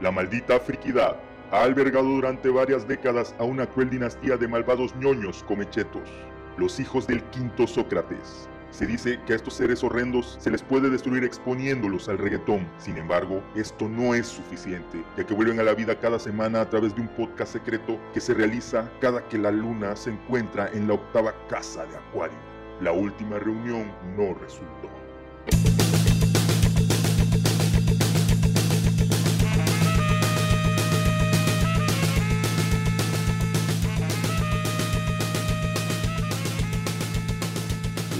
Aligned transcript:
La 0.00 0.10
maldita 0.10 0.58
friquidad 0.58 1.16
ha 1.52 1.62
albergado 1.62 2.08
durante 2.08 2.48
varias 2.48 2.86
décadas 2.88 3.32
a 3.38 3.44
una 3.44 3.64
cruel 3.64 3.90
dinastía 3.90 4.36
de 4.36 4.48
malvados 4.48 4.94
ñoños 4.96 5.44
comechetos, 5.44 6.10
los 6.56 6.80
hijos 6.80 7.06
del 7.06 7.22
quinto 7.30 7.68
Sócrates. 7.68 8.48
Se 8.70 8.86
dice 8.86 9.20
que 9.24 9.34
a 9.34 9.36
estos 9.36 9.54
seres 9.54 9.84
horrendos 9.84 10.36
se 10.40 10.50
les 10.50 10.64
puede 10.64 10.90
destruir 10.90 11.22
exponiéndolos 11.22 12.08
al 12.08 12.18
reggaetón. 12.18 12.68
Sin 12.78 12.96
embargo, 12.98 13.40
esto 13.54 13.88
no 13.88 14.16
es 14.16 14.26
suficiente, 14.26 15.04
ya 15.16 15.24
que 15.24 15.32
vuelven 15.32 15.60
a 15.60 15.62
la 15.62 15.74
vida 15.74 16.00
cada 16.00 16.18
semana 16.18 16.62
a 16.62 16.68
través 16.68 16.92
de 16.96 17.02
un 17.02 17.08
podcast 17.08 17.52
secreto 17.52 18.00
que 18.12 18.20
se 18.20 18.34
realiza 18.34 18.90
cada 19.00 19.28
que 19.28 19.38
la 19.38 19.52
luna 19.52 19.94
se 19.94 20.10
encuentra 20.10 20.68
en 20.72 20.88
la 20.88 20.94
octava 20.94 21.32
casa 21.48 21.86
de 21.86 21.96
Acuario. 21.96 22.36
La 22.80 22.90
última 22.90 23.38
reunión 23.38 23.92
no 24.16 24.34
resultó. 24.34 25.03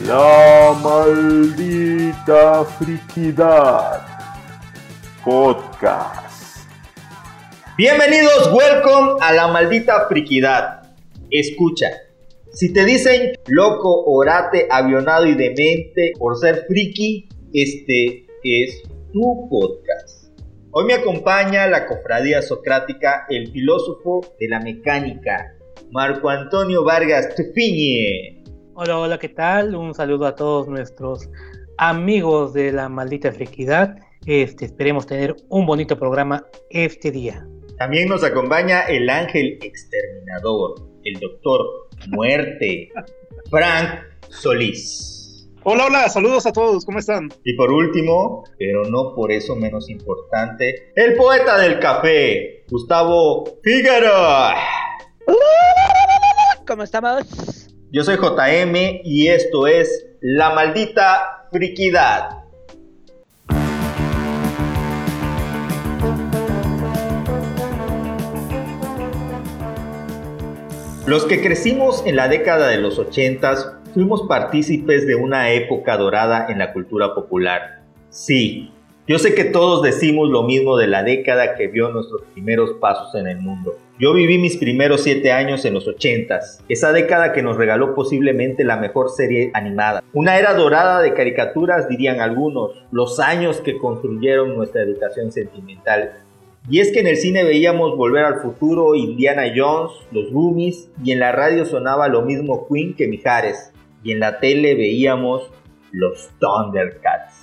La 0.06 0.78
maldita 0.82 2.62
friquidad. 2.78 4.06
Podcast. 5.24 6.68
Bienvenidos, 7.78 8.52
welcome 8.52 9.14
a 9.22 9.32
la 9.32 9.48
maldita 9.48 10.06
friquidad. 10.06 10.82
Escucha, 11.30 11.86
si 12.52 12.70
te 12.74 12.84
dicen 12.84 13.32
loco, 13.46 14.04
orate, 14.04 14.68
avionado 14.70 15.24
y 15.26 15.36
demente 15.36 16.12
por 16.18 16.36
ser 16.36 16.66
friki, 16.68 17.26
este 17.54 18.26
es 18.42 18.82
tu 19.10 19.48
podcast. 19.48 20.26
Hoy 20.72 20.84
me 20.84 20.94
acompaña 20.94 21.66
la 21.66 21.86
cofradía 21.86 22.42
socrática, 22.42 23.24
el 23.30 23.50
filósofo 23.50 24.20
de 24.38 24.48
la 24.48 24.60
mecánica, 24.60 25.54
Marco 25.90 26.28
Antonio 26.28 26.84
Vargas 26.84 27.34
Tupiñe. 27.34 28.43
Hola, 28.76 28.98
hola, 28.98 29.18
¿qué 29.20 29.28
tal? 29.28 29.76
Un 29.76 29.94
saludo 29.94 30.26
a 30.26 30.34
todos 30.34 30.66
nuestros 30.66 31.30
amigos 31.78 32.52
de 32.54 32.72
la 32.72 32.88
maldita 32.88 33.30
friquidad. 33.30 33.96
Este, 34.26 34.64
esperemos 34.64 35.06
tener 35.06 35.36
un 35.48 35.64
bonito 35.64 35.96
programa 35.96 36.44
este 36.70 37.12
día. 37.12 37.46
También 37.78 38.08
nos 38.08 38.24
acompaña 38.24 38.80
el 38.80 39.08
ángel 39.08 39.60
exterminador, 39.62 40.74
el 41.04 41.20
doctor 41.20 41.60
Muerte, 42.08 42.90
Frank 43.50 44.00
Solís. 44.28 45.48
Hola, 45.62 45.86
hola, 45.86 46.08
saludos 46.08 46.44
a 46.46 46.52
todos, 46.52 46.84
¿cómo 46.84 46.98
están? 46.98 47.28
Y 47.44 47.54
por 47.54 47.70
último, 47.70 48.42
pero 48.58 48.82
no 48.90 49.14
por 49.14 49.30
eso 49.30 49.54
menos 49.54 49.88
importante, 49.88 50.90
el 50.96 51.14
poeta 51.14 51.58
del 51.58 51.78
café, 51.78 52.64
Gustavo 52.68 53.44
Figueroa. 53.62 54.56
¿Cómo 56.66 56.82
estamos? 56.82 57.63
Yo 57.94 58.02
soy 58.02 58.16
JM 58.16 59.02
y 59.04 59.28
esto 59.28 59.68
es 59.68 60.08
La 60.20 60.52
Maldita 60.52 61.46
Friquidad. 61.52 62.42
Los 71.06 71.24
que 71.26 71.40
crecimos 71.40 72.04
en 72.04 72.16
la 72.16 72.26
década 72.26 72.66
de 72.66 72.78
los 72.78 72.98
80 72.98 73.82
fuimos 73.94 74.22
partícipes 74.22 75.06
de 75.06 75.14
una 75.14 75.52
época 75.52 75.96
dorada 75.96 76.46
en 76.48 76.58
la 76.58 76.72
cultura 76.72 77.14
popular. 77.14 77.84
Sí, 78.10 78.73
yo 79.06 79.18
sé 79.18 79.34
que 79.34 79.44
todos 79.44 79.82
decimos 79.82 80.30
lo 80.30 80.44
mismo 80.44 80.78
de 80.78 80.86
la 80.86 81.02
década 81.02 81.56
que 81.56 81.68
vio 81.68 81.90
nuestros 81.90 82.22
primeros 82.32 82.70
pasos 82.80 83.14
en 83.14 83.26
el 83.26 83.38
mundo. 83.38 83.76
Yo 83.98 84.14
viví 84.14 84.38
mis 84.38 84.56
primeros 84.56 85.02
siete 85.02 85.30
años 85.30 85.66
en 85.66 85.74
los 85.74 85.86
ochentas, 85.86 86.64
esa 86.70 86.90
década 86.90 87.34
que 87.34 87.42
nos 87.42 87.58
regaló 87.58 87.94
posiblemente 87.94 88.64
la 88.64 88.78
mejor 88.78 89.10
serie 89.10 89.50
animada. 89.52 90.02
Una 90.14 90.38
era 90.38 90.54
dorada 90.54 91.02
de 91.02 91.12
caricaturas, 91.12 91.86
dirían 91.86 92.22
algunos, 92.22 92.82
los 92.92 93.20
años 93.20 93.60
que 93.60 93.76
construyeron 93.76 94.56
nuestra 94.56 94.80
educación 94.80 95.30
sentimental. 95.30 96.12
Y 96.70 96.80
es 96.80 96.90
que 96.90 97.00
en 97.00 97.06
el 97.06 97.18
cine 97.18 97.44
veíamos 97.44 97.98
Volver 97.98 98.24
al 98.24 98.40
Futuro, 98.40 98.94
Indiana 98.94 99.52
Jones, 99.54 99.92
Los 100.12 100.32
Roomies, 100.32 100.88
y 101.04 101.12
en 101.12 101.20
la 101.20 101.30
radio 101.30 101.66
sonaba 101.66 102.08
lo 102.08 102.22
mismo 102.22 102.66
Queen 102.66 102.94
que 102.94 103.06
Mijares, 103.06 103.70
y 104.02 104.12
en 104.12 104.20
la 104.20 104.40
tele 104.40 104.74
veíamos 104.74 105.50
Los 105.92 106.30
Thundercats. 106.40 107.33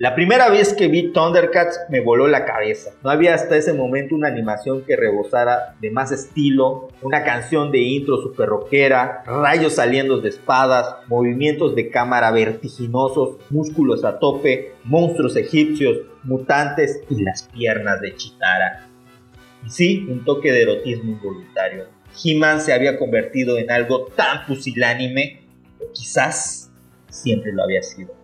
La 0.00 0.14
primera 0.14 0.48
vez 0.48 0.72
que 0.72 0.88
vi 0.88 1.12
Thundercats 1.12 1.78
me 1.90 2.00
voló 2.00 2.26
la 2.26 2.46
cabeza. 2.46 2.92
No 3.04 3.10
había 3.10 3.34
hasta 3.34 3.58
ese 3.58 3.74
momento 3.74 4.14
una 4.14 4.28
animación 4.28 4.82
que 4.86 4.96
rebosara 4.96 5.76
de 5.78 5.90
más 5.90 6.10
estilo, 6.10 6.88
una 7.02 7.22
canción 7.22 7.70
de 7.70 7.80
intro 7.80 8.16
super 8.16 8.48
rockera, 8.48 9.22
rayos 9.26 9.74
saliendo 9.74 10.18
de 10.18 10.30
espadas, 10.30 10.96
movimientos 11.06 11.74
de 11.74 11.90
cámara 11.90 12.30
vertiginosos, 12.30 13.36
músculos 13.50 14.02
a 14.06 14.18
tope, 14.18 14.72
monstruos 14.84 15.36
egipcios, 15.36 15.98
mutantes 16.22 17.02
y 17.10 17.22
las 17.22 17.42
piernas 17.42 18.00
de 18.00 18.16
Chitara. 18.16 18.88
Y 19.66 19.68
sí, 19.68 20.06
un 20.08 20.24
toque 20.24 20.50
de 20.50 20.62
erotismo 20.62 21.10
involuntario. 21.10 21.88
He-Man 22.24 22.62
se 22.62 22.72
había 22.72 22.98
convertido 22.98 23.58
en 23.58 23.70
algo 23.70 24.06
tan 24.16 24.46
pusilánime, 24.46 25.42
o 25.78 25.92
quizás 25.92 26.72
siempre 27.10 27.52
lo 27.52 27.64
había 27.64 27.82
sido. 27.82 28.19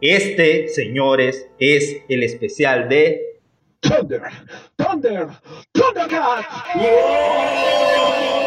Este, 0.00 0.68
señores, 0.68 1.48
es 1.58 2.02
el 2.08 2.22
especial 2.22 2.88
de 2.88 3.40
Thunder, 3.80 4.22
Thunder, 4.76 5.28
Thundercat. 5.72 6.44
Eso 6.74 8.45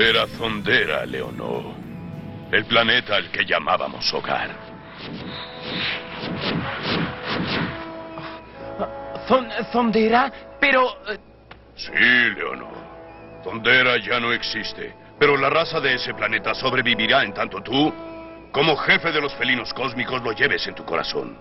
era 0.00 0.26
Zondera, 0.26 1.04
Leonor. 1.06 1.64
El 2.50 2.64
planeta 2.64 3.16
al 3.16 3.30
que 3.30 3.44
llamábamos 3.44 4.12
hogar. 4.12 4.50
¿Zondera? 9.72 10.32
Pero... 10.60 10.88
eh, 11.08 11.18
Sí, 11.76 11.92
Leonor. 11.92 12.74
Zondera 13.42 13.96
ya 13.98 14.20
no 14.20 14.32
existe. 14.32 14.94
Pero 15.18 15.36
la 15.36 15.48
raza 15.48 15.80
de 15.80 15.94
ese 15.94 16.12
planeta 16.14 16.54
sobrevivirá 16.54 17.22
en 17.22 17.32
tanto 17.32 17.62
tú, 17.62 17.92
como 18.52 18.76
jefe 18.76 19.12
de 19.12 19.20
los 19.20 19.32
felinos 19.34 19.72
cósmicos, 19.72 20.22
lo 20.22 20.32
lleves 20.32 20.66
en 20.66 20.74
tu 20.74 20.84
corazón. 20.84 21.38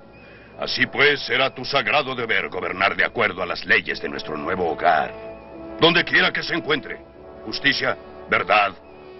Así 0.60 0.86
pues, 0.86 1.22
será 1.22 1.54
tu 1.54 1.66
sagrado 1.66 2.16
deber 2.16 2.50
gobernar 2.50 2.96
de 2.96 3.06
acuerdo 3.06 3.42
a 3.42 3.46
las 3.46 3.66
leyes 3.66 4.02
de 4.02 4.10
nuestro 4.10 4.38
nuevo 4.38 4.70
hogar. 4.70 5.12
Donde 5.80 6.04
quiera 6.04 6.32
que 6.32 6.44
se 6.44 6.54
encuentre. 6.54 7.00
Justicia, 7.46 7.98
verdad, 8.30 8.74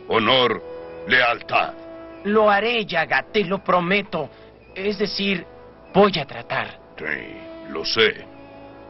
honor, 0.08 0.62
lealtad. 1.08 1.74
Lo 2.26 2.50
haré, 2.50 2.86
Yaga, 2.86 3.26
te 3.32 3.44
lo 3.44 3.64
prometo. 3.64 4.30
Es 4.76 4.98
decir, 4.98 5.46
voy 5.94 6.18
a 6.20 6.26
tratar. 6.26 6.80
Sí, 6.98 7.72
lo 7.72 7.86
sé. 7.86 8.26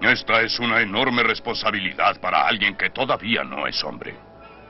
Esta 0.01 0.41
es 0.41 0.59
una 0.59 0.81
enorme 0.81 1.23
responsabilidad 1.23 2.19
para 2.21 2.47
alguien 2.47 2.75
que 2.75 2.89
todavía 2.89 3.43
no 3.43 3.67
es 3.67 3.83
hombre. 3.83 4.15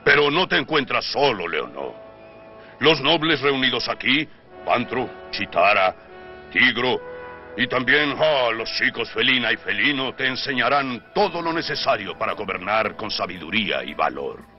Pero 0.04 0.30
no 0.30 0.48
te 0.48 0.56
encuentras 0.56 1.04
solo, 1.04 1.46
Leonor. 1.46 1.94
Los 2.80 3.00
nobles 3.00 3.40
reunidos 3.40 3.88
aquí, 3.88 4.28
Pantro, 4.64 5.08
Chitara, 5.30 5.94
Tigro, 6.50 7.00
y 7.56 7.66
también 7.66 8.14
ah, 8.18 8.50
los 8.54 8.70
chicos 8.72 9.10
Felina 9.10 9.52
y 9.52 9.56
Felino 9.56 10.14
te 10.14 10.26
enseñarán 10.26 11.12
todo 11.14 11.42
lo 11.42 11.52
necesario 11.52 12.16
para 12.16 12.32
gobernar 12.32 12.96
con 12.96 13.10
sabiduría 13.10 13.84
y 13.84 13.94
valor. 13.94 14.49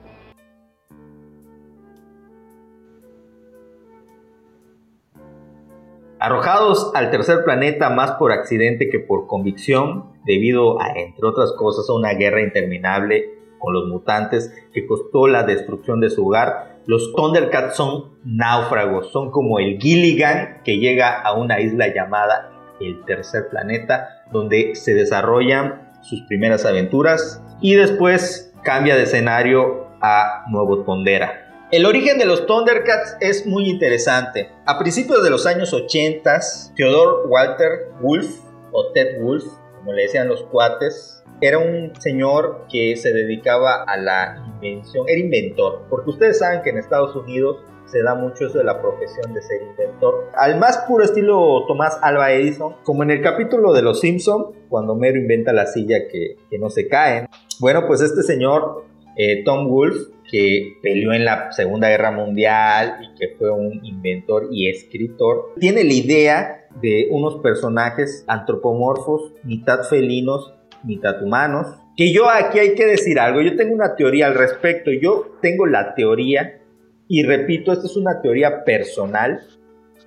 Arrojados 6.24 6.92
al 6.94 7.10
tercer 7.10 7.42
planeta 7.42 7.90
más 7.90 8.12
por 8.12 8.30
accidente 8.30 8.88
que 8.88 9.00
por 9.00 9.26
convicción, 9.26 10.12
debido 10.24 10.80
a, 10.80 10.92
entre 10.94 11.26
otras 11.26 11.52
cosas, 11.58 11.90
a 11.90 11.94
una 11.94 12.14
guerra 12.14 12.42
interminable 12.42 13.40
con 13.58 13.72
los 13.72 13.88
mutantes 13.88 14.54
que 14.72 14.86
costó 14.86 15.26
la 15.26 15.42
destrucción 15.42 15.98
de 15.98 16.10
su 16.10 16.24
hogar, 16.24 16.78
los 16.86 17.12
Thundercats 17.16 17.74
son 17.74 18.18
náufragos, 18.24 19.10
son 19.10 19.32
como 19.32 19.58
el 19.58 19.80
Gilligan 19.80 20.60
que 20.64 20.78
llega 20.78 21.20
a 21.20 21.32
una 21.32 21.58
isla 21.58 21.92
llamada 21.92 22.52
el 22.78 23.04
tercer 23.04 23.48
planeta, 23.48 24.22
donde 24.30 24.76
se 24.76 24.94
desarrollan 24.94 25.90
sus 26.02 26.22
primeras 26.28 26.64
aventuras 26.64 27.42
y 27.60 27.74
después 27.74 28.54
cambia 28.62 28.94
de 28.94 29.02
escenario 29.02 29.88
a 30.00 30.44
Nuevo 30.48 30.84
Tondera. 30.84 31.41
El 31.72 31.86
origen 31.86 32.18
de 32.18 32.26
los 32.26 32.44
Thundercats 32.44 33.16
es 33.20 33.46
muy 33.46 33.70
interesante. 33.70 34.50
A 34.66 34.78
principios 34.78 35.24
de 35.24 35.30
los 35.30 35.46
años 35.46 35.72
80, 35.72 36.38
Theodore 36.76 37.28
Walter 37.28 37.88
Wolf, 38.02 38.28
o 38.72 38.92
Ted 38.92 39.22
Wolf, 39.22 39.44
como 39.78 39.94
le 39.94 40.02
decían 40.02 40.28
los 40.28 40.42
cuates, 40.42 41.24
era 41.40 41.56
un 41.56 41.94
señor 41.98 42.66
que 42.70 42.94
se 42.96 43.14
dedicaba 43.14 43.84
a 43.84 43.96
la 43.96 44.44
invención, 44.52 45.08
era 45.08 45.18
inventor, 45.18 45.86
porque 45.88 46.10
ustedes 46.10 46.40
saben 46.40 46.60
que 46.60 46.68
en 46.68 46.76
Estados 46.76 47.16
Unidos 47.16 47.64
se 47.86 48.02
da 48.02 48.16
mucho 48.16 48.48
eso 48.48 48.58
de 48.58 48.64
la 48.64 48.78
profesión 48.78 49.32
de 49.32 49.40
ser 49.40 49.62
inventor. 49.62 50.28
Al 50.34 50.58
más 50.58 50.76
puro 50.86 51.02
estilo 51.02 51.64
Tomás 51.66 51.98
Alba 52.02 52.32
Edison, 52.32 52.76
como 52.84 53.02
en 53.02 53.12
el 53.12 53.22
capítulo 53.22 53.72
de 53.72 53.80
Los 53.80 54.00
Simpson, 54.00 54.52
cuando 54.68 54.94
Mero 54.94 55.18
inventa 55.18 55.54
la 55.54 55.64
silla 55.64 56.06
que, 56.06 56.36
no 56.58 56.68
se 56.68 56.86
cae. 56.86 57.28
Bueno, 57.60 57.86
pues 57.86 58.02
este 58.02 58.22
señor, 58.22 58.84
eh, 59.16 59.42
Tom 59.42 59.68
Wolfe, 59.68 60.12
que 60.32 60.78
peleó 60.82 61.12
en 61.12 61.26
la 61.26 61.52
Segunda 61.52 61.90
Guerra 61.90 62.10
Mundial 62.10 62.96
y 63.02 63.14
que 63.18 63.36
fue 63.36 63.50
un 63.50 63.84
inventor 63.84 64.48
y 64.50 64.70
escritor, 64.70 65.52
tiene 65.60 65.84
la 65.84 65.92
idea 65.92 66.66
de 66.80 67.08
unos 67.10 67.42
personajes 67.42 68.24
antropomorfos, 68.26 69.34
mitad 69.44 69.82
felinos, 69.82 70.54
mitad 70.84 71.22
humanos. 71.22 71.66
Que 71.98 72.14
yo 72.14 72.30
aquí 72.30 72.58
hay 72.58 72.74
que 72.74 72.86
decir 72.86 73.20
algo, 73.20 73.42
yo 73.42 73.54
tengo 73.56 73.74
una 73.74 73.94
teoría 73.94 74.26
al 74.26 74.34
respecto, 74.34 74.90
yo 74.90 75.36
tengo 75.42 75.66
la 75.66 75.94
teoría 75.94 76.62
y 77.06 77.24
repito, 77.24 77.70
esta 77.70 77.84
es 77.84 77.96
una 77.98 78.22
teoría 78.22 78.64
personal, 78.64 79.40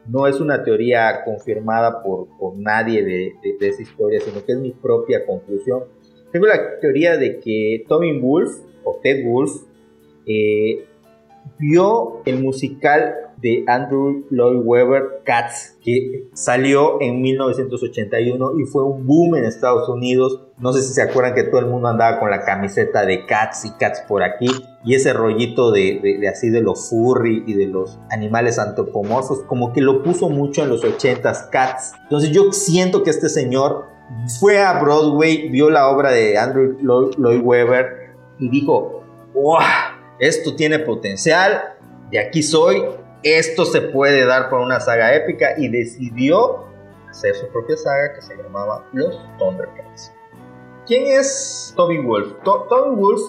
no 0.08 0.26
es 0.26 0.40
una 0.42 0.64
teoría 0.64 1.24
confirmada 1.24 2.02
por, 2.02 2.30
por 2.40 2.58
nadie 2.58 3.04
de, 3.04 3.34
esa 3.62 3.84
historia, 3.84 4.20
sino 4.22 4.44
que 4.44 4.54
es 4.54 4.58
mi 4.58 4.72
propia 4.72 5.24
conclusión. 5.24 5.84
Tengo 6.32 6.48
la 6.48 6.80
teoría 6.80 7.18
de 7.18 7.40
que 7.40 7.86
Tommy 7.88 8.20
Wolf 8.20 8.52
o 8.84 9.00
Ted 9.04 9.24
Wolf 9.24 9.52
eh, 10.26 10.86
vio 11.60 12.22
el 12.26 12.42
musical 12.44 13.16
de 13.38 13.64
Andrew 13.68 14.26
Lloyd 14.32 14.62
Webber, 14.64 15.22
Cats, 15.24 15.78
que 15.84 16.30
salió 16.34 17.02
en 17.02 17.22
1981 17.22 18.60
y 18.60 18.66
fue 18.66 18.84
un 18.84 19.06
boom 19.06 19.36
en 19.36 19.46
Estados 19.46 19.88
Unidos. 19.90 20.42
No 20.58 20.74
sé 20.74 20.82
si 20.82 20.94
se 20.94 21.02
acuerdan 21.02 21.36
que 21.36 21.44
todo 21.44 21.60
el 21.60 21.68
mundo 21.68 21.88
andaba 21.90 22.20
con 22.20 22.32
la 22.32 22.44
camiseta 22.44 23.06
de 23.06 23.26
Cats 23.26 23.66
y 23.66 23.72
Cats 23.78 24.02
por 24.08 24.24
aquí 24.24 24.48
y 24.84 24.96
ese 24.96 25.14
rollito 25.14 25.72
de, 25.72 26.28
así 26.32 26.50
de 26.50 26.62
los 26.62 26.90
furry 26.90 27.44
y 27.46 27.54
de 27.54 27.68
los 27.68 28.00
animales 28.10 28.58
antropomorfos, 28.58 29.44
como 29.44 29.74
que 29.74 29.82
lo 29.82 30.02
puso 30.02 30.30
mucho 30.30 30.64
en 30.64 30.70
los 30.70 30.84
80s 30.84 31.50
Cats. 31.50 31.94
Entonces 32.04 32.32
yo 32.32 32.52
siento 32.52 33.04
que 33.04 33.10
este 33.10 33.30
señor 33.30 33.86
fue 34.40 34.60
a 34.60 34.80
Broadway, 34.82 35.50
vio 35.50 35.70
la 35.70 35.90
obra 35.90 36.12
de 36.12 36.38
Andrew 36.38 36.78
Lloyd 36.82 37.42
Webber 37.44 38.16
y 38.40 38.50
dijo, 38.50 39.04
¡Wow! 39.34 39.60
Esto 40.20 40.56
tiene 40.56 40.80
potencial, 40.80 41.76
de 42.12 42.20
aquí 42.20 42.42
soy, 42.42 42.84
esto 43.24 43.66
se 43.66 43.82
puede 43.82 44.26
dar 44.26 44.50
por 44.50 44.62
una 44.62 44.80
saga 44.80 45.16
épica 45.16 45.56
y 45.58 45.68
decidió 45.68 46.66
hacer 47.10 47.36
su 47.36 47.48
propia 47.50 47.76
saga 47.76 48.14
que 48.14 48.22
se 48.22 48.36
llamaba 48.36 48.88
Los 48.94 49.20
Thundercats. 49.38 50.14
¿Quién 50.86 51.08
es 51.08 51.74
Toby 51.76 51.98
Wolf? 51.98 52.36
Toby 52.44 52.96
Wolf 52.96 53.22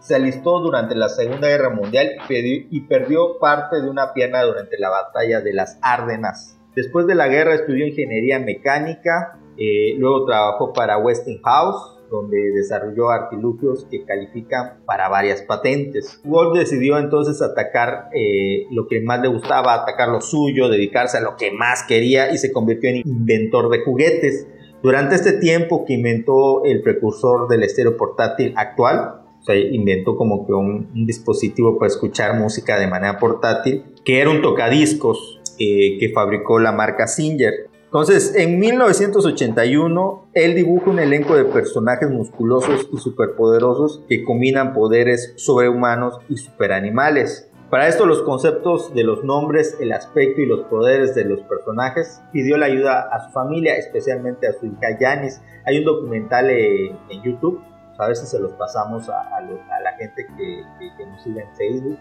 se 0.00 0.16
alistó 0.16 0.58
durante 0.58 0.94
la 0.94 1.08
Segunda 1.08 1.48
Guerra 1.48 1.70
Mundial 1.70 2.10
y 2.28 2.80
perdió 2.82 3.38
parte 3.38 3.80
de 3.80 3.88
una 3.88 4.12
pierna 4.12 4.42
durante 4.42 4.76
la 4.78 4.90
batalla 4.90 5.40
de 5.40 5.52
las 5.54 5.78
Ardenas. 5.80 6.58
Después 6.74 7.06
de 7.06 7.14
la 7.14 7.28
guerra 7.28 7.54
estudió 7.54 7.86
ingeniería 7.86 8.40
mecánica, 8.40 9.38
eh, 9.56 9.94
luego 9.96 10.26
trabajó 10.26 10.72
para 10.72 10.98
Westinghouse, 10.98 11.93
donde 12.14 12.52
desarrolló 12.52 13.10
artilugios 13.10 13.86
que 13.90 14.04
califican 14.04 14.84
para 14.86 15.08
varias 15.08 15.42
patentes. 15.42 16.20
Wolf 16.24 16.56
decidió 16.56 16.98
entonces 16.98 17.42
atacar 17.42 18.08
eh, 18.14 18.66
lo 18.70 18.86
que 18.86 19.00
más 19.00 19.20
le 19.20 19.28
gustaba, 19.28 19.74
atacar 19.74 20.08
lo 20.08 20.20
suyo, 20.20 20.68
dedicarse 20.68 21.18
a 21.18 21.20
lo 21.20 21.36
que 21.36 21.50
más 21.50 21.82
quería 21.82 22.32
y 22.32 22.38
se 22.38 22.52
convirtió 22.52 22.90
en 22.90 22.96
inventor 23.04 23.68
de 23.70 23.80
juguetes. 23.80 24.46
Durante 24.82 25.14
este 25.14 25.32
tiempo 25.32 25.84
que 25.84 25.94
inventó 25.94 26.64
el 26.64 26.82
precursor 26.82 27.48
del 27.48 27.62
estéreo 27.64 27.96
portátil 27.96 28.52
actual, 28.56 29.22
o 29.40 29.44
sea, 29.44 29.56
inventó 29.56 30.16
como 30.16 30.46
que 30.46 30.52
un, 30.52 31.06
dispositivo 31.06 31.78
para 31.78 31.88
escuchar 31.88 32.38
música 32.38 32.78
de 32.78 32.86
manera 32.86 33.18
portátil, 33.18 33.84
que 34.04 34.20
era 34.20 34.30
un 34.30 34.40
tocadiscos 34.40 35.40
eh, 35.58 35.98
que 35.98 36.10
fabricó 36.14 36.60
la 36.60 36.72
marca 36.72 37.06
Singer. 37.06 37.70
Entonces, 37.94 38.34
en 38.34 38.58
1981, 38.58 40.26
él 40.34 40.56
dibuja 40.56 40.90
un 40.90 40.98
elenco 40.98 41.36
de 41.36 41.44
personajes 41.44 42.10
musculosos 42.10 42.88
y 42.92 42.96
superpoderosos 42.96 44.02
que 44.08 44.24
combinan 44.24 44.72
poderes 44.72 45.32
sobrehumanos 45.36 46.18
y 46.28 46.36
superanimales. 46.36 47.48
Para 47.70 47.86
esto, 47.86 48.04
los 48.04 48.22
conceptos 48.22 48.92
de 48.96 49.04
los 49.04 49.22
nombres, 49.22 49.76
el 49.78 49.92
aspecto 49.92 50.40
y 50.40 50.46
los 50.46 50.64
poderes 50.64 51.14
de 51.14 51.24
los 51.24 51.42
personajes 51.42 52.20
pidió 52.32 52.56
la 52.56 52.66
ayuda 52.66 53.00
a 53.12 53.26
su 53.26 53.30
familia, 53.30 53.76
especialmente 53.76 54.48
a 54.48 54.54
su 54.54 54.66
hija 54.66 54.98
Janice. 54.98 55.40
Hay 55.64 55.78
un 55.78 55.84
documental 55.84 56.50
en, 56.50 56.98
YouTube, 57.22 57.62
a 57.96 58.08
ver 58.08 58.16
si 58.16 58.26
se 58.26 58.40
los 58.40 58.54
pasamos 58.54 59.08
a, 59.08 59.40
la 59.40 59.92
gente 59.98 60.26
que, 60.36 61.04
nos 61.06 61.22
sigue 61.22 61.42
en 61.42 61.54
Facebook. 61.54 61.98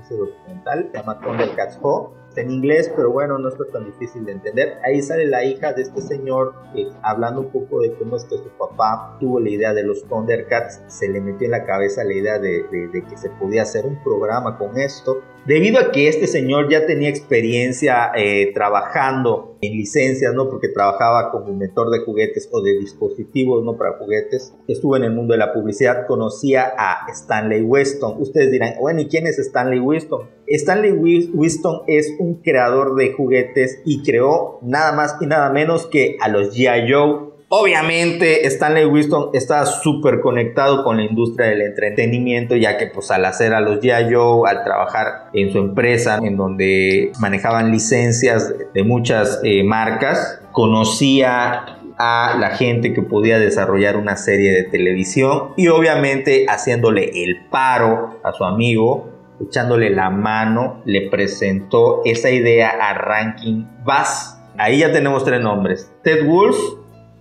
ese 0.00 0.16
documental 0.16 0.88
se 0.90 0.96
llama 0.96 1.20
Thundercats 1.20 1.78
Ho 1.82 2.14
en 2.42 2.50
inglés, 2.50 2.90
pero 2.94 3.10
bueno, 3.10 3.38
no 3.38 3.48
está 3.48 3.64
tan 3.72 3.84
difícil 3.84 4.24
de 4.24 4.32
entender. 4.32 4.78
Ahí 4.84 5.02
sale 5.02 5.26
la 5.26 5.44
hija 5.44 5.72
de 5.72 5.82
este 5.82 6.00
señor 6.00 6.54
eh, 6.74 6.88
hablando 7.02 7.40
un 7.40 7.50
poco 7.50 7.80
de 7.80 7.94
cómo 7.94 8.16
es 8.16 8.24
que 8.24 8.36
su 8.36 8.48
papá 8.58 9.16
tuvo 9.20 9.40
la 9.40 9.50
idea 9.50 9.74
de 9.74 9.84
los 9.84 10.04
Thundercats, 10.04 10.82
se 10.86 11.08
le 11.08 11.20
metió 11.20 11.46
en 11.46 11.52
la 11.52 11.64
cabeza 11.64 12.04
la 12.04 12.14
idea 12.14 12.38
de, 12.38 12.64
de 12.92 13.04
que 13.08 13.16
se 13.16 13.30
podía 13.30 13.62
hacer 13.62 13.86
un 13.86 14.02
programa 14.02 14.58
con 14.58 14.76
esto 14.78 15.22
Debido 15.46 15.78
a 15.78 15.92
que 15.92 16.08
este 16.08 16.26
señor 16.26 16.68
ya 16.68 16.86
tenía 16.86 17.08
experiencia 17.08 18.10
eh, 18.16 18.52
trabajando 18.52 19.56
en 19.60 19.74
licencias, 19.74 20.34
¿no? 20.34 20.50
Porque 20.50 20.68
trabajaba 20.68 21.30
como 21.30 21.50
inventor 21.50 21.88
de 21.90 22.00
juguetes 22.00 22.48
o 22.50 22.60
de 22.62 22.72
dispositivos, 22.72 23.62
¿no? 23.62 23.76
Para 23.76 23.96
juguetes. 23.96 24.52
Estuvo 24.66 24.96
en 24.96 25.04
el 25.04 25.12
mundo 25.12 25.34
de 25.34 25.38
la 25.38 25.52
publicidad, 25.52 26.04
conocía 26.08 26.72
a 26.76 27.06
Stanley 27.12 27.62
Weston. 27.62 28.20
Ustedes 28.20 28.50
dirán, 28.50 28.74
bueno, 28.80 29.02
¿y 29.02 29.06
quién 29.06 29.28
es 29.28 29.38
Stanley 29.38 29.78
Weston? 29.78 30.35
Stanley 30.48 30.92
Weston 30.92 31.82
es 31.86 32.14
un 32.18 32.42
creador 32.42 32.94
de 32.96 33.12
juguetes 33.12 33.80
y 33.84 34.02
creó 34.02 34.58
nada 34.62 34.92
más 34.92 35.16
y 35.20 35.26
nada 35.26 35.50
menos 35.50 35.86
que 35.86 36.16
a 36.20 36.28
los 36.28 36.56
G.I. 36.56 36.92
Joe 36.92 37.36
Obviamente 37.48 38.44
Stanley 38.48 38.86
Winston 38.86 39.30
está 39.32 39.64
súper 39.66 40.20
conectado 40.20 40.82
con 40.82 40.96
la 40.96 41.04
industria 41.04 41.46
del 41.50 41.62
entretenimiento, 41.62 42.56
ya 42.56 42.76
que 42.76 42.88
pues 42.88 43.12
al 43.12 43.24
hacer 43.24 43.54
a 43.54 43.60
los 43.60 43.78
G.I. 43.80 44.12
Joe, 44.12 44.50
al 44.50 44.64
trabajar 44.64 45.30
en 45.32 45.52
su 45.52 45.58
empresa, 45.58 46.18
en 46.20 46.36
donde 46.36 47.12
manejaban 47.20 47.70
licencias 47.70 48.52
de 48.74 48.82
muchas 48.82 49.40
eh, 49.44 49.62
marcas, 49.62 50.40
conocía 50.50 51.78
a 51.98 52.36
la 52.38 52.50
gente 52.50 52.92
que 52.92 53.02
podía 53.02 53.38
desarrollar 53.38 53.96
una 53.96 54.16
serie 54.16 54.52
de 54.52 54.64
televisión 54.64 55.52
y 55.56 55.68
obviamente 55.68 56.46
haciéndole 56.48 57.10
el 57.22 57.46
paro 57.48 58.18
a 58.24 58.32
su 58.32 58.44
amigo, 58.44 59.15
echándole 59.40 59.90
la 59.90 60.10
mano, 60.10 60.82
le 60.84 61.10
presentó 61.10 62.02
esa 62.04 62.30
idea 62.30 62.70
a 62.70 62.94
Rankin 62.94 63.68
Bass. 63.84 64.38
Ahí 64.58 64.78
ya 64.78 64.92
tenemos 64.92 65.24
tres 65.24 65.40
nombres. 65.40 65.92
Ted 66.02 66.26
Wolf, 66.26 66.56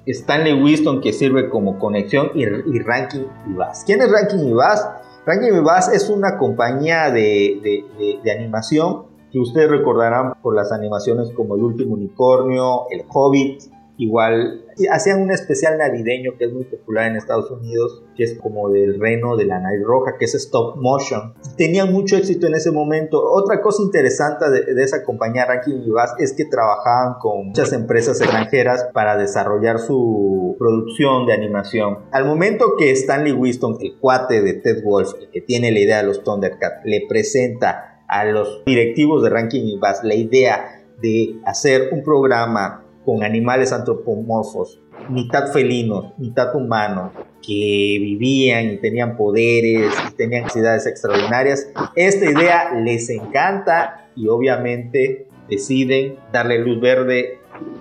Stanley 0.05 0.53
Winston 0.53 1.01
que 1.01 1.13
sirve 1.13 1.49
como 1.49 1.79
conexión 1.79 2.31
y, 2.35 2.45
Ranking 2.45 3.25
Bass. 3.57 3.83
¿Quién 3.85 4.01
es 4.01 4.11
Ranking 4.11 4.55
Bass? 4.55 4.87
Ranking 5.25 5.63
Bass 5.63 5.91
es 5.93 6.09
una 6.09 6.37
compañía 6.37 7.09
de, 7.09 7.81
de 8.23 8.31
animación 8.31 9.15
que 9.31 9.39
ustedes 9.39 9.69
recordarán 9.69 10.33
por 10.41 10.55
las 10.55 10.71
animaciones 10.71 11.29
como 11.35 11.55
El 11.55 11.63
último 11.63 11.95
unicornio, 11.95 12.83
El 12.89 13.03
Hobbit, 13.09 13.63
igual 13.97 14.65
hacían 14.91 15.21
un 15.21 15.31
especial 15.31 15.77
navideño 15.77 16.33
que 16.37 16.45
es 16.45 16.53
muy 16.53 16.65
popular 16.65 17.07
en 17.07 17.15
Estados 17.15 17.49
Unidos, 17.49 18.03
que 18.15 18.23
es 18.23 18.37
como 18.37 18.69
del 18.69 18.99
reino 18.99 19.37
de 19.37 19.45
la 19.45 19.59
nariz 19.59 19.83
roja, 19.85 20.17
que 20.17 20.25
es 20.25 20.35
stop 20.35 20.77
motion. 20.77 21.33
Tenían 21.57 21.91
mucho 21.91 22.17
éxito 22.17 22.47
en 22.47 22.55
ese 22.55 22.71
momento. 22.71 23.21
Otra 23.23 23.61
cosa 23.61 23.83
interesante 23.83 24.45
de, 24.49 24.83
esa 24.83 25.03
compañía 25.03 25.45
Ranking 25.45 25.81
Bass 25.93 26.13
es 26.19 26.33
que 26.33 26.45
trabajaban 26.45 27.15
con 27.19 27.47
muchas 27.47 27.71
empresas 27.73 28.19
extranjeras 28.19 28.87
para 28.93 29.17
desarrollar 29.17 29.79
su 29.79 30.55
producción 30.59 31.25
de 31.25 31.33
animación. 31.33 31.99
Al 32.11 32.25
momento 32.25 32.75
que 32.77 32.91
Stanley 32.91 33.31
Winston, 33.33 33.77
el 33.79 33.97
cuate 33.99 34.41
de 34.41 34.53
Ted 34.55 34.83
Wolf, 34.83 35.13
el 35.19 35.29
que 35.29 35.41
tiene 35.41 35.71
la 35.71 35.79
idea 35.79 35.97
de 35.97 36.07
los 36.07 36.23
Thundercats, 36.23 36.81
le 36.83 37.05
presenta 37.07 38.03
a 38.07 38.25
los 38.25 38.63
directivos 38.65 39.23
de 39.23 39.29
Ranking 39.29 39.79
Bass 39.79 40.01
la 40.03 40.15
idea 40.15 40.83
de 41.01 41.39
hacer 41.45 41.89
un 41.91 42.03
programa 42.03 42.84
con 43.05 43.23
animales 43.23 43.71
antropomorfos, 43.71 44.81
mitad 45.09 45.51
felinos, 45.51 46.13
mitad 46.17 46.55
humanos, 46.55 47.11
que 47.45 47.97
vivían 48.01 48.65
y 48.71 48.77
tenían 48.77 49.15
poderes 49.15 49.93
y 50.09 50.15
tenían 50.15 50.43
capacidades 50.43 50.87
extraordinarias. 50.87 51.69
Esta 51.95 52.25
idea 52.25 52.73
les 52.73 53.09
encanta 53.09 54.07
y 54.15 54.27
obviamente 54.27 55.27
deciden 55.47 56.17
darle 56.31 56.59
luz 56.59 56.81
verde 56.81 57.39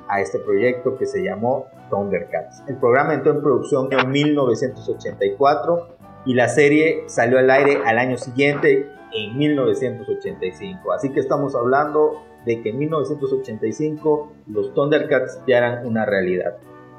a 0.09 0.21
este 0.21 0.39
proyecto 0.39 0.97
que 0.99 1.07
se 1.07 1.23
llamó 1.23 1.67
Thundercats. 1.91 2.63
El 2.69 2.77
programa 2.77 3.15
entró 3.15 3.33
en 3.33 3.41
producción 3.41 3.89
en 3.91 4.11
1984 4.11 5.89
y 6.27 6.35
la 6.35 6.49
serie 6.49 7.05
salió 7.07 7.39
al 7.39 7.51
aire 7.51 7.79
al 7.85 7.99
año 7.99 8.19
siguiente 8.19 8.91
en 9.13 9.39
1985. 9.39 10.93
Así 10.93 11.11
que 11.11 11.21
estamos 11.21 11.55
hablando 11.55 12.23
de 12.45 12.63
que 12.63 12.71
en 12.71 12.79
1985 12.79 14.33
los 14.49 14.75
Thundercats 14.75 15.43
ya 15.47 15.59
eran 15.59 15.87
una 15.87 16.05
realidad. 16.05 16.57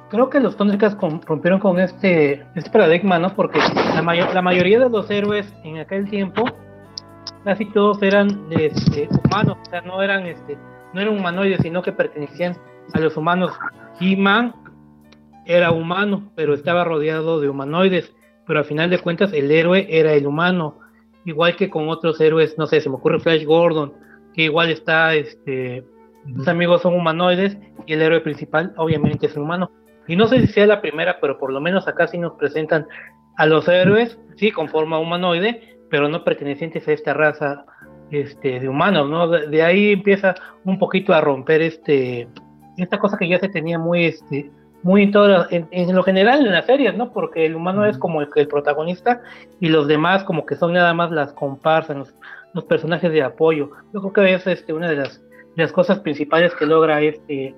Creo 0.09 0.29
que 0.29 0.39
los 0.39 0.55
Thundercats 0.55 0.97
rompieron 1.25 1.59
con 1.59 1.79
este, 1.79 2.45
este 2.55 2.69
paradigma, 2.69 3.17
¿no? 3.19 3.35
Porque 3.35 3.59
la, 3.59 4.01
la 4.33 4.41
mayoría 4.41 4.79
de 4.79 4.89
los 4.89 5.09
héroes 5.09 5.51
en 5.63 5.77
aquel 5.77 6.09
tiempo, 6.09 6.45
casi 7.43 7.65
todos 7.71 8.01
eran 8.03 8.47
este, 8.51 9.09
humanos, 9.25 9.57
o 9.61 9.69
sea, 9.69 9.81
no 9.81 10.01
eran, 10.01 10.25
este, 10.25 10.57
no 10.93 11.01
eran 11.01 11.17
humanoides, 11.17 11.59
sino 11.61 11.81
que 11.81 11.91
pertenecían 11.91 12.55
a 12.93 12.99
los 12.99 13.17
humanos. 13.17 13.51
He-Man 13.99 14.53
era 15.45 15.71
humano, 15.71 16.31
pero 16.35 16.53
estaba 16.53 16.83
rodeado 16.83 17.39
de 17.39 17.49
humanoides, 17.49 18.13
pero 18.45 18.59
al 18.59 18.65
final 18.65 18.89
de 18.89 18.99
cuentas 18.99 19.33
el 19.33 19.51
héroe 19.51 19.87
era 19.89 20.13
el 20.13 20.27
humano, 20.27 20.79
igual 21.25 21.55
que 21.55 21.69
con 21.69 21.89
otros 21.89 22.19
héroes, 22.21 22.57
no 22.57 22.67
sé, 22.67 22.81
se 22.81 22.89
me 22.89 22.95
ocurre 22.95 23.19
Flash 23.19 23.43
Gordon, 23.43 23.93
que 24.35 24.43
igual 24.43 24.69
está, 24.69 25.15
este, 25.15 25.85
sus 26.35 26.47
amigos 26.47 26.81
son 26.81 26.93
humanoides 26.93 27.57
y 27.85 27.93
el 27.93 28.01
héroe 28.01 28.19
principal 28.19 28.73
obviamente 28.77 29.27
es 29.27 29.37
humano. 29.37 29.71
Y 30.07 30.15
no 30.15 30.27
sé 30.27 30.41
si 30.41 30.47
sea 30.47 30.67
la 30.67 30.81
primera, 30.81 31.19
pero 31.19 31.37
por 31.37 31.51
lo 31.51 31.61
menos 31.61 31.87
acá 31.87 32.07
sí 32.07 32.17
nos 32.17 32.33
presentan 32.33 32.85
a 33.37 33.45
los 33.45 33.67
héroes, 33.67 34.19
sí, 34.35 34.51
con 34.51 34.67
forma 34.69 34.99
humanoide, 34.99 35.77
pero 35.89 36.09
no 36.09 36.23
pertenecientes 36.23 36.87
a 36.87 36.91
esta 36.91 37.13
raza 37.13 37.65
este, 38.11 38.59
de 38.59 38.67
humanos, 38.67 39.09
¿no? 39.09 39.27
De, 39.27 39.63
ahí 39.63 39.93
empieza 39.93 40.35
un 40.63 40.77
poquito 40.77 41.13
a 41.13 41.21
romper 41.21 41.61
este 41.61 42.27
esta 42.77 42.99
cosa 42.99 43.17
que 43.17 43.29
ya 43.29 43.39
se 43.39 43.47
tenía 43.47 43.79
muy 43.79 44.05
este 44.05 44.51
muy 44.83 45.03
en, 45.03 45.11
todo, 45.11 45.47
en, 45.49 45.95
lo 45.95 46.03
general 46.03 46.45
en 46.45 46.51
las 46.51 46.67
series, 46.67 46.95
¿no? 46.95 47.11
Porque 47.11 47.47
el 47.47 47.55
humano 47.55 47.85
es 47.85 47.97
como 47.97 48.21
el, 48.21 48.29
el, 48.35 48.47
protagonista 48.47 49.21
y 49.59 49.69
los 49.69 49.87
demás 49.87 50.23
como 50.23 50.45
que 50.45 50.55
son 50.55 50.73
nada 50.73 50.93
más 50.93 51.09
las 51.09 51.33
comparsas, 51.33 51.97
los, 51.97 52.15
los 52.55 52.63
personajes 52.63 53.11
de 53.11 53.21
apoyo. 53.21 53.69
Yo 53.93 54.01
creo 54.01 54.13
que 54.13 54.33
es 54.33 54.47
este, 54.47 54.73
una 54.73 54.89
de 54.89 54.95
las, 54.95 55.21
las 55.55 55.71
cosas 55.73 55.99
principales 55.99 56.55
que 56.55 56.65
logra 56.65 57.01
este, 57.01 57.53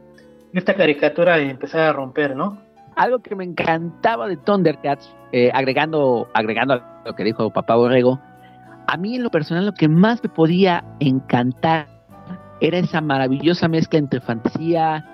esta 0.53 0.73
caricatura 0.73 1.37
de 1.37 1.51
empezar 1.51 1.81
a 1.81 1.93
romper, 1.93 2.35
¿no? 2.35 2.59
Algo 2.95 3.19
que 3.19 3.35
me 3.35 3.43
encantaba 3.43 4.27
de 4.27 4.37
Thundercats, 4.37 5.15
eh, 5.31 5.51
agregando, 5.53 6.27
agregando 6.33 6.73
a 6.73 7.03
lo 7.05 7.15
que 7.15 7.23
dijo 7.23 7.51
Papá 7.51 7.75
Borrego, 7.75 8.19
a 8.87 8.97
mí 8.97 9.15
en 9.15 9.23
lo 9.23 9.29
personal 9.29 9.67
lo 9.67 9.73
que 9.73 9.87
más 9.87 10.23
me 10.23 10.29
podía 10.29 10.83
encantar 10.99 11.87
era 12.59 12.79
esa 12.79 12.99
maravillosa 12.99 13.67
mezcla 13.67 13.99
entre 13.99 14.19
fantasía, 14.19 15.05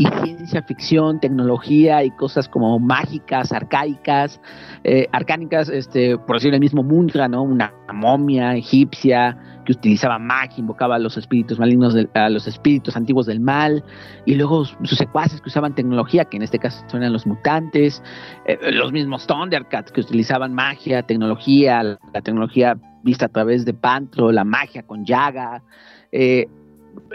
y 0.00 0.06
ciencia 0.24 0.62
ficción, 0.62 1.20
tecnología 1.20 2.02
y 2.02 2.10
cosas 2.12 2.48
como 2.48 2.78
mágicas, 2.78 3.52
arcaicas, 3.52 4.40
eh, 4.82 5.06
arcánicas, 5.12 5.68
este, 5.68 6.16
por 6.16 6.36
decir 6.36 6.54
el 6.54 6.60
mismo 6.60 6.82
Mundra, 6.82 7.28
¿no? 7.28 7.42
Una 7.42 7.74
momia 7.92 8.56
egipcia 8.56 9.36
que 9.66 9.72
utilizaba 9.72 10.18
magia, 10.18 10.54
invocaba 10.56 10.96
a 10.96 10.98
los 10.98 11.18
espíritus 11.18 11.58
malignos, 11.58 11.94
a 12.14 12.30
los 12.30 12.46
espíritus 12.46 12.96
antiguos 12.96 13.26
del 13.26 13.40
mal, 13.40 13.84
y 14.24 14.36
luego 14.36 14.64
sus 14.64 14.96
secuaces 14.96 15.42
que 15.42 15.50
usaban 15.50 15.74
tecnología, 15.74 16.24
que 16.24 16.38
en 16.38 16.44
este 16.44 16.58
caso 16.58 16.82
eran 16.94 17.12
los 17.12 17.26
mutantes, 17.26 18.02
eh, 18.46 18.58
los 18.72 18.92
mismos 18.92 19.26
Thundercats 19.26 19.92
que 19.92 20.00
utilizaban 20.00 20.54
magia, 20.54 21.02
tecnología, 21.02 21.82
la, 21.82 22.22
tecnología 22.22 22.78
vista 23.02 23.26
a 23.26 23.28
través 23.28 23.66
de 23.66 23.74
Pantro, 23.74 24.32
la 24.32 24.44
magia 24.44 24.82
con 24.82 25.04
llaga, 25.04 25.62
eh, 26.10 26.46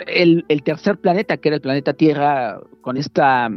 el, 0.07 0.63
tercer 0.63 0.97
planeta, 0.97 1.37
que 1.37 1.49
era 1.49 1.55
el 1.55 1.61
planeta 1.61 1.93
Tierra, 1.93 2.59
con 2.85 2.97
esta 2.97 3.49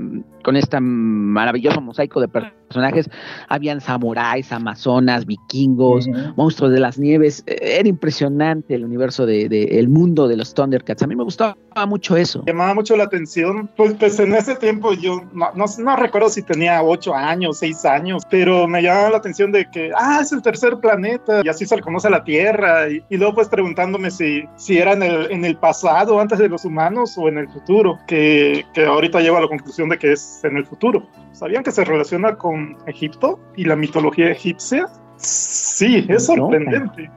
con 0.49 0.57
este 0.57 0.81
maravilloso 0.81 1.83
mosaico 1.83 2.23
de 2.23 2.29
personajes, 2.29 3.11
habían 3.49 3.83
samuráis, 3.83 4.51
amazonas, 4.51 5.27
vikingos, 5.27 6.09
monstruos 6.37 6.73
de 6.73 6.81
las 6.81 6.99
nieves. 6.99 7.45
Era 7.47 7.87
impresionante 7.87 8.75
el 8.75 8.85
universo 8.85 9.27
de, 9.27 9.45
el 9.47 9.89
mundo 9.91 10.27
de 10.27 10.39
los 10.39 10.55
Thundercats. 10.55 11.03
A 11.03 11.07
mí 11.07 11.15
me 11.15 11.25
gustaba 11.25 11.55
mucho 11.87 12.17
eso. 12.17 12.45
Llamaba 12.47 12.73
mucho 12.73 12.97
la 12.97 13.05
atención. 13.05 13.69
Pues, 13.77 13.95
pues 13.95 14.19
en 14.21 14.35
ese 14.35 14.57
tiempo 14.57 14.95
yo 14.95 15.23
no, 15.35 15.51
no, 15.55 15.97
recuerdo 15.97 16.31
si 16.31 16.43
tenía 16.43 16.83
ocho 16.83 17.15
años, 17.15 17.59
seis 17.59 17.85
años, 17.85 18.23
pero 18.31 18.67
me 18.67 18.83
llamaba 18.83 19.11
la 19.11 19.17
atención 19.19 19.53
de 19.53 19.69
que, 19.71 19.91
ah, 19.95 20.21
es 20.23 20.33
el 20.33 20.41
tercer 20.41 20.79
planeta 20.79 21.43
y 21.45 21.49
así 21.49 21.67
se 21.67 21.77
le 21.77 21.83
conoce 21.83 22.09
a 22.09 22.11
la 22.11 22.25
Tierra. 22.25 22.89
Y, 22.89 23.03
luego 23.19 23.35
pues 23.35 23.49
preguntándome 23.49 24.11
si, 24.11 24.45
si 24.57 24.79
era 24.79 24.93
en 24.93 25.03
el, 25.03 25.31
en 25.31 25.45
el 25.45 25.57
pasado, 25.57 26.21
antes 26.21 26.39
de 26.39 26.49
los 26.49 26.65
humanos 26.65 27.17
o 27.19 27.29
en 27.29 27.39
el 27.39 27.49
futuro, 27.49 27.99
que, 28.07 28.65
que 28.73 28.87
ahorita 28.87 29.18
llevo 29.21 29.37
a 29.37 29.43
la 29.43 29.49
conclusión 29.49 29.89
de 29.89 29.99
que 29.99 30.13
es 30.13 30.41
en 30.45 30.57
el 30.57 30.67
futuro. 30.67 31.07
¿Sabían 31.33 31.63
que 31.63 31.71
se 31.71 31.85
relaciona 31.85 32.37
con 32.37 32.77
Egipto 32.87 33.39
y 33.57 33.65
la 33.65 33.77
mitología 33.77 34.31
egipcia? 34.31 34.89
Sí, 35.17 36.07
es 36.09 36.27
sorprendente. 36.27 37.11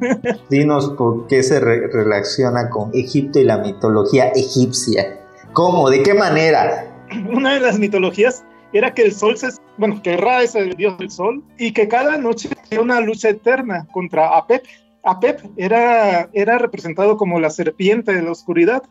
Dinos 0.50 0.94
por 0.96 1.26
qué 1.26 1.42
se 1.42 1.60
relaciona 1.60 2.70
con 2.70 2.90
Egipto 2.94 3.38
y 3.38 3.44
la 3.44 3.58
mitología 3.58 4.28
egipcia. 4.28 5.20
¿Cómo? 5.52 5.90
¿De 5.90 6.02
qué 6.02 6.14
manera? 6.14 6.86
Una 7.30 7.54
de 7.54 7.60
las 7.60 7.78
mitologías 7.78 8.42
era 8.72 8.94
que 8.94 9.02
el 9.02 9.12
sol 9.12 9.36
se, 9.36 9.48
bueno, 9.76 10.00
que 10.02 10.16
Ra 10.16 10.42
es 10.42 10.54
el 10.54 10.74
dios 10.76 10.96
del 10.98 11.10
sol 11.10 11.44
y 11.58 11.72
que 11.72 11.88
cada 11.88 12.16
noche 12.16 12.48
era 12.70 12.80
una 12.80 13.00
lucha 13.00 13.28
eterna 13.28 13.86
contra 13.92 14.36
Apep. 14.36 14.64
Apep 15.04 15.40
era, 15.56 16.30
era 16.32 16.58
representado 16.58 17.16
como 17.16 17.38
la 17.38 17.50
serpiente 17.50 18.14
de 18.14 18.22
la 18.22 18.30
oscuridad 18.32 18.82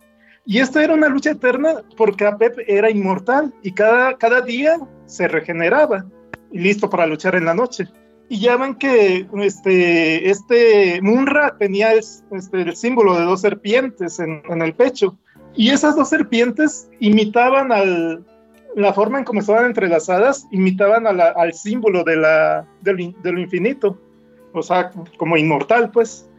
y 0.45 0.59
esta 0.59 0.83
era 0.83 0.93
una 0.93 1.07
lucha 1.07 1.31
eterna 1.31 1.83
porque 1.97 2.25
Apep 2.25 2.59
era 2.67 2.89
inmortal 2.89 3.53
y 3.61 3.73
cada, 3.73 4.17
cada 4.17 4.41
día 4.41 4.79
se 5.05 5.27
regeneraba 5.27 6.05
y 6.51 6.59
listo 6.59 6.89
para 6.89 7.05
luchar 7.05 7.35
en 7.35 7.45
la 7.45 7.53
noche. 7.53 7.87
Y 8.27 8.39
ya 8.39 8.55
ven 8.55 8.75
que 8.75 9.27
este, 9.39 10.29
este 10.29 11.01
Munra 11.01 11.57
tenía 11.59 11.93
este, 11.93 12.61
el 12.61 12.75
símbolo 12.75 13.17
de 13.17 13.25
dos 13.25 13.41
serpientes 13.41 14.19
en, 14.19 14.41
el 14.61 14.73
pecho. 14.73 15.17
Y 15.53 15.69
esas 15.69 15.97
dos 15.97 16.09
serpientes 16.09 16.89
imitaban 17.01 17.73
al, 17.73 18.25
la 18.75 18.93
forma 18.93 19.19
en 19.19 19.25
cómo 19.25 19.41
estaban 19.41 19.65
entrelazadas, 19.65 20.47
imitaban 20.51 21.05
al 21.07 21.53
símbolo 21.53 22.05
de, 22.05 22.15
la, 22.15 22.65
de 22.81 23.31
lo 23.31 23.39
infinito. 23.39 23.99
O 24.53 24.63
sea, 24.63 24.91
como 25.17 25.35
inmortal, 25.35 25.91
pues. 25.91 26.29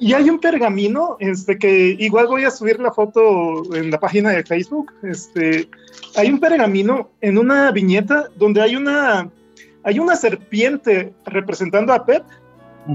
Y 0.00 0.12
hay 0.12 0.28
un 0.28 0.40
pergamino, 0.40 1.16
este, 1.20 1.56
que 1.58 1.96
igual 1.98 2.26
voy 2.26 2.44
a 2.44 2.50
subir 2.50 2.80
la 2.80 2.92
foto 2.92 3.74
en 3.74 3.90
la 3.90 4.00
página 4.00 4.30
de 4.30 4.42
Facebook. 4.42 4.92
Este, 5.02 5.68
hay 6.16 6.30
un 6.30 6.40
pergamino 6.40 7.10
en 7.20 7.38
una 7.38 7.70
viñeta 7.70 8.28
donde 8.36 8.60
hay 8.60 8.76
una, 8.76 9.30
hay 9.84 9.98
una 9.98 10.16
serpiente 10.16 11.12
representando 11.26 11.92
a 11.92 12.04
Pep 12.04 12.24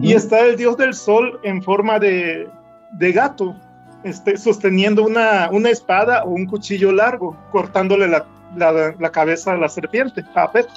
y 0.01 0.13
está 0.13 0.41
el 0.41 0.55
dios 0.55 0.77
del 0.77 0.93
sol 0.93 1.39
en 1.43 1.63
forma 1.63 1.99
de, 1.99 2.47
de 2.93 3.11
gato, 3.11 3.55
este, 4.03 4.37
sosteniendo 4.37 5.03
una, 5.03 5.49
una, 5.51 5.69
espada 5.69 6.23
o 6.23 6.29
un 6.29 6.45
cuchillo 6.45 6.91
largo, 6.91 7.35
cortándole 7.51 8.07
la, 8.07 8.25
la, 8.55 8.93
la 8.99 9.11
cabeza 9.11 9.53
a 9.53 9.57
la 9.57 9.69
serpiente, 9.69 10.23
a 10.35 10.51
Pep. 10.51 10.67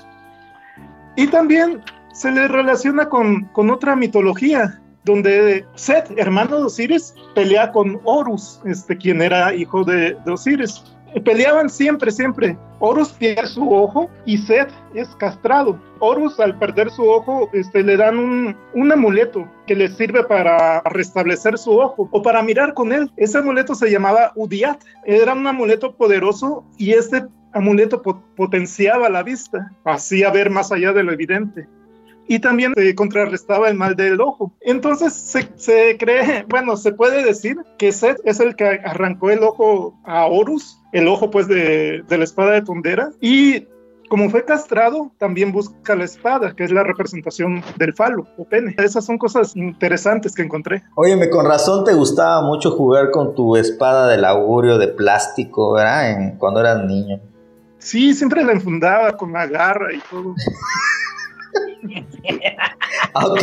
Y 1.17 1.26
también 1.26 1.83
se 2.12 2.31
le 2.31 2.49
relaciona 2.49 3.09
con, 3.09 3.45
con 3.47 3.71
otra 3.71 3.97
mitología, 3.97 4.81
donde 5.04 5.64
Seth, 5.75 6.11
hermano 6.16 6.59
de 6.59 6.64
Osiris, 6.64 7.14
pelea 7.35 7.71
con 7.73 8.00
Horus, 8.04 8.61
este, 8.64 8.97
quien 8.97 9.23
era 9.23 9.54
hijo 9.54 9.85
de, 9.85 10.16
Osiris. 10.26 10.82
Peleaban 11.25 11.68
siempre, 11.68 12.11
siempre. 12.11 12.56
Horus 12.78 13.11
pierde 13.11 13.47
su 13.47 13.71
ojo 13.71 14.09
y 14.25 14.38
Seth 14.38 14.71
es 14.94 15.09
castrado. 15.16 15.78
Horus, 15.99 16.40
al 16.40 16.59
perder 16.59 16.90
su 16.90 17.06
ojo, 17.06 17.50
este, 17.52 17.82
le 17.82 17.99
dan 17.99 18.18
un, 18.18 18.56
un, 18.73 18.92
amuleto 18.92 19.47
que 19.66 19.75
le 19.75 19.88
sirve 19.88 20.25
para 20.25 20.80
restablecer 20.85 21.59
su 21.59 21.78
ojo 21.78 22.09
o 22.11 22.23
para 22.23 22.42
mirar 22.42 22.73
con 22.73 22.92
él. 22.92 23.12
Ese 23.18 23.38
amuleto 23.38 23.75
se 23.75 23.90
llamaba 23.90 24.32
Udiat. 24.37 24.82
Era 25.04 25.35
un 25.35 25.47
amuleto 25.47 25.94
poderoso 25.94 26.64
y 26.78 26.92
este 26.92 27.26
amuleto 27.52 28.00
potenciaba 28.35 29.11
la 29.11 29.23
vista, 29.23 29.71
hacía 29.85 30.30
ver 30.30 30.49
más 30.49 30.73
allá 30.73 30.94
de 30.94 31.02
lo 31.02 31.12
evidente 31.12 31.68
y 32.26 32.38
también 32.38 32.73
se 32.75 32.95
contrarrestaba 32.95 33.69
el 33.69 33.76
mal 33.76 33.97
del 33.97 34.21
ojo. 34.21 34.52
Entonces 34.61 35.12
se, 35.57 35.97
cree, 35.99 36.45
bueno, 36.49 36.76
se 36.76 36.93
puede 36.93 37.25
decir 37.25 37.57
que 37.79 37.93
Seth 37.93 38.21
es 38.25 38.41
el 38.41 38.57
que 38.57 38.81
arrancó 38.85 39.31
el 39.31 39.43
ojo 39.43 39.99
a 40.05 40.26
Horus, 40.26 40.79
el 40.93 41.09
ojo 41.09 41.31
pues 41.31 41.49
de, 41.49 42.05
la 42.09 42.25
espada 42.25 42.52
de 42.52 42.62
Tondera, 42.62 43.11
y 43.21 43.67
como 44.09 44.29
fue 44.29 44.45
castrado, 44.45 45.11
también 45.17 45.52
busca 45.52 45.97
la 45.97 46.05
espada, 46.05 46.55
que 46.55 46.64
es 46.64 46.71
la 46.71 46.83
representación 46.83 47.64
del 47.79 47.95
falo 47.95 48.26
o 48.37 48.45
pene. 48.45 48.75
Esas 48.76 49.07
son 49.07 49.17
cosas 49.17 49.57
interesantes 49.57 50.35
que 50.35 50.43
encontré. 50.43 50.83
Óyeme, 50.97 51.31
con 51.31 51.47
razón 51.47 51.83
te 51.83 51.95
gustaba 51.95 52.43
mucho 52.43 52.73
jugar 52.73 53.11
con 53.11 53.35
tu 53.35 53.57
espada 53.57 54.09
del 54.09 54.26
augurio 54.26 54.76
de 54.76 54.88
plástico, 54.88 55.73
¿verdad? 55.73 56.11
En, 56.11 56.37
cuando 56.37 56.61
eras 56.61 56.85
niño. 56.85 57.21
Sí, 57.79 58.12
siempre 58.12 58.45
la 58.45 58.52
enfundaba 58.52 59.17
con 59.17 59.33
la 59.33 59.47
garra 59.47 59.95
y 59.95 60.00
todo. 60.11 60.35
ok, 63.14 63.42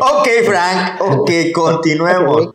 ok, 0.00 0.28
Frank, 0.44 1.00
ok, 1.00 1.30
continuemos. 1.54 2.50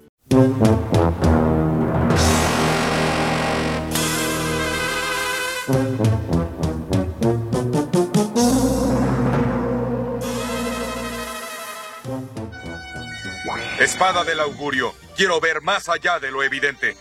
espada 13.87 14.23
del 14.23 14.39
augurio. 14.39 14.91
Quiero 15.15 15.39
ver 15.39 15.61
más 15.61 15.87
allá 15.89 16.19
de 16.19 16.29
lo 16.29 16.43
evidente. 16.43 16.95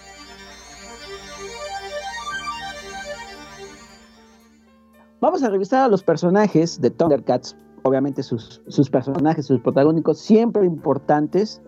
Vamos 5.21 5.43
a 5.43 5.50
revisar 5.50 5.85
a 5.85 5.88
los 5.88 6.03
personajes 6.03 6.81
de 6.81 6.91
Thundercats. 6.91 7.57
Obviamente 7.87 8.25
sus, 8.25 8.62
sus 8.66 8.90
personajes, 8.90 9.47
sus 9.47 9.61
protagónicos, 9.61 10.19
siempre 10.19 10.66
importantes. 10.66 11.62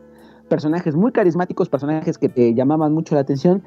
Personajes 0.49 0.97
muy 0.97 1.13
carismáticos, 1.13 1.69
personajes 1.69 2.19
que 2.19 2.29
te 2.29 2.55
llamaban 2.55 2.93
mucho 2.93 3.15
la 3.15 3.21
atención. 3.21 3.63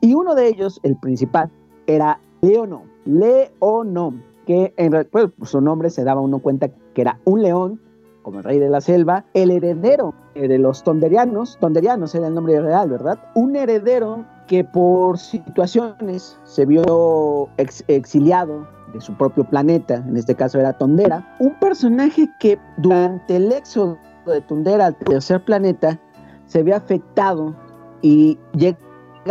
Y 0.00 0.14
uno 0.14 0.34
de 0.34 0.48
ellos, 0.48 0.80
el 0.82 0.96
principal, 0.96 1.48
era 1.86 2.18
Leono. 2.40 2.82
Leono, 3.04 4.14
que 4.46 4.74
en 4.76 5.06
pues, 5.12 5.30
su 5.44 5.60
nombre 5.60 5.90
se 5.90 6.02
daba 6.02 6.20
uno 6.20 6.40
cuenta 6.40 6.68
que 6.68 7.02
era 7.02 7.20
un 7.24 7.42
león, 7.42 7.80
como 8.22 8.38
el 8.38 8.44
rey 8.44 8.58
de 8.58 8.68
la 8.68 8.80
selva, 8.80 9.24
el 9.34 9.52
heredero 9.52 10.12
de 10.34 10.58
los 10.58 10.82
tonderianos, 10.82 11.56
tonderianos 11.60 12.12
era 12.16 12.26
el 12.26 12.34
nombre 12.34 12.60
real, 12.60 12.90
¿verdad? 12.90 13.20
Un 13.36 13.54
heredero 13.54 14.24
que 14.48 14.64
por 14.64 15.18
situaciones 15.18 16.36
se 16.42 16.66
vio 16.66 17.48
ex- 17.56 17.84
exiliado 17.86 18.66
su 19.00 19.14
propio 19.14 19.44
planeta, 19.44 19.96
en 19.96 20.16
este 20.16 20.34
caso 20.34 20.58
era 20.58 20.72
Tondera, 20.72 21.36
un 21.38 21.58
personaje 21.58 22.28
que 22.38 22.58
durante 22.76 23.36
el 23.36 23.52
éxodo 23.52 23.98
de 24.26 24.40
Tondera 24.40 24.86
al 24.86 24.96
tercer 24.96 25.44
planeta 25.44 25.98
se 26.46 26.62
ve 26.62 26.74
afectado 26.74 27.54
y 28.02 28.38
llega 28.52 28.78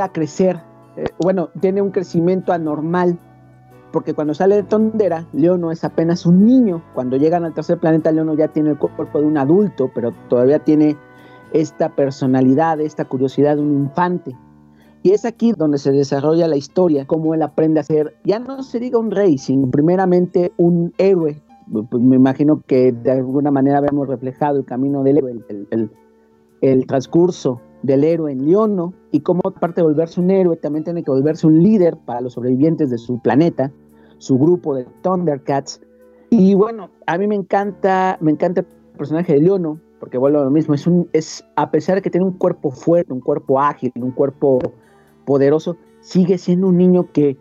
a 0.02 0.12
crecer, 0.12 0.62
eh, 0.98 1.06
bueno, 1.20 1.50
tiene 1.60 1.82
un 1.82 1.92
crecimiento 1.92 2.54
anormal, 2.54 3.20
porque 3.92 4.14
cuando 4.14 4.34
sale 4.34 4.56
de 4.56 4.64
Tondera, 4.64 5.26
Leono 5.32 5.72
es 5.72 5.84
apenas 5.84 6.26
un 6.26 6.46
niño, 6.46 6.84
cuando 6.94 7.18
llegan 7.18 7.46
al 7.46 7.54
tercer 7.54 7.80
planeta, 7.80 8.12
Leono 8.12 8.36
ya 8.36 8.50
tiene 8.50 8.72
el 8.72 8.78
cuerpo 8.78 9.20
de 9.20 9.26
un 9.26 9.38
adulto, 9.38 9.90
pero 9.94 10.12
todavía 10.30 10.60
tiene 10.60 10.98
esta 11.54 11.90
personalidad, 11.90 12.82
esta 12.82 13.06
curiosidad 13.06 13.56
de 13.56 13.62
un 13.62 13.74
infante. 13.74 14.36
Y 15.06 15.12
es 15.12 15.24
aquí 15.24 15.52
donde 15.52 15.78
se 15.78 15.92
desarrolla 15.92 16.48
la 16.48 16.56
historia, 16.56 17.06
cómo 17.06 17.36
él 17.36 17.44
aprende 17.44 17.80
a 17.80 17.84
ser, 17.84 18.16
ya 18.24 18.40
no 18.40 18.64
se 18.64 18.80
diga 18.80 18.98
un 18.98 19.12
rey, 19.12 19.38
sino 19.38 19.70
primeramente 19.70 20.52
un 20.58 20.96
héroe. 20.98 21.44
Pues 21.72 22.02
me 22.02 22.16
imagino 22.16 22.64
que 22.66 22.92
de 22.92 23.12
alguna 23.12 23.52
manera 23.52 23.82
vemos 23.82 24.08
reflejado 24.08 24.58
el 24.58 24.66
camino 24.66 25.04
del 25.04 25.20
héroe, 25.20 25.36
el, 25.50 25.92
el- 26.62 26.88
transcurso 26.88 27.62
del 27.84 28.04
héroe 28.04 28.32
en 28.32 28.48
Leono, 28.48 28.96
y 29.12 29.20
cómo 29.20 29.42
aparte 29.46 29.82
de 29.82 29.84
volverse 29.86 30.20
un 30.20 30.32
héroe, 30.32 30.58
también 30.58 30.84
tiene 30.84 31.04
que 31.04 31.12
volverse 31.12 31.46
un 31.46 31.62
líder 31.62 31.98
para 31.98 32.22
los 32.22 32.34
sobrevivientes 32.34 32.90
de 32.90 32.98
su 32.98 33.20
planeta, 33.20 33.72
su 34.18 34.40
grupo 34.40 34.74
de 34.74 34.88
Thundercats. 35.04 35.82
Y 36.32 36.56
bueno, 36.56 36.90
a 37.06 37.20
mí 37.20 37.28
me 37.28 37.36
encanta, 37.36 38.18
me 38.22 38.32
encanta 38.32 38.62
el 38.62 38.68
personaje 38.98 39.34
de 39.34 39.42
Leono, 39.42 39.80
porque 40.00 40.18
vuelvo 40.18 40.40
a 40.40 40.46
lo 40.46 40.50
mismo, 40.50 40.74
es 40.74 40.88
un, 40.88 41.08
es, 41.14 41.46
a 41.58 41.70
pesar 41.70 41.94
de 41.94 42.02
que 42.02 42.10
tiene 42.10 42.26
un 42.26 42.40
cuerpo 42.40 42.72
fuerte, 42.72 43.14
un 43.14 43.22
cuerpo 43.22 43.60
ágil, 43.60 43.92
un 43.98 44.10
cuerpo 44.10 44.58
poderoso, 45.26 45.78
sigue 46.02 46.38
siendo 46.38 46.68
un 46.68 46.78
niño 46.78 47.12
que 47.12 47.38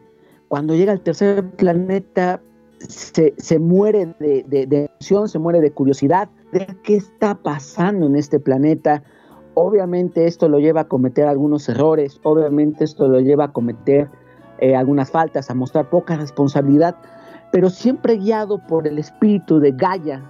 cuando 0.49 0.75
llega 0.75 0.93
al 0.93 1.01
tercer 1.01 1.51
planeta 1.51 2.41
se, 2.79 3.35
se 3.39 3.59
muere 3.59 4.15
de, 4.19 4.45
de, 4.49 4.67
de 4.67 4.91
emoción, 4.91 5.29
se 5.29 5.39
muere 5.39 5.61
de 5.61 5.71
curiosidad 5.71 6.29
de 6.53 6.67
qué 6.83 6.97
está 6.97 7.35
pasando 7.35 8.07
en 8.07 8.17
este 8.17 8.39
planeta. 8.39 9.03
Obviamente 9.55 10.27
esto 10.27 10.49
lo 10.49 10.59
lleva 10.59 10.83
a 10.83 10.89
cometer 10.89 11.27
algunos 11.27 11.69
errores, 11.69 12.21
obviamente 12.25 12.85
esto 12.85 13.07
lo 13.09 13.21
lleva 13.21 13.45
a 13.45 13.53
cometer 13.53 14.09
eh, 14.59 14.75
algunas 14.75 15.11
faltas, 15.11 15.51
a 15.51 15.55
mostrar 15.55 15.91
poca 15.91 16.17
responsabilidad, 16.17 16.97
pero 17.53 17.71
siempre 17.71 18.17
guiado 18.17 18.59
por 18.67 18.87
el 18.87 18.99
espíritu 18.99 19.61
de 19.61 19.73
Gaia, 19.73 20.23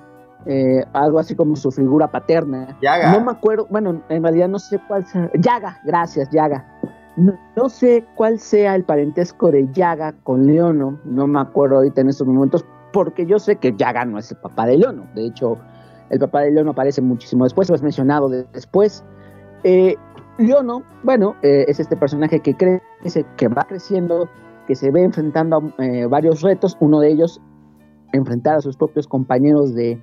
eh, 0.46 0.84
algo 0.92 1.18
así 1.18 1.34
como 1.34 1.56
su 1.56 1.70
figura 1.70 2.11
paterna. 2.11 2.76
Yaga. 2.82 3.12
No 3.12 3.25
me 3.25 3.32
acuerdo, 3.32 3.66
bueno, 3.70 4.02
en 4.11 4.23
realidad 4.23 4.49
no 4.49 4.58
sé 4.58 4.78
cuál 4.87 5.06
sea. 5.06 5.30
Yaga, 5.38 5.80
gracias, 5.84 6.28
Yaga. 6.30 6.73
No, 7.16 7.68
sé 7.68 8.04
cuál 8.16 8.38
sea 8.40 8.75
el 8.75 8.85
parentesco 8.85 9.50
de 9.53 9.68
Yaga 9.72 10.14
con 10.24 10.46
Leono, 10.46 10.98
no 11.05 11.27
me 11.29 11.38
acuerdo 11.40 11.77
ahorita 11.77 12.00
en 12.00 12.09
estos 12.09 12.27
momentos, 12.27 12.64
porque 12.92 13.24
yo 13.24 13.38
sé 13.38 13.57
que 13.57 13.72
Yaga 13.77 14.05
no 14.05 14.18
es 14.18 14.33
el 14.33 14.38
papá 14.38 14.66
de 14.66 14.79
Leono. 14.79 15.07
De 15.14 15.27
hecho, 15.27 15.57
el 16.11 16.18
papá 16.18 16.40
de 16.40 16.50
Leono 16.50 16.72
aparece 16.72 17.00
muchísimo 17.00 17.44
después, 17.44 17.68
lo 17.68 17.77
has 17.77 17.83
mencionado 17.83 18.29
de- 18.29 18.44
después. 18.53 19.05
Eh, 19.62 19.94
Leono, 20.38 20.83
bueno, 21.05 21.37
eh, 21.42 21.64
es 21.68 21.79
este 21.79 21.96
personaje 21.96 22.40
que 22.40 22.55
crece, 22.57 23.24
que 23.37 23.46
va 23.48 23.62
creciendo, 23.62 24.29
que 24.66 24.74
se 24.74 24.90
ve 24.90 25.05
enfrentando 25.05 25.72
a 25.79 25.85
eh, 25.85 26.07
varios 26.07 26.42
retos, 26.42 26.77
uno 26.81 26.98
de 26.98 27.11
ellos 27.12 27.40
enfrentar 28.12 28.57
a 28.57 28.61
sus 28.61 28.77
propios 28.77 29.07
compañeros 29.07 29.72
de, 29.74 30.03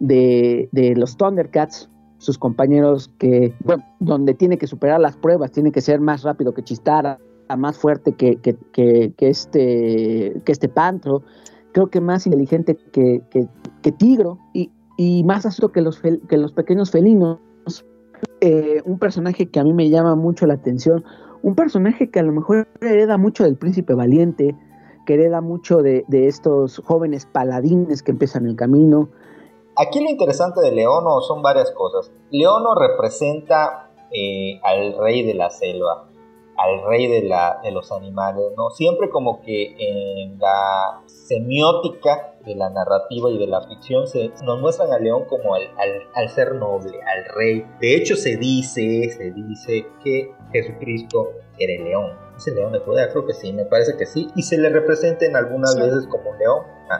de, 0.00 0.68
de 0.72 0.94
los 0.96 1.16
Thundercats, 1.18 1.90
sus 2.18 2.38
compañeros 2.38 3.10
que, 3.18 3.54
bueno, 3.64 3.84
donde 4.00 4.34
tiene 4.34 4.58
que 4.58 4.66
superar 4.66 5.00
las 5.00 5.16
pruebas, 5.16 5.52
tiene 5.52 5.72
que 5.72 5.80
ser 5.80 6.00
más 6.00 6.22
rápido 6.22 6.52
que 6.52 6.62
Chistara, 6.62 7.18
más 7.56 7.78
fuerte 7.78 8.12
que, 8.12 8.36
que, 8.36 8.56
que, 8.72 9.12
que 9.16 9.28
este, 9.28 10.42
que 10.44 10.52
este 10.52 10.68
Pantro, 10.68 11.22
creo 11.72 11.88
que 11.88 12.00
más 12.00 12.26
inteligente 12.26 12.76
que, 12.92 13.22
Tigro 13.98 14.38
y, 14.52 14.70
y 14.98 15.24
más 15.24 15.46
astuto 15.46 15.72
que 15.72 15.80
los, 15.80 16.02
fel- 16.02 16.20
que 16.28 16.36
los 16.36 16.52
pequeños 16.52 16.90
felinos. 16.90 17.38
Eh, 18.40 18.82
un 18.84 18.98
personaje 18.98 19.46
que 19.46 19.60
a 19.60 19.64
mí 19.64 19.72
me 19.72 19.88
llama 19.88 20.14
mucho 20.16 20.46
la 20.46 20.54
atención, 20.54 21.04
un 21.42 21.54
personaje 21.54 22.10
que 22.10 22.18
a 22.18 22.22
lo 22.22 22.32
mejor 22.32 22.68
hereda 22.80 23.16
mucho 23.16 23.44
del 23.44 23.56
príncipe 23.56 23.94
valiente, 23.94 24.56
que 25.06 25.14
hereda 25.14 25.40
mucho 25.40 25.82
de, 25.82 26.04
de 26.08 26.26
estos 26.26 26.82
jóvenes 26.84 27.26
paladines 27.26 28.02
que 28.02 28.10
empiezan 28.10 28.46
el 28.46 28.56
camino, 28.56 29.08
Aquí 29.80 30.02
lo 30.02 30.10
interesante 30.10 30.60
de 30.60 30.72
Leono 30.72 31.20
son 31.20 31.40
varias 31.42 31.70
cosas. 31.70 32.10
Leono 32.30 32.74
representa 32.74 33.90
eh, 34.10 34.58
al 34.64 34.96
rey 34.98 35.22
de 35.24 35.34
la 35.34 35.50
selva, 35.50 36.08
al 36.56 36.82
rey 36.88 37.06
de, 37.06 37.22
la, 37.28 37.60
de 37.62 37.70
los 37.70 37.92
animales, 37.92 38.44
¿no? 38.56 38.70
Siempre 38.70 39.08
como 39.08 39.40
que 39.42 39.76
en 39.78 40.38
la 40.38 41.02
semiótica 41.06 42.34
de 42.44 42.56
la 42.56 42.70
narrativa 42.70 43.30
y 43.30 43.38
de 43.38 43.46
la 43.46 43.60
ficción 43.62 44.06
se, 44.08 44.32
nos 44.42 44.60
muestran 44.60 44.92
al 44.92 45.04
león 45.04 45.24
como 45.28 45.54
al, 45.54 45.62
al- 45.78 46.02
al 46.14 46.28
ser 46.30 46.54
noble, 46.54 46.98
al 47.02 47.24
rey. 47.36 47.64
De 47.80 47.94
hecho 47.94 48.16
se 48.16 48.36
dice, 48.36 49.08
se 49.10 49.30
dice 49.30 49.86
que 50.02 50.32
Jesucristo 50.52 51.28
era 51.58 51.74
el 51.74 51.84
león. 51.84 52.27
¿Es 52.38 52.46
el 52.46 52.54
león 52.54 52.72
de 52.72 52.78
Judea? 52.78 53.08
Creo 53.10 53.26
que 53.26 53.34
sí, 53.34 53.52
me 53.52 53.64
parece 53.66 53.96
que 53.98 54.06
sí. 54.06 54.28
Y 54.36 54.42
se 54.44 54.56
le 54.56 54.70
representa 54.70 55.26
en 55.26 55.36
algunas 55.36 55.74
Sí. 55.74 55.80
veces 55.80 56.06
como 56.08 56.34
león 56.36 56.62
a, 56.88 56.94
a- 56.94 56.98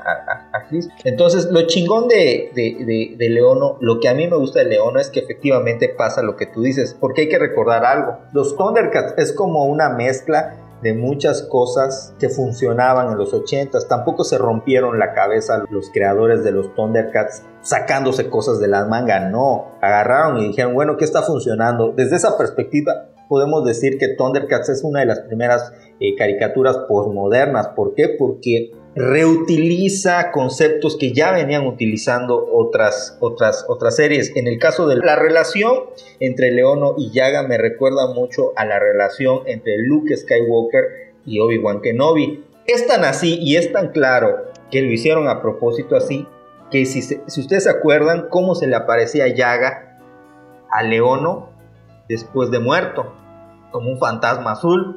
a- 0.52 0.58
a 0.58 0.68
Cristo. 0.68 0.92
Entonces, 1.04 1.46
lo 1.50 1.62
chingón 1.66 2.08
de, 2.08 2.50
de, 2.54 2.84
de, 2.84 3.14
de 3.16 3.28
Leono, 3.30 3.78
lo 3.80 4.00
que 4.00 4.08
a 4.08 4.14
mí 4.14 4.26
me 4.26 4.36
gusta 4.36 4.58
de 4.58 4.66
Leono 4.66 4.98
es 5.00 5.08
que 5.10 5.20
efectivamente 5.20 5.88
pasa 5.96 6.22
lo 6.22 6.36
que 6.36 6.46
tú 6.46 6.60
dices, 6.62 6.94
porque 7.00 7.22
hay 7.22 7.28
que 7.28 7.38
recordar 7.38 7.84
algo. 7.86 8.18
Los 8.32 8.56
Thundercats 8.56 9.14
es 9.16 9.32
como 9.32 9.64
una 9.66 9.88
mezcla 9.90 10.56
de 10.82 10.94
muchas 10.94 11.42
cosas 11.42 12.14
que 12.20 12.28
funcionaban 12.28 13.10
en 13.10 13.18
los 13.18 13.32
80s. 13.34 13.88
Tampoco 13.88 14.22
se 14.22 14.38
rompieron 14.38 14.98
la 15.00 15.12
cabeza 15.12 15.64
los 15.70 15.90
creadores 15.90 16.44
de 16.44 16.52
los 16.52 16.72
Thundercats 16.74 17.42
sacándose 17.62 18.30
cosas 18.30 18.60
de 18.60 18.68
las 18.68 18.86
mangas, 18.88 19.28
no. 19.30 19.72
Agarraron 19.82 20.38
y 20.38 20.48
dijeron, 20.48 20.74
bueno, 20.74 20.96
¿qué 20.96 21.04
está 21.04 21.22
funcionando? 21.22 21.92
Desde 21.96 22.14
esa 22.16 22.38
perspectiva 22.38 23.07
podemos 23.28 23.64
decir 23.64 23.98
que 23.98 24.08
Thundercats 24.08 24.68
es 24.68 24.84
una 24.84 25.00
de 25.00 25.06
las 25.06 25.20
primeras 25.20 25.72
eh, 26.00 26.14
caricaturas 26.16 26.76
postmodernas. 26.88 27.68
¿Por 27.68 27.94
qué? 27.94 28.08
Porque 28.08 28.72
reutiliza 28.94 30.32
conceptos 30.32 30.96
que 30.96 31.12
ya 31.12 31.32
venían 31.32 31.66
utilizando 31.66 32.48
otras, 32.52 33.16
otras, 33.20 33.64
otras 33.68 33.96
series. 33.96 34.34
En 34.34 34.48
el 34.48 34.58
caso 34.58 34.88
de 34.88 34.96
la 34.96 35.16
relación 35.16 35.84
entre 36.20 36.50
Leono 36.50 36.94
y 36.96 37.10
Yaga 37.12 37.42
me 37.46 37.58
recuerda 37.58 38.12
mucho 38.12 38.52
a 38.56 38.64
la 38.64 38.78
relación 38.78 39.42
entre 39.46 39.78
Luke 39.78 40.16
Skywalker 40.16 41.14
y 41.24 41.38
Obi-Wan 41.38 41.80
Kenobi. 41.80 42.44
Es 42.66 42.86
tan 42.86 43.04
así 43.04 43.38
y 43.40 43.56
es 43.56 43.72
tan 43.72 43.92
claro 43.92 44.46
que 44.70 44.82
lo 44.82 44.90
hicieron 44.90 45.28
a 45.28 45.40
propósito 45.40 45.96
así 45.96 46.26
que 46.70 46.84
si, 46.84 47.02
si 47.02 47.40
ustedes 47.40 47.64
se 47.64 47.70
acuerdan 47.70 48.28
cómo 48.28 48.54
se 48.54 48.66
le 48.66 48.76
aparecía 48.76 49.28
Yaga 49.28 49.98
a 50.70 50.82
Leono 50.82 51.57
después 52.08 52.50
de 52.50 52.58
muerto, 52.58 53.14
como 53.70 53.90
un 53.90 53.98
fantasma 53.98 54.52
azul. 54.52 54.96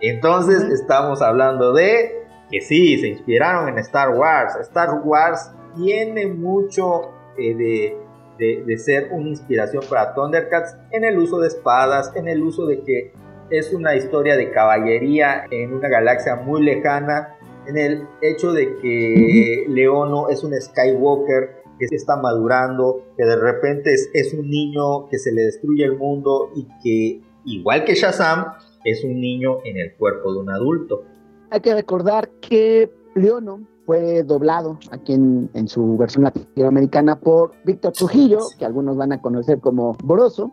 Entonces 0.00 0.62
estamos 0.64 1.22
hablando 1.22 1.72
de 1.72 2.24
que 2.50 2.60
sí, 2.60 2.98
se 2.98 3.08
inspiraron 3.08 3.68
en 3.68 3.78
Star 3.78 4.10
Wars. 4.10 4.54
Star 4.60 5.00
Wars 5.04 5.50
tiene 5.76 6.26
mucho 6.26 7.10
eh, 7.38 7.54
de, 7.54 7.96
de- 8.38 8.62
de 8.64 8.78
ser 8.78 9.08
una 9.12 9.28
inspiración 9.28 9.82
para 9.88 10.14
Thundercats 10.14 10.76
en 10.92 11.04
el 11.04 11.18
uso 11.18 11.38
de 11.38 11.48
espadas, 11.48 12.12
en 12.16 12.28
el 12.28 12.42
uso 12.42 12.66
de 12.66 12.82
que 12.82 13.12
es 13.50 13.72
una 13.72 13.94
historia 13.94 14.36
de 14.36 14.50
caballería 14.50 15.44
en 15.50 15.72
una 15.74 15.88
galaxia 15.88 16.36
muy 16.36 16.62
lejana, 16.62 17.36
en 17.66 17.78
el 17.78 18.06
hecho 18.20 18.52
de 18.52 18.76
que 18.76 19.64
Leono 19.68 20.28
es 20.28 20.44
un 20.44 20.52
Skywalker 20.60 21.62
que 21.78 21.88
se 21.88 21.96
está 21.96 22.16
madurando, 22.16 23.02
que 23.16 23.24
de 23.24 23.36
repente 23.36 23.92
es, 23.92 24.10
es 24.14 24.34
un 24.34 24.48
niño 24.48 25.08
que 25.08 25.18
se 25.18 25.32
le 25.32 25.42
destruye 25.42 25.84
el 25.84 25.98
mundo 25.98 26.50
y 26.54 26.66
que, 26.82 27.22
igual 27.44 27.84
que 27.84 27.94
Shazam, 27.94 28.44
es 28.84 29.02
un 29.02 29.20
niño 29.20 29.58
en 29.64 29.78
el 29.78 29.94
cuerpo 29.96 30.32
de 30.32 30.40
un 30.40 30.50
adulto. 30.50 31.04
hay 31.50 31.60
que 31.60 31.74
recordar 31.74 32.28
que 32.40 32.90
Leono 33.14 33.60
fue 33.86 34.22
doblado 34.22 34.78
aquí 34.90 35.12
en, 35.12 35.50
en, 35.52 35.68
su 35.68 35.96
versión 35.98 36.24
latinoamericana 36.24 37.16
por 37.16 37.52
Víctor 37.64 37.92
Trujillo, 37.92 38.38
que 38.58 38.64
algunos 38.64 38.96
van 38.96 39.12
a 39.12 39.20
conocer 39.20 39.60
como 39.60 39.94
Boroso, 40.02 40.52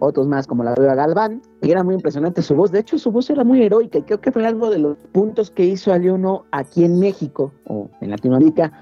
otros 0.00 0.26
más 0.26 0.46
como 0.46 0.64
la 0.64 0.74
Beba 0.74 0.94
Galván, 0.94 1.42
y 1.62 1.70
era 1.70 1.84
muy 1.84 1.94
impresionante 1.94 2.42
su 2.42 2.54
voz. 2.54 2.72
De 2.72 2.80
hecho, 2.80 2.98
su 2.98 3.12
voz 3.12 3.30
era 3.30 3.44
muy 3.44 3.62
heroica 3.62 3.98
y 3.98 4.02
creo 4.02 4.20
que 4.20 4.32
fue 4.32 4.44
algo 4.46 4.68
de 4.68 4.78
los 4.78 4.98
puntos 5.12 5.50
que 5.50 5.64
hizo 5.64 5.92
a 5.92 5.98
Leono 5.98 6.44
aquí 6.50 6.84
en 6.84 6.98
México 6.98 7.52
o 7.66 7.88
en 8.00 8.10
Latinoamérica 8.10 8.72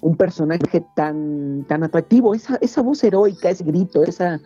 un 0.00 0.16
personaje 0.16 0.84
tan, 0.94 1.64
tan 1.68 1.82
atractivo, 1.82 2.34
esa, 2.34 2.56
esa 2.60 2.82
voz 2.82 3.02
heroica, 3.02 3.50
ese 3.50 3.64
grito, 3.64 4.04
esa, 4.04 4.40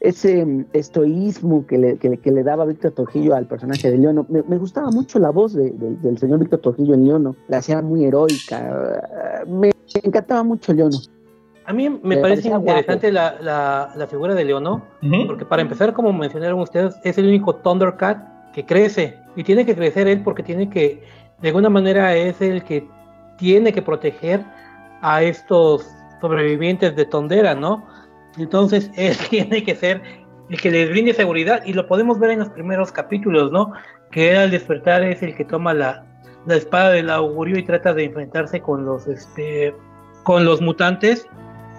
ese 0.00 0.44
mm, 0.44 0.66
estoísmo 0.72 1.66
que 1.66 1.78
le, 1.78 1.96
que, 1.98 2.30
le 2.30 2.42
daba 2.42 2.64
Víctor 2.64 2.92
Trujillo 2.92 3.34
al 3.34 3.46
personaje 3.46 3.90
de 3.90 3.98
Leono. 3.98 4.26
Me, 4.28 4.58
gustaba 4.58 4.90
mucho 4.90 5.18
la 5.18 5.30
voz 5.30 5.54
del 5.54 6.18
señor 6.18 6.40
Víctor 6.40 6.60
Trujillo 6.60 6.94
en 6.94 7.06
Leono, 7.06 7.36
la 7.48 7.58
hacía 7.58 7.80
muy 7.82 8.04
heroica, 8.04 9.42
me 9.46 9.70
encantaba 10.02 10.42
mucho 10.42 10.72
Leono. 10.72 10.98
A 11.66 11.72
mí 11.72 11.88
me, 11.88 12.18
parece 12.18 12.48
interesante 12.48 13.10
la, 13.10 13.36
la, 13.96 14.06
figura 14.06 14.34
de 14.34 14.44
Leono, 14.44 14.84
porque 15.26 15.46
para 15.46 15.62
empezar, 15.62 15.94
como 15.94 16.12
mencionaron 16.12 16.60
ustedes, 16.60 16.94
es 17.04 17.16
el 17.16 17.26
único 17.26 17.54
Thundercat 17.54 18.52
que 18.52 18.66
crece, 18.66 19.16
y 19.34 19.44
tiene 19.44 19.64
que 19.64 19.74
crecer 19.74 20.06
él 20.06 20.22
porque 20.22 20.42
tiene 20.42 20.68
que, 20.68 21.02
de 21.40 21.48
alguna 21.48 21.70
manera, 21.70 22.14
es 22.14 22.40
el 22.42 22.62
que 22.64 22.86
tiene 23.38 23.72
que 23.72 23.80
proteger 23.80 24.44
a 25.04 25.22
estos 25.22 25.86
sobrevivientes 26.22 26.96
de 26.96 27.04
Tondera, 27.04 27.54
¿no? 27.54 27.86
Entonces, 28.38 28.90
él 28.96 29.14
tiene 29.28 29.62
que 29.62 29.76
ser 29.76 30.02
el 30.48 30.60
que 30.60 30.70
les 30.70 30.90
brinde 30.90 31.12
seguridad 31.12 31.62
y 31.64 31.74
lo 31.74 31.86
podemos 31.86 32.18
ver 32.18 32.30
en 32.30 32.40
los 32.40 32.48
primeros 32.48 32.90
capítulos, 32.90 33.52
¿no? 33.52 33.72
Que 34.10 34.36
al 34.36 34.50
despertar 34.50 35.04
es 35.04 35.22
el 35.22 35.36
que 35.36 35.44
toma 35.44 35.74
la, 35.74 36.06
la 36.46 36.56
espada 36.56 36.90
del 36.90 37.10
augurio 37.10 37.58
y 37.58 37.62
trata 37.62 37.92
de 37.92 38.04
enfrentarse 38.04 38.60
con 38.60 38.86
los, 38.86 39.06
este, 39.06 39.74
con 40.22 40.46
los 40.46 40.62
mutantes 40.62 41.26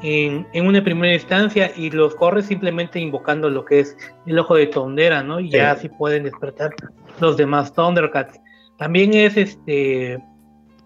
en, 0.04 0.46
en, 0.54 0.68
una 0.68 0.84
primera 0.84 1.14
instancia 1.14 1.72
y 1.76 1.90
los 1.90 2.14
corre 2.16 2.44
simplemente 2.44 3.00
invocando 3.00 3.50
lo 3.50 3.66
que 3.66 3.80
es 3.80 3.98
el 4.28 4.38
ojo 4.38 4.56
de 4.56 4.68
Tondera, 4.68 5.24
¿no? 5.24 5.40
Y 5.40 5.50
ya 5.50 5.72
así 5.72 5.90
pueden 5.90 6.24
despertar 6.24 6.76
los 7.20 7.38
demás 7.38 7.74
Thundercats. 7.74 8.40
También 8.78 9.14
es 9.14 9.38
este, 9.38 10.20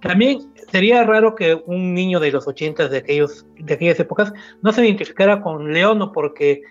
también 0.02 0.40
sería 0.72 1.04
raro 1.04 1.36
que 1.36 1.62
un 1.66 1.94
niño 1.94 2.20
de 2.20 2.32
los 2.32 2.48
ochentas 2.48 2.92
de 2.92 2.98
aquellos 2.98 3.46
de 3.58 3.74
aquellas 3.74 4.00
épocas 4.00 4.34
no 4.62 4.72
se 4.72 4.86
identificara 4.86 5.42
con 5.42 5.72
Leono 5.74 6.12
porque 6.12 6.62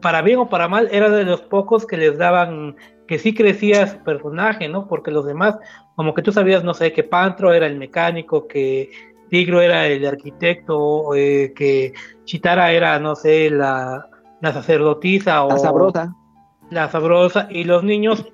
para 0.00 0.22
bien 0.22 0.38
o 0.38 0.48
para 0.48 0.68
mal 0.68 0.88
era 0.92 1.10
de 1.10 1.24
los 1.24 1.42
pocos 1.42 1.86
que 1.86 1.96
les 1.96 2.18
daban 2.18 2.76
que 3.06 3.18
sí 3.18 3.34
crecía 3.34 3.86
su 3.86 3.98
personaje, 4.04 4.68
¿no? 4.68 4.86
Porque 4.86 5.10
los 5.10 5.26
demás, 5.26 5.56
como 5.96 6.14
que 6.14 6.22
tú 6.22 6.30
sabías, 6.30 6.62
no 6.62 6.74
sé, 6.74 6.92
que 6.92 7.02
Pantro 7.02 7.54
era 7.54 7.66
el 7.66 7.78
mecánico, 7.78 8.46
que 8.46 8.90
Tigro 9.30 9.62
era 9.62 9.86
el 9.86 10.06
arquitecto, 10.06 11.14
eh, 11.14 11.54
que 11.56 11.94
Chitara 12.24 12.70
era, 12.70 12.98
no 12.98 13.16
sé, 13.16 13.50
la, 13.50 14.06
la 14.42 14.52
sacerdotisa 14.52 15.42
o 15.42 15.48
la 15.48 15.58
sabrosa. 15.58 16.14
La 16.70 16.90
sabrosa, 16.90 17.48
y 17.50 17.64
los 17.64 17.82
niños 17.82 18.26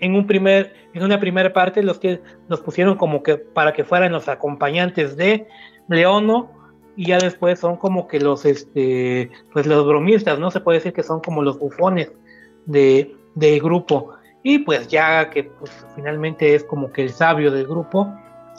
en 0.00 0.14
un 0.14 0.26
primer, 0.26 0.74
en 0.94 1.02
una 1.02 1.20
primera 1.20 1.52
parte 1.52 1.82
los 1.82 1.98
que 1.98 2.20
los 2.48 2.60
pusieron 2.60 2.96
como 2.96 3.22
que 3.22 3.36
para 3.36 3.72
que 3.72 3.84
fueran 3.84 4.12
los 4.12 4.28
acompañantes 4.28 5.16
de 5.16 5.46
Leono 5.88 6.50
y 6.96 7.06
ya 7.06 7.18
después 7.18 7.60
son 7.60 7.76
como 7.76 8.08
que 8.08 8.20
los 8.20 8.44
este 8.44 9.30
pues 9.52 9.66
los 9.66 9.86
bromistas, 9.86 10.38
¿no? 10.38 10.50
Se 10.50 10.60
puede 10.60 10.78
decir 10.78 10.92
que 10.92 11.02
son 11.02 11.20
como 11.20 11.42
los 11.42 11.58
bufones 11.58 12.12
de 12.66 13.14
del 13.34 13.60
grupo. 13.60 14.14
Y 14.42 14.60
pues 14.60 14.88
ya 14.88 15.30
que 15.30 15.44
pues, 15.44 15.70
finalmente 15.94 16.54
es 16.54 16.64
como 16.64 16.92
que 16.92 17.02
el 17.02 17.10
sabio 17.10 17.50
del 17.50 17.66
grupo, 17.66 18.12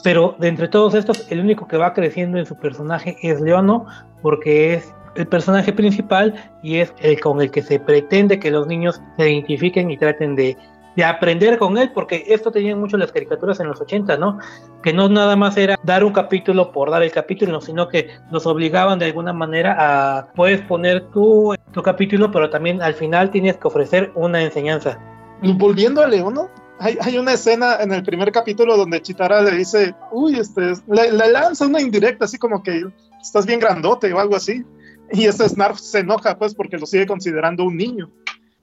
pero 0.03 0.35
de 0.39 0.47
entre 0.47 0.67
todos 0.67 0.93
estos 0.93 1.29
el 1.31 1.39
único 1.39 1.67
que 1.67 1.77
va 1.77 1.93
creciendo 1.93 2.37
en 2.37 2.45
su 2.45 2.55
personaje 2.57 3.17
es 3.21 3.41
Leono 3.41 3.85
porque 4.21 4.73
es 4.75 4.93
el 5.15 5.27
personaje 5.27 5.73
principal 5.73 6.33
y 6.63 6.77
es 6.77 6.93
el 6.99 7.19
con 7.19 7.41
el 7.41 7.51
que 7.51 7.61
se 7.61 7.79
pretende 7.79 8.39
que 8.39 8.51
los 8.51 8.67
niños 8.67 9.01
se 9.17 9.29
identifiquen 9.29 9.91
y 9.91 9.97
traten 9.97 10.35
de 10.35 10.55
de 10.99 11.05
aprender 11.05 11.57
con 11.57 11.77
él, 11.77 11.91
porque 11.93 12.25
esto 12.27 12.51
tenían 12.51 12.77
mucho 12.77 12.97
las 12.97 13.13
caricaturas 13.13 13.57
en 13.61 13.69
los 13.69 13.79
80, 13.79 14.17
¿no? 14.17 14.37
Que 14.83 14.91
no 14.91 15.07
nada 15.07 15.37
más 15.37 15.55
era 15.55 15.79
dar 15.83 16.03
un 16.03 16.11
capítulo 16.11 16.73
por 16.73 16.91
dar 16.91 17.03
el 17.03 17.11
capítulo, 17.13 17.61
sino 17.61 17.87
que 17.87 18.09
nos 18.31 18.45
obligaban 18.45 18.99
de 18.99 19.05
alguna 19.05 19.31
manera 19.31 19.77
a, 19.79 20.27
puedes 20.33 20.59
poner 20.59 21.05
tu, 21.11 21.55
tu 21.71 21.81
capítulo, 21.81 22.29
pero 22.31 22.49
también 22.49 22.81
al 22.81 22.95
final 22.95 23.31
tienes 23.31 23.55
que 23.55 23.69
ofrecer 23.69 24.11
una 24.13 24.41
enseñanza. 24.41 24.99
Volviendo 25.41 26.01
a 26.01 26.07
Leono, 26.07 26.49
hay, 26.79 26.97
hay, 26.99 27.17
una 27.17 27.31
escena 27.31 27.77
en 27.79 27.93
el 27.93 28.03
primer 28.03 28.29
capítulo 28.33 28.75
donde 28.75 29.01
Chitara 29.01 29.41
le 29.41 29.51
dice, 29.51 29.95
uy, 30.11 30.37
este, 30.37 30.73
le, 30.89 31.13
le, 31.13 31.31
lanza 31.31 31.65
una 31.65 31.79
indirecta, 31.79 32.25
así 32.25 32.37
como 32.37 32.61
que 32.61 32.83
estás 33.21 33.45
bien 33.45 33.61
grandote 33.61 34.11
o 34.11 34.19
algo 34.19 34.35
así. 34.35 34.65
Y 35.13 35.27
este 35.27 35.47
Snarf 35.47 35.79
se 35.79 35.99
enoja, 35.99 36.37
pues, 36.37 36.53
porque 36.53 36.77
lo 36.77 36.85
sigue 36.85 37.07
considerando 37.07 37.63
un 37.63 37.77
niño. 37.77 38.11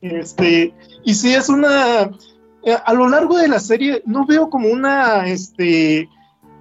Este, 0.00 0.74
y 1.04 1.14
si 1.14 1.34
es 1.34 1.48
una, 1.48 2.10
eh, 2.64 2.76
a 2.84 2.92
lo 2.92 3.08
largo 3.08 3.38
de 3.38 3.48
la 3.48 3.60
serie 3.60 4.02
no 4.06 4.26
veo 4.26 4.50
como 4.50 4.68
una, 4.68 5.26
este, 5.26 6.08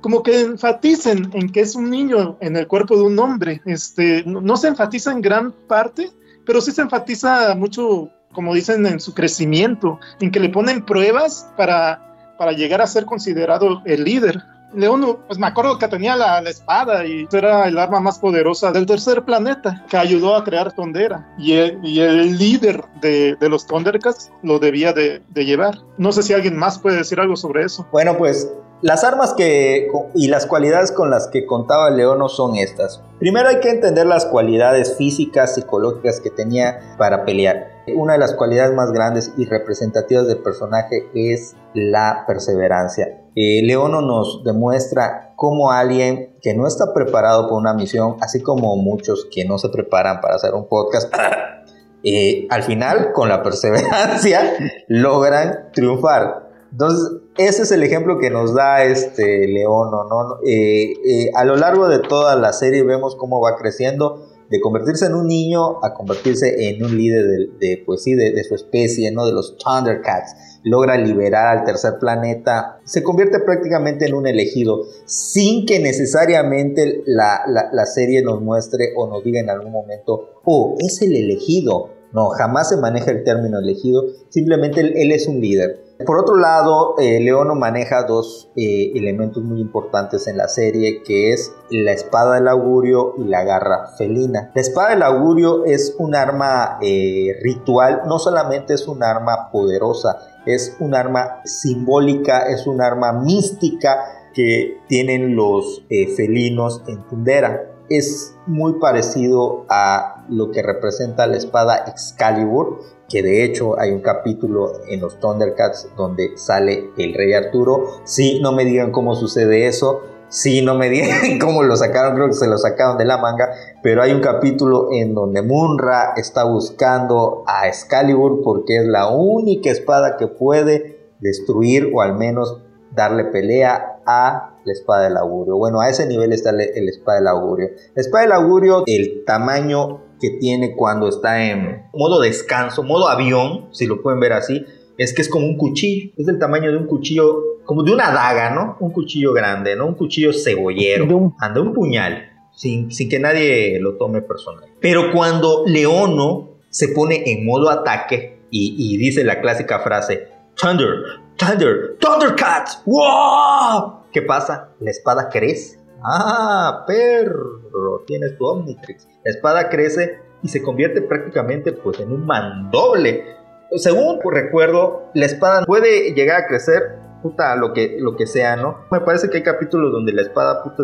como 0.01 0.21
que 0.21 0.41
enfaticen 0.41 1.31
en 1.33 1.51
que 1.51 1.61
es 1.61 1.75
un 1.75 1.89
niño 1.89 2.37
en 2.39 2.55
el 2.55 2.67
cuerpo 2.67 2.95
de 2.95 3.01
un 3.01 3.17
hombre. 3.17 3.61
Este, 3.65 4.23
no, 4.25 4.55
se 4.55 4.67
enfatiza 4.67 5.11
en 5.11 5.21
gran 5.21 5.51
parte, 5.51 6.11
pero 6.45 6.61
sí 6.61 6.71
se 6.71 6.83
enfatiza 6.83 7.55
mucho, 7.55 8.11
como 8.31 8.53
dicen, 8.53 8.85
en 8.85 8.99
su 8.99 9.15
crecimiento, 9.15 9.99
en 10.19 10.29
que 10.29 10.39
le 10.39 10.49
ponen 10.49 10.85
pruebas 10.85 11.49
para, 11.57 12.35
para 12.37 12.51
llegar 12.51 12.81
a 12.81 12.87
ser 12.87 13.05
considerado 13.05 13.81
el 13.85 14.03
líder. 14.03 14.43
León, 14.73 15.19
pues 15.27 15.39
me 15.39 15.47
acuerdo 15.47 15.77
que 15.77 15.87
tenía 15.87 16.15
la, 16.15 16.39
espada 16.39 17.05
y 17.05 17.27
era 17.31 17.67
el 17.67 17.77
arma 17.77 17.99
más 17.99 18.19
poderosa 18.19 18.71
del 18.71 18.85
tercer 18.85 19.23
planeta 19.23 19.83
que 19.89 19.97
ayudó 19.97 20.35
a 20.35 20.43
crear 20.43 20.71
Tondera. 20.73 21.27
Y 21.37 21.53
el, 21.53 22.37
líder 22.37 22.83
de, 23.01 23.37
los 23.41 23.65
Thundercats 23.65 24.31
lo 24.43 24.59
debía 24.59 24.93
de, 24.93 25.21
llevar. 25.33 25.79
No 25.97 26.11
sé 26.11 26.23
si 26.23 26.33
alguien 26.33 26.57
más 26.57 26.79
puede 26.79 26.97
decir 26.97 27.19
algo 27.19 27.35
sobre 27.35 27.63
eso. 27.63 27.87
Bueno, 27.91 28.17
pues 28.17 28.51
las 28.81 29.03
armas 29.03 29.33
que 29.33 29.87
y 30.13 30.27
las 30.27 30.45
cualidades 30.45 30.91
con 30.91 31.09
las 31.09 31.27
que 31.27 31.45
contaba 31.45 31.89
Leono 31.89 32.29
son 32.29 32.55
estas. 32.55 33.01
Primero 33.19 33.47
hay 33.47 33.59
que 33.59 33.69
entender 33.69 34.05
las 34.05 34.25
cualidades 34.25 34.95
físicas, 34.97 35.55
psicológicas 35.55 36.19
que 36.19 36.29
tenía 36.29 36.95
para 36.97 37.25
pelear. 37.25 37.83
Una 37.95 38.13
de 38.13 38.19
las 38.19 38.33
cualidades 38.33 38.73
más 38.73 38.91
grandes 38.91 39.33
y 39.37 39.45
representativas 39.45 40.27
del 40.27 40.39
personaje 40.39 41.07
es 41.13 41.55
la 41.73 42.25
perseverancia. 42.27 43.25
Eh, 43.35 43.61
Leono 43.63 44.01
nos 44.01 44.43
demuestra 44.43 45.33
cómo 45.35 45.71
alguien 45.71 46.35
que 46.41 46.53
no 46.53 46.67
está 46.67 46.93
preparado 46.93 47.43
para 47.43 47.55
una 47.55 47.73
misión, 47.73 48.17
así 48.21 48.41
como 48.41 48.75
muchos 48.75 49.27
que 49.31 49.45
no 49.45 49.57
se 49.57 49.69
preparan 49.69 50.21
para 50.21 50.35
hacer 50.35 50.53
un 50.53 50.67
podcast, 50.67 51.13
eh, 52.03 52.47
al 52.49 52.63
final, 52.63 53.11
con 53.13 53.29
la 53.29 53.43
perseverancia, 53.43 54.53
logran 54.87 55.71
triunfar. 55.73 56.49
Entonces, 56.71 57.21
ese 57.37 57.63
es 57.63 57.71
el 57.71 57.83
ejemplo 57.83 58.17
que 58.19 58.29
nos 58.29 58.53
da 58.53 58.83
este 58.83 59.47
Leono, 59.47 60.05
¿no? 60.05 60.39
Eh, 60.45 61.31
a 61.33 61.43
lo 61.43 61.55
largo 61.55 61.87
de 61.87 61.99
toda 61.99 62.35
la 62.35 62.53
serie 62.53 62.83
vemos 62.83 63.15
cómo 63.15 63.41
va 63.41 63.57
creciendo 63.57 64.25
de 64.49 64.61
convertirse 64.61 65.07
en 65.07 65.15
un 65.15 65.27
niño 65.27 65.83
a 65.83 65.93
convertirse 65.93 66.69
en 66.69 66.83
un 66.83 66.95
líder 66.95 67.25
de, 67.59 67.83
pues 67.85 68.03
sí, 68.03 68.13
de, 68.13 68.43
su 68.43 68.55
especie, 68.55 69.11
¿no? 69.11 69.25
De 69.25 69.33
los 69.33 69.57
Thundercats. 69.57 70.59
Logra 70.63 70.97
liberar 70.97 71.57
al 71.57 71.65
tercer 71.65 71.97
planeta. 71.99 72.79
Se 72.85 73.03
convierte 73.03 73.39
prácticamente 73.39 74.05
en 74.05 74.13
un 74.13 74.27
elegido 74.27 74.83
sin 75.05 75.65
que 75.65 75.79
necesariamente 75.79 77.01
la, 77.05 77.41
la 77.47 77.85
serie 77.85 78.21
nos 78.21 78.41
muestre 78.41 78.93
o 78.95 79.07
nos 79.07 79.23
diga 79.23 79.39
en 79.39 79.49
algún 79.49 79.71
momento, 79.71 80.41
oh, 80.43 80.75
es 80.79 81.01
el 81.01 81.15
elegido. 81.15 81.94
No, 82.15 82.29
jamás 82.29 82.69
se 82.69 82.77
maneja 82.77 83.11
el 83.11 83.25
término 83.25 83.59
elegido. 83.59 84.05
Simplemente 84.29 84.79
él 84.79 85.11
es 85.11 85.27
un 85.27 85.41
líder. 85.41 85.83
Por 86.05 86.17
otro 86.17 86.37
lado, 86.37 86.95
eh, 86.97 87.19
Leono 87.19 87.55
maneja 87.55 88.03
dos 88.03 88.49
eh, 88.55 88.93
elementos 88.95 89.43
muy 89.43 89.59
importantes 89.59 90.25
en 90.27 90.37
la 90.37 90.47
serie, 90.47 91.03
que 91.03 91.33
es 91.33 91.51
la 91.69 91.91
espada 91.91 92.35
del 92.35 92.47
augurio 92.47 93.15
y 93.17 93.25
la 93.25 93.43
garra 93.43 93.89
felina. 93.97 94.49
La 94.55 94.61
espada 94.61 94.91
del 94.91 95.03
augurio 95.03 95.65
es 95.65 95.93
un 95.99 96.15
arma 96.15 96.79
eh, 96.81 97.33
ritual, 97.41 98.03
no 98.07 98.17
solamente 98.17 98.75
es 98.75 98.87
un 98.87 99.03
arma 99.03 99.49
poderosa, 99.51 100.17
es 100.45 100.77
un 100.79 100.95
arma 100.95 101.41
simbólica, 101.43 102.39
es 102.47 102.65
un 102.65 102.81
arma 102.81 103.11
mística 103.11 104.05
que 104.33 104.79
tienen 104.87 105.35
los 105.35 105.83
felinos 106.15 106.81
en 106.87 107.05
Tundera. 107.07 107.74
Es 107.89 108.35
muy 108.47 108.79
parecido 108.79 109.65
a 109.69 110.25
lo 110.29 110.51
que 110.51 110.61
representa 110.61 111.27
la 111.27 111.37
espada 111.37 111.85
Excalibur, 111.87 112.79
que 113.07 113.21
de 113.21 113.43
hecho 113.43 113.79
hay 113.79 113.91
un 113.91 114.01
capítulo 114.01 114.73
en 114.87 115.01
los 115.01 115.19
Thundercats 115.19 115.89
donde 115.95 116.37
sale 116.37 116.89
el 116.97 117.13
rey 117.13 117.33
Arturo. 117.33 118.01
Sí, 118.03 118.39
no 118.41 118.51
me 118.51 118.65
digan 118.65 118.91
cómo 118.91 119.15
sucede 119.15 119.67
eso. 119.67 120.01
Sí, 120.27 120.61
no 120.63 120.75
me 120.75 120.89
digan 120.91 121.39
cómo 121.39 121.63
lo 121.63 121.75
sacaron, 121.75 122.15
creo 122.15 122.27
que 122.27 122.33
se 122.33 122.47
lo 122.47 122.57
sacaron 122.57 122.97
de 122.97 123.05
la 123.05 123.17
manga, 123.17 123.49
pero 123.83 124.01
hay 124.01 124.11
un 124.11 124.21
capítulo 124.21 124.89
en 124.91 125.13
donde 125.13 125.41
Munra 125.41 126.13
está 126.17 126.43
buscando 126.43 127.43
a 127.45 127.67
Excalibur 127.67 128.41
porque 128.43 128.77
es 128.77 128.87
la 128.87 129.09
única 129.09 129.69
espada 129.69 130.17
que 130.17 130.27
puede 130.27 131.11
destruir 131.19 131.91
o 131.93 132.01
al 132.01 132.15
menos 132.15 132.61
darle 132.91 133.25
pelea 133.25 133.99
a 134.05 134.54
la 134.65 134.73
espada 134.73 135.03
del 135.03 135.17
augurio. 135.17 135.57
Bueno, 135.57 135.79
a 135.79 135.89
ese 135.89 136.05
nivel 136.07 136.33
está 136.33 136.49
el, 136.49 136.61
el 136.61 136.89
espada 136.89 137.19
del 137.19 137.27
augurio. 137.27 137.69
La 137.95 138.01
espada 138.01 138.23
del 138.23 138.33
augurio, 138.33 138.83
el 138.85 139.23
tamaño 139.25 140.01
que 140.19 140.31
tiene 140.39 140.75
cuando 140.75 141.07
está 141.07 141.43
en 141.45 141.83
modo 141.93 142.21
descanso, 142.21 142.83
modo 142.83 143.07
avión, 143.07 143.67
si 143.71 143.85
lo 143.85 144.01
pueden 144.01 144.19
ver 144.19 144.33
así, 144.33 144.65
es 144.97 145.13
que 145.13 145.21
es 145.21 145.29
como 145.29 145.45
un 145.45 145.57
cuchillo, 145.57 146.11
es 146.17 146.25
del 146.25 146.39
tamaño 146.39 146.71
de 146.71 146.77
un 146.77 146.87
cuchillo, 146.87 147.61
como 147.65 147.83
de 147.83 147.91
una 147.91 148.11
daga, 148.11 148.51
¿no? 148.51 148.77
Un 148.79 148.91
cuchillo 148.91 149.33
grande, 149.33 149.75
¿no? 149.75 149.87
Un 149.87 149.95
cuchillo 149.95 150.31
cebollero, 150.31 151.33
anda 151.39 151.61
un 151.61 151.73
puñal, 151.73 152.29
sin, 152.55 152.91
sin 152.91 153.09
que 153.09 153.19
nadie 153.19 153.79
lo 153.79 153.97
tome 153.97 154.21
personal. 154.21 154.69
Pero 154.79 155.11
cuando 155.11 155.63
Leono 155.65 156.59
se 156.69 156.89
pone 156.89 157.23
en 157.31 157.45
modo 157.45 157.69
ataque 157.69 158.39
y, 158.49 158.75
y 158.77 158.97
dice 158.97 159.23
la 159.23 159.41
clásica 159.41 159.79
frase, 159.79 160.34
Thunder, 160.57 161.19
Thunder, 161.37 161.97
Thundercats, 161.99 162.81
¡wow! 162.85 164.03
¿Qué 164.13 164.21
pasa? 164.21 164.69
La 164.79 164.89
espada 164.89 165.27
crece. 165.29 165.79
Ah, 166.01 166.85
perro, 166.87 168.03
tienes 168.07 168.37
tu 168.37 168.45
Omnitrix. 168.45 169.05
La 169.25 169.31
espada 169.31 169.69
crece 169.69 170.19
y 170.43 170.47
se 170.47 170.63
convierte 170.63 171.01
prácticamente 171.01 171.73
pues 171.73 171.99
en 171.99 172.13
un 172.13 172.25
mandoble. 172.25 173.35
Según 173.75 174.19
recuerdo, 174.31 175.09
la 175.13 175.25
espada 175.25 175.65
puede 175.65 176.13
llegar 176.13 176.43
a 176.43 176.47
crecer 176.47 176.99
puta 177.21 177.55
lo 177.55 177.73
que, 177.73 177.97
lo 177.99 178.15
que 178.15 178.27
sea, 178.27 178.55
¿no? 178.55 178.85
Me 178.91 179.01
parece 179.01 179.29
que 179.29 179.37
hay 179.37 179.43
capítulos 179.43 179.91
donde 179.91 180.13
la 180.13 180.21
espada 180.21 180.63
puta 180.63 180.83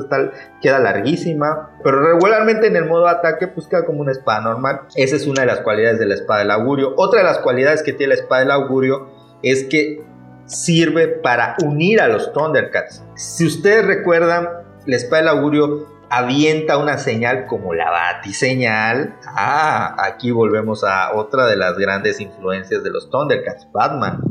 queda 0.59 0.79
larguísima, 0.79 1.77
pero 1.83 2.01
regularmente 2.01 2.67
en 2.67 2.75
el 2.75 2.85
modo 2.85 3.07
ataque 3.07 3.47
pues 3.47 3.67
queda 3.67 3.85
como 3.85 4.01
una 4.01 4.11
espada 4.11 4.41
normal. 4.41 4.81
Esa 4.95 5.15
es 5.15 5.27
una 5.27 5.41
de 5.41 5.47
las 5.47 5.61
cualidades 5.61 5.99
de 5.99 6.07
la 6.07 6.15
espada 6.15 6.39
del 6.39 6.51
augurio. 6.51 6.93
Otra 6.97 7.19
de 7.19 7.25
las 7.25 7.37
cualidades 7.37 7.83
que 7.83 7.93
tiene 7.93 8.15
la 8.15 8.21
espada 8.21 8.41
del 8.41 8.51
augurio 8.51 9.20
es 9.43 9.63
que 9.65 10.03
sirve 10.45 11.07
para 11.07 11.55
unir 11.63 12.01
a 12.01 12.07
los 12.07 12.33
Thundercats. 12.33 13.03
Si 13.15 13.45
ustedes 13.45 13.85
recuerdan, 13.85 14.49
la 14.85 14.95
espada 14.95 15.21
del 15.21 15.29
augurio 15.29 15.87
avienta 16.09 16.77
una 16.77 16.97
señal 16.97 17.45
como 17.47 17.73
la 17.73 17.89
batiseñal. 17.89 19.15
Ah, 19.25 19.95
aquí 19.97 20.31
volvemos 20.31 20.83
a 20.83 21.15
otra 21.15 21.45
de 21.45 21.55
las 21.55 21.77
grandes 21.77 22.19
influencias 22.19 22.83
de 22.83 22.89
los 22.89 23.09
Thundercats, 23.09 23.67
Batman. 23.71 24.21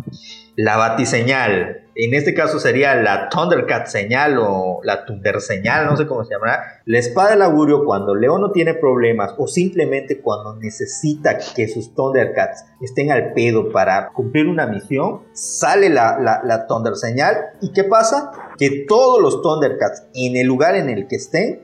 La 0.62 0.76
batiseñal, 0.76 1.86
en 1.94 2.12
este 2.12 2.34
caso 2.34 2.60
sería 2.60 2.94
la 2.94 3.30
Thundercat 3.30 3.86
señal 3.86 4.36
o 4.38 4.80
la 4.84 5.06
Thunder 5.06 5.40
señal, 5.40 5.86
no 5.86 5.96
sé 5.96 6.06
cómo 6.06 6.22
se 6.22 6.34
llamará. 6.34 6.82
La 6.84 6.98
espada 6.98 7.30
del 7.30 7.40
augurio 7.40 7.86
cuando 7.86 8.14
León 8.14 8.42
no 8.42 8.50
tiene 8.50 8.74
problemas 8.74 9.34
o 9.38 9.46
simplemente 9.46 10.20
cuando 10.20 10.56
necesita 10.56 11.38
que 11.56 11.66
sus 11.66 11.94
Thundercats 11.94 12.66
estén 12.82 13.10
al 13.10 13.32
pedo 13.32 13.72
para 13.72 14.10
cumplir 14.10 14.48
una 14.48 14.66
misión, 14.66 15.22
sale 15.32 15.88
la, 15.88 16.18
la, 16.20 16.42
la 16.44 16.66
Thunder 16.66 16.94
señal 16.94 17.36
y 17.62 17.72
¿qué 17.72 17.84
pasa? 17.84 18.30
Que 18.58 18.84
todos 18.86 19.22
los 19.22 19.40
Thundercats 19.40 20.08
en 20.12 20.36
el 20.36 20.46
lugar 20.46 20.74
en 20.76 20.90
el 20.90 21.08
que 21.08 21.16
estén 21.16 21.62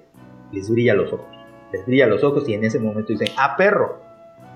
les 0.52 0.70
brilla 0.70 0.94
los 0.94 1.12
ojos. 1.12 1.26
Les 1.70 1.84
brilla 1.84 2.06
los 2.06 2.24
ojos 2.24 2.48
y 2.48 2.54
en 2.54 2.64
ese 2.64 2.78
momento 2.78 3.12
dicen, 3.12 3.28
ah, 3.36 3.56
perro, 3.58 4.00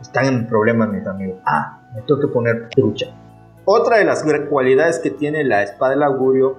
están 0.01 0.25
en 0.25 0.47
problemas 0.47 0.89
mis 0.89 1.07
amigos. 1.07 1.43
Ah, 1.45 1.83
me 1.95 2.01
tengo 2.01 2.23
que 2.23 2.29
poner 2.29 2.71
trucha. 2.71 3.15
Otra 3.65 3.99
de 3.99 4.05
las 4.05 4.25
cualidades 4.49 4.99
que 4.99 5.11
tiene 5.11 5.45
la 5.45 5.63
espada 5.63 5.93
del 5.93 6.03
augurio 6.03 6.57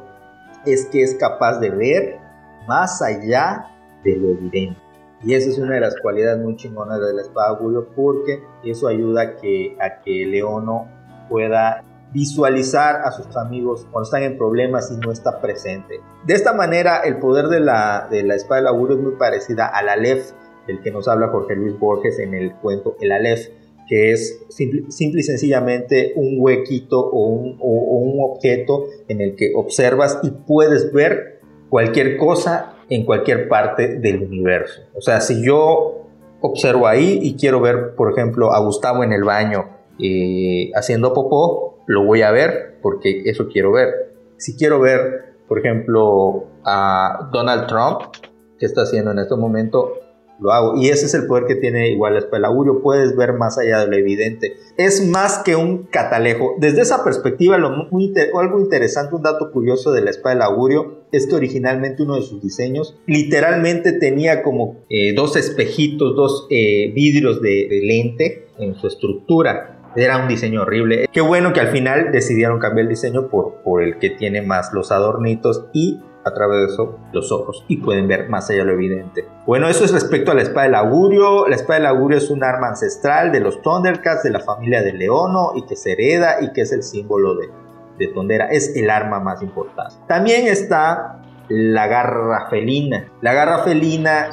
es 0.65 0.85
que 0.85 1.01
es 1.01 1.15
capaz 1.15 1.59
de 1.59 1.69
ver 1.69 2.19
más 2.67 3.01
allá 3.01 3.67
de 4.03 4.15
lo 4.15 4.29
evidente. 4.29 4.79
Y 5.23 5.35
esa 5.35 5.49
es 5.49 5.57
una 5.59 5.75
de 5.75 5.81
las 5.81 5.95
cualidades 5.99 6.39
muy 6.43 6.55
chingonas 6.55 6.99
de 6.99 7.13
la 7.13 7.21
espada 7.21 7.49
augurio 7.49 7.89
porque 7.95 8.43
eso 8.63 8.87
ayuda 8.87 9.21
a 9.21 9.35
que, 9.35 9.77
a 9.79 10.01
que 10.01 10.25
Leono 10.25 10.87
pueda 11.29 11.83
visualizar 12.11 13.01
a 13.03 13.11
sus 13.11 13.35
amigos 13.37 13.87
cuando 13.91 14.03
están 14.03 14.23
en 14.23 14.37
problemas 14.37 14.91
y 14.91 14.97
no 14.97 15.11
está 15.11 15.39
presente. 15.39 16.01
De 16.25 16.33
esta 16.33 16.53
manera, 16.53 17.01
el 17.01 17.19
poder 17.19 17.47
de 17.47 17.59
la, 17.59 18.07
de 18.09 18.23
la 18.23 18.35
espada 18.35 18.61
del 18.61 18.67
augurio 18.67 18.97
es 18.97 19.03
muy 19.03 19.13
parecida 19.13 19.67
al 19.67 19.89
Aleph, 19.89 20.31
del 20.67 20.81
que 20.81 20.91
nos 20.91 21.07
habla 21.07 21.29
Jorge 21.29 21.55
Luis 21.55 21.77
Borges 21.79 22.19
en 22.19 22.33
el 22.33 22.53
cuento 22.55 22.95
El 22.99 23.11
Aleph, 23.11 23.47
que 23.91 24.13
es 24.13 24.41
simple, 24.47 25.19
y 25.19 25.23
sencillamente 25.23 26.13
un 26.15 26.37
huequito 26.39 26.97
o 26.97 27.27
un, 27.27 27.57
o, 27.59 27.67
o 27.67 27.95
un 27.97 28.31
objeto 28.31 28.85
en 29.09 29.19
el 29.19 29.35
que 29.35 29.51
observas 29.53 30.17
y 30.23 30.29
puedes 30.31 30.93
ver 30.93 31.41
cualquier 31.67 32.15
cosa 32.15 32.77
en 32.89 33.03
cualquier 33.03 33.49
parte 33.49 33.99
del 33.99 34.23
universo. 34.23 34.83
O 34.95 35.01
sea, 35.01 35.19
si 35.19 35.45
yo 35.45 36.05
observo 36.39 36.87
ahí 36.87 37.19
y 37.21 37.35
quiero 37.35 37.59
ver, 37.59 37.93
por 37.97 38.13
ejemplo, 38.13 38.53
a 38.53 38.61
Gustavo 38.61 39.03
en 39.03 39.11
el 39.11 39.25
baño 39.25 39.65
eh, 39.99 40.71
haciendo 40.73 41.13
popó, 41.13 41.83
lo 41.85 42.05
voy 42.05 42.21
a 42.21 42.31
ver 42.31 42.77
porque 42.81 43.23
eso 43.25 43.49
quiero 43.49 43.73
ver. 43.73 43.89
Si 44.37 44.55
quiero 44.55 44.79
ver, 44.79 45.35
por 45.49 45.59
ejemplo, 45.59 46.45
a 46.63 47.29
Donald 47.33 47.67
Trump, 47.67 48.15
que 48.57 48.67
está 48.67 48.83
haciendo 48.83 49.11
en 49.11 49.19
este 49.19 49.35
momento, 49.35 49.95
lo 50.41 50.51
hago. 50.51 50.75
Y 50.75 50.89
ese 50.89 51.05
es 51.05 51.13
el 51.13 51.27
poder 51.27 51.45
que 51.45 51.55
tiene 51.55 51.89
igual 51.89 52.17
espada 52.17 52.37
del 52.37 52.45
augurio. 52.45 52.81
Puedes 52.81 53.15
ver 53.15 53.33
más 53.33 53.57
allá 53.57 53.79
de 53.79 53.87
lo 53.87 53.95
evidente. 53.95 54.57
Es 54.75 55.07
más 55.07 55.39
que 55.45 55.55
un 55.55 55.83
catalejo. 55.83 56.55
Desde 56.57 56.81
esa 56.81 57.03
perspectiva, 57.03 57.57
lo 57.57 57.87
muy 57.91 58.13
algo 58.37 58.59
interesante, 58.59 59.15
un 59.15 59.21
dato 59.21 59.51
curioso 59.51 59.91
de 59.91 60.01
la 60.01 60.09
espada 60.09 60.35
del 60.35 60.41
augurio, 60.43 61.05
es 61.11 61.27
que 61.27 61.35
originalmente 61.35 62.03
uno 62.03 62.15
de 62.15 62.23
sus 62.23 62.41
diseños 62.41 62.97
literalmente 63.05 63.93
tenía 63.93 64.41
como 64.43 64.77
eh, 64.89 65.13
dos 65.13 65.35
espejitos, 65.35 66.15
dos 66.15 66.47
eh, 66.49 66.91
vidrios 66.93 67.41
de, 67.41 67.67
lente 67.83 68.47
en 68.57 68.75
su 68.75 68.87
estructura. 68.87 69.77
Era 69.95 70.17
un 70.17 70.27
diseño 70.27 70.61
horrible. 70.61 71.07
Qué 71.11 71.21
bueno 71.21 71.53
que 71.53 71.59
al 71.59 71.67
final 71.67 72.11
decidieron 72.11 72.59
cambiar 72.59 72.85
el 72.85 72.89
diseño 72.89 73.29
por 73.29 73.83
el 73.83 73.99
que 73.99 74.09
tiene 74.09 74.41
más 74.41 74.71
los 74.73 74.91
adornitos 74.91 75.65
y 75.73 75.99
a 76.23 76.33
través 76.33 76.77
de 76.77 76.87
los 77.13 77.31
ojos 77.31 77.65
y 77.67 77.77
pueden 77.77 78.07
ver 78.07 78.29
más 78.29 78.49
allá 78.49 78.59
de 78.59 78.65
lo 78.65 78.73
evidente. 78.73 79.27
Bueno, 79.45 79.67
eso 79.67 79.85
es 79.85 79.91
respecto 79.91 80.31
a 80.31 80.35
la 80.35 80.41
espada 80.41 80.63
del 80.63 80.75
augurio. 80.75 81.47
La 81.47 81.55
espada 81.55 81.79
del 81.79 81.87
augurio 81.87 82.17
es 82.17 82.29
un 82.29 82.43
arma 82.43 82.67
ancestral 82.67 83.31
de 83.31 83.39
los 83.39 83.61
Thundercats, 83.61 84.23
de 84.23 84.31
la 84.31 84.39
familia 84.39 84.81
de 84.81 84.93
Leono 84.93 85.53
y 85.55 85.65
que 85.65 85.75
se 85.75 85.93
hereda 85.93 86.37
y 86.41 86.51
que 86.53 86.61
es 86.61 86.71
el 86.71 86.83
símbolo 86.83 87.35
de, 87.35 87.49
de 87.97 88.07
Tondera. 88.07 88.47
Es 88.47 88.75
el 88.75 88.89
arma 88.89 89.19
más 89.19 89.41
importante. 89.41 89.95
También 90.07 90.47
está 90.47 91.21
la 91.49 91.87
garra 91.87 92.49
felina. 92.49 93.11
La 93.21 93.33
garra 93.33 93.59
felina 93.63 94.29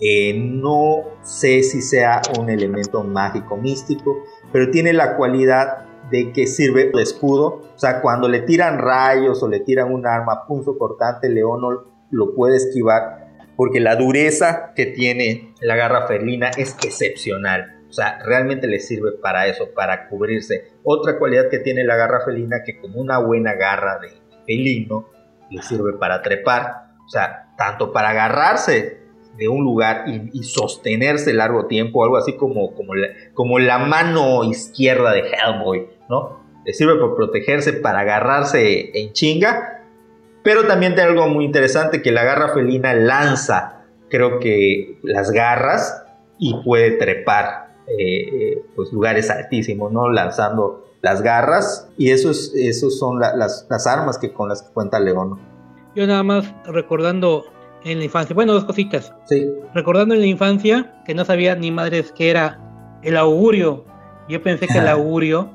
eh, 0.00 0.32
no 0.34 1.04
sé 1.22 1.62
si 1.64 1.82
sea 1.82 2.22
un 2.38 2.48
elemento 2.50 3.02
mágico 3.02 3.56
místico, 3.56 4.22
pero 4.52 4.70
tiene 4.70 4.92
la 4.92 5.16
cualidad 5.16 5.87
de 6.10 6.32
que 6.32 6.46
sirve 6.46 6.90
de 6.92 7.02
escudo. 7.02 7.62
O 7.74 7.78
sea, 7.78 8.00
cuando 8.00 8.28
le 8.28 8.40
tiran 8.40 8.78
rayos 8.78 9.42
o 9.42 9.48
le 9.48 9.60
tiran 9.60 9.92
un 9.92 10.06
arma 10.06 10.46
punzo 10.46 10.76
cortante, 10.78 11.28
Leono 11.28 11.84
lo 12.10 12.34
puede 12.34 12.56
esquivar 12.56 13.28
porque 13.58 13.80
la 13.80 13.96
dureza 13.96 14.72
que 14.76 14.86
tiene 14.86 15.52
la 15.60 15.74
garra 15.74 16.06
felina 16.06 16.48
es 16.56 16.76
excepcional. 16.80 17.74
O 17.88 17.92
sea, 17.92 18.20
realmente 18.24 18.68
le 18.68 18.78
sirve 18.78 19.10
para 19.20 19.48
eso, 19.48 19.70
para 19.74 20.08
cubrirse. 20.08 20.74
Otra 20.84 21.18
cualidad 21.18 21.48
que 21.50 21.58
tiene 21.58 21.82
la 21.82 21.96
garra 21.96 22.20
felina, 22.24 22.62
que 22.64 22.78
como 22.80 23.00
una 23.00 23.18
buena 23.18 23.54
garra 23.54 23.98
de 23.98 24.10
felino, 24.46 25.08
le 25.50 25.60
sirve 25.62 25.94
para 25.94 26.22
trepar. 26.22 26.92
O 27.04 27.08
sea, 27.08 27.52
tanto 27.56 27.92
para 27.92 28.10
agarrarse 28.10 29.00
de 29.36 29.48
un 29.48 29.64
lugar 29.64 30.04
y, 30.06 30.30
y, 30.32 30.44
sostenerse 30.44 31.32
largo 31.32 31.66
tiempo, 31.66 32.04
algo 32.04 32.16
así 32.16 32.36
como, 32.36 32.76
como, 32.76 32.94
la, 32.94 33.08
como 33.34 33.58
la 33.58 33.78
mano 33.78 34.44
izquierda 34.44 35.12
de 35.12 35.22
Hellboy, 35.30 35.88
¿no? 36.08 36.40
Le 36.64 36.72
sirve 36.72 36.96
para 36.96 37.14
protegerse, 37.14 37.72
para 37.74 38.00
agarrarse 38.00 38.90
en 38.98 39.12
chinga, 39.12 39.84
pero 40.42 40.66
también 40.66 40.94
tiene 40.94 41.10
algo 41.10 41.28
muy 41.28 41.44
interesante 41.44 42.02
que 42.02 42.12
la 42.12 42.24
garra 42.24 42.54
felina 42.54 42.94
lanza, 42.94 43.84
creo 44.08 44.38
que 44.38 44.98
las 45.02 45.30
garras 45.30 46.04
y 46.38 46.54
puede 46.62 46.92
trepar 46.92 47.68
eh, 47.86 48.62
pues 48.76 48.92
lugares 48.92 49.30
altísimos, 49.30 49.92
¿no? 49.92 50.10
Lanzando 50.10 50.84
las 51.00 51.22
garras 51.22 51.88
y 51.96 52.10
eso 52.10 52.30
es, 52.30 52.52
esos 52.54 52.98
son 52.98 53.18
la, 53.20 53.34
las, 53.34 53.66
las, 53.70 53.86
armas 53.86 54.18
que 54.18 54.32
con 54.32 54.48
las 54.48 54.62
que 54.62 54.72
cuenta 54.72 55.00
León. 55.00 55.38
Yo 55.94 56.06
nada 56.06 56.22
más 56.22 56.52
recordando 56.66 57.44
en 57.84 57.98
la 57.98 58.04
infancia. 58.04 58.34
Bueno, 58.34 58.52
dos 58.52 58.64
cositas. 58.64 59.12
Sí. 59.26 59.48
Recordando 59.74 60.14
en 60.14 60.20
la 60.20 60.26
infancia 60.26 61.02
que 61.04 61.14
no 61.14 61.24
sabía 61.24 61.54
ni 61.54 61.70
madres 61.70 62.12
que 62.12 62.30
era 62.30 62.60
el 63.02 63.16
augurio. 63.16 63.84
Yo 64.28 64.42
pensé 64.42 64.66
que 64.66 64.78
el 64.78 64.88
augurio 64.88 65.50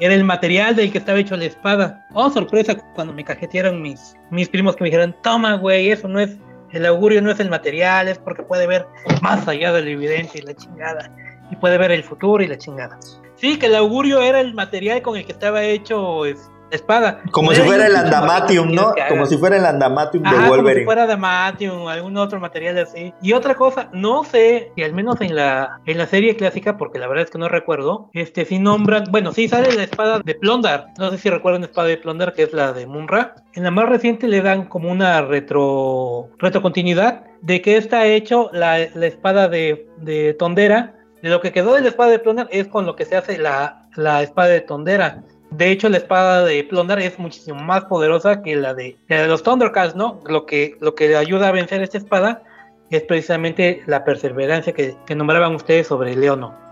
era 0.00 0.14
el 0.14 0.24
material 0.24 0.76
del 0.76 0.92
que 0.92 0.98
estaba 0.98 1.18
hecho 1.18 1.36
la 1.36 1.46
espada. 1.46 2.06
Oh, 2.14 2.30
sorpresa, 2.30 2.76
cuando 2.94 3.12
me 3.12 3.24
cajetearon 3.24 3.82
mis, 3.82 4.16
mis 4.30 4.48
primos 4.48 4.76
que 4.76 4.84
me 4.84 4.90
dijeron, 4.90 5.14
toma, 5.22 5.56
güey, 5.56 5.90
eso 5.90 6.08
no 6.08 6.20
es, 6.20 6.36
el 6.72 6.86
augurio 6.86 7.20
no 7.22 7.30
es 7.30 7.40
el 7.40 7.50
material, 7.50 8.08
es 8.08 8.18
porque 8.18 8.42
puede 8.42 8.66
ver 8.66 8.86
más 9.22 9.46
allá 9.48 9.72
de 9.72 9.82
lo 9.82 9.90
evidente 9.90 10.38
y 10.38 10.42
la 10.42 10.54
chingada. 10.54 11.10
Y 11.50 11.56
puede 11.56 11.78
ver 11.78 11.90
el 11.90 12.04
futuro 12.04 12.42
y 12.42 12.46
la 12.46 12.58
chingada. 12.58 12.98
Sí, 13.36 13.58
que 13.58 13.66
el 13.66 13.74
augurio 13.74 14.20
era 14.20 14.40
el 14.40 14.54
material 14.54 15.02
con 15.02 15.16
el 15.16 15.24
que 15.24 15.32
estaba 15.32 15.64
hecho 15.64 16.26
es, 16.26 16.50
espada. 16.70 17.22
Como 17.30 17.52
si 17.52 17.60
fuera 17.62 17.86
el 17.86 17.96
Andamatium, 17.96 18.72
¿no? 18.72 18.94
Como 19.08 19.26
si 19.26 19.36
fuera 19.36 19.56
el 19.56 19.66
Andamatium 19.66 20.22
de 20.22 20.30
Wolverine. 20.30 20.56
Como 20.56 20.74
si 20.74 20.84
fuera 20.84 21.02
Andamatium, 21.02 21.86
algún 21.88 22.16
otro 22.16 22.40
material 22.40 22.78
así. 22.78 23.12
Y 23.22 23.32
otra 23.32 23.54
cosa, 23.54 23.88
no 23.92 24.24
sé, 24.24 24.72
y 24.76 24.82
al 24.82 24.92
menos 24.92 25.20
en 25.20 25.34
la, 25.34 25.80
en 25.86 25.98
la 25.98 26.06
serie 26.06 26.36
clásica, 26.36 26.76
porque 26.76 26.98
la 26.98 27.08
verdad 27.08 27.24
es 27.24 27.30
que 27.30 27.38
no 27.38 27.48
recuerdo, 27.48 28.10
este 28.12 28.44
sí 28.44 28.58
nombran, 28.58 29.04
bueno, 29.10 29.32
sí 29.32 29.48
sale 29.48 29.72
la 29.74 29.84
espada 29.84 30.20
de 30.20 30.34
Plondar. 30.34 30.86
No 30.98 31.10
sé 31.10 31.18
si 31.18 31.30
recuerdan 31.30 31.62
la 31.62 31.68
espada 31.68 31.88
de 31.88 31.96
Plondar, 31.96 32.32
que 32.32 32.42
es 32.44 32.52
la 32.52 32.72
de 32.72 32.86
Munra. 32.86 33.34
En 33.54 33.64
la 33.64 33.70
más 33.70 33.88
reciente 33.88 34.28
le 34.28 34.40
dan 34.40 34.66
como 34.66 34.90
una 34.90 35.22
retro 35.22 36.28
retrocontinuidad 36.38 37.24
de 37.40 37.62
que 37.62 37.76
está 37.76 38.06
hecho 38.06 38.50
la, 38.52 38.78
la 38.94 39.06
espada 39.06 39.48
de, 39.48 39.88
de 39.98 40.34
Tondera. 40.34 40.94
De 41.22 41.30
lo 41.30 41.40
que 41.40 41.50
quedó 41.50 41.74
de 41.74 41.80
la 41.80 41.88
espada 41.88 42.10
de 42.10 42.20
Plondar 42.20 42.48
es 42.52 42.68
con 42.68 42.86
lo 42.86 42.94
que 42.94 43.04
se 43.04 43.16
hace 43.16 43.38
la, 43.38 43.88
la 43.96 44.22
espada 44.22 44.48
de 44.48 44.60
Tondera. 44.60 45.24
De 45.50 45.70
hecho, 45.70 45.88
la 45.88 45.96
espada 45.96 46.44
de 46.44 46.62
Plondar 46.64 47.00
es 47.00 47.18
muchísimo 47.18 47.60
más 47.60 47.84
poderosa 47.86 48.42
que 48.42 48.54
la 48.54 48.74
de, 48.74 48.98
los 49.08 49.42
Thundercats, 49.42 49.96
¿no? 49.96 50.20
Lo 50.26 50.44
que, 50.44 50.76
lo 50.80 50.94
que 50.94 51.16
ayuda 51.16 51.48
a 51.48 51.52
vencer 51.52 51.82
esta 51.82 51.98
espada 51.98 52.42
es 52.90 53.02
precisamente 53.02 53.82
la 53.86 54.04
perseverancia 54.04 54.72
que, 54.72 54.94
que 55.06 55.14
nombraban 55.14 55.54
ustedes 55.54 55.86
sobre 55.86 56.14
Leono. 56.14 56.67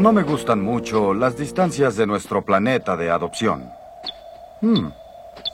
No 0.00 0.14
me 0.14 0.22
gustan 0.22 0.62
mucho 0.62 1.12
las 1.12 1.36
distancias 1.36 1.94
de 1.94 2.06
nuestro 2.06 2.42
planeta 2.42 2.96
de 2.96 3.10
adopción. 3.10 3.70
Hmm. 4.62 4.88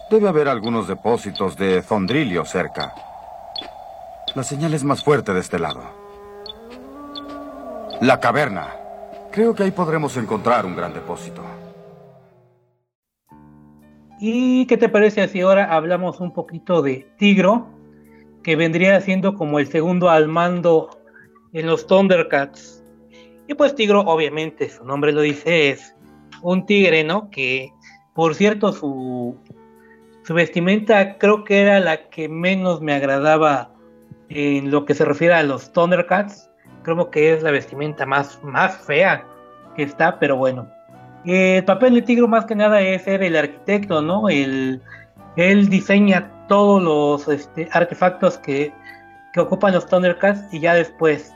Debe 0.08 0.28
haber 0.28 0.46
algunos 0.46 0.86
depósitos 0.86 1.56
de 1.56 1.82
Zondrilio 1.82 2.44
cerca. 2.44 2.94
La 4.36 4.44
señal 4.44 4.72
es 4.72 4.84
más 4.84 5.02
fuerte 5.02 5.34
de 5.34 5.40
este 5.40 5.58
lado. 5.58 5.82
La 8.00 8.20
caverna. 8.20 8.68
Creo 9.32 9.52
que 9.52 9.64
ahí 9.64 9.72
podremos 9.72 10.16
encontrar 10.16 10.64
un 10.64 10.76
gran 10.76 10.94
depósito. 10.94 11.42
¿Y 14.20 14.64
qué 14.66 14.76
te 14.76 14.88
parece 14.88 15.26
si 15.26 15.40
ahora 15.40 15.74
hablamos 15.74 16.20
un 16.20 16.32
poquito 16.32 16.82
de 16.82 17.12
Tigro, 17.18 17.66
que 18.44 18.54
vendría 18.54 19.00
siendo 19.00 19.34
como 19.34 19.58
el 19.58 19.66
segundo 19.66 20.08
al 20.08 20.28
mando 20.28 21.00
en 21.52 21.66
los 21.66 21.88
Thundercats? 21.88 22.75
Y 23.48 23.54
pues 23.54 23.74
Tigro, 23.74 24.00
obviamente, 24.00 24.68
su 24.68 24.84
nombre 24.84 25.12
lo 25.12 25.20
dice, 25.20 25.70
es 25.70 25.94
un 26.42 26.66
tigre, 26.66 27.04
¿no? 27.04 27.30
Que, 27.30 27.72
por 28.14 28.34
cierto, 28.34 28.72
su, 28.72 29.36
su 30.24 30.34
vestimenta 30.34 31.18
creo 31.18 31.44
que 31.44 31.60
era 31.60 31.80
la 31.80 32.08
que 32.08 32.28
menos 32.28 32.80
me 32.80 32.94
agradaba 32.94 33.70
en 34.28 34.70
lo 34.70 34.84
que 34.84 34.94
se 34.94 35.04
refiere 35.04 35.34
a 35.34 35.42
los 35.42 35.72
Thundercats. 35.72 36.50
Creo 36.82 37.10
que 37.10 37.32
es 37.32 37.42
la 37.42 37.50
vestimenta 37.50 38.06
más, 38.06 38.42
más 38.42 38.76
fea 38.78 39.24
que 39.76 39.82
está, 39.84 40.18
pero 40.18 40.36
bueno. 40.36 40.68
El 41.24 41.64
papel 41.64 41.94
de 41.94 42.02
Tigro 42.02 42.28
más 42.28 42.44
que 42.46 42.54
nada 42.54 42.80
es 42.80 43.02
ser 43.02 43.22
el 43.22 43.36
arquitecto, 43.36 44.02
¿no? 44.02 44.28
El, 44.28 44.80
él 45.36 45.68
diseña 45.68 46.30
todos 46.48 46.82
los 46.82 47.28
este, 47.28 47.68
artefactos 47.72 48.38
que, 48.38 48.72
que 49.32 49.40
ocupan 49.40 49.74
los 49.74 49.86
Thundercats 49.86 50.52
y 50.52 50.60
ya 50.60 50.74
después 50.74 51.32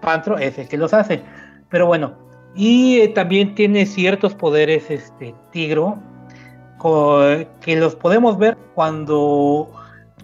Pantro 0.00 0.38
es 0.38 0.58
el 0.58 0.68
que 0.68 0.76
los 0.76 0.92
hace. 0.94 1.22
Pero 1.70 1.86
bueno, 1.86 2.14
y 2.54 3.00
eh, 3.00 3.08
también 3.08 3.54
tiene 3.54 3.86
ciertos 3.86 4.34
poderes 4.34 4.90
este 4.90 5.34
Tigro 5.50 5.98
que 7.60 7.76
los 7.76 7.94
podemos 7.94 8.38
ver 8.38 8.56
cuando 8.74 9.70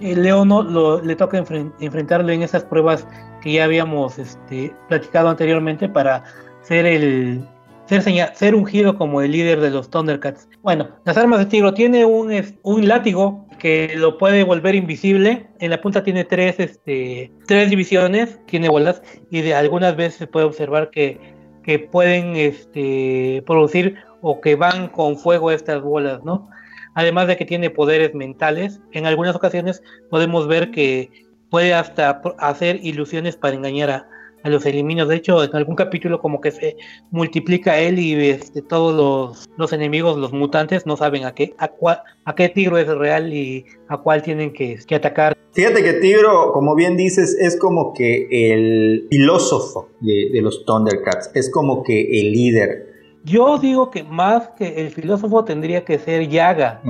el 0.00 0.22
Leono 0.22 0.62
lo, 0.62 1.02
le 1.02 1.14
toca 1.14 1.36
enfrentarlo 1.36 2.32
en 2.32 2.42
esas 2.42 2.64
pruebas 2.64 3.06
que 3.42 3.52
ya 3.52 3.64
habíamos 3.64 4.18
este, 4.18 4.74
platicado 4.88 5.28
anteriormente 5.28 5.88
para 5.88 6.24
ser 6.62 6.86
el 6.86 7.46
ser, 7.86 8.02
ser 8.34 8.54
ungido 8.54 8.96
como 8.96 9.20
el 9.20 9.32
líder 9.32 9.60
de 9.60 9.70
los 9.70 9.90
Thundercats. 9.90 10.48
Bueno, 10.62 10.88
las 11.04 11.16
armas 11.16 11.40
de 11.40 11.46
Tigro 11.46 11.74
tiene 11.74 12.04
un, 12.04 12.32
un 12.62 12.88
látigo 12.88 13.46
que 13.58 13.92
lo 13.96 14.18
puede 14.18 14.42
volver 14.42 14.74
invisible. 14.74 15.48
En 15.60 15.70
la 15.70 15.80
punta 15.80 16.02
tiene 16.02 16.24
tres, 16.24 16.58
este, 16.58 17.30
tres 17.46 17.70
divisiones, 17.70 18.40
tiene 18.46 18.68
bolas 18.68 19.02
y 19.30 19.42
de 19.42 19.54
algunas 19.54 19.94
veces 19.96 20.14
se 20.16 20.26
puede 20.26 20.46
observar 20.46 20.90
que 20.90 21.35
que 21.66 21.80
pueden 21.80 22.36
este, 22.36 23.42
producir 23.44 23.96
o 24.22 24.40
que 24.40 24.54
van 24.54 24.88
con 24.88 25.18
fuego 25.18 25.50
estas 25.50 25.82
bolas, 25.82 26.22
¿no? 26.22 26.48
Además 26.94 27.26
de 27.26 27.36
que 27.36 27.44
tiene 27.44 27.70
poderes 27.70 28.14
mentales, 28.14 28.80
en 28.92 29.04
algunas 29.04 29.34
ocasiones 29.34 29.82
podemos 30.08 30.46
ver 30.46 30.70
que 30.70 31.10
puede 31.50 31.74
hasta 31.74 32.22
hacer 32.38 32.78
ilusiones 32.82 33.36
para 33.36 33.56
engañar 33.56 33.90
a, 33.90 34.08
a 34.46 34.48
los 34.48 34.64
eliminos. 34.64 35.08
De 35.08 35.16
hecho, 35.16 35.42
en 35.42 35.54
algún 35.54 35.74
capítulo 35.74 36.20
como 36.20 36.40
que 36.40 36.52
se 36.52 36.76
multiplica 37.10 37.78
él 37.78 37.98
y 37.98 38.14
este, 38.30 38.62
todos 38.62 38.94
los, 38.94 39.48
los, 39.56 39.72
enemigos, 39.72 40.16
los 40.16 40.32
mutantes, 40.32 40.86
no 40.86 40.96
saben 40.96 41.24
a 41.24 41.34
qué, 41.34 41.54
a, 41.58 42.34
qué 42.34 42.48
Tigro 42.48 42.78
es 42.78 42.86
real 42.86 43.32
y 43.32 43.66
a 43.88 43.98
cuál 43.98 44.22
tienen 44.22 44.52
que, 44.52 44.78
que 44.86 44.94
atacar. 44.94 45.36
Fíjate 45.52 45.82
que 45.82 45.94
Tigro, 45.94 46.52
como 46.52 46.74
bien 46.74 46.96
dices, 46.96 47.36
es 47.40 47.58
como 47.58 47.92
que 47.92 48.28
el 48.30 49.08
filósofo 49.10 49.88
de, 50.00 50.30
de 50.32 50.42
los 50.42 50.64
Thundercats, 50.64 51.30
es 51.34 51.50
como 51.50 51.82
que 51.82 52.20
el 52.20 52.32
líder. 52.32 52.86
Yo 53.24 53.58
digo 53.58 53.90
que 53.90 54.04
más 54.04 54.50
que 54.50 54.80
el 54.80 54.90
filósofo 54.90 55.44
tendría 55.44 55.84
que 55.84 55.98
ser 55.98 56.28
Yaga. 56.28 56.80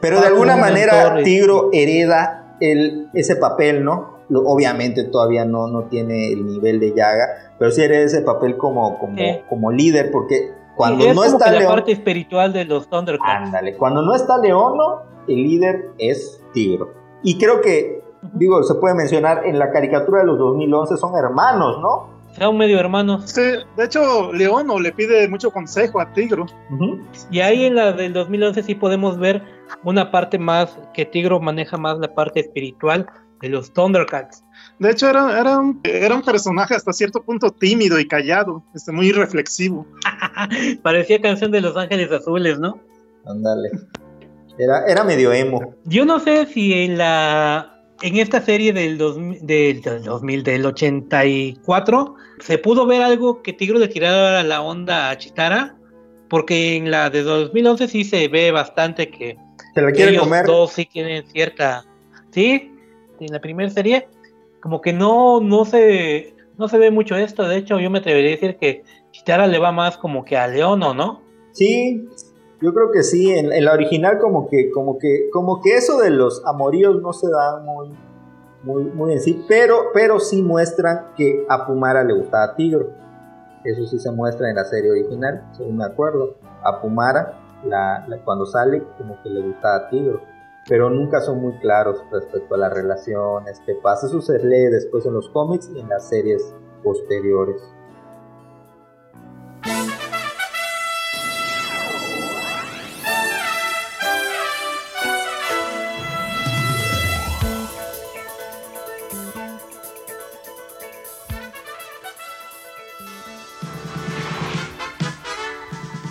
Pero 0.00 0.20
de 0.20 0.26
alguna 0.26 0.56
manera 0.56 1.22
Tigro 1.22 1.68
hereda 1.72 2.56
el, 2.60 3.08
ese 3.12 3.36
papel, 3.36 3.84
¿no? 3.84 4.13
Obviamente 4.30 5.04
todavía 5.04 5.44
no, 5.44 5.66
no 5.68 5.84
tiene 5.84 6.32
el 6.32 6.46
nivel 6.46 6.80
de 6.80 6.94
Yaga, 6.94 7.54
pero 7.58 7.70
sí 7.70 7.82
eres 7.82 8.12
ese 8.12 8.22
papel 8.22 8.56
como, 8.56 8.98
como, 8.98 9.16
como 9.48 9.70
líder, 9.70 10.10
porque 10.10 10.52
cuando 10.76 11.12
no 11.14 11.24
está 11.24 11.50
la 11.52 11.68
parte 11.68 11.92
espiritual 11.92 12.52
de 12.52 12.64
los 12.64 12.88
Thundercats. 12.88 13.46
Ándale, 13.46 13.76
cuando 13.76 14.02
no 14.02 14.14
está 14.14 14.38
Leono, 14.38 15.02
el 15.28 15.42
líder 15.42 15.90
es 15.98 16.42
Tigro. 16.52 16.92
Y 17.22 17.38
creo 17.38 17.60
que, 17.60 18.02
digo, 18.34 18.62
se 18.62 18.74
puede 18.74 18.94
mencionar, 18.94 19.46
en 19.46 19.58
la 19.58 19.70
caricatura 19.70 20.20
de 20.20 20.26
los 20.26 20.38
2011 20.38 20.96
son 20.96 21.16
hermanos, 21.16 21.80
¿no? 21.80 22.14
Son 22.36 22.58
medio 22.58 22.80
hermanos. 22.80 23.30
Sí, 23.30 23.42
de 23.76 23.84
hecho, 23.84 24.32
Leono 24.32 24.80
le 24.80 24.90
pide 24.90 25.28
mucho 25.28 25.52
consejo 25.52 26.00
a 26.00 26.12
Tigro. 26.12 26.46
Y 27.30 27.40
ahí 27.40 27.64
en 27.64 27.76
la 27.76 27.92
del 27.92 28.12
2011 28.12 28.64
sí 28.64 28.74
podemos 28.74 29.18
ver 29.18 29.42
una 29.84 30.10
parte 30.10 30.38
más, 30.38 30.76
que 30.92 31.04
Tigro 31.04 31.38
maneja 31.38 31.76
más 31.76 31.98
la 31.98 32.12
parte 32.12 32.40
espiritual, 32.40 33.06
de 33.44 33.50
los 33.50 33.72
Thundercats. 33.72 34.42
De 34.78 34.90
hecho, 34.90 35.08
era, 35.08 35.38
era, 35.38 35.58
un, 35.58 35.80
era 35.84 36.14
un 36.14 36.22
personaje 36.22 36.74
hasta 36.74 36.92
cierto 36.92 37.22
punto 37.22 37.50
tímido 37.50 38.00
y 38.00 38.08
callado, 38.08 38.64
este, 38.74 38.90
muy 38.90 39.12
reflexivo. 39.12 39.86
Parecía 40.82 41.20
canción 41.20 41.50
de 41.52 41.60
Los 41.60 41.76
Ángeles 41.76 42.10
Azules, 42.10 42.58
¿no? 42.58 42.80
Ándale. 43.26 43.70
Era, 44.58 44.86
era 44.86 45.04
medio 45.04 45.32
emo. 45.32 45.74
Yo 45.84 46.04
no 46.04 46.20
sé 46.20 46.46
si 46.46 46.72
en 46.72 46.98
la 46.98 47.70
en 48.02 48.16
esta 48.16 48.40
serie 48.40 48.72
del, 48.72 48.98
del, 49.42 49.82
2000, 49.82 50.42
del 50.42 50.66
84, 50.66 52.14
se 52.40 52.58
pudo 52.58 52.86
ver 52.86 53.02
algo 53.02 53.42
que 53.42 53.52
Tigro 53.52 53.78
le 53.78 53.88
tirara 53.88 54.42
la 54.42 54.60
onda 54.62 55.10
a 55.10 55.18
Chitara, 55.18 55.76
porque 56.28 56.76
en 56.76 56.90
la 56.90 57.10
de 57.10 57.22
2011 57.22 57.88
sí 57.88 58.04
se 58.04 58.28
ve 58.28 58.50
bastante 58.50 59.08
que 59.10 59.36
se 59.74 59.80
la 59.80 59.92
quiere 59.92 60.18
comer. 60.18 60.44
dos 60.44 60.72
sí 60.72 60.86
tienen 60.86 61.26
cierta, 61.28 61.84
sí, 62.32 62.73
en 63.26 63.32
la 63.32 63.40
primera 63.40 63.70
serie, 63.70 64.08
como 64.60 64.80
que 64.80 64.92
no, 64.92 65.40
no 65.40 65.64
se, 65.64 66.34
no 66.56 66.68
se 66.68 66.78
ve 66.78 66.90
mucho 66.90 67.16
esto. 67.16 67.46
De 67.46 67.56
hecho, 67.56 67.78
yo 67.78 67.90
me 67.90 67.98
atrevería 67.98 68.30
a 68.30 68.34
decir 68.34 68.56
que 68.56 68.82
Chitara 69.10 69.46
le 69.46 69.58
va 69.58 69.72
más 69.72 69.96
como 69.98 70.24
que 70.24 70.36
a 70.36 70.48
Leono, 70.48 70.94
¿no? 70.94 71.20
Sí, 71.52 72.08
yo 72.60 72.72
creo 72.72 72.90
que 72.92 73.02
sí. 73.02 73.30
En, 73.30 73.64
la 73.64 73.72
original 73.72 74.18
como 74.18 74.48
que, 74.48 74.70
como 74.70 74.98
que, 74.98 75.28
como 75.32 75.60
que 75.60 75.76
eso 75.76 75.98
de 75.98 76.10
los 76.10 76.44
amoríos 76.46 77.00
no 77.02 77.12
se 77.12 77.28
da 77.30 77.60
muy, 77.60 77.90
muy, 78.62 78.84
muy 78.84 79.12
en 79.12 79.20
sí, 79.20 79.44
pero, 79.48 79.90
pero 79.92 80.18
sí 80.18 80.42
muestran 80.42 81.08
que 81.16 81.44
a 81.48 81.66
Pumara 81.66 82.02
le 82.02 82.14
gustaba 82.14 82.56
Tigro. 82.56 82.90
Eso 83.64 83.86
sí 83.86 83.98
se 83.98 84.10
muestra 84.10 84.50
en 84.50 84.56
la 84.56 84.64
serie 84.64 84.90
original, 84.90 85.46
según 85.52 85.76
me 85.78 85.84
acuerdo. 85.84 86.36
A 86.62 86.80
Pumara, 86.80 87.38
la, 87.64 88.06
cuando 88.24 88.46
sale, 88.46 88.82
como 88.98 89.22
que 89.22 89.30
le 89.30 89.42
gustaba 89.42 89.88
Tigro 89.88 90.33
pero 90.68 90.88
nunca 90.90 91.20
son 91.20 91.40
muy 91.40 91.58
claros 91.58 92.02
respecto 92.10 92.54
a 92.54 92.58
las 92.58 92.72
relaciones, 92.72 93.60
que 93.66 93.74
pasa. 93.74 94.06
Eso 94.06 94.20
se 94.20 94.38
lee 94.38 94.70
después 94.70 95.04
en 95.06 95.14
los 95.14 95.28
cómics 95.30 95.70
y 95.74 95.80
en 95.80 95.88
las 95.88 96.08
series 96.08 96.54
posteriores. 96.82 97.62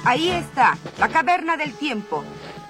Ahí 0.05 0.29
está, 0.29 0.77
la 0.99 1.07
caverna 1.07 1.57
del 1.57 1.73
tiempo. 1.73 2.23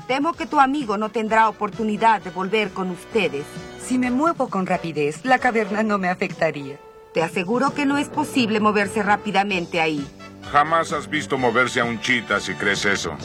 Temo 0.07 0.33
que 0.33 0.45
tu 0.45 0.59
amigo 0.59 0.97
no 0.97 1.09
tendrá 1.09 1.47
oportunidad 1.47 2.21
de 2.21 2.29
volver 2.29 2.71
con 2.71 2.89
ustedes. 2.89 3.45
Si 3.81 3.97
me 3.97 4.11
muevo 4.11 4.49
con 4.49 4.65
rapidez, 4.65 5.23
la 5.23 5.39
caverna 5.39 5.81
no 5.81 5.97
me 5.97 6.09
afectaría. 6.09 6.77
Te 7.13 7.23
aseguro 7.23 7.73
que 7.73 7.85
no 7.85 7.97
es 7.97 8.09
posible 8.09 8.59
moverse 8.59 9.01
rápidamente 9.01 9.79
ahí. 9.79 10.05
Jamás 10.51 10.91
has 10.91 11.09
visto 11.09 11.37
moverse 11.37 11.79
a 11.79 11.85
un 11.85 12.01
chita 12.01 12.39
si 12.41 12.53
crees 12.53 12.83
eso. 12.83 13.15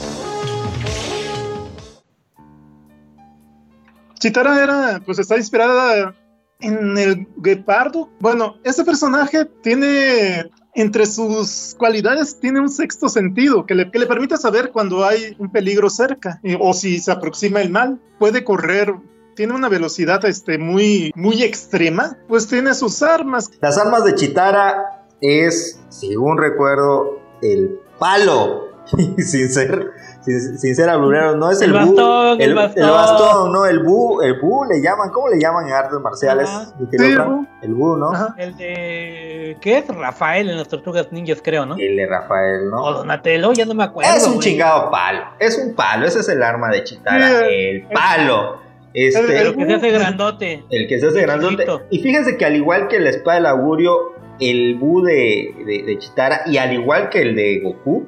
Chitara 4.20 4.62
era, 4.62 5.00
pues 5.04 5.18
está 5.18 5.36
inspirada 5.36 6.14
en 6.60 6.96
el 6.96 7.26
guepardo. 7.36 8.08
Bueno, 8.20 8.56
este 8.62 8.84
personaje 8.84 9.46
tiene 9.62 10.48
entre 10.80 11.06
sus 11.06 11.74
cualidades 11.78 12.38
tiene 12.40 12.60
un 12.60 12.68
sexto 12.68 13.08
sentido 13.08 13.66
que 13.66 13.74
le, 13.74 13.86
permite 13.86 14.36
saber 14.36 14.70
cuando 14.70 15.04
hay 15.04 15.34
un 15.38 15.50
peligro 15.50 15.90
cerca 15.90 16.40
y- 16.42 16.56
o 16.58 16.72
si 16.72 16.98
se 17.00 17.10
aproxima 17.10 17.60
el 17.60 17.70
mal. 17.70 18.00
Puede 18.18 18.44
correr, 18.44 18.94
tiene 19.34 19.54
una 19.54 19.68
velocidad 19.68 20.24
este, 20.24 20.58
muy, 20.58 21.12
muy 21.14 21.42
extrema, 21.42 22.16
pues 22.28 22.46
tiene 22.46 22.74
sus 22.74 23.02
armas. 23.02 23.50
Las 23.60 23.78
armas 23.78 24.04
de 24.04 24.14
Chitara 24.14 25.04
es, 25.20 25.80
según 25.88 26.38
recuerdo, 26.38 27.20
el 27.42 27.80
palo. 27.98 28.68
sin 29.18 29.50
ser, 29.50 29.90
sin, 30.28 30.58
sin 30.58 30.74
ser 30.76 30.88
alburero, 30.88 31.36
no 31.36 31.50
es 31.50 31.60
el, 31.62 31.70
El 31.74 31.84
bu, 31.84 31.94
bastón, 31.94 32.40
el 32.40 32.48
el, 32.50 32.54
bastón. 32.54 32.90
bastón, 32.90 33.52
no, 33.52 33.66
el 33.66 33.78
bu, 33.82 34.20
el 34.22 34.40
bu 34.40 34.64
le 34.64 34.80
llaman, 34.82 35.10
¿cómo 35.10 35.28
le 35.28 35.40
llaman 35.40 35.66
en 35.68 35.72
artes 35.74 35.98
marciales? 36.00 36.48
Sí, 36.90 36.96
el 37.04 37.18
bu. 37.20 37.46
El 37.62 37.74
bu, 37.74 37.96
¿no? 37.96 38.10
Ajá. 38.12 38.34
El 38.38 38.56
de. 38.56 39.56
¿Qué 39.60 39.78
es? 39.78 39.88
Rafael 39.88 40.48
en 40.50 40.56
las 40.58 40.68
tortugas 40.68 41.10
ninjas, 41.12 41.40
creo, 41.42 41.66
¿no? 41.66 41.76
El 41.78 41.96
de 41.96 42.06
Rafael, 42.06 42.70
¿no? 42.70 42.82
O 42.84 42.92
Donatello, 42.94 43.52
ya 43.52 43.64
no 43.64 43.74
me 43.74 43.84
acuerdo. 43.84 44.12
Es 44.14 44.24
un 44.26 44.34
güey. 44.34 44.40
chingado 44.48 44.90
palo. 44.90 45.22
Es 45.38 45.58
un 45.58 45.74
palo. 45.74 46.06
Ese 46.06 46.20
es 46.20 46.28
el 46.28 46.42
arma 46.42 46.68
de 46.70 46.84
Chitara. 46.84 47.46
El 47.48 47.86
palo. 47.88 48.60
Este, 48.94 49.22
Pero 49.26 49.54
que 49.54 49.66
se 49.66 49.74
hace 49.74 49.90
grandote. 49.90 50.64
el 50.70 50.88
que 50.88 50.98
se 50.98 51.06
hace 51.08 51.20
grandote. 51.22 51.66
Y 51.90 51.98
fíjense 52.00 52.36
que 52.36 52.44
al 52.44 52.56
igual 52.56 52.88
que 52.88 52.98
la 53.00 53.10
espada 53.10 53.36
del 53.36 53.46
augurio, 53.46 53.96
el 54.40 54.76
Bu 54.78 55.02
de, 55.02 55.54
de, 55.66 55.82
de 55.84 55.98
Chitara, 55.98 56.42
y 56.46 56.56
al 56.58 56.72
igual 56.72 57.08
que 57.10 57.20
el 57.22 57.36
de 57.36 57.60
Goku, 57.62 58.06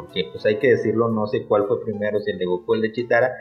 porque 0.00 0.24
pues 0.32 0.46
hay 0.46 0.58
que 0.58 0.70
decirlo, 0.70 1.10
no 1.10 1.26
sé 1.26 1.44
cuál 1.46 1.66
fue 1.66 1.82
primero, 1.84 2.20
si 2.20 2.30
el 2.30 2.38
de 2.38 2.46
Goku 2.46 2.74
el 2.74 2.80
de 2.80 2.92
Chitara, 2.92 3.32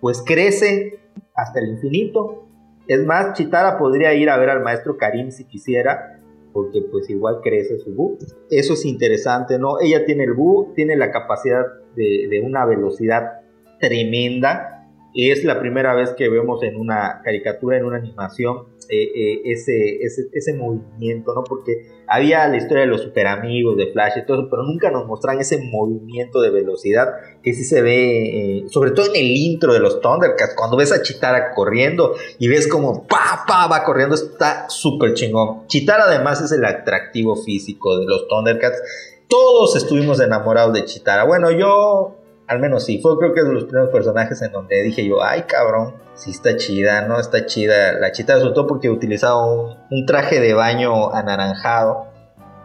pues 0.00 0.22
crece 0.26 0.98
hasta 1.34 1.60
el 1.60 1.68
infinito. 1.68 2.48
Es 2.88 3.04
más, 3.06 3.34
Chitara 3.34 3.78
podría 3.78 4.12
ir 4.14 4.28
a 4.28 4.36
ver 4.36 4.50
al 4.50 4.62
maestro 4.62 4.96
Karim 4.96 5.30
si 5.30 5.44
quisiera, 5.44 6.20
porque 6.52 6.82
pues 6.82 7.08
igual 7.10 7.40
crece 7.42 7.78
su 7.78 7.94
Bu. 7.94 8.18
Eso 8.50 8.72
es 8.72 8.84
interesante, 8.84 9.58
¿no? 9.58 9.78
Ella 9.80 10.04
tiene 10.04 10.24
el 10.24 10.32
Bu, 10.32 10.72
tiene 10.74 10.96
la 10.96 11.12
capacidad 11.12 11.64
de, 11.94 12.26
de 12.28 12.40
una 12.40 12.64
velocidad 12.66 13.42
tremenda. 13.78 14.88
Es 15.14 15.44
la 15.44 15.60
primera 15.60 15.94
vez 15.94 16.10
que 16.14 16.28
vemos 16.28 16.62
en 16.64 16.76
una 16.76 17.20
caricatura, 17.22 17.76
en 17.76 17.84
una 17.84 17.98
animación, 17.98 18.66
eh, 18.90 19.12
eh, 19.14 19.42
ese, 19.44 19.98
ese, 20.02 20.22
ese 20.32 20.54
movimiento, 20.54 21.32
¿no? 21.34 21.44
Porque 21.44 21.86
había 22.06 22.48
la 22.48 22.56
historia 22.56 22.82
de 22.82 22.88
los 22.88 23.02
super 23.02 23.28
amigos, 23.28 23.76
de 23.76 23.86
Flash 23.92 24.18
y 24.18 24.26
todo 24.26 24.40
eso, 24.40 24.48
pero 24.50 24.64
nunca 24.64 24.90
nos 24.90 25.06
muestran 25.06 25.38
ese 25.38 25.58
movimiento 25.62 26.40
de 26.40 26.50
velocidad 26.50 27.08
que 27.42 27.52
sí 27.52 27.62
se 27.62 27.82
ve, 27.82 28.58
eh, 28.58 28.64
sobre 28.68 28.90
todo 28.90 29.06
en 29.06 29.16
el 29.16 29.30
intro 29.30 29.72
de 29.72 29.78
los 29.78 30.00
Thundercats, 30.00 30.54
cuando 30.56 30.76
ves 30.76 30.92
a 30.92 31.02
Chitara 31.02 31.52
corriendo 31.54 32.14
y 32.38 32.48
ves 32.48 32.66
como 32.66 33.06
pa, 33.06 33.44
pa, 33.46 33.68
va 33.68 33.84
corriendo, 33.84 34.16
está 34.16 34.68
súper 34.68 35.14
chingón. 35.14 35.66
Chitara 35.68 36.04
además 36.04 36.42
es 36.42 36.50
el 36.52 36.64
atractivo 36.64 37.36
físico 37.36 37.98
de 37.98 38.06
los 38.06 38.26
Thundercats. 38.26 38.82
Todos 39.28 39.76
estuvimos 39.76 40.20
enamorados 40.20 40.74
de 40.74 40.84
Chitara. 40.84 41.24
Bueno, 41.24 41.52
yo 41.52 42.19
al 42.50 42.58
menos 42.58 42.84
sí, 42.84 43.00
fue 43.00 43.16
creo 43.18 43.32
que 43.32 43.42
de 43.44 43.52
los 43.52 43.64
primeros 43.64 43.90
personajes 43.90 44.42
en 44.42 44.50
donde 44.52 44.82
dije 44.82 45.06
yo, 45.06 45.22
ay 45.22 45.42
cabrón, 45.42 45.94
sí 46.14 46.32
está 46.32 46.56
chida, 46.56 47.02
¿no? 47.06 47.18
Está 47.20 47.46
chida 47.46 47.92
la 47.92 48.12
chita, 48.12 48.38
sobre 48.40 48.52
todo 48.54 48.66
porque 48.66 48.90
utilizaba 48.90 49.46
un, 49.46 49.76
un 49.90 50.04
traje 50.06 50.40
de 50.40 50.52
baño 50.52 51.14
anaranjado. 51.14 52.08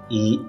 Y 0.09 0.41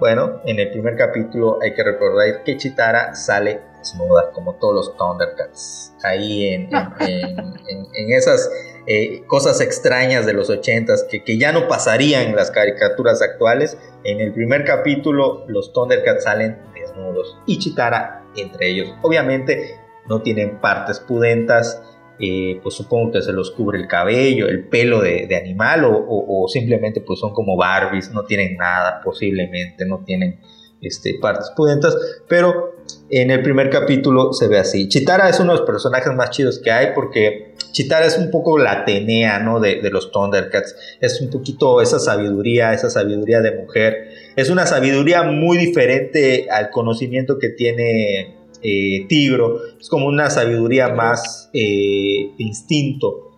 bueno, 0.00 0.40
en 0.44 0.58
el 0.60 0.70
primer 0.70 0.96
capítulo 0.96 1.58
hay 1.62 1.74
que 1.74 1.82
recordar 1.84 2.42
que 2.44 2.56
Chitara 2.56 3.14
sale 3.14 3.60
desnuda, 3.78 4.30
como 4.32 4.54
todos 4.54 4.74
los 4.74 4.96
Thundercats. 4.96 5.92
Ahí 6.02 6.46
en, 6.48 6.62
en, 6.72 6.72
en- 7.00 7.38
en- 7.68 7.86
en 7.96 8.12
esas 8.12 8.50
eh, 8.86 9.22
cosas 9.26 9.60
extrañas 9.60 10.26
de 10.26 10.32
los 10.34 10.50
ochentas 10.50 11.04
que, 11.10 11.22
que 11.24 11.38
ya 11.38 11.52
no 11.52 11.68
pasarían 11.68 12.22
en 12.28 12.36
las 12.36 12.50
caricaturas 12.50 13.22
actuales. 13.22 13.76
En 14.04 14.20
el 14.20 14.32
primer 14.32 14.64
capítulo 14.64 15.44
los 15.48 15.72
Thundercats 15.72 16.24
salen 16.24 16.58
desnudos 16.74 17.38
y 17.46 17.58
Chitara 17.58 18.23
entre 18.36 18.70
ellos. 18.70 18.88
Obviamente 19.02 19.76
no 20.08 20.22
tienen 20.22 20.60
partes 20.60 21.00
pudentas, 21.00 21.82
eh, 22.20 22.60
pues 22.62 22.76
supongo 22.76 23.12
que 23.12 23.22
se 23.22 23.32
los 23.32 23.50
cubre 23.50 23.78
el 23.78 23.88
cabello, 23.88 24.46
el 24.46 24.68
pelo 24.68 25.00
de, 25.00 25.34
animal 25.36 25.84
o, 25.84 26.46
simplemente 26.48 27.00
pues 27.00 27.18
son 27.18 27.32
como 27.32 27.56
Barbies, 27.56 28.12
no 28.12 28.24
tienen 28.24 28.56
nada 28.56 29.00
posiblemente, 29.02 29.84
no 29.84 30.04
tienen 30.04 30.38
este, 30.80 31.18
partes 31.20 31.50
pudentas, 31.56 31.96
pero 32.28 32.74
en 33.10 33.30
el 33.30 33.42
primer 33.42 33.68
capítulo 33.68 34.32
se 34.32 34.46
ve 34.46 34.58
así. 34.58 34.88
Chitara 34.88 35.28
es 35.28 35.40
uno 35.40 35.52
de 35.52 35.58
los 35.58 35.66
personajes 35.66 36.12
más 36.14 36.30
chidos 36.30 36.60
que 36.62 36.70
hay 36.70 36.88
porque 36.94 37.54
Chitara 37.72 38.06
es 38.06 38.16
un 38.16 38.30
poco 38.30 38.58
la 38.58 38.84
de, 38.84 39.80
de 39.82 39.90
los 39.90 40.12
Thundercats, 40.12 40.76
es 41.00 41.20
un 41.20 41.30
poquito 41.30 41.80
esa 41.80 41.98
sabiduría, 41.98 42.72
esa 42.72 42.90
sabiduría 42.90 43.40
de 43.40 43.56
mujer, 43.56 44.08
es 44.36 44.50
una 44.50 44.66
sabiduría 44.66 45.22
muy 45.22 45.56
diferente 45.58 46.46
al 46.50 46.70
conocimiento 46.70 47.38
que 47.38 47.50
tiene 47.50 48.36
eh, 48.62 49.06
Tigro, 49.08 49.58
es 49.78 49.88
como 49.88 50.06
una 50.06 50.30
sabiduría 50.30 50.88
más 50.88 51.50
eh, 51.52 52.30
de 52.36 52.44
instinto. 52.44 53.30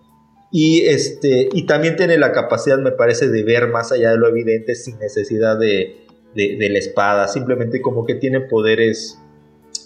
Y, 0.53 0.83
este, 0.83 1.49
y 1.53 1.67
también 1.67 1.97
tiene 1.97 2.17
la 2.17 2.33
capacidad, 2.33 2.79
me 2.79 2.93
parece, 2.93 3.29
de 3.29 3.43
ver 3.43 3.69
más 3.69 3.93
allá 3.93 4.13
de 4.13 4.17
lo 4.19 4.29
evidente 4.29 4.75
sin 4.75 4.99
necesidad 4.99 5.59
de, 5.59 6.07
de- 6.35 6.69
la 6.71 6.79
espada. 6.79 7.29
Simplemente 7.29 7.83
como 7.83 8.07
que 8.07 8.15
tiene 8.15 8.41
poderes 8.41 9.19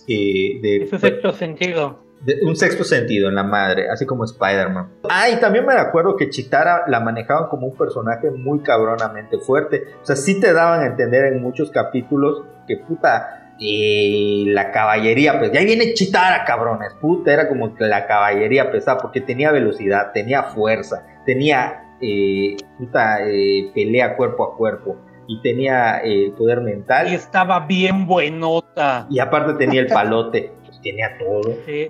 eh, 0.06 0.60
de, 0.60 0.88
sexto 1.00 1.32
sentido. 1.32 2.04
De- 2.22 2.40
un 2.44 2.56
sexto 2.56 2.84
sentido 2.84 3.28
en 3.28 3.34
la 3.34 3.42
madre, 3.44 3.88
así 3.90 4.06
como 4.06 4.24
Spider-Man. 4.24 4.88
Ah, 5.10 5.28
y 5.28 5.40
también 5.40 5.64
me 5.66 5.74
acuerdo 5.74 6.16
que 6.16 6.28
Chitara 6.30 6.82
la 6.86 7.00
manejaban 7.00 7.48
como 7.48 7.66
un 7.66 7.76
personaje 7.76 8.30
muy 8.30 8.60
cabronamente 8.60 9.38
fuerte. 9.38 9.84
O 10.02 10.04
sea, 10.04 10.16
sí 10.16 10.40
te 10.40 10.52
daban 10.52 10.80
a 10.82 10.86
entender 10.86 11.24
en 11.32 11.42
muchos 11.42 11.70
capítulos 11.70 12.42
que 12.66 12.76
puta, 12.76 13.54
eh, 13.62 14.44
la 14.46 14.70
caballería, 14.72 15.38
pues 15.38 15.52
ya 15.52 15.60
viene 15.60 15.92
Chitara, 15.94 16.44
cabrones. 16.44 16.92
Puta, 17.00 17.32
era 17.32 17.48
como 17.48 17.74
que 17.74 17.84
la 17.84 18.06
caballería 18.06 18.70
pesada 18.70 18.98
porque 18.98 19.20
tenía 19.20 19.52
velocidad, 19.52 20.12
tenía 20.12 20.44
fuerza, 20.44 21.04
tenía 21.26 21.84
eh, 22.00 22.56
puta, 22.78 23.18
eh, 23.26 23.70
pelea 23.74 24.16
cuerpo 24.16 24.44
a 24.44 24.56
cuerpo 24.56 24.96
y 25.26 25.42
tenía 25.42 26.00
eh, 26.02 26.32
poder 26.36 26.60
mental. 26.62 27.08
Y 27.08 27.14
estaba 27.14 27.60
bien 27.66 28.06
buenota. 28.06 29.06
Y 29.10 29.18
aparte 29.18 29.52
tenía 29.54 29.82
el 29.82 29.86
palote, 29.88 30.52
pues 30.70 30.80
tenía 30.82 31.16
todo 31.18 31.42
Sí. 31.66 31.88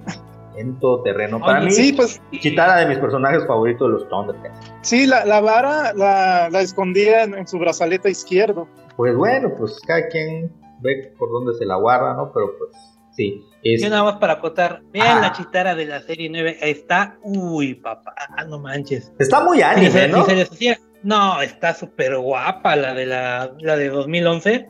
en 0.57 0.79
todo 0.81 1.03
terreno. 1.03 1.39
Para 1.39 1.59
Oye, 1.61 1.67
mí, 1.67 1.73
Sí, 1.73 1.93
pues 1.93 2.21
Chitara 2.33 2.77
de 2.81 2.87
mis 2.87 2.99
personajes 2.99 3.47
favoritos 3.47 3.87
de 3.89 3.93
los 3.95 4.09
Thundercats. 4.09 4.73
sí, 4.83 5.07
la, 5.07 5.25
la 5.25 5.41
vara 5.41 5.93
la, 5.95 6.49
la 6.51 6.61
escondía 6.61 7.23
en, 7.25 7.35
en 7.35 7.47
su 7.47 7.59
brazalete 7.59 8.11
izquierdo. 8.11 8.67
Pues 8.97 9.15
bueno, 9.17 9.53
pues 9.57 9.79
cada 9.87 10.09
quien 10.09 10.53
ve 10.81 11.15
por 11.19 11.31
dónde 11.31 11.55
se 11.55 11.65
la 11.65 11.77
guarda, 11.77 12.15
¿no? 12.15 12.33
Pero 12.33 12.47
pues 12.59 12.71
sí. 13.13 13.43
Es, 13.63 13.83
Yo 13.83 13.91
nada 13.91 14.05
más 14.05 14.17
para 14.17 14.35
acotar. 14.35 14.81
Vean 14.93 15.19
Ah. 15.19 15.21
la 15.21 15.33
chitara 15.33 15.75
de 15.75 15.85
la 15.87 16.01
serie 16.01 16.29
9. 16.31 16.59
Está. 16.63 17.19
Uy, 17.23 17.75
papá. 17.75 18.15
No 18.49 18.59
manches. 18.59 19.13
está 19.19 19.45
muy 19.45 19.59
Ni 19.59 19.63
anime, 19.63 19.91
se, 19.91 20.09
¿no? 20.09 20.19
ni 20.19 20.25
se 20.25 20.35
les 20.35 20.51
hacía- 20.51 20.79
No, 21.03 21.41
está 21.43 21.75
súper 21.75 22.17
guapa 22.19 22.77
la 22.77 22.93
de 22.95 23.07
la, 23.07 23.53
la 23.61 23.77
de 23.77 23.89
2011. 23.89 24.69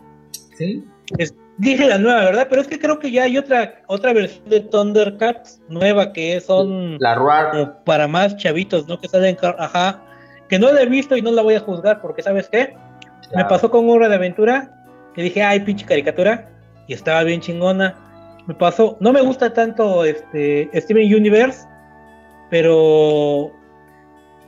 Sí. 0.56 0.84
Es- 1.18 1.34
dije 1.60 1.86
la 1.86 1.98
nueva, 1.98 2.24
¿verdad? 2.24 2.46
Pero 2.48 2.62
es 2.62 2.68
que 2.68 2.78
creo 2.78 2.98
que 2.98 3.10
ya 3.10 3.24
hay 3.24 3.36
otra 3.36 3.74
otra 3.86 4.12
versión 4.12 4.48
de 4.48 4.60
Thundercats 4.60 5.60
nueva 5.68 6.12
que 6.12 6.40
son 6.40 6.96
La 6.98 7.14
como 7.52 7.84
para 7.84 8.08
más 8.08 8.36
chavitos, 8.36 8.88
¿no? 8.88 8.98
Que 8.98 9.08
salen, 9.08 9.36
ajá. 9.58 10.02
Que 10.48 10.58
no 10.58 10.72
la 10.72 10.82
he 10.82 10.86
visto 10.86 11.16
y 11.16 11.22
no 11.22 11.30
la 11.30 11.42
voy 11.42 11.54
a 11.54 11.60
juzgar 11.60 12.00
porque, 12.00 12.22
¿sabes 12.22 12.48
qué? 12.48 12.74
Me 13.34 13.44
pasó 13.44 13.70
con 13.70 13.88
Hora 13.88 14.08
de 14.08 14.16
Aventura 14.16 14.70
que 15.14 15.22
dije, 15.22 15.42
ay, 15.42 15.60
pinche 15.60 15.86
caricatura. 15.86 16.50
Y 16.88 16.94
estaba 16.94 17.22
bien 17.22 17.40
chingona. 17.40 17.94
Me 18.46 18.54
pasó, 18.54 18.96
no 18.98 19.12
me 19.12 19.20
gusta 19.20 19.52
tanto 19.52 20.04
este 20.04 20.68
Steven 20.74 21.14
Universe, 21.14 21.68
pero 22.50 23.52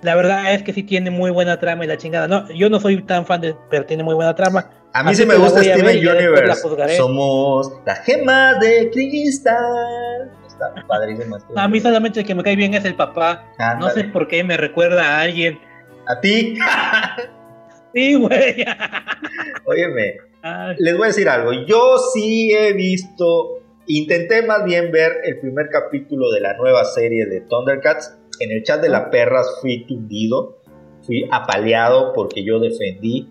la 0.01 0.17
verdad 0.17 0.53
es 0.53 0.65
que 0.65 0.73
sí 0.73 0.83
tiene 0.83 1.11
muy 1.11 1.31
buena 1.31 1.61
trama 1.61 1.85
y 1.85 1.89
la 1.89 1.99
chingada. 1.99 2.27
No, 2.27 2.51
yo 2.51 2.69
no 2.69 2.81
soy 2.81 3.01
tan 3.03 3.25
fan 3.25 3.43
de, 3.43 3.55
pero 3.71 3.85
tiene 3.87 4.03
muy 4.03 4.15
buena 4.15 4.35
trama. 4.35 4.71
A 4.95 5.03
mí 5.03 5.11
Así 5.11 5.23
sí 5.23 5.29
me 5.29 5.37
gusta 5.37 5.63
Steven 5.63 6.05
la 6.05 6.13
Universe. 6.13 6.97
Somos 6.97 7.73
las 7.87 8.05
gemas 8.05 8.61
de 8.61 8.91
cristal. 8.91 10.31
Está 10.47 10.75
padrísimo. 10.87 11.39
A 11.57 11.69
mí 11.69 11.81
solamente 11.81 12.21
el 12.21 12.27
que 12.27 12.35
me 12.35 12.43
cae 12.43 12.57
bien 12.57 12.75
es 12.75 12.85
el 12.85 12.95
papá. 12.95 13.47
No 13.79 13.89
sé 13.91 14.05
por 14.05 14.29
qué 14.29 14.45
me 14.45 14.57
recuerda 14.57 15.17
a 15.17 15.21
alguien. 15.23 15.59
A 16.07 16.21
ti. 16.21 16.57
Sí, 17.95 18.15
güey. 18.15 18.65
Óyeme, 19.67 20.15
Ay, 20.41 20.77
les 20.79 20.97
voy 20.97 21.05
a 21.05 21.07
decir 21.09 21.29
algo. 21.29 21.53
Yo 21.53 21.99
sí 22.15 22.51
he 22.51 22.73
visto 22.73 23.63
Intenté 23.87 24.47
más 24.47 24.65
bien 24.65 24.93
ver 24.93 25.13
el 25.25 25.41
primer 25.41 25.69
capítulo 25.69 26.31
de 26.31 26.41
la 26.41 26.55
nueva 26.57 26.85
serie 26.85 27.27
de 27.27 27.41
Thundercats. 27.41 28.17
En 28.39 28.53
el 28.53 28.63
chat 28.63 28.81
de 28.81 28.89
la 28.89 29.11
perras 29.11 29.59
fui 29.61 29.85
tundido, 29.87 30.61
fui 31.03 31.29
apaleado 31.31 32.13
porque 32.13 32.45
yo 32.45 32.61
defendí 32.61 33.29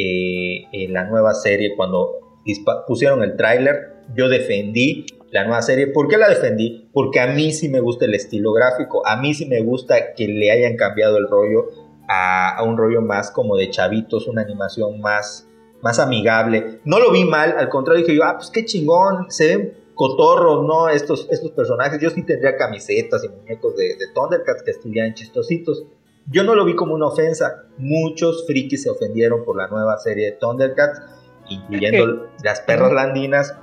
eh, 0.00 0.68
en 0.70 0.92
la 0.92 1.04
nueva 1.04 1.34
serie 1.34 1.74
cuando 1.76 2.40
pusieron 2.86 3.24
el 3.24 3.36
tráiler. 3.36 4.04
Yo 4.14 4.28
defendí 4.28 5.06
la 5.32 5.44
nueva 5.44 5.60
serie. 5.60 5.88
¿Por 5.88 6.06
qué 6.06 6.16
la 6.16 6.28
defendí? 6.28 6.88
Porque 6.92 7.18
a 7.18 7.26
mí 7.26 7.50
sí 7.50 7.68
me 7.68 7.80
gusta 7.80 8.04
el 8.04 8.14
estilo 8.14 8.52
gráfico. 8.52 9.04
A 9.04 9.16
mí 9.16 9.34
sí 9.34 9.46
me 9.46 9.60
gusta 9.60 10.14
que 10.14 10.28
le 10.28 10.52
hayan 10.52 10.76
cambiado 10.76 11.16
el 11.18 11.26
rollo 11.26 11.66
a, 12.08 12.62
un 12.64 12.76
rollo 12.76 13.02
más 13.02 13.32
como 13.32 13.56
de 13.56 13.70
chavitos, 13.70 14.28
una 14.28 14.42
animación 14.42 15.00
más 15.00 15.48
más 15.82 15.98
amigable. 15.98 16.80
No 16.84 17.00
lo 17.00 17.10
vi 17.10 17.24
mal, 17.24 17.54
al 17.56 17.68
contrario 17.68 18.02
dije 18.02 18.16
yo, 18.16 18.24
ah, 18.24 18.34
pues 18.36 18.50
qué 18.50 18.64
chingón, 18.64 19.30
se 19.30 19.46
ven 19.46 19.74
cotorros, 19.94 20.64
¿no? 20.64 20.88
Estos, 20.88 21.28
estos 21.30 21.50
personajes. 21.52 22.00
Yo 22.00 22.10
sí 22.10 22.22
tendría 22.22 22.56
camisetas 22.56 23.24
y 23.24 23.28
muñecos 23.28 23.74
de 23.76 23.96
Thundercats 24.14 24.62
que 24.62 24.70
estuvieran 24.70 25.14
chistositos. 25.14 25.84
Yo 26.30 26.44
no 26.44 26.54
lo 26.54 26.64
vi 26.64 26.74
como 26.74 26.94
una 26.94 27.06
ofensa. 27.06 27.64
Muchos 27.78 28.46
frikis 28.46 28.82
se 28.82 28.90
ofendieron 28.90 29.44
por 29.44 29.56
la 29.56 29.68
nueva 29.68 29.98
serie 29.98 30.26
de 30.26 30.32
Thundercats, 30.32 31.00
incluyendo 31.48 32.28
las 32.44 32.60
perras 32.60 32.92
landinas. 32.92 33.56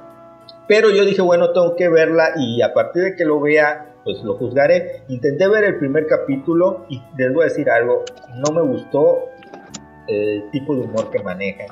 Pero 0.68 0.90
yo 0.90 1.06
dije, 1.06 1.22
bueno, 1.22 1.52
tengo 1.52 1.76
que 1.76 1.90
verla 1.90 2.34
y 2.38 2.62
a 2.62 2.74
partir 2.74 3.04
de 3.04 3.16
que 3.16 3.26
lo 3.26 3.40
vea, 3.40 3.96
pues 4.04 4.24
lo 4.24 4.36
juzgaré. 4.38 5.04
Intenté 5.10 5.48
ver 5.48 5.64
el 5.64 5.78
primer 5.78 6.08
capítulo 6.08 6.86
y 6.90 7.02
les 7.18 7.34
voy 7.34 7.44
a 7.44 7.46
decir 7.46 7.70
algo, 7.70 8.04
no 8.36 8.52
me 8.54 8.62
gustó 8.62 9.26
el 10.08 10.50
tipo 10.52 10.76
de 10.76 10.82
humor 10.82 11.12
que 11.12 11.22
manejan 11.22 11.68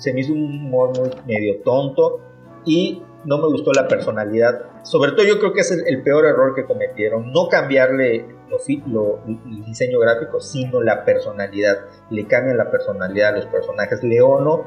se 0.00 0.14
me 0.14 0.20
hizo 0.20 0.32
un 0.32 0.42
humor 0.42 0.98
muy 0.98 1.10
medio 1.26 1.60
tonto 1.62 2.20
y 2.64 3.02
no 3.26 3.38
me 3.38 3.48
gustó 3.48 3.70
la 3.72 3.86
personalidad. 3.86 4.82
Sobre 4.82 5.12
todo 5.12 5.24
yo 5.26 5.38
creo 5.38 5.52
que 5.52 5.60
es 5.60 5.70
el, 5.70 6.02
peor 6.02 6.24
error 6.24 6.54
que 6.54 6.64
cometieron, 6.64 7.32
no 7.32 7.48
cambiarle 7.48 8.24
lo, 8.86 9.20
el 9.26 9.64
diseño 9.64 9.98
gráfico, 9.98 10.40
sino 10.40 10.82
la 10.82 11.04
personalidad. 11.04 11.78
Le 12.10 12.26
cambian 12.26 12.56
la 12.56 12.70
personalidad 12.70 13.30
a 13.30 13.36
los 13.36 13.46
personajes. 13.46 14.02
Leono 14.02 14.66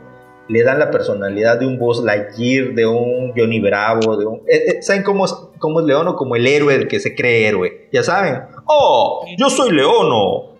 le 0.49 0.63
dan 0.63 0.79
la 0.79 0.91
personalidad 0.91 1.57
de 1.57 1.65
un 1.65 1.79
Buzz 1.79 2.03
Lightyear, 2.03 2.73
de 2.73 2.85
un 2.85 3.33
Johnny 3.35 3.61
Bravo, 3.61 4.17
de 4.17 4.25
un... 4.25 4.35
Eh, 4.47 4.63
eh, 4.67 4.81
¿Saben 4.81 5.03
cómo 5.03 5.25
es, 5.25 5.33
cómo 5.59 5.79
es 5.79 5.85
Leono? 5.85 6.15
Como 6.15 6.35
el 6.35 6.45
héroe 6.45 6.75
el 6.75 6.87
que 6.87 6.99
se 6.99 7.15
cree 7.15 7.47
héroe. 7.47 7.89
Ya 7.93 8.03
saben. 8.03 8.41
Oh, 8.65 9.25
yo 9.37 9.49
soy 9.49 9.71
Leono. 9.71 10.53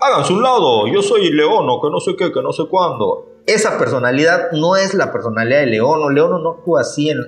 Háganse 0.00 0.32
un 0.32 0.42
lado, 0.42 0.86
yo 0.86 1.02
soy 1.02 1.30
Leono, 1.32 1.80
que 1.80 1.90
no 1.90 1.98
sé 2.00 2.14
qué, 2.16 2.32
que 2.32 2.40
no 2.40 2.52
sé 2.52 2.64
cuándo 2.70 3.28
esa 3.48 3.78
personalidad 3.78 4.52
no 4.52 4.76
es 4.76 4.92
la 4.92 5.10
personalidad 5.10 5.60
de 5.60 5.66
Leono. 5.66 6.10
Leono 6.10 6.38
no 6.38 6.50
actúa 6.50 6.82
así 6.82 7.08
en, 7.08 7.18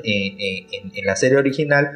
la 1.04 1.16
serie 1.16 1.38
original. 1.38 1.92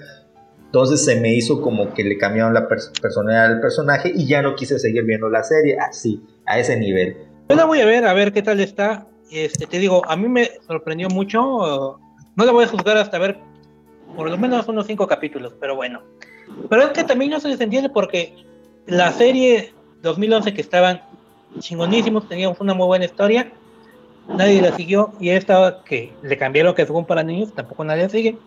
Entonces 0.74 1.04
se 1.04 1.20
me 1.20 1.32
hizo 1.32 1.60
como 1.60 1.94
que 1.94 2.02
le 2.02 2.18
cambiaron 2.18 2.52
la 2.52 2.66
personalidad 2.66 3.48
del 3.48 3.60
personaje 3.60 4.12
y 4.12 4.26
ya 4.26 4.42
no 4.42 4.56
quise 4.56 4.76
seguir 4.80 5.04
viendo 5.04 5.28
la 5.28 5.44
serie 5.44 5.76
así, 5.78 6.20
a 6.46 6.58
ese 6.58 6.76
nivel. 6.76 7.16
Yo 7.48 7.54
la 7.54 7.64
voy 7.64 7.78
a 7.78 7.86
ver, 7.86 8.04
a 8.04 8.12
ver 8.12 8.32
qué 8.32 8.42
tal 8.42 8.58
está. 8.58 9.06
Este, 9.30 9.68
te 9.68 9.78
digo, 9.78 10.02
a 10.08 10.16
mí 10.16 10.26
me 10.26 10.50
sorprendió 10.66 11.08
mucho. 11.10 11.38
no 11.38 12.44
la 12.44 12.50
voy 12.50 12.64
a 12.64 12.66
juzgar 12.66 12.96
hasta 12.96 13.20
ver 13.20 13.38
por 14.16 14.28
lo 14.28 14.36
menos 14.36 14.66
unos 14.66 14.88
cinco 14.88 15.06
capítulos, 15.06 15.54
pero 15.60 15.76
bueno. 15.76 16.02
Pero 16.68 16.82
es 16.82 16.88
que 16.88 17.04
también 17.04 17.30
no 17.30 17.38
se 17.38 17.46
les 17.46 17.60
entiende 17.60 17.88
porque 17.88 18.34
la 18.86 19.12
serie 19.12 19.72
2011 20.02 20.54
que 20.54 20.60
estaban 20.60 21.02
chingonísimos, 21.60 22.28
teníamos 22.28 22.58
una 22.58 22.74
muy 22.74 22.88
buena 22.88 23.04
historia 23.04 23.52
nadie 24.28 24.60
la 24.62 24.74
siguió 24.76 25.12
y 25.20 25.30
esta 25.30 25.80
que 25.84 26.12
le 26.22 26.36
cambiaron 26.36 26.74
que 26.74 26.86
según 26.86 27.04
para 27.04 27.22
niños 27.22 27.52
tampoco 27.54 27.84
nadie 27.84 28.04
la 28.04 28.08
sigue. 28.08 28.38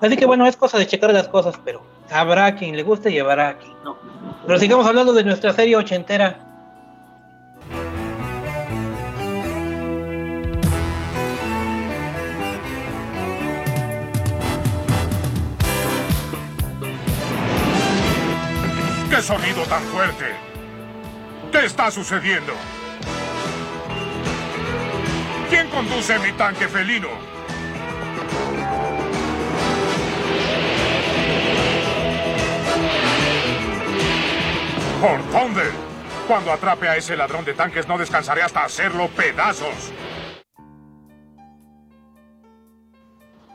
Así 0.00 0.16
que 0.16 0.26
bueno, 0.26 0.46
es 0.46 0.56
cosa 0.56 0.78
de 0.78 0.86
checar 0.86 1.12
las 1.12 1.28
cosas, 1.28 1.54
pero 1.64 1.82
habrá 2.10 2.54
quien 2.54 2.76
le 2.76 2.82
guste 2.82 3.10
y 3.10 3.18
habrá 3.18 3.58
quien 3.58 3.72
no. 3.84 3.96
Pero 4.46 4.58
sigamos 4.58 4.86
hablando 4.86 5.12
de 5.12 5.24
nuestra 5.24 5.52
serie 5.52 5.76
ochentera. 5.76 6.48
¿Qué 19.10 19.20
sonido 19.20 19.62
tan 19.68 19.82
fuerte? 19.84 20.24
¿Qué 21.52 21.66
está 21.66 21.90
sucediendo? 21.90 22.54
¿Quién 25.52 25.68
conduce 25.68 26.18
mi 26.20 26.32
tanque 26.32 26.66
felino? 26.66 27.08
¡Por 35.02 35.20
Thunder! 35.30 35.70
Cuando 36.26 36.52
atrape 36.52 36.88
a 36.88 36.96
ese 36.96 37.18
ladrón 37.18 37.44
de 37.44 37.52
tanques 37.52 37.86
no 37.86 37.98
descansaré 37.98 38.40
hasta 38.40 38.64
hacerlo 38.64 39.08
pedazos. 39.08 39.92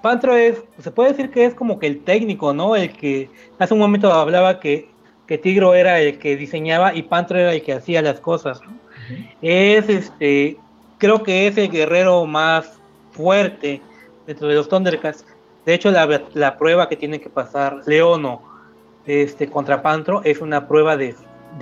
Pantro 0.04 0.36
es, 0.36 0.64
se 0.78 0.92
puede 0.92 1.14
decir 1.14 1.32
que 1.32 1.46
es 1.46 1.56
como 1.56 1.80
que 1.80 1.88
el 1.88 2.04
técnico, 2.04 2.54
¿no? 2.54 2.76
El 2.76 2.94
que 2.94 3.32
hace 3.58 3.74
un 3.74 3.80
momento 3.80 4.14
hablaba 4.14 4.60
que, 4.60 4.92
que 5.26 5.40
Tigro 5.40 5.74
era 5.74 6.00
el 6.00 6.20
que 6.20 6.38
diseñaba 6.38 6.94
y 6.94 7.02
Pantro 7.02 7.40
era 7.40 7.54
el 7.54 7.64
que 7.64 7.74
hacía 7.74 8.04
las 8.04 8.20
cosas. 8.20 8.62
Es 9.42 9.90
este 9.90 10.60
creo 10.98 11.24
que 11.24 11.48
es 11.48 11.58
el 11.58 11.70
guerrero 11.70 12.26
más 12.26 12.80
fuerte 13.12 13.82
dentro 14.26 14.48
de 14.48 14.56
los 14.56 14.70
Thundercats. 14.70 15.26
De 15.66 15.74
hecho, 15.74 15.92
la, 15.92 16.58
prueba 16.58 16.88
que 16.88 16.96
tiene 16.96 17.20
que 17.20 17.30
pasar 17.30 17.82
Leono 17.86 18.42
este, 19.06 19.50
contra 19.50 19.82
Pantro 19.82 20.22
es 20.24 20.40
una 20.40 20.68
prueba 20.68 20.96
de, 20.96 21.16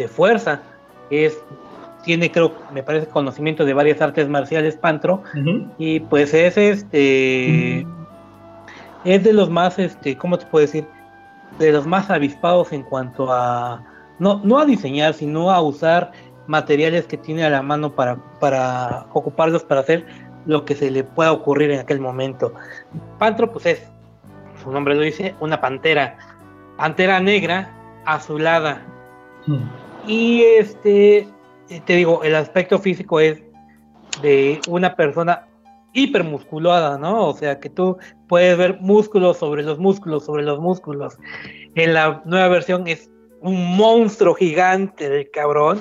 fuerza. 0.08 0.62
Es, 1.10 1.38
tiene, 2.04 2.32
creo, 2.32 2.54
me 2.72 2.84
parece, 2.84 3.08
conocimiento 3.08 3.66
de 3.66 3.74
varias 3.74 4.02
artes 4.02 4.30
marciales 4.30 4.76
Pantro. 4.76 5.24
Y 5.78 6.02
pues 6.02 6.34
es 6.34 6.58
este. 6.58 7.86
Es 9.04 9.24
de 9.24 9.34
los 9.34 9.50
más, 9.50 9.78
este, 9.80 10.18
¿cómo 10.18 10.38
te 10.38 10.46
puedo 10.48 10.66
decir? 10.66 10.86
De 11.60 11.72
los 11.72 11.86
más 11.88 12.10
avispados 12.10 12.72
en 12.74 12.84
cuanto 12.84 13.32
a. 13.32 13.84
No, 14.20 14.40
no 14.44 14.60
a 14.60 14.66
diseñar, 14.66 15.14
sino 15.14 15.52
a 15.52 15.62
usar 15.62 16.12
materiales 16.48 17.06
que 17.06 17.18
tiene 17.18 17.44
a 17.44 17.50
la 17.50 17.62
mano 17.62 17.94
para, 17.94 18.18
para 18.40 19.08
ocuparlos 19.14 19.64
para 19.64 19.82
hacer 19.82 20.06
lo 20.46 20.66
que 20.66 20.76
se 20.76 20.92
le 20.92 21.04
pueda 21.04 21.32
ocurrir 21.32 21.72
en 21.72 21.80
aquel 21.80 22.00
momento. 22.00 22.54
Pantro, 23.18 23.52
pues 23.52 23.66
es, 23.66 23.88
su 24.64 24.72
nombre 24.72 24.96
lo 24.96 25.02
dice, 25.02 25.36
una 25.40 25.60
pantera, 25.60 26.18
pantera 26.78 27.20
negra 27.20 27.74
azulada. 28.06 28.86
Hmm. 29.48 29.64
Y 30.08 30.44
este, 30.44 31.28
te 31.86 31.96
digo, 31.96 32.24
el 32.24 32.36
aspecto 32.36 32.80
físico 32.80 33.20
es 33.20 33.42
de 34.22 34.62
una 34.68 34.96
persona 34.96 35.48
hipermusculada, 35.94 36.98
¿no? 36.98 37.30
O 37.30 37.34
sea, 37.34 37.60
que 37.60 37.70
tú 37.70 37.98
puedes 38.28 38.58
ver 38.58 38.80
músculos 38.82 39.38
sobre 39.38 39.64
los 39.64 39.80
músculos, 39.80 40.26
sobre 40.26 40.44
los 40.44 40.60
músculos. 40.60 41.18
En 41.74 41.94
la 41.94 42.22
nueva 42.26 42.50
versión 42.50 42.88
es 42.88 43.10
un 43.42 43.78
monstruo 43.78 44.36
gigante 44.36 45.10
del 45.10 45.30
cabrón 45.32 45.80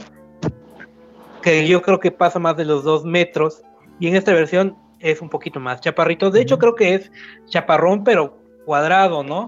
que 1.45 1.69
yo 1.69 1.83
creo 1.83 2.01
que 2.01 2.11
pasa 2.11 2.39
más 2.39 2.57
de 2.57 2.65
los 2.65 2.85
dos 2.85 3.05
metros, 3.05 3.63
y 4.01 4.09
en 4.09 4.17
esta 4.17 4.33
versión 4.33 4.77
es 4.99 5.21
un 5.21 5.29
poquito 5.29 5.61
más 5.61 5.83
chaparrito. 5.83 6.31
De 6.31 6.41
hecho, 6.41 6.59
creo 6.59 6.75
que 6.75 6.95
es 6.95 7.13
chaparrón, 7.47 8.03
pero 8.03 8.39
cuadrado, 8.65 9.23
¿no? 9.23 9.45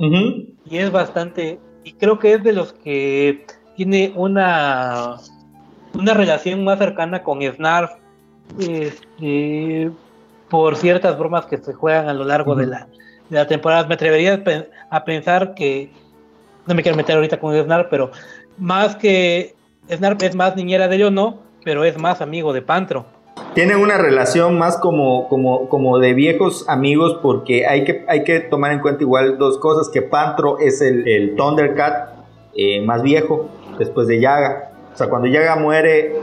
Y 0.67 0.77
es 0.77 0.93
bastante, 0.93 1.59
y 1.85 1.93
creo 1.93 2.19
que 2.19 2.35
es 2.35 2.45
de 2.45 2.53
los 2.53 2.75
que 2.75 3.47
tiene 3.77 4.13
una, 4.15 5.17
una 5.95 6.13
relación 6.13 6.65
más 6.65 6.79
cercana 6.79 7.23
con 7.23 7.41
Snarf, 7.41 7.93
este, 8.59 9.91
por 10.51 10.77
ciertas 10.77 11.19
bromas 11.19 11.47
que 11.47 11.57
se 11.57 11.73
juegan 11.73 12.11
a 12.11 12.15
lo 12.15 12.25
largo 12.25 12.55
de, 12.55 12.67
la, 12.67 12.89
de 13.31 13.39
la 13.39 13.47
temporada. 13.47 13.89
Me 13.89 13.95
atrevería 13.95 14.45
a 14.91 15.05
pensar 15.05 15.55
que, 15.55 15.91
no 16.67 16.75
me 16.75 16.83
quiero 16.83 16.99
meter 16.99 17.17
ahorita 17.17 17.41
con 17.41 17.59
Snarf, 17.59 17.87
pero 17.89 18.11
más 18.59 18.97
que 18.97 19.55
Snarf 19.91 20.23
es 20.23 20.35
más 20.35 20.55
niñera 20.57 20.89
de 20.89 20.99
yo, 20.99 21.11
no, 21.11 21.46
pero 21.67 21.83
es 21.83 21.99
más 21.99 22.21
amigo 22.21 22.53
de 22.53 22.63
Pantro. 22.63 23.07
Tienen 23.53 23.79
una 23.79 23.99
relación 23.99 24.57
más 24.57 24.79
como, 24.79 25.29
como, 25.29 25.69
como 25.69 25.99
de 25.99 26.15
viejos 26.15 26.65
amigos 26.69 27.19
porque 27.21 27.67
hay 27.67 27.83
que, 27.83 28.05
hay 28.07 28.23
que 28.23 28.39
tomar 28.39 28.71
en 28.71 28.79
cuenta 28.79 29.03
igual 29.03 29.37
dos 29.37 29.59
cosas, 29.59 29.89
que 29.89 30.01
Pantro 30.01 30.61
es 30.61 30.81
el, 30.81 31.09
el 31.09 31.35
Thundercat 31.35 32.11
eh, 32.55 32.81
más 32.83 33.03
viejo 33.03 33.49
después 33.81 34.07
de 34.07 34.21
Yaga. 34.21 34.71
O 34.95 34.97
sea, 34.97 35.09
cuando 35.09 35.27
Yaga 35.27 35.57
muere, 35.57 36.15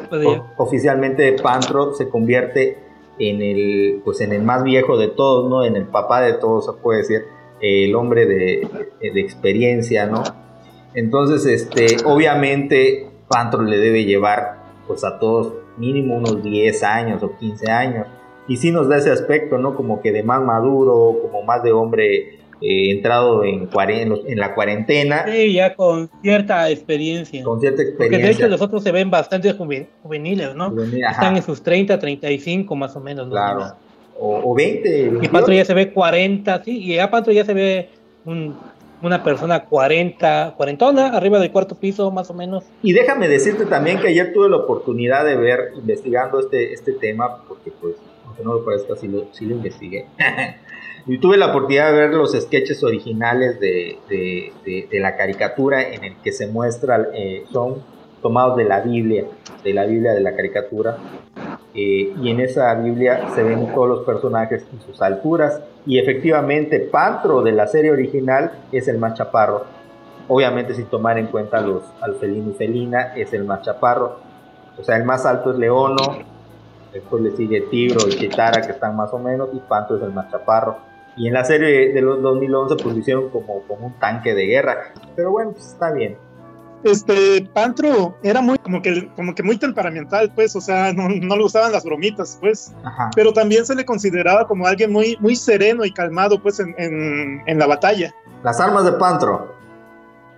oficialmente 0.55 1.33
Pantro 1.33 1.93
se 1.93 2.07
convierte 2.07 2.77
en 3.19 3.41
el, 3.41 4.01
pues 4.05 4.21
en 4.21 4.31
el 4.31 4.43
más 4.43 4.63
viejo 4.63 4.97
de 4.97 5.09
todos, 5.09 5.49
¿no? 5.49 5.65
En 5.65 5.75
el 5.75 5.87
papá 5.87 6.21
de 6.21 6.35
todos, 6.35 6.67
se 6.67 6.71
puede 6.81 6.99
decir, 6.99 7.25
el 7.59 7.93
hombre 7.95 8.25
de, 8.27 8.65
de 9.01 9.19
experiencia, 9.19 10.05
¿no? 10.05 10.23
Entonces, 10.93 11.45
este, 11.45 11.97
obviamente, 12.05 13.09
Pantro 13.27 13.61
le 13.63 13.77
debe 13.77 14.05
llevar 14.05 14.62
pues 14.87 15.03
a 15.03 15.19
todos 15.19 15.53
mínimo 15.77 16.17
unos 16.17 16.43
10 16.43 16.83
años 16.83 17.23
o 17.23 17.35
15 17.37 17.71
años. 17.71 18.07
Y 18.47 18.57
sí 18.57 18.71
nos 18.71 18.89
da 18.89 18.97
ese 18.97 19.11
aspecto, 19.11 19.57
¿no? 19.57 19.75
Como 19.75 20.01
que 20.01 20.11
de 20.11 20.23
más 20.23 20.41
maduro, 20.41 21.17
como 21.21 21.43
más 21.43 21.63
de 21.63 21.71
hombre 21.71 22.39
eh, 22.65 22.91
entrado 22.91 23.43
en, 23.43 23.69
en, 24.27 24.39
la 24.39 24.53
cuarentena. 24.55 25.25
Sí, 25.27 25.53
ya 25.53 25.75
con 25.75 26.09
cierta 26.21 26.69
experiencia. 26.69 27.43
Con 27.43 27.59
cierta 27.59 27.81
experiencia. 27.81 28.17
Porque 28.17 28.25
de 28.25 28.31
hecho 28.31 28.47
los 28.47 28.61
otros 28.61 28.83
se 28.83 28.91
ven 28.91 29.09
bastante 29.09 29.53
juveniles, 29.53 30.55
¿no? 30.55 30.73
Están 31.09 31.35
en 31.35 31.43
sus 31.43 31.61
30, 31.61 31.99
35 31.99 32.75
más 32.75 32.95
o 32.95 32.99
menos. 32.99 33.29
Claro. 33.29 33.75
O, 34.19 34.53
20. 34.55 35.13
Y 35.21 35.27
Pantro 35.27 35.53
ya 35.53 35.65
se 35.65 35.73
ve 35.73 35.91
40, 35.91 36.63
sí, 36.63 36.77
y 36.77 36.95
ya 36.95 37.09
Pantro 37.09 37.33
ya 37.33 37.43
se 37.43 37.53
ve 37.53 37.89
una 39.03 39.23
persona 39.23 39.65
40, 39.65 40.53
cuarentona, 40.57 41.07
arriba 41.09 41.39
del 41.39 41.51
cuarto 41.51 41.75
piso 41.75 42.09
más 42.11 42.29
o 42.29 42.33
menos. 42.33 42.63
Y 42.81 42.93
déjame 42.93 43.27
decirte 43.27 43.65
también 43.65 43.99
que 43.99 44.07
ayer 44.07 44.33
tuve 44.33 44.49
la 44.49 44.57
oportunidad 44.57 45.25
de 45.25 45.35
ver, 45.35 45.73
investigando 45.75 46.39
este, 46.39 46.73
este 46.73 46.93
tema, 46.93 47.43
porque 47.47 47.71
pues, 47.81 47.95
aunque 48.25 48.43
no 48.43 48.53
lo 48.53 48.65
parezca, 48.65 48.95
sí 48.95 49.07
lo, 49.07 49.27
sí 49.31 49.45
lo 49.45 49.55
investigué. 49.55 50.07
Y 51.05 51.17
tuve 51.17 51.35
la 51.35 51.47
oportunidad 51.47 51.91
de 51.91 51.97
ver 51.99 52.11
los 52.11 52.31
sketches 52.31 52.81
originales 52.81 53.59
de, 53.59 53.97
de, 54.07 54.99
la 55.01 55.17
caricatura 55.17 55.81
en 55.81 56.03
el 56.05 56.15
que 56.23 56.31
se 56.31 56.47
muestra, 56.47 57.09
eh, 57.13 57.43
son 57.51 57.83
tomados 58.21 58.55
de 58.55 58.63
la 58.63 58.79
Biblia, 58.79 59.25
de 59.65 59.73
la 59.73 59.85
Biblia 59.85 60.13
de 60.13 60.21
la 60.21 60.33
caricatura. 60.33 60.97
Eh, 61.75 62.13
y 62.21 62.29
en 62.29 62.39
esa 62.39 62.73
Biblia 62.75 63.29
se 63.33 63.41
ven 63.41 63.73
todos 63.73 63.87
los 63.87 64.05
personajes 64.05 64.65
en 64.71 64.81
sus 64.81 65.01
alturas. 65.01 65.61
Y 65.85 65.99
efectivamente, 65.99 66.79
Pantro 66.79 67.41
de 67.41 67.51
la 67.51 67.67
serie 67.67 67.91
original 67.91 68.51
es 68.71 68.87
el 68.87 68.99
más 68.99 69.15
chaparro. 69.15 69.65
Obviamente, 70.27 70.73
sin 70.73 70.85
tomar 70.85 71.17
en 71.17 71.27
cuenta 71.27 71.59
los 71.61 71.83
Alfelino 72.01 72.51
y 72.51 72.53
Felina, 72.53 73.13
es 73.15 73.33
el 73.33 73.43
más 73.43 73.61
chaparro. 73.63 74.17
O 74.77 74.83
sea, 74.83 74.97
el 74.97 75.03
más 75.03 75.25
alto 75.25 75.51
es 75.51 75.57
Leono, 75.57 76.17
después 76.93 77.21
le 77.21 77.31
sigue 77.31 77.61
Tigro 77.61 78.07
y 78.07 78.11
Chitara, 78.11 78.61
que 78.61 78.71
están 78.71 78.95
más 78.95 79.13
o 79.13 79.19
menos, 79.19 79.49
y 79.53 79.59
Pantro 79.59 79.97
es 79.97 80.03
el 80.03 80.11
más 80.11 80.31
chaparro. 80.31 80.77
Y 81.15 81.27
en 81.27 81.33
la 81.33 81.43
serie 81.43 81.93
de 81.93 82.01
los 82.01 82.21
2011 82.21 82.75
pues 82.81 82.95
lo 82.95 82.99
hicieron 82.99 83.29
como, 83.29 83.61
como 83.63 83.87
un 83.87 83.99
tanque 83.99 84.33
de 84.33 84.45
guerra. 84.45 84.93
Pero 85.15 85.31
bueno, 85.31 85.51
pues 85.51 85.67
está 85.67 85.91
bien. 85.91 86.17
Este, 86.83 87.49
Pantro 87.53 88.17
era 88.23 88.41
muy, 88.41 88.57
como 88.57 88.81
que, 88.81 89.09
como 89.15 89.33
que 89.33 89.43
muy 89.43 89.57
temperamental, 89.57 90.31
pues, 90.35 90.55
o 90.55 90.61
sea, 90.61 90.91
no, 90.93 91.07
no 91.07 91.35
le 91.35 91.43
gustaban 91.43 91.71
las 91.71 91.83
bromitas, 91.83 92.37
pues. 92.39 92.73
Pero 93.15 93.31
también 93.31 93.65
se 93.65 93.75
le 93.75 93.85
consideraba 93.85 94.47
como 94.47 94.67
alguien 94.67 94.91
muy, 94.91 95.17
muy 95.19 95.35
sereno 95.35 95.85
y 95.85 95.91
calmado, 95.91 96.41
pues, 96.41 96.59
en, 96.59 96.75
en, 96.77 97.41
en 97.45 97.59
la 97.59 97.67
batalla. 97.67 98.13
Las 98.43 98.59
armas 98.59 98.83
de 98.85 98.93
Pantro. 98.93 99.53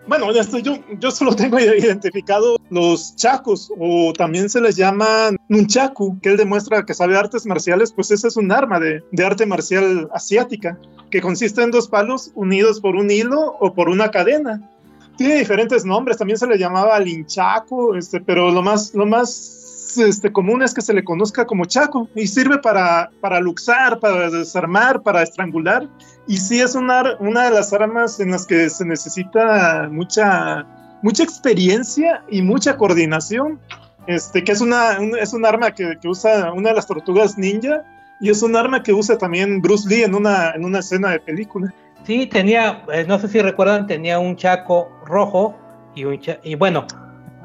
Bueno, 0.08 0.28
yo, 0.32 0.78
yo 1.00 1.12
solo 1.12 1.36
tengo 1.36 1.60
identificado 1.60 2.58
los 2.70 3.16
chacos, 3.16 3.72
o 3.80 4.14
también 4.14 4.50
se 4.50 4.62
les 4.62 4.76
llama 4.76 5.32
nunchaku, 5.50 6.20
que 6.22 6.30
él 6.30 6.38
demuestra 6.38 6.86
que 6.86 6.94
sabe 6.94 7.18
artes 7.18 7.46
marciales, 7.46 7.92
pues 7.92 8.12
ese 8.12 8.28
es 8.28 8.38
un 8.38 8.52
arma 8.52 8.80
de, 8.80 9.04
de 9.12 9.26
arte 9.26 9.46
marcial 9.46 10.10
asiática, 10.14 10.78
que 11.10 11.22
consiste 11.22 11.64
en 11.64 11.72
dos 11.72 11.88
palos 11.88 12.32
unidos 12.36 12.80
por 12.80 12.96
un 12.96 13.10
hilo 13.10 13.56
o 13.60 13.74
por 13.74 13.90
una 13.90 14.12
cadena. 14.12 14.70
Tiene 15.18 15.36
diferentes 15.36 15.86
nombres, 15.86 16.18
también 16.18 16.38
se 16.38 16.48
le 16.48 16.58
llamaba 16.58 17.00
linchaku, 17.00 17.96
este, 17.96 18.20
pero 18.20 18.52
lo 18.52 18.62
más, 18.62 18.94
lo 18.94 19.06
más 19.06 19.98
este, 19.98 20.32
común 20.32 20.62
es 20.62 20.74
que 20.74 20.82
se 20.82 20.94
le 20.94 21.04
conozca 21.04 21.46
como 21.46 21.66
chaco 21.66 22.10
y 22.16 22.28
sirve 22.28 22.58
para, 22.58 23.10
para 23.22 23.40
luxar, 23.40 24.00
para 24.00 24.30
desarmar, 24.30 25.02
para 25.02 25.24
estrangular. 25.24 25.88
Y 26.28 26.38
sí 26.38 26.60
es 26.60 26.76
una, 26.76 27.16
una 27.20 27.46
de 27.46 27.52
las 27.52 27.72
armas 27.74 28.20
en 28.20 28.32
las 28.32 28.46
que 28.46 28.70
se 28.70 28.86
necesita 28.86 29.88
mucha, 29.92 30.66
mucha 31.02 31.24
experiencia 31.24 32.24
y 32.30 32.42
mucha 32.42 32.78
coordinación. 32.78 33.60
Este, 34.08 34.44
que 34.44 34.52
es, 34.52 34.62
una, 34.62 35.00
es 35.20 35.34
un 35.34 35.46
arma 35.46 35.72
que, 35.72 35.98
que, 36.00 36.08
usa 36.08 36.54
una 36.54 36.70
de 36.70 36.76
las 36.76 36.86
tortugas 36.86 37.40
ninja 37.40 37.84
y 38.20 38.30
es 38.30 38.44
un 38.44 38.56
arma 38.56 38.84
que 38.84 38.94
usa 38.94 39.18
también 39.18 39.62
Bruce 39.62 39.90
Lee 39.90 40.04
en 40.04 40.14
una, 40.14 40.52
en 40.52 40.64
una 40.64 40.80
escena 40.80 41.10
de 41.10 41.20
película. 41.20 41.74
Sí, 42.06 42.28
tenía, 42.28 42.84
eh, 42.94 43.06
no 43.08 43.20
sé 43.20 43.28
si 43.28 43.42
recuerdan, 43.42 43.88
tenía 43.88 44.20
un 44.20 44.36
chaco 44.36 44.90
rojo 45.06 45.56
y, 45.96 46.06
un 46.06 46.20
y 46.44 46.56
bueno, 46.56 46.86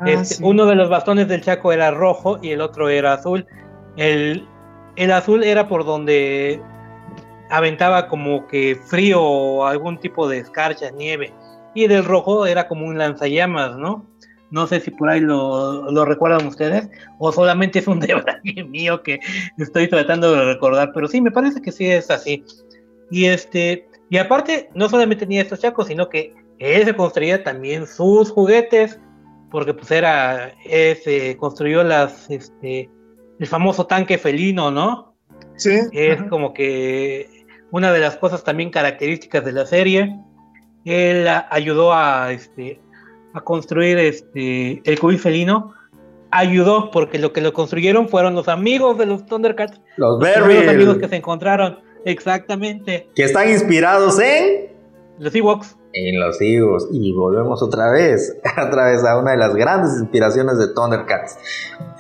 Ah, 0.01 0.11
este, 0.11 0.43
uno 0.43 0.65
de 0.65 0.75
los 0.77 0.89
bastones 0.89 1.29
del 1.29 1.43
Chaco 1.43 1.73
era 1.73 1.91
rojo 1.91 2.39
y 2.43 2.51
el 2.51 2.63
otro 2.63 2.89
era 2.89 3.13
azul. 3.13 3.47
El, 3.97 4.49
el 4.97 5.13
azul 5.13 5.45
era 5.45 5.69
por 5.69 5.85
donde 5.85 6.61
aventaba 7.51 8.09
como 8.09 8.47
que 8.47 8.77
frío 8.77 9.23
o 9.23 9.67
algún 9.67 9.99
tipo 9.99 10.27
de 10.27 10.39
escarcha, 10.39 10.91
nieve. 10.91 11.35
Y 11.75 11.87
del 11.87 12.05
rojo 12.05 12.47
era 12.47 12.67
como 12.67 12.87
un 12.87 12.97
lanzallamas, 12.97 13.77
¿no? 13.77 14.07
No 14.51 14.67
sé 14.67 14.81
si 14.81 14.91
por 14.91 15.11
ahí 15.11 15.21
lo, 15.21 15.91
lo 15.93 16.05
recuerdan 16.07 16.47
ustedes 16.47 16.89
o 17.19 17.31
solamente 17.31 17.79
es 17.79 17.87
un 17.87 18.01
debate 18.01 18.65
mío 18.65 19.03
que 19.03 19.21
estoy 19.59 19.87
tratando 19.87 20.33
de 20.33 20.45
recordar, 20.45 20.93
pero 20.95 21.09
sí, 21.09 21.21
me 21.21 21.31
parece 21.31 21.61
que 21.61 21.73
sí 21.73 21.87
es 21.87 22.11
así. 22.11 22.43
Y 23.11 23.27
este, 23.27 23.87
y 24.11 24.19
aparte, 24.19 24.69
no 24.75 24.89
solamente 24.89 25.25
tenía 25.25 25.43
estos 25.43 25.61
chacos, 25.61 25.87
sino 25.87 26.09
que 26.09 26.35
él 26.59 26.85
se 26.85 26.95
construía 26.95 27.45
también 27.45 27.87
sus 27.87 28.31
juguetes, 28.31 28.99
porque 29.51 29.73
pues 29.73 29.91
era, 29.93 30.53
se 30.65 31.37
construyó 31.39 31.85
las, 31.85 32.29
este, 32.29 32.91
el 33.39 33.47
famoso 33.47 33.87
tanque 33.87 34.19
felino, 34.19 34.71
¿no? 34.73 35.15
Sí. 35.57 35.79
Es 35.93 36.23
como 36.25 36.53
que 36.53 37.47
una 37.71 37.93
de 37.93 38.01
las 38.01 38.17
cosas 38.17 38.43
también 38.43 38.71
características 38.71 39.45
de 39.45 39.53
la 39.53 39.65
serie. 39.65 40.19
Él 40.85 41.29
ayudó 41.51 41.93
a, 41.93 42.33
este, 42.33 42.81
a 43.33 43.41
construir 43.41 43.99
este, 43.99 44.83
el 44.85 44.99
cubil 44.99 45.19
felino. 45.19 45.75
Ayudó 46.33 46.91
porque 46.91 47.19
lo 47.19 47.33
que 47.33 47.41
lo 47.41 47.53
construyeron 47.53 48.09
fueron 48.09 48.35
los 48.35 48.49
amigos 48.49 48.99
de 48.99 49.07
los 49.07 49.25
Thundercats. 49.27 49.81
Los 49.97 50.19
Berry. 50.21 50.55
Los 50.55 50.69
amigos 50.69 50.99
que 50.99 51.09
se 51.09 51.17
encontraron. 51.17 51.81
Exactamente. 52.05 53.09
Que 53.15 53.25
están 53.25 53.51
inspirados 53.51 54.19
en... 54.21 54.71
Los 55.19 55.35
Ewoks 55.35 55.77
en 55.93 56.21
los 56.21 56.41
higos. 56.41 56.89
Y 56.91 57.13
volvemos 57.13 57.63
otra 57.63 57.91
vez, 57.91 58.37
otra 58.69 58.91
vez 58.91 59.05
a 59.05 59.19
una 59.19 59.33
de 59.33 59.37
las 59.37 59.55
grandes 59.55 59.99
inspiraciones 59.99 60.59
de 60.59 60.69
Thundercats. 60.69 61.39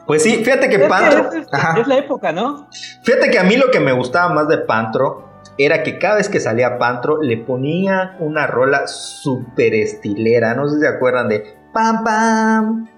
Pues 0.06 0.22
sí, 0.22 0.42
fíjate 0.44 0.68
que 0.68 0.80
Pantro. 0.80 1.30
Es, 1.32 1.86
la 1.86 1.98
época, 1.98 2.32
¿no? 2.32 2.68
Fíjate 3.04 3.30
que 3.30 3.38
a 3.38 3.44
mí 3.44 3.56
lo 3.56 3.70
que 3.70 3.80
me 3.80 3.92
gustaba 3.92 4.32
más 4.32 4.48
de 4.48 4.58
Pantro 4.58 5.28
era 5.56 5.82
que 5.82 5.98
cada 5.98 6.16
vez 6.16 6.28
que 6.28 6.40
salía 6.40 6.78
Pantro 6.78 7.22
le 7.22 7.36
ponía 7.36 8.16
una 8.18 8.46
rola 8.46 8.86
súper 8.86 9.74
estilera. 9.74 10.54
No 10.54 10.68
sé 10.68 10.76
si 10.76 10.80
se 10.82 10.88
acuerdan 10.88 11.28
de 11.28 11.56
pam 11.72 12.02
pam. 12.02 12.88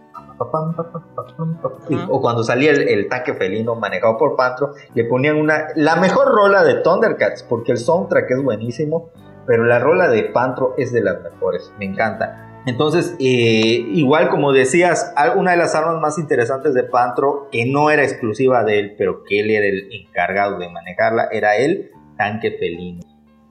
O 2.08 2.20
cuando 2.20 2.42
salía 2.44 2.70
el, 2.72 2.88
el, 2.88 3.08
tanque 3.08 3.34
felino 3.34 3.74
manejado 3.74 4.16
por 4.16 4.36
Pantro, 4.36 4.72
le 4.94 5.04
ponían 5.04 5.36
una 5.36 5.68
la 5.76 5.96
mejor 5.96 6.28
rola 6.28 6.64
de 6.64 6.76
Thundercats, 6.76 7.42
porque 7.42 7.72
el 7.72 7.78
soundtrack 7.78 8.30
es 8.30 8.42
buenísimo 8.42 9.10
pero 9.46 9.64
la 9.64 9.78
rola 9.78 10.08
de 10.08 10.24
Pantro 10.24 10.74
es 10.78 10.92
de 10.92 11.02
las 11.02 11.20
mejores, 11.22 11.72
me 11.78 11.84
encanta. 11.84 12.62
Entonces, 12.64 13.16
eh, 13.18 13.86
igual 13.92 14.28
como 14.28 14.52
decías, 14.52 15.12
una 15.36 15.52
de 15.52 15.56
las 15.56 15.74
armas 15.74 16.00
más 16.00 16.18
interesantes 16.18 16.74
de 16.74 16.84
Pantro, 16.84 17.48
que 17.50 17.66
no 17.66 17.90
era 17.90 18.04
exclusiva 18.04 18.62
de 18.62 18.78
él, 18.78 18.94
pero 18.96 19.24
que 19.24 19.40
él 19.40 19.50
era 19.50 19.66
el 19.66 19.88
encargado 19.92 20.58
de 20.58 20.68
manejarla, 20.68 21.28
era 21.32 21.56
el 21.56 21.90
tanque 22.16 22.52
felino. 22.52 23.02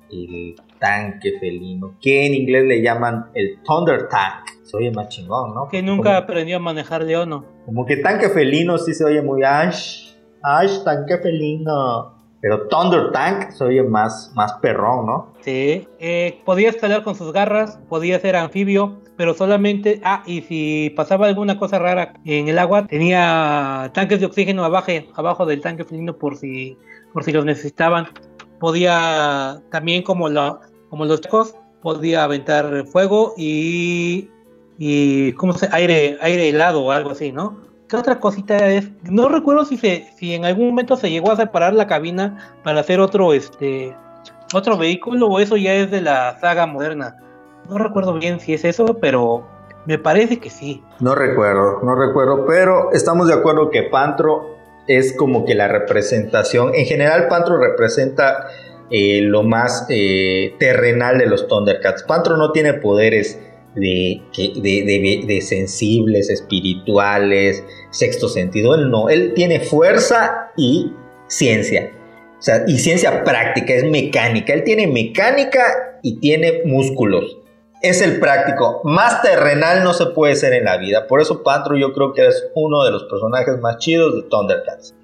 El 0.10 0.56
tanque 0.80 1.34
felino, 1.40 1.96
que 2.02 2.26
en 2.26 2.34
inglés 2.34 2.66
le 2.66 2.82
llaman 2.82 3.28
el 3.34 3.60
Thunder 3.64 4.08
Tank. 4.08 4.61
Se 4.72 4.78
oye 4.78 4.92
más 4.92 5.10
chingón, 5.10 5.54
¿no? 5.54 5.68
Que 5.68 5.84
nunca 5.84 6.16
aprendió 6.16 6.56
a 6.56 6.60
manejar 6.60 7.04
Leono. 7.04 7.44
Como 7.66 7.86
que 7.86 7.98
tanque 7.98 8.30
felino 8.30 8.78
sí 8.78 8.94
se 8.94 9.04
oye 9.04 9.22
muy 9.22 9.44
Ash. 9.44 10.14
Ash, 10.42 10.84
tanque 10.86 11.18
felino. 11.18 12.16
Pero 12.40 12.68
Thunder 12.70 13.12
Tank 13.12 13.52
se 13.52 13.66
oye 13.66 13.84
más, 13.84 14.32
más 14.34 14.54
perrón, 14.62 15.06
¿no? 15.06 15.34
Sí. 15.42 15.88
Eh, 16.00 16.42
podía 16.46 16.70
escalar 16.70 17.04
con 17.04 17.16
sus 17.16 17.34
garras, 17.34 17.80
podía 17.90 18.18
ser 18.20 18.38
anfibio, 18.38 19.02
pero 19.18 19.34
solamente. 19.34 20.00
Ah, 20.06 20.24
y 20.26 20.42
si 20.42 20.92
pasaba 20.96 21.28
alguna 21.28 21.60
cosa 21.60 21.78
rara 21.78 22.14
en 22.24 22.48
el 22.48 22.58
agua, 22.58 22.88
tenía 22.88 23.92
tanques 23.94 24.22
de 24.22 24.26
oxígeno 24.26 24.64
abajo, 24.64 24.92
abajo 25.16 25.46
del 25.46 25.60
tanque 25.60 25.84
felino 25.84 26.18
por 26.18 26.38
si, 26.38 26.78
por 27.14 27.26
si 27.26 27.34
los 27.34 27.44
necesitaban. 27.44 28.08
Podía 28.60 29.62
también, 29.70 30.02
como, 30.02 30.30
la, 30.30 30.62
como 30.90 31.04
los 31.04 31.20
chicos, 31.20 31.56
podía 31.82 32.24
aventar 32.24 32.86
fuego 32.88 33.34
y. 33.38 34.30
y 34.84 35.34
¿Cómo 35.34 35.54
se 35.54 35.70
aire, 35.72 36.18
aire 36.22 36.50
helado 36.50 36.84
o 36.84 36.92
algo 36.92 37.12
así, 37.12 37.32
¿no? 37.32 37.60
¿Qué 37.88 37.96
otra 37.96 38.20
cosita 38.20 38.68
es? 38.68 38.90
No 39.04 39.30
recuerdo 39.30 39.64
si 39.64 39.78
se, 39.78 40.08
si 40.18 40.34
en 40.34 40.44
algún 40.44 40.70
momento 40.70 40.96
se 40.96 41.12
llegó 41.12 41.32
a 41.32 41.36
separar 41.36 41.76
la 41.76 41.86
cabina 41.86 42.56
para 42.64 42.80
hacer 42.80 43.00
otro, 43.00 43.32
este, 43.34 43.96
otro 44.56 44.80
vehículo 44.80 45.28
o 45.28 45.40
eso 45.40 45.56
ya 45.56 45.76
es 45.76 45.92
de 45.92 46.02
la 46.02 46.36
saga 46.40 46.66
moderna. 46.66 47.16
No 47.70 47.78
recuerdo 47.78 48.16
bien 48.16 48.40
si 48.40 48.56
es 48.56 48.66
eso, 48.66 48.98
pero 49.00 49.46
me 49.86 50.00
parece 50.00 50.40
que 50.40 50.50
sí. 50.50 50.84
No 51.00 51.14
recuerdo, 51.14 51.82
no 51.84 51.94
recuerdo, 51.94 52.48
pero 52.48 52.92
estamos 52.92 53.28
de 53.28 53.36
acuerdo 53.36 53.70
que 53.70 53.84
Pantro 53.84 54.56
es 54.88 55.16
como 55.16 55.46
que 55.46 55.54
la 55.54 55.68
representación. 55.68 56.72
En 56.74 56.88
general, 56.88 57.28
Pantro 57.28 57.60
representa 57.60 58.48
eh, 58.90 59.22
lo 59.22 59.44
más 59.44 59.86
eh, 59.90 60.56
terrenal 60.58 61.20
de 61.20 61.28
los 61.28 61.48
Thundercats. 61.48 62.02
Pantro 62.02 62.36
no 62.36 62.52
tiene 62.52 62.74
poderes 62.74 63.38
de, 63.76 64.22
de, 64.36 65.24
de, 65.28 65.42
sensibles, 65.42 66.30
espirituales, 66.30 67.64
sexto 67.90 68.28
sentido. 68.28 68.76
Él 68.76 68.90
no, 68.90 69.10
él 69.10 69.34
tiene 69.34 69.60
fuerza 69.60 70.52
y 70.58 70.92
ciencia. 71.28 71.92
O 72.38 72.42
sea, 72.42 72.64
y 72.68 72.80
ciencia 72.80 73.24
práctica, 73.24 73.74
es 73.74 73.84
mecánica. 73.84 74.54
Él 74.54 74.64
tiene 74.64 74.88
mecánica 74.88 76.00
y 76.02 76.20
tiene 76.20 76.62
músculos. 76.66 77.38
Es 77.82 78.02
el 78.02 78.20
práctico. 78.20 78.82
Más 78.84 79.22
terrenal 79.22 79.84
no 79.84 79.94
se 79.94 80.08
puede 80.08 80.36
ser 80.36 80.54
en 80.54 80.66
la 80.66 80.78
vida. 80.78 81.08
Por 81.08 81.22
eso 81.22 81.44
Pantro 81.44 81.78
yo 81.78 81.94
creo 81.94 82.14
que 82.14 82.28
es 82.28 82.50
uno 82.56 82.84
de 82.84 82.92
los 82.92 83.04
personajes 83.06 83.60
más 83.60 83.78
chidos 83.78 84.16
de 84.16 84.24
Thundercats. 84.30 84.96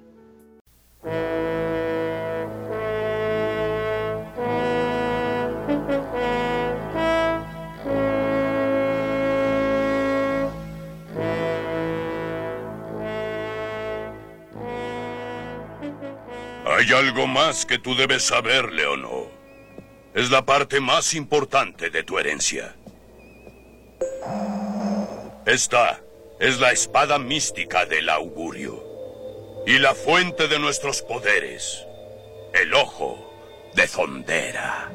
Hay 16.78 16.92
algo 16.92 17.26
más 17.26 17.66
que 17.66 17.80
tú 17.80 17.96
debes 17.96 18.22
saber, 18.22 18.72
Leono. 18.72 19.26
Es 20.14 20.30
la 20.30 20.46
parte 20.46 20.78
más 20.78 21.12
importante 21.12 21.90
de 21.90 22.04
tu 22.04 22.20
herencia. 22.20 22.76
Esta 25.44 26.00
es 26.38 26.60
la 26.60 26.70
espada 26.70 27.18
mística 27.18 27.84
del 27.84 28.08
augurio 28.08 28.80
y 29.66 29.80
la 29.80 29.92
fuente 29.92 30.46
de 30.46 30.60
nuestros 30.60 31.02
poderes, 31.02 31.84
el 32.54 32.72
ojo 32.72 33.28
de 33.74 33.88
Zondera. 33.88 34.88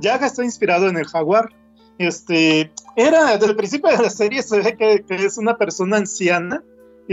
Yaga 0.00 0.26
está 0.26 0.42
inspirado 0.42 0.88
en 0.88 0.96
el 0.96 1.06
jaguar. 1.06 1.50
Este, 1.98 2.72
era, 2.96 3.36
desde 3.36 3.52
el 3.52 3.56
principio 3.56 3.96
de 3.96 4.02
la 4.02 4.10
serie 4.10 4.42
se 4.42 4.58
ve 4.58 4.76
que, 4.76 5.04
que 5.06 5.14
es 5.14 5.38
una 5.38 5.56
persona 5.56 5.98
anciana 5.98 6.64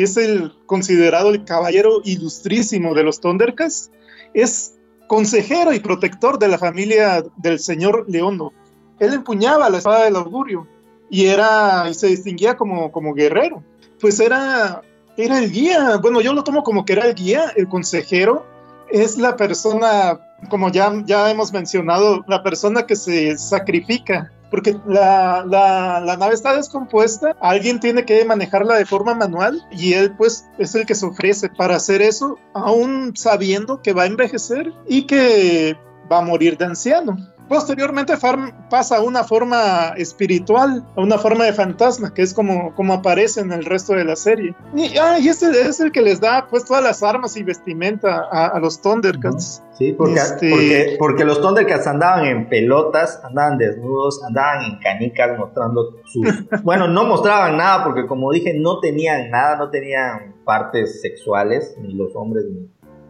es 0.04 0.16
el 0.16 0.54
considerado 0.68 1.30
el 1.30 1.43
caballero 1.43 2.02
ilustrísimo 2.04 2.93
de 2.93 3.04
los 3.04 3.20
Thundercats, 3.20 3.89
es 4.34 4.76
consejero 5.08 5.74
y 5.74 5.80
protector 5.80 6.38
de 6.38 6.48
la 6.48 6.60
familia 6.60 7.24
del 7.38 7.60
señor 7.60 8.06
Leondo. 8.08 8.54
Él 9.00 9.14
empuñaba 9.14 9.70
la 9.70 9.80
espada 9.80 10.06
del 10.06 10.18
augurio 10.18 10.68
y 11.10 11.26
era 11.26 11.89
y 11.89 11.93
se 11.95 12.08
distinguía 12.08 12.56
como, 12.56 12.91
como 12.91 13.14
guerrero. 13.14 13.64
Pues 14.00 14.20
era, 14.20 14.84
era 15.18 15.39
el 15.39 15.52
guía, 15.52 15.98
bueno, 15.98 16.22
yo 16.22 16.34
lo 16.34 16.43
tomo 16.43 16.64
como 16.64 16.86
que 16.86 16.93
era 16.93 17.08
el 17.08 17.16
guía, 17.16 17.52
el 17.56 17.68
consejero 17.68 18.45
es 18.91 19.18
la 19.18 19.36
persona, 19.36 20.20
como 20.50 20.72
ya, 20.72 20.93
ya 21.06 21.30
hemos 21.32 21.52
mencionado, 21.52 22.24
la 22.28 22.43
persona 22.43 22.86
que 22.86 22.95
se 22.95 23.38
sacrifica 23.38 24.32
porque 24.50 24.78
la, 24.86 25.43
la, 25.45 26.18
nave 26.18 26.34
está 26.34 26.56
descompuesta, 26.56 27.36
alguien 27.41 27.80
tiene 27.80 28.06
que 28.06 28.24
manejarla 28.26 28.76
de 28.76 28.86
forma 28.86 29.14
manual 29.14 29.62
y 29.72 29.93
él 29.93 30.16
pues 30.18 30.45
es 30.58 30.76
el 30.76 30.86
que 30.86 30.95
se 30.95 31.06
ofrece 31.06 31.50
para 31.50 31.76
hacer 31.76 32.02
eso, 32.02 32.38
aún 32.54 33.14
sabiendo 33.16 33.82
que 33.82 33.93
va 33.93 34.04
a 34.04 34.08
envejecer 34.08 34.74
y 34.88 35.06
que 35.06 35.78
va 36.12 36.20
a 36.20 36.22
morir 36.22 36.58
de 36.58 36.66
anciano. 36.66 37.18
Posteriormente 37.48 38.18
Farm 38.18 38.52
pasa 38.70 38.98
a 38.98 39.02
una 39.02 39.24
forma 39.24 39.93
espiritual, 39.95 40.86
a 40.95 41.02
una 41.02 41.18
forma 41.18 41.45
de 41.45 41.54
fantasma, 41.54 42.14
que 42.14 42.22
es 42.22 42.34
como, 42.34 42.76
como 42.76 42.93
aparece 42.93 43.39
en 43.39 43.54
el 43.54 43.64
resto 43.64 43.93
de 43.93 44.04
la 44.04 44.18
serie. 44.18 44.54
Y, 44.76 44.98
ah, 44.98 45.18
y 45.20 45.30
este 45.30 45.50
es 45.62 45.80
el 45.80 45.91
que 45.91 46.02
les 46.02 46.20
da 46.20 46.48
pues 46.50 46.66
todas 46.66 46.84
las 46.84 47.04
armas 47.04 47.38
y 47.38 47.43
vestimenta 47.43 48.28
a, 48.30 48.60
los 48.60 48.82
Thundercats. 48.82 49.64
Sí, 49.78 49.93
porque, 49.93 50.16
este 50.16 50.50
porque, 50.50 50.95
porque, 51.00 51.26
los 51.26 51.41
Thundercats 51.41 51.88
andaban 51.88 52.26
en 52.26 52.50
pelotas, 52.50 53.22
andaban 53.24 53.58
desnudos, 53.58 54.22
andaban 54.24 54.66
en 54.66 54.80
canicas 54.80 55.38
mostrando 55.38 56.02
sus... 56.06 56.28
bueno, 56.64 56.88
no 56.89 57.06
mostraban 57.06 57.56
nada 57.56 57.86
porque 57.86 58.08
como 58.08 58.32
dije, 58.32 58.56
no 58.56 58.80
tenían 58.80 59.30
nada, 59.30 59.56
no 59.58 59.70
tenían 59.70 60.36
partes 60.43 61.02
sexuales, 61.02 61.76
ni 61.80 61.93
los 61.93 62.14
hombres 62.16 62.43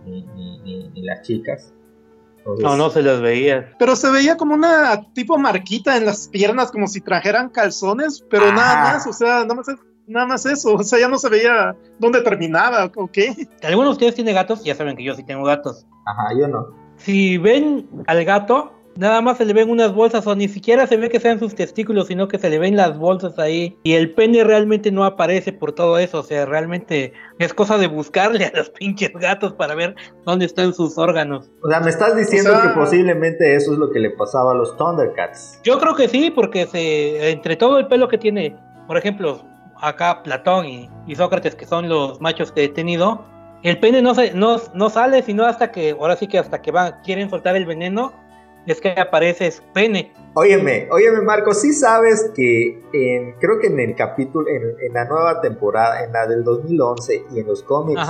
ni, 0.05 0.21
ni, 0.21 0.89
ni 0.89 1.01
las 1.01 1.21
chicas 1.23 1.73
no, 2.59 2.77
no 2.77 2.89
se 2.89 3.01
las 3.01 3.21
veía. 3.21 3.73
Pero 3.77 3.95
se 3.95 4.09
veía 4.11 4.37
como 4.37 4.55
una 4.55 5.03
tipo 5.13 5.37
marquita 5.37 5.97
en 5.97 6.05
las 6.05 6.27
piernas, 6.27 6.71
como 6.71 6.87
si 6.87 7.01
trajeran 7.01 7.49
calzones, 7.49 8.23
pero 8.29 8.51
nada 8.51 8.83
más, 8.83 9.07
o 9.07 9.13
sea, 9.13 9.43
nada 9.43 9.55
más, 9.55 9.67
nada 10.07 10.25
más 10.25 10.45
eso, 10.45 10.73
o 10.73 10.83
sea, 10.83 10.99
ya 10.99 11.07
no 11.07 11.17
se 11.17 11.29
veía 11.29 11.75
dónde 11.99 12.21
terminaba, 12.21 12.91
o 12.95 13.07
qué. 13.07 13.47
¿Alguno 13.63 13.89
de 13.89 13.93
ustedes 13.93 14.15
tiene 14.15 14.33
gatos? 14.33 14.63
Ya 14.63 14.75
saben 14.75 14.95
que 14.95 15.03
yo 15.03 15.13
sí 15.13 15.23
tengo 15.23 15.43
gatos. 15.43 15.85
Ajá, 16.05 16.29
yo 16.39 16.47
no. 16.47 16.67
Si 16.97 17.37
ven 17.37 17.87
al 18.07 18.25
gato, 18.25 18.73
nada 18.97 19.21
más 19.21 19.37
se 19.37 19.45
le 19.45 19.53
ven 19.53 19.69
unas 19.69 19.93
bolsas 19.93 20.25
o 20.27 20.35
ni 20.35 20.47
siquiera 20.47 20.87
se 20.87 20.97
ve 20.97 21.09
que 21.09 21.19
sean 21.19 21.39
sus 21.39 21.55
testículos, 21.55 22.07
sino 22.07 22.27
que 22.27 22.39
se 22.39 22.49
le 22.49 22.59
ven 22.59 22.75
las 22.75 22.97
bolsas 22.97 23.37
ahí 23.39 23.77
y 23.83 23.93
el 23.93 24.13
pene 24.13 24.43
realmente 24.43 24.91
no 24.91 25.05
aparece 25.05 25.53
por 25.53 25.73
todo 25.73 25.97
eso, 25.97 26.19
o 26.19 26.23
sea, 26.23 26.45
realmente 26.45 27.13
es 27.39 27.53
cosa 27.53 27.77
de 27.77 27.87
buscarle 27.87 28.45
a 28.45 28.51
los 28.55 28.69
pinches 28.77 29.11
gatos 29.13 29.53
para 29.53 29.75
ver 29.75 29.95
dónde 30.25 30.45
están 30.45 30.73
sus 30.73 30.97
órganos. 30.97 31.49
O 31.63 31.69
sea, 31.69 31.79
me 31.79 31.89
estás 31.89 32.15
diciendo 32.15 32.51
que 32.61 32.69
posiblemente 32.69 33.55
eso 33.55 33.73
es 33.73 33.77
lo 33.77 33.91
que 33.91 33.99
le 33.99 34.11
pasaba 34.11 34.51
a 34.51 34.55
los 34.55 34.75
Thundercats. 34.77 35.61
Yo 35.63 35.79
creo 35.79 35.95
que 35.95 36.07
sí, 36.07 36.31
porque 36.31 36.65
se 36.65 37.31
entre 37.31 37.55
todo 37.55 37.77
el 37.77 37.87
pelo 37.87 38.07
que 38.07 38.17
tiene, 38.17 38.55
por 38.87 38.97
ejemplo, 38.97 39.43
acá 39.79 40.23
Platón 40.23 40.65
y, 40.65 41.15
Sócrates, 41.15 41.55
que 41.55 41.65
son 41.65 41.87
los 41.87 42.19
machos 42.19 42.51
que 42.51 42.65
he 42.65 42.69
tenido, 42.69 43.23
el 43.63 43.79
pene 43.79 44.01
no, 44.01 44.13
se, 44.15 44.33
no, 44.33 44.57
no 44.73 44.89
sale 44.89 45.23
sino 45.23 45.45
hasta 45.45 45.71
que, 45.71 45.91
ahora 45.91 46.15
sí 46.15 46.27
que 46.27 46.37
hasta 46.37 46.61
que 46.61 46.71
van, 46.71 46.95
quieren 47.03 47.29
soltar 47.29 47.55
el 47.55 47.65
veneno 47.65 48.13
es 48.71 48.81
que 48.81 48.89
aparece 48.89 49.49
su 49.51 49.63
pene. 49.73 50.11
Óyeme, 50.33 50.87
óyeme 50.91 51.21
Marco, 51.21 51.53
sí 51.53 51.73
sabes 51.73 52.31
que 52.35 52.79
en, 52.93 53.33
creo 53.39 53.59
que 53.59 53.67
en 53.67 53.79
el 53.79 53.95
capítulo, 53.95 54.47
en, 54.47 54.93
la 54.93 55.05
nueva 55.05 55.41
temporada, 55.41 56.03
en 56.03 56.13
la 56.13 56.27
del 56.27 56.43
2011 56.43 57.23
y 57.33 57.39
en 57.39 57.47
los 57.47 57.63
cómics, 57.63 58.01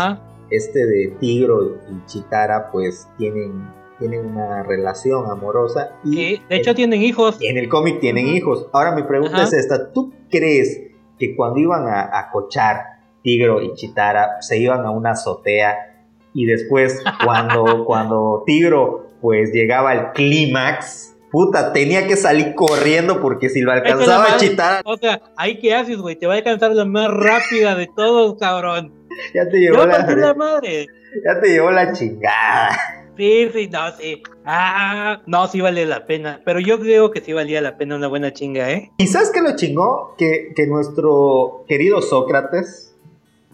este 0.49 0.85
de 0.85 1.15
Tigro 1.19 1.77
y 1.89 2.05
Chitara 2.05 2.69
pues 2.71 3.07
tienen, 3.17 3.71
tienen 3.99 4.25
una 4.25 4.63
relación 4.63 5.29
amorosa. 5.29 5.91
Y 6.03 6.41
de 6.49 6.55
hecho 6.57 6.75
tienen 6.75 7.01
hijos. 7.01 7.37
En 7.41 7.57
el 7.57 7.69
cómic 7.69 7.99
tienen 8.01 8.27
hijos. 8.27 8.67
Ahora 8.73 8.93
mi 8.93 9.03
pregunta 9.03 9.43
es 9.43 9.53
esta, 9.53 9.93
¿tú 9.93 10.13
crees 10.29 10.81
que 11.17 11.35
cuando 11.35 11.59
iban 11.59 11.87
a, 11.87 12.19
a 12.19 12.29
cochar 12.31 12.97
Tigro 13.21 13.61
y 13.61 13.73
Chitara 13.73 14.41
se 14.41 14.57
iban 14.57 14.85
a 14.85 14.91
una 14.91 15.11
azotea 15.11 15.97
y 16.33 16.45
después 16.45 17.03
cuando, 17.23 17.83
cuando 17.85 18.43
Tigro 18.45 19.06
pues 19.21 19.51
llegaba 19.51 19.93
el 19.93 20.11
clímax. 20.13 21.15
Puta, 21.31 21.73
tenía 21.73 22.07
que 22.07 22.15
salir 22.15 22.55
corriendo 22.55 23.21
porque 23.21 23.49
si 23.49 23.61
lo 23.61 23.71
alcanzaba 23.71 24.35
a 24.35 24.37
chitar. 24.37 24.81
O 24.85 24.97
sea, 24.97 25.21
ahí 25.35 25.59
qué 25.59 25.75
haces, 25.75 25.97
güey, 25.97 26.15
te 26.15 26.25
va 26.25 26.35
a 26.35 26.37
alcanzar 26.37 26.71
la 26.71 26.85
más 26.85 27.09
rápida 27.11 27.75
de 27.75 27.89
todos, 27.95 28.37
cabrón. 28.39 28.93
Ya 29.33 29.47
te 29.49 29.57
llevó 29.57 29.85
la, 29.85 30.33
madre. 30.33 30.87
Ya 31.25 31.39
te 31.41 31.49
llevó 31.49 31.71
la 31.71 31.91
chingada. 31.91 32.77
Sí, 33.17 33.49
sí, 33.51 33.67
no, 33.67 33.91
sí. 33.97 34.21
Ah, 34.45 35.21
no, 35.25 35.47
sí 35.47 35.59
vale 35.59 35.85
la 35.85 36.05
pena. 36.05 36.41
Pero 36.45 36.59
yo 36.59 36.79
creo 36.79 37.11
que 37.11 37.19
sí 37.19 37.33
valía 37.33 37.61
la 37.61 37.75
pena 37.75 37.95
una 37.95 38.07
buena 38.07 38.31
chinga, 38.31 38.71
¿eh? 38.71 38.91
¿Y 38.97 39.07
sabes 39.07 39.31
qué 39.31 39.41
lo 39.41 39.55
chingó? 39.55 40.15
Que, 40.17 40.53
que 40.55 40.67
nuestro 40.67 41.65
querido 41.67 42.01
Sócrates 42.01 42.95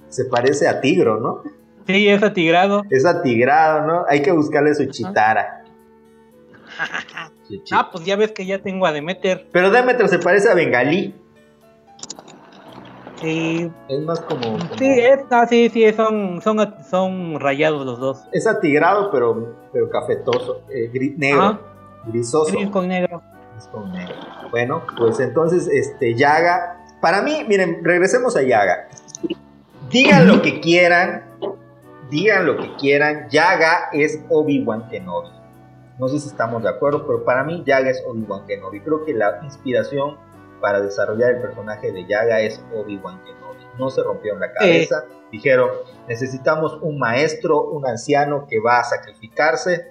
se 0.10 0.26
parece 0.26 0.68
a 0.68 0.82
Tigro, 0.82 1.20
¿no? 1.20 1.44
Sí, 1.88 2.08
es 2.08 2.24
atigrado. 2.24 2.84
Es 2.90 3.06
atigrado, 3.06 3.86
¿no? 3.86 4.06
Hay 4.08 4.22
que 4.22 4.32
buscarle 4.32 4.74
su 4.74 4.86
chitara. 4.86 5.64
ah, 7.72 7.90
pues 7.92 8.06
ya 8.06 8.16
ves 8.16 8.32
que 8.32 8.46
ya 8.46 8.60
tengo 8.60 8.86
a 8.86 8.92
Demeter. 8.92 9.48
Pero 9.52 9.70
Demeter 9.70 10.08
se 10.08 10.20
parece 10.20 10.50
a 10.50 10.54
Bengalí. 10.54 11.14
Sí. 13.24 13.72
Es 13.88 14.02
más 14.02 14.20
como. 14.22 14.60
Sí, 14.78 15.02
sí, 15.50 15.70
sí, 15.70 15.94
son, 15.94 16.42
son, 16.42 16.76
son 16.90 17.40
rayados 17.40 17.86
los 17.86 18.00
dos. 18.00 18.24
Es 18.34 18.46
atigrado, 18.48 19.12
pero, 19.12 19.56
pero 19.72 19.90
cafetoso, 19.90 20.62
eh, 20.70 20.92
negro, 21.18 21.60
grisoso. 22.06 22.52
Gris 22.52 22.70
con 22.70 22.88
negro. 22.88 23.22
Gris 23.54 23.68
con 23.68 23.92
negro. 23.94 24.16
Bueno, 24.52 24.84
pues 24.98 25.20
entonces, 25.20 25.68
este, 25.68 26.16
Yaga. 26.16 26.80
Para 27.02 27.22
mí, 27.22 27.46
miren, 27.48 27.84
regresemos 27.84 28.36
a 28.36 28.42
Yaga. 28.42 28.88
Digan 29.90 30.28
lo 30.28 30.42
que 30.42 30.60
quieran, 30.60 31.24
digan 32.14 32.46
lo 32.46 32.58
que 32.58 32.76
quieran, 32.76 33.28
Yaga 33.30 33.90
es 33.92 34.24
Obi-Wan 34.30 34.88
Kenobi. 34.88 35.30
No 36.00 36.08
sé 36.08 36.20
si 36.20 36.28
estamos 36.28 36.62
de 36.64 36.70
acuerdo, 36.70 37.06
pero 37.06 37.24
para 37.26 37.44
mí 37.44 37.64
Yaga 37.66 37.90
es 37.90 38.04
Obi-Wan 38.08 38.46
Kenobi. 38.46 38.82
Creo 38.82 39.04
que 39.04 39.14
la 39.14 39.40
inspiración 39.44 40.18
para 40.62 40.80
desarrollar 40.80 41.32
el 41.32 41.42
personaje 41.42 41.92
de 41.92 42.06
Yaga 42.06 42.40
es 42.42 42.64
Obi-Wan 42.74 43.20
Kenobi. 43.24 43.64
No 43.80 43.90
se 43.90 44.04
rompió 44.04 44.34
en 44.34 44.40
la 44.40 44.54
cabeza. 44.54 45.06
Dijeron, 45.32 45.70
necesitamos 46.08 46.78
un 46.82 47.00
maestro, 47.00 47.64
un 47.72 47.88
anciano 47.88 48.46
que 48.48 48.60
va 48.60 48.80
a 48.80 48.84
sacrificarse. 48.84 49.88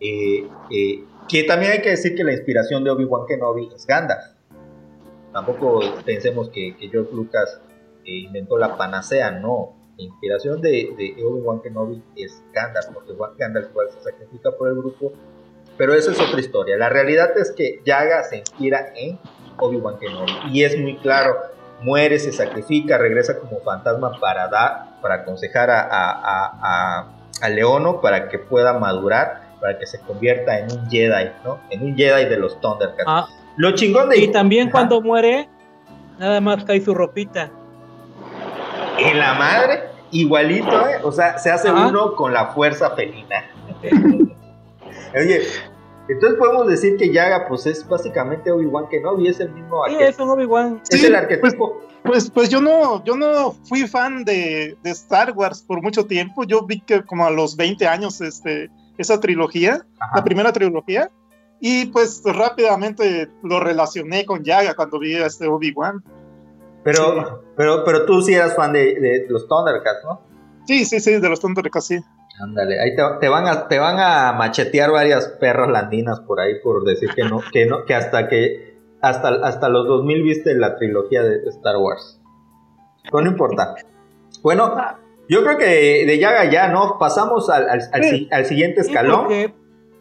Eh, 0.00 0.46
eh, 0.70 1.04
que 1.28 1.42
también 1.44 1.72
hay 1.72 1.82
que 1.82 1.90
decir 1.90 2.14
que 2.14 2.24
la 2.24 2.32
inspiración 2.32 2.84
de 2.84 2.90
Obi-Wan 2.90 3.26
Kenobi 3.26 3.70
es 3.74 3.86
Gandalf. 3.86 4.24
Tampoco 5.32 5.80
pensemos 6.04 6.50
que, 6.50 6.74
George 6.78 7.12
Lucas 7.12 7.60
eh, 8.04 8.18
inventó 8.24 8.58
la 8.58 8.76
panacea, 8.76 9.30
no 9.30 9.77
inspiración 9.98 10.60
de, 10.60 10.94
de 10.96 11.24
Obi-Wan 11.24 11.60
Kenobi 11.60 12.02
es 12.16 12.42
Gandalf, 12.52 12.86
porque 12.94 13.12
Gandalf 13.38 13.70
igual 13.70 13.88
se 13.90 14.00
sacrifica 14.00 14.50
por 14.52 14.68
el 14.68 14.76
grupo, 14.76 15.12
pero 15.76 15.94
eso 15.94 16.10
es 16.10 16.20
otra 16.20 16.40
historia. 16.40 16.76
La 16.76 16.88
realidad 16.88 17.36
es 17.36 17.52
que 17.52 17.80
Yaga 17.84 18.22
se 18.24 18.38
inspira 18.38 18.92
en 18.96 19.18
Obi-Wan 19.58 19.98
Kenobi 19.98 20.32
y 20.50 20.64
es 20.64 20.78
muy 20.78 20.96
claro, 20.98 21.36
muere, 21.82 22.18
se 22.18 22.32
sacrifica, 22.32 22.98
regresa 22.98 23.38
como 23.38 23.60
fantasma 23.60 24.18
para 24.20 24.48
dar, 24.48 25.00
para 25.00 25.16
aconsejar 25.16 25.70
a, 25.70 25.80
a, 25.80 26.18
a, 26.22 27.18
a 27.40 27.48
Leono 27.48 28.00
para 28.00 28.28
que 28.28 28.38
pueda 28.38 28.78
madurar 28.78 29.48
para 29.60 29.78
que 29.78 29.86
se 29.86 29.98
convierta 30.00 30.58
en 30.58 30.70
un 30.72 30.88
Jedi, 30.88 31.30
¿no? 31.44 31.58
En 31.70 31.82
un 31.82 31.96
Jedi 31.96 32.28
de 32.28 32.36
los 32.36 32.60
Thundercats. 32.60 33.04
Ah. 33.06 33.26
Lo 33.56 33.72
chingón 33.72 34.08
de... 34.08 34.18
Y 34.18 34.28
también 34.28 34.68
Ajá. 34.68 34.72
cuando 34.72 35.00
muere, 35.00 35.48
nada 36.18 36.40
más 36.40 36.64
cae 36.64 36.80
su 36.80 36.94
ropita. 36.94 37.50
En 38.98 39.18
la 39.18 39.34
madre, 39.34 39.84
igualito, 40.10 40.88
¿eh? 40.88 40.98
O 41.02 41.12
sea, 41.12 41.38
se 41.38 41.50
hace 41.50 41.68
Ajá. 41.68 41.86
uno 41.88 42.14
con 42.16 42.32
la 42.32 42.46
fuerza 42.48 42.90
felina. 42.96 43.44
Oye, 45.14 45.42
entonces 46.08 46.38
podemos 46.38 46.66
decir 46.68 46.96
que 46.96 47.12
Yaga, 47.12 47.46
pues 47.48 47.66
es 47.66 47.86
básicamente 47.86 48.50
Obi-Wan 48.50 48.88
Kenobi, 48.88 49.28
es 49.28 49.40
el 49.40 49.50
mismo 49.50 49.82
Sí, 49.86 49.92
arquetipo. 49.94 50.10
es 50.10 50.18
un 50.18 50.30
Obi-Wan. 50.30 50.82
Es 50.90 51.00
Sí, 51.00 51.06
el 51.06 51.14
arquetipo. 51.14 51.80
Pues, 52.04 52.30
pues 52.30 52.48
yo 52.48 52.60
no, 52.60 53.04
yo 53.04 53.16
no 53.16 53.52
fui 53.68 53.86
fan 53.86 54.24
de, 54.24 54.76
de 54.82 54.90
Star 54.90 55.32
Wars 55.32 55.62
por 55.62 55.82
mucho 55.82 56.06
tiempo. 56.06 56.44
Yo 56.44 56.62
vi 56.64 56.80
que 56.80 57.02
como 57.02 57.26
a 57.26 57.30
los 57.30 57.56
20 57.56 57.86
años 57.86 58.20
este, 58.20 58.70
esa 58.96 59.20
trilogía, 59.20 59.84
la 60.14 60.24
primera 60.24 60.52
trilogía, 60.52 61.10
y 61.60 61.86
pues 61.86 62.22
rápidamente 62.24 63.28
lo 63.42 63.60
relacioné 63.60 64.24
con 64.24 64.44
Yaga 64.44 64.74
cuando 64.74 64.98
vi 64.98 65.14
a 65.16 65.26
este 65.26 65.46
Obi-Wan. 65.48 66.02
Pero, 66.92 67.42
pero, 67.56 67.84
pero 67.84 68.04
tú 68.06 68.22
sí 68.22 68.34
eras 68.34 68.54
fan 68.56 68.72
de, 68.72 68.98
de 69.00 69.26
los 69.28 69.46
Thundercats, 69.48 70.04
¿no? 70.04 70.22
Sí, 70.66 70.84
sí, 70.84 71.00
sí, 71.00 71.18
de 71.20 71.28
los 71.28 71.40
Thundercats, 71.40 71.86
sí. 71.86 71.98
Ándale, 72.40 72.80
ahí 72.80 72.94
te, 72.94 73.02
te 73.20 73.28
van 73.28 73.46
a, 73.46 73.66
te 73.68 73.78
van 73.78 73.96
a 73.98 74.32
machetear 74.32 74.90
varias 74.92 75.26
perras 75.40 75.68
landinas 75.68 76.20
por 76.20 76.40
ahí 76.40 76.60
por 76.62 76.84
decir 76.84 77.10
que 77.14 77.24
no, 77.24 77.40
que 77.52 77.66
no, 77.66 77.84
que 77.84 77.94
hasta 77.94 78.28
que 78.28 78.78
hasta, 79.02 79.28
hasta 79.44 79.68
los 79.68 79.86
2000 79.86 80.22
viste 80.22 80.54
la 80.54 80.76
trilogía 80.76 81.22
de 81.22 81.38
Star 81.48 81.76
Wars. 81.76 82.20
Pero 83.04 83.22
no 83.24 83.30
importa. 83.30 83.74
Bueno, 84.42 84.74
yo 85.28 85.42
creo 85.44 85.58
que 85.58 86.04
de 86.06 86.18
Yaga 86.18 86.50
ya, 86.50 86.68
¿no? 86.68 86.96
Pasamos 86.98 87.50
al, 87.50 87.68
al, 87.68 87.80
al 87.92 88.04
si- 88.04 88.28
al 88.30 88.44
siguiente 88.46 88.80
escalón. 88.82 89.26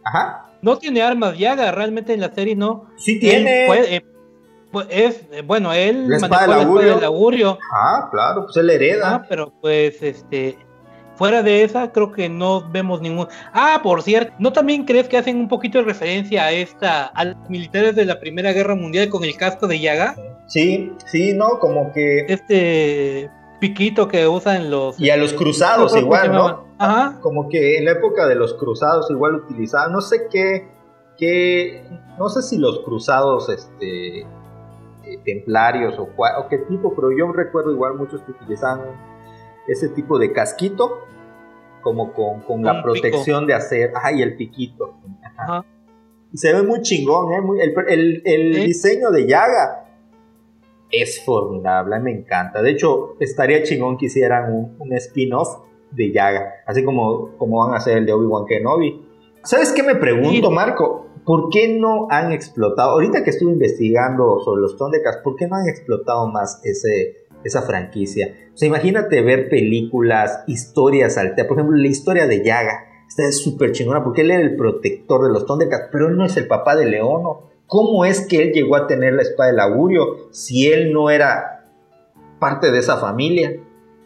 Ajá. 0.03 0.51
no 0.61 0.77
tiene 0.77 1.01
armas 1.01 1.37
Yaga, 1.37 1.71
realmente 1.71 2.13
en 2.13 2.21
la 2.21 2.33
serie 2.33 2.55
no. 2.55 2.85
Sí 2.97 3.19
tiene. 3.19 3.65
Él 3.67 3.85
eh, 3.89 4.05
pues, 4.71 4.87
es, 4.89 5.25
eh, 5.31 5.41
bueno, 5.45 5.73
él 5.73 6.07
La 6.09 6.17
espada 6.17 6.47
manejó 6.47 6.77
del 6.79 6.87
la 6.89 6.93
espada 6.93 6.95
augurio. 6.95 6.95
del 6.95 7.03
augurio. 7.05 7.59
Ah, 7.73 8.09
claro, 8.11 8.43
pues 8.45 8.57
él 8.57 8.69
hereda. 8.69 9.15
Ah, 9.15 9.25
pero 9.27 9.53
pues 9.61 10.01
este 10.01 10.57
fuera 11.15 11.41
de 11.41 11.63
esa 11.63 11.91
creo 11.91 12.11
que 12.11 12.29
no 12.29 12.69
vemos 12.69 13.01
ningún 13.01 13.27
Ah, 13.51 13.79
por 13.81 14.03
cierto, 14.03 14.33
¿no 14.37 14.53
también 14.53 14.85
crees 14.85 15.07
que 15.07 15.17
hacen 15.17 15.37
un 15.37 15.47
poquito 15.47 15.79
de 15.79 15.85
referencia 15.85 16.43
a 16.45 16.51
esta 16.51 17.05
a 17.07 17.25
los 17.25 17.49
militares 17.49 17.95
de 17.95 18.05
la 18.05 18.19
Primera 18.19 18.53
Guerra 18.53 18.75
Mundial 18.75 19.09
con 19.09 19.23
el 19.23 19.35
casco 19.35 19.67
de 19.67 19.79
Yaga? 19.79 20.15
Sí, 20.45 20.93
sí, 21.07 21.33
¿no? 21.33 21.59
Como 21.59 21.91
que... 21.91 22.25
Este 22.27 23.31
piquito 23.59 24.07
que 24.07 24.27
usan 24.27 24.69
los 24.69 24.99
Y 24.99 25.09
a 25.09 25.17
los 25.17 25.33
cruzados 25.33 25.77
No, 25.77 25.83
¿cómo 25.85 25.89
se 25.89 25.99
igual? 25.99 26.31
¿no? 26.31 26.67
Ajá. 26.77 27.19
Como 27.21 27.49
que 27.49 27.79
en 27.79 27.85
la 27.85 27.91
época 27.93 28.27
de 28.27 28.35
los 28.35 28.53
cruzados 28.53 29.09
igual 29.09 29.33
utilizaban, 29.35 29.91
no 29.91 30.01
sé 30.01 30.27
qué, 30.31 30.67
qué 31.17 31.83
no 32.19 32.29
sé 32.29 32.43
si 32.43 32.59
los 32.59 32.81
cruzados 32.81 33.49
este 33.49 34.27
eh, 35.13 35.19
templarios 35.23 35.97
o, 35.99 36.07
cua- 36.15 36.43
o 36.43 36.47
qué 36.49 36.57
tipo, 36.59 36.93
pero 36.95 37.11
yo 37.11 37.31
recuerdo 37.31 37.71
igual 37.71 37.95
muchos 37.95 38.21
que 38.23 38.31
utilizaban 38.31 38.81
ese 39.67 39.89
tipo 39.89 40.17
de 40.19 40.31
casquito 40.31 40.99
como 41.81 42.13
con, 42.13 42.41
con 42.41 42.63
la 42.63 42.81
Con 42.83 42.93
pico. 42.93 42.93
protección 43.09 43.47
de 43.47 43.53
hacer, 43.53 43.91
ajá, 43.95 44.11
y 44.11 44.21
el 44.21 44.35
piquito. 44.35 44.95
Ajá. 45.23 45.43
Ajá. 45.43 45.65
Y 46.33 46.37
se 46.37 46.53
ve 46.53 46.61
muy 46.63 46.81
chingón, 46.81 47.33
¿eh? 47.33 47.41
Muy- 47.41 47.59
el 47.61 47.73
el- 47.87 48.21
el 48.25 48.53
Sí. 48.55 48.65
diseño 48.65 49.11
de 49.11 49.27
Yaga 49.27 49.85
es 50.91 51.23
formidable, 51.25 51.99
me 51.99 52.11
encanta. 52.11 52.61
De 52.61 52.71
hecho, 52.71 53.15
estaría 53.19 53.63
chingón 53.63 53.97
que 53.97 54.05
hicieran 54.07 54.53
un, 54.53 54.75
un 54.79 54.93
spin-off 54.93 55.59
de 55.91 56.11
Yaga, 56.13 56.53
así 56.65 56.83
como, 56.83 57.37
como 57.37 57.59
van 57.65 57.73
a 57.73 57.77
hacer 57.77 57.97
el 57.97 58.05
de 58.05 58.13
Obi-Wan 58.13 58.45
Kenobi. 58.45 59.05
¿Sabes 59.43 59.71
qué 59.71 59.83
me 59.83 59.95
pregunto. 59.95 60.51
Marco? 60.51 61.06
¿Por 61.27 61.49
qué 61.49 61.77
no 61.77 62.07
han 62.09 62.31
explotado? 62.31 62.91
Ahorita 62.91 63.25
que 63.25 63.31
estuve 63.31 63.51
investigando 63.51 64.39
sobre 64.45 64.61
los 64.61 64.77
Thundercats, 64.77 65.17
¿por 65.17 65.35
qué 65.35 65.45
no 65.45 65.57
han 65.57 65.67
explotado 65.67 66.27
más 66.27 66.61
esa 67.43 67.61
franquicia? 67.63 68.33
O 68.53 68.57
sea, 68.57 68.69
imagínate 68.69 69.21
ver 69.21 69.49
películas, 69.49 70.45
historias 70.47 71.17
alternas. 71.17 71.47
Por 71.47 71.57
ejemplo, 71.57 71.75
la 71.75 71.87
historia 71.87 72.27
de 72.27 72.45
Yaga. 72.45 72.85
Esta 73.09 73.27
es 73.27 73.43
súper 73.43 73.73
chingona 73.73 74.05
porque 74.05 74.21
él 74.21 74.31
era 74.31 74.41
el 74.41 74.55
protector 74.55 75.27
de 75.27 75.33
los 75.33 75.45
Thundercats, 75.45 75.89
pero 75.91 76.07
él 76.07 76.15
no 76.15 76.23
es 76.23 76.37
el 76.37 76.47
papá 76.47 76.77
de 76.77 76.85
Leono. 76.85 77.41
¿Cómo 77.65 78.05
es 78.05 78.25
que 78.25 78.41
él 78.43 78.53
llegó 78.53 78.77
a 78.77 78.87
tener 78.87 79.11
la 79.11 79.23
espada 79.23 79.51
del 79.51 79.59
augurio 79.59 80.29
si 80.31 80.71
él 80.71 80.93
no 80.93 81.09
era 81.09 81.65
parte 82.39 82.71
de 82.71 82.79
esa 82.79 82.99
familia? 82.99 83.53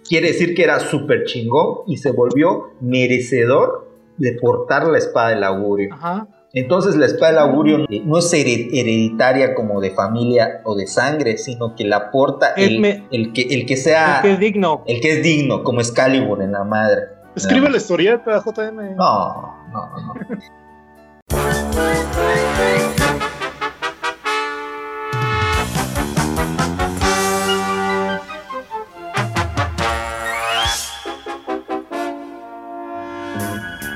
Quiere 0.03 0.29
decir 0.29 0.55
que 0.55 0.63
era 0.63 0.79
súper 0.79 1.25
chingón 1.25 1.81
y 1.85 1.97
se 1.97 2.09
volvió 2.13 2.71
merecedor 2.79 3.91
de 4.17 4.39
portar 4.41 4.87
la 4.87 4.97
espada 4.97 5.29
del 5.29 5.43
augurio. 5.43 5.93
Ajá. 5.93 6.27
Entonces 6.53 6.95
la 6.97 7.05
espada 7.05 7.31
del 7.31 7.39
augurio 7.39 7.85
no 8.03 8.17
es 8.17 8.33
hered- 8.33 8.69
hereditaria 8.73 9.55
como 9.55 9.79
de 9.79 9.91
familia 9.91 10.59
o 10.65 10.75
de 10.75 10.85
sangre, 10.85 11.37
sino 11.37 11.75
que 11.75 11.85
la 11.85 12.11
porta 12.11 12.53
Es 12.57 12.67
el, 12.67 12.79
me- 12.79 13.07
el 13.11 13.31
que, 13.31 13.43
el 13.43 13.65
que 13.65 13.77
sea 13.77 14.17
El 14.17 14.21
que 14.23 14.31
es 14.33 14.39
digno. 14.39 14.83
el 14.85 14.99
que 14.99 15.11
es 15.13 15.23
digno, 15.23 15.63
como 15.63 15.79
Excalibur 15.79 16.41
en 16.41 16.51
la 16.51 16.63
madre. 16.65 17.03
Escribe 17.35 17.69
la 17.69 17.77
historieta, 17.77 18.43
JM. 18.45 18.95
No, 18.97 19.55
no, 19.71 19.89
no. 19.95 20.13
no. 20.13 20.13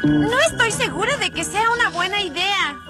No 0.03 0.37
estoy 0.51 0.71
segura 0.71 1.17
de 1.17 1.31
que 1.31 1.43
sea 1.43 1.63
una. 1.73 1.84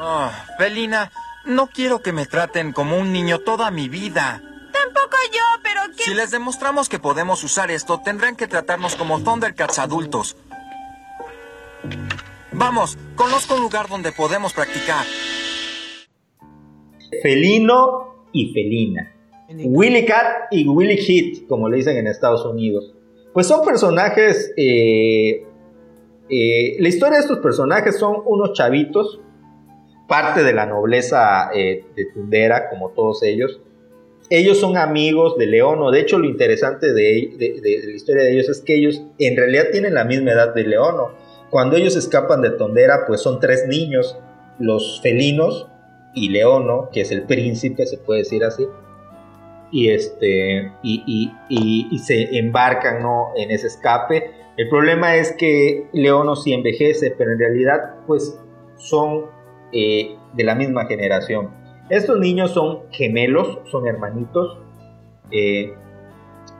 Oh, 0.07 0.29
Felina, 0.59 1.11
no 1.45 1.65
quiero 1.65 2.03
que 2.03 2.11
me 2.11 2.27
traten 2.27 2.73
como 2.73 2.95
un 2.95 3.11
niño 3.11 3.39
toda 3.39 3.71
mi 3.71 3.89
vida. 3.89 4.39
Tampoco 4.71 5.17
yo, 5.33 5.61
pero 5.63 5.81
¿qué? 5.97 6.03
Si 6.03 6.13
les 6.13 6.29
demostramos 6.29 6.89
que 6.89 6.99
podemos 6.99 7.43
usar 7.43 7.71
esto, 7.71 7.99
tendrán 8.05 8.35
que 8.35 8.45
tratarnos 8.45 8.95
como 8.95 9.23
Thundercats 9.23 9.79
adultos. 9.79 10.37
Vamos, 12.51 12.99
conozco 13.15 13.55
un 13.55 13.61
lugar 13.61 13.89
donde 13.89 14.11
podemos 14.11 14.53
practicar. 14.53 15.07
Felino 17.23 18.27
y 18.31 18.53
felina. 18.53 19.11
Willy 19.49 20.05
Cat 20.05 20.49
y 20.51 20.67
Willy 20.67 20.97
Hit, 20.97 21.47
como 21.47 21.67
le 21.67 21.77
dicen 21.77 21.97
en 21.97 22.05
Estados 22.05 22.45
Unidos. 22.45 22.93
Pues 23.33 23.47
son 23.47 23.65
personajes. 23.65 24.53
eh, 24.55 25.47
eh, 26.29 26.75
la 26.79 26.87
historia 26.87 27.17
de 27.17 27.21
estos 27.21 27.39
personajes 27.39 27.97
son 27.97 28.17
unos 28.25 28.53
chavitos, 28.53 29.19
parte 30.07 30.43
de 30.43 30.53
la 30.53 30.65
nobleza 30.65 31.49
eh, 31.53 31.85
de 31.95 32.05
Tundera, 32.13 32.69
como 32.69 32.89
todos 32.91 33.23
ellos. 33.23 33.59
Ellos 34.29 34.59
son 34.59 34.75
amigos 34.77 35.37
de 35.37 35.45
Leono. 35.45 35.91
De 35.91 35.99
hecho, 35.99 36.17
lo 36.17 36.25
interesante 36.25 36.87
de, 36.93 37.33
de- 37.37 37.59
de 37.61 37.81
la 37.87 37.95
historia 37.95 38.23
de 38.23 38.33
ellos 38.33 38.49
es 38.49 38.61
que 38.61 38.75
ellos 38.75 39.01
en 39.19 39.37
realidad 39.37 39.65
tienen 39.71 39.93
la 39.93 40.03
misma 40.03 40.31
edad 40.31 40.53
de 40.53 40.63
Leono. 40.63 41.11
Cuando 41.51 41.77
ellos 41.77 41.95
escapan 41.95 42.41
de 42.41 42.49
Tondera, 42.51 43.05
pues 43.07 43.21
son 43.21 43.39
tres 43.39 43.65
niños, 43.67 44.17
los 44.59 44.99
felinos 45.01 45.67
y 46.15 46.29
Leono, 46.29 46.89
que 46.91 47.01
es 47.01 47.11
el 47.11 47.23
príncipe, 47.23 47.85
se 47.85 47.97
puede 47.97 48.19
decir 48.21 48.43
así. 48.43 48.65
Y 49.71 49.89
este 49.89 50.71
y, 50.83 51.03
y- 51.05 51.31
y- 51.49 51.87
y 51.91 51.99
se 51.99 52.37
embarcan 52.37 53.01
¿no? 53.01 53.29
en 53.35 53.51
ese 53.51 53.67
escape. 53.67 54.31
El 54.57 54.69
problema 54.69 55.15
es 55.17 55.33
que 55.33 55.87
Leono 55.93 56.35
sí 56.35 56.53
envejece, 56.53 57.13
pero 57.17 57.31
en 57.33 57.39
realidad, 57.39 57.95
pues 58.07 58.39
son 58.77 59.25
eh, 59.71 60.15
de 60.33 60.43
la 60.43 60.55
misma 60.55 60.85
generación. 60.85 61.49
Estos 61.89 62.19
niños 62.19 62.51
son 62.51 62.79
gemelos, 62.91 63.59
son 63.71 63.87
hermanitos. 63.87 64.59
eh, 65.31 65.73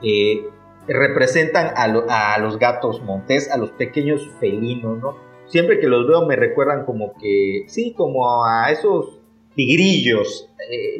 eh, 0.02 0.44
representan 0.88 1.72
a, 1.76 1.88
lo- 1.88 2.04
a 2.08 2.38
los 2.38 2.58
gatos 2.58 3.02
montés, 3.02 3.50
a 3.50 3.56
los 3.56 3.70
pequeños 3.70 4.28
felinos, 4.40 4.98
¿no? 4.98 5.16
Siempre 5.46 5.80
que 5.80 5.88
los 5.88 6.06
veo 6.06 6.26
me 6.26 6.36
recuerdan 6.36 6.84
como 6.84 7.12
que, 7.14 7.64
sí, 7.68 7.92
como 7.96 8.44
a 8.44 8.70
esos 8.70 9.20
tigrillos, 9.54 10.48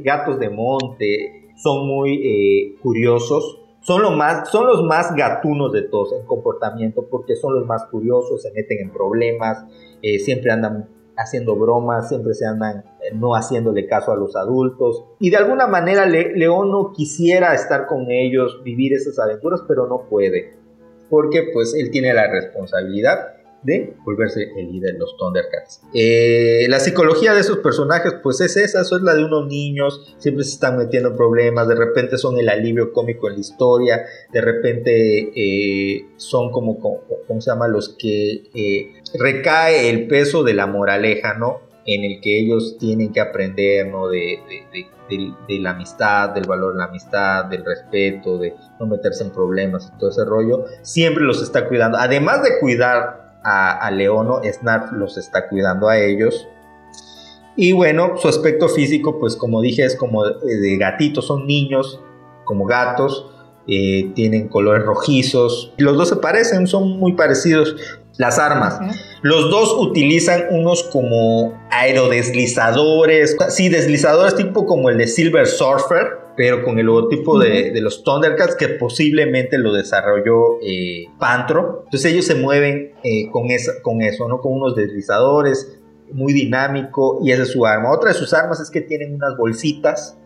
gatos 0.03 0.39
de 0.41 0.51
monte, 0.51 1.51
son 1.57 1.87
muy 1.87 2.77
curiosos, 2.83 3.61
son, 3.81 4.17
más, 4.17 4.49
son 4.51 4.67
los 4.67 4.83
más 4.85 5.15
gatunos 5.15 5.73
de 5.73 5.83
todos 5.83 6.13
en 6.19 6.27
comportamiento, 6.27 7.07
porque 7.11 7.37
son 7.37 7.55
los 7.55 7.67
más 7.67 7.85
curiosos, 7.87 8.43
se 8.43 8.53
meten 8.53 8.79
en 8.81 8.91
problemas, 8.91 9.65
siempre 10.25 10.51
andan 10.53 10.89
haciendo 11.17 11.57
bromas, 11.57 12.09
siempre 12.09 12.35
se 12.35 12.47
andan 12.47 12.85
eh, 13.01 13.15
no 13.15 13.35
haciéndole 13.35 13.87
caso 13.87 14.13
a 14.13 14.17
los 14.17 14.37
adultos. 14.37 15.05
Y 15.19 15.31
de 15.31 15.37
alguna 15.37 15.67
manera 15.67 16.07
Le- 16.07 16.37
León 16.37 16.71
no 16.71 16.93
quisiera 16.93 17.55
estar 17.55 17.87
con 17.87 18.11
ellos, 18.11 18.63
vivir 18.65 18.93
esas 18.93 19.19
aventuras, 19.19 19.63
pero 19.67 19.87
no 19.87 20.07
puede. 20.09 20.55
Porque 21.09 21.49
pues 21.53 21.75
él 21.75 21.91
tiene 21.91 22.13
la 22.13 22.31
responsabilidad 22.31 23.33
de 23.63 23.95
volverse 24.05 24.45
el 24.57 24.71
líder 24.71 24.93
de 24.93 24.99
los 25.01 25.17
Thundercats. 25.17 25.83
Eh, 25.93 26.67
la 26.69 26.79
psicología 26.79 27.35
de 27.35 27.41
esos 27.41 27.59
personajes, 27.59 28.15
pues 28.23 28.41
es 28.41 28.57
esa, 28.57 28.83
es 28.83 28.93
la 29.03 29.15
de 29.15 29.25
unos 29.25 29.47
niños, 29.49 30.15
siempre 30.19 30.45
se 30.45 30.51
están 30.53 30.77
metiendo 30.77 31.09
en 31.11 31.17
problemas, 31.17 31.67
de 31.67 31.75
repente 31.75 32.17
son 32.17 32.39
el 32.39 32.49
alivio 32.49 32.93
cómico 32.93 33.27
en 33.29 33.35
la 33.35 33.41
historia, 33.41 34.05
de 34.33 34.41
repente 34.41 35.33
eh, 35.35 36.07
son 36.17 36.53
como, 36.53 36.79
¿cómo 37.27 37.41
se 37.41 37.51
llama? 37.51 37.67
Los 37.67 37.97
que 37.99 38.45
eh, 38.55 38.96
recae 39.15 39.89
el 39.91 40.07
peso 40.07 40.43
de 40.43 40.55
la 40.55 40.67
moraleja, 40.67 41.35
¿no? 41.35 41.61
En 41.85 42.05
el 42.05 42.21
que 42.21 42.41
ellos 42.41 42.77
tienen 42.79 43.13
que 43.13 43.21
aprender, 43.21 43.89
¿no? 43.89 44.09
De, 44.09 44.41
la 45.61 45.71
amistad, 45.71 46.31
del 46.31 46.49
valor 46.49 46.73
de 46.73 46.79
la 46.79 46.87
amistad, 46.87 47.45
del 47.45 47.65
respeto, 47.65 48.39
de 48.39 48.55
no 48.81 48.87
meterse 48.87 49.23
en 49.23 49.31
problemas 49.31 49.93
y 49.95 49.99
todo 49.99 50.11
ese 50.11 50.25
rollo, 50.25 50.65
siempre 50.83 51.23
los 51.23 51.43
está 51.43 51.69
cuidando. 51.69 51.97
Además 51.99 52.43
de 52.43 52.59
cuidar 52.59 53.27
a, 53.45 53.89
Leono, 53.93 54.41
Snarf 54.43 54.93
los 54.93 55.17
está 55.17 55.49
cuidando 55.49 55.89
a 55.89 55.99
ellos. 55.99 56.49
Y 57.55 57.73
bueno, 57.73 58.17
su 58.17 58.29
aspecto 58.29 58.69
físico, 58.69 59.21
pues 59.21 59.37
como 59.37 59.63
dije, 59.63 59.85
es 59.85 59.95
como 59.95 60.25
de, 60.25 60.77
gatitos, 60.77 61.27
son 61.27 61.47
niños, 61.47 62.01
como 62.45 62.67
gatos, 62.67 63.31
eh, 63.69 64.13
tienen 64.15 64.49
colores 64.49 64.85
rojizos. 64.85 65.73
Los 65.79 65.97
dos 65.97 66.09
se 66.09 66.17
parecen, 66.17 66.67
son 66.67 66.99
muy 66.99 67.13
parecidos. 67.13 67.77
Las 68.19 68.39
armas. 68.39 68.79
Los 69.23 69.51
dos 69.51 69.77
utilizan 69.79 70.45
unos 70.51 70.85
como 70.85 71.61
aerodeslizadores, 71.71 73.37
sí, 73.49 73.69
deslizadores 73.69 74.37
tipo 74.37 74.67
como 74.67 74.89
el 74.89 74.99
de 74.99 75.07
Silver 75.07 75.47
Surfer, 75.47 76.19
pero 76.37 76.63
con 76.65 76.79
el 76.79 76.87
logotipo 76.87 77.39
de, 77.39 77.73
los 77.81 78.05
Thundercats 78.05 78.57
que 78.57 78.69
posiblemente 78.69 79.59
lo 79.59 79.73
desarrolló 79.73 80.61
eh, 80.63 81.07
Pantro. 81.19 81.83
Entonces 81.85 82.13
ellos 82.13 82.27
se 82.27 82.35
mueven 82.35 82.93
eh, 83.03 83.31
con, 83.31 83.49
con 83.83 84.03
eso, 84.03 84.29
¿no? 84.29 84.41
Con 84.41 84.53
unos 84.53 84.77
deslizadores, 84.77 85.79
muy 86.13 86.33
dinámico, 86.33 87.21
y 87.23 87.33
esa 87.33 87.43
es 87.43 87.53
su 87.53 87.67
arma. 87.67 87.93
Otra 87.93 88.13
de 88.13 88.19
sus 88.19 88.33
armas 88.33 88.61
es 88.61 88.71
que 88.71 88.81
tienen 88.81 89.15
unas 89.15 89.37
bolsitas, 89.37 90.19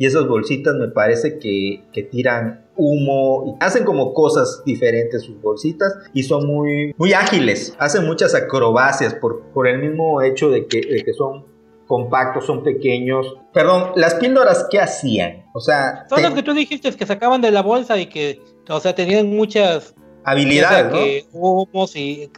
y 0.00 0.06
esas 0.06 0.26
bolsitas 0.26 0.74
me 0.76 0.88
parece 0.88 1.38
que, 1.38 1.84
tiran 2.10 2.64
humo, 2.80 3.56
hacen 3.60 3.84
como 3.84 4.14
cosas 4.14 4.62
diferentes 4.64 5.22
sus 5.22 5.40
bolsitas, 5.40 5.92
y 6.14 6.22
son 6.22 6.46
muy, 6.46 6.94
muy 6.96 7.12
ágiles, 7.12 7.76
hacen 7.78 8.06
muchas 8.06 8.34
acrobacias 8.34 9.14
por, 9.14 9.42
por 9.52 9.68
el 9.68 9.78
mismo 9.78 10.22
hecho 10.22 10.50
de 10.50 10.66
que, 10.66 10.80
de 10.80 11.04
que 11.04 11.12
son 11.12 11.44
compactos, 11.86 12.46
son 12.46 12.62
pequeños. 12.62 13.36
Perdón, 13.52 13.92
las 13.96 14.14
píldoras, 14.14 14.66
¿qué 14.70 14.78
hacían? 14.78 15.44
O 15.54 15.60
sea... 15.60 16.06
Son 16.08 16.22
los 16.22 16.34
que 16.34 16.42
tú 16.42 16.54
dijiste 16.54 16.92
que 16.92 17.04
sacaban 17.04 17.40
de 17.40 17.50
la 17.50 17.62
bolsa 17.62 17.98
y 17.98 18.06
que, 18.06 18.40
o 18.68 18.80
sea, 18.80 18.94
tenían 18.94 19.26
muchas... 19.28 19.94
Habilidades, 20.24 20.92
que 20.92 21.26
humos 21.32 21.96
y... 21.96 22.30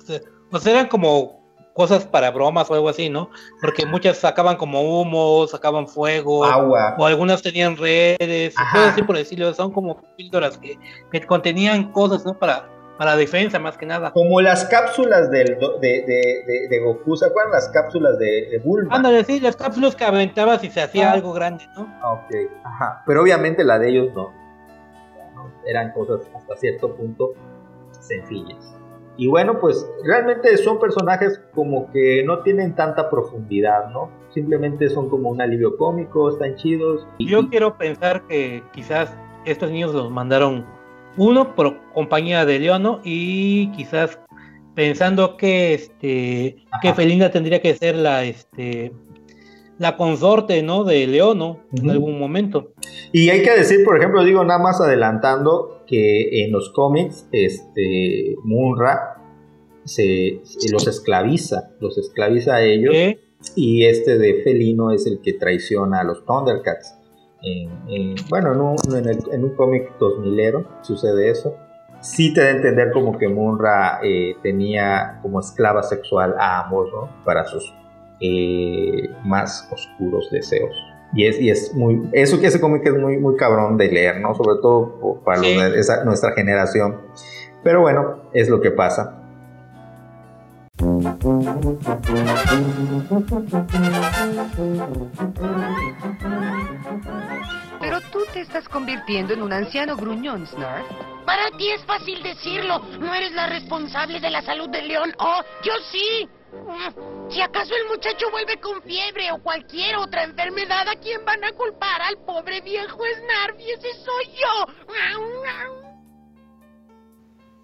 O 0.50 0.58
sea, 0.58 0.72
eran 0.72 0.88
como 0.88 1.41
cosas 1.72 2.04
para 2.04 2.30
bromas 2.30 2.70
o 2.70 2.74
algo 2.74 2.88
así, 2.88 3.08
¿no? 3.08 3.30
Porque 3.60 3.86
muchas 3.86 4.18
sacaban 4.18 4.56
como 4.56 4.82
humo, 4.82 5.46
sacaban 5.46 5.88
fuego, 5.88 6.44
agua, 6.44 6.94
o 6.98 7.06
algunas 7.06 7.42
tenían 7.42 7.76
redes, 7.76 8.54
todo 8.72 8.84
así 8.84 9.02
por 9.02 9.16
decirlo, 9.16 9.52
son 9.54 9.72
como 9.72 10.00
píldoras 10.16 10.58
que, 10.58 10.78
que 11.10 11.26
contenían 11.26 11.92
cosas, 11.92 12.24
¿no? 12.24 12.38
Para, 12.38 12.68
para 12.98 13.16
defensa 13.16 13.58
más 13.58 13.76
que 13.76 13.86
nada. 13.86 14.12
Como 14.12 14.40
las 14.40 14.64
cápsulas 14.66 15.30
del, 15.30 15.58
de, 15.80 16.04
de, 16.06 16.68
de, 16.68 16.80
Goku, 16.80 17.16
¿se 17.16 17.26
acuerdan 17.26 17.52
las 17.52 17.68
cápsulas 17.70 18.18
de, 18.18 18.48
de 18.50 18.58
Bulma? 18.58 18.94
Ándale, 18.94 19.24
sí, 19.24 19.40
las 19.40 19.56
cápsulas 19.56 19.96
que 19.96 20.04
aventabas 20.04 20.62
y 20.64 20.70
se 20.70 20.82
hacía 20.82 21.10
ah. 21.10 21.12
algo 21.14 21.32
grande, 21.32 21.66
¿no? 21.76 21.86
Ah, 22.02 22.12
ok, 22.12 22.34
ajá. 22.64 23.02
Pero 23.06 23.22
obviamente 23.22 23.64
la 23.64 23.78
de 23.78 23.88
ellos 23.88 24.12
no. 24.14 24.32
Eran 25.66 25.92
cosas 25.92 26.20
hasta 26.34 26.56
cierto 26.56 26.94
punto 26.94 27.34
sencillas. 28.00 28.76
Y 29.16 29.26
bueno, 29.28 29.58
pues 29.60 29.86
realmente 30.04 30.56
son 30.56 30.80
personajes 30.80 31.40
como 31.54 31.90
que 31.92 32.24
no 32.24 32.40
tienen 32.40 32.74
tanta 32.74 33.10
profundidad, 33.10 33.90
¿no? 33.90 34.10
Simplemente 34.32 34.88
son 34.88 35.10
como 35.10 35.30
un 35.30 35.40
alivio 35.40 35.76
cómico, 35.76 36.30
están 36.30 36.56
chidos. 36.56 37.06
Yo 37.18 37.48
quiero 37.50 37.76
pensar 37.76 38.26
que 38.26 38.62
quizás 38.72 39.14
estos 39.44 39.70
niños 39.70 39.94
los 39.94 40.10
mandaron 40.10 40.64
uno 41.16 41.54
por 41.54 41.76
compañía 41.92 42.46
de 42.46 42.58
Leono 42.58 43.00
y 43.04 43.70
quizás 43.72 44.18
pensando 44.74 45.36
que 45.36 45.74
este 45.74 46.56
que 46.80 46.94
Felina 46.94 47.30
tendría 47.30 47.60
que 47.60 47.74
ser 47.74 47.96
la 47.96 48.24
este 48.24 48.92
la 49.78 49.96
consorte 49.96 50.62
no 50.62 50.84
de 50.84 51.06
Leono 51.06 51.60
en 51.72 51.90
algún 51.90 52.18
momento. 52.18 52.72
Y 53.12 53.30
hay 53.30 53.42
que 53.42 53.52
decir 53.52 53.84
por 53.84 53.98
ejemplo 53.98 54.24
digo 54.24 54.44
nada 54.44 54.60
más 54.60 54.80
adelantando 54.80 55.82
que 55.86 56.44
en 56.44 56.52
los 56.52 56.70
cómics 56.70 57.26
este 57.32 58.36
Munra 58.44 59.18
se, 59.84 60.42
los 60.70 60.86
esclaviza 60.86 61.70
los 61.80 61.98
esclaviza 61.98 62.56
a 62.56 62.62
ellos 62.62 62.94
y 63.56 63.84
este 63.86 64.18
de 64.18 64.42
Felino 64.42 64.92
es 64.92 65.06
el 65.06 65.20
que 65.20 65.32
traiciona 65.34 66.00
a 66.00 66.04
los 66.04 66.24
Thundercats. 66.24 66.94
Bueno, 68.30 68.52
en 68.52 68.60
un, 68.60 68.76
en, 69.32 69.44
un 69.44 69.56
cómic 69.56 69.98
2000 69.98 70.64
sucede 70.82 71.30
eso. 71.30 71.56
Sí 72.00 72.32
te 72.34 72.40
da 72.40 72.48
a 72.48 72.50
entender 72.50 72.90
como 72.92 73.16
que 73.18 73.28
Munra 73.28 74.00
eh, 74.02 74.36
tenía 74.42 75.18
como 75.22 75.40
esclava 75.40 75.82
sexual 75.82 76.34
a 76.38 76.64
ambos, 76.64 76.88
¿no? 76.92 77.24
Para 77.24 77.44
sus 77.44 77.72
eh, 78.22 79.10
más 79.24 79.68
oscuros 79.72 80.30
deseos. 80.30 80.74
Y 81.14 81.26
es, 81.26 81.40
y 81.40 81.50
es 81.50 81.74
muy, 81.74 82.08
eso 82.12 82.40
que 82.40 82.46
ese 82.46 82.60
cómic 82.60 82.86
es 82.86 82.94
muy, 82.94 83.18
muy 83.18 83.36
cabrón 83.36 83.76
de 83.76 83.88
leer, 83.88 84.20
¿no? 84.20 84.34
Sobre 84.34 84.60
todo 84.62 85.20
para 85.24 85.40
nuestra 86.04 86.32
generación. 86.32 87.02
Pero 87.62 87.82
bueno, 87.82 88.30
es 88.32 88.48
lo 88.48 88.60
que 88.60 88.70
pasa. 88.70 89.18
Pero 97.80 98.00
tú 98.10 98.20
te 98.32 98.40
estás 98.40 98.68
convirtiendo 98.68 99.34
en 99.34 99.42
un 99.42 99.52
anciano 99.52 99.96
gruñón, 99.96 100.46
Snarf. 100.46 100.86
Para 101.26 101.50
ti 101.56 101.70
es 101.70 101.84
fácil 101.84 102.22
decirlo. 102.22 102.80
No 103.00 103.14
eres 103.14 103.32
la 103.32 103.48
responsable 103.48 104.18
de 104.18 104.30
la 104.30 104.42
salud 104.42 104.68
del 104.70 104.88
león. 104.88 105.12
Oh, 105.18 105.42
yo 105.62 105.72
sí. 105.90 106.28
Si 107.28 107.40
acaso 107.40 107.74
el 107.74 107.88
muchacho 107.88 108.30
vuelve 108.30 108.60
con 108.60 108.82
fiebre 108.82 109.32
o 109.32 109.42
cualquier 109.42 109.96
otra 109.96 110.24
enfermedad, 110.24 110.86
¿a 110.88 110.96
quién 110.96 111.24
van 111.24 111.42
a 111.44 111.52
culpar? 111.52 112.02
Al 112.02 112.18
pobre 112.18 112.60
viejo 112.60 112.98
Snarf 112.98 113.58
y 113.58 113.70
ese 113.70 113.88
soy 113.94 114.26
yo. 114.34 114.66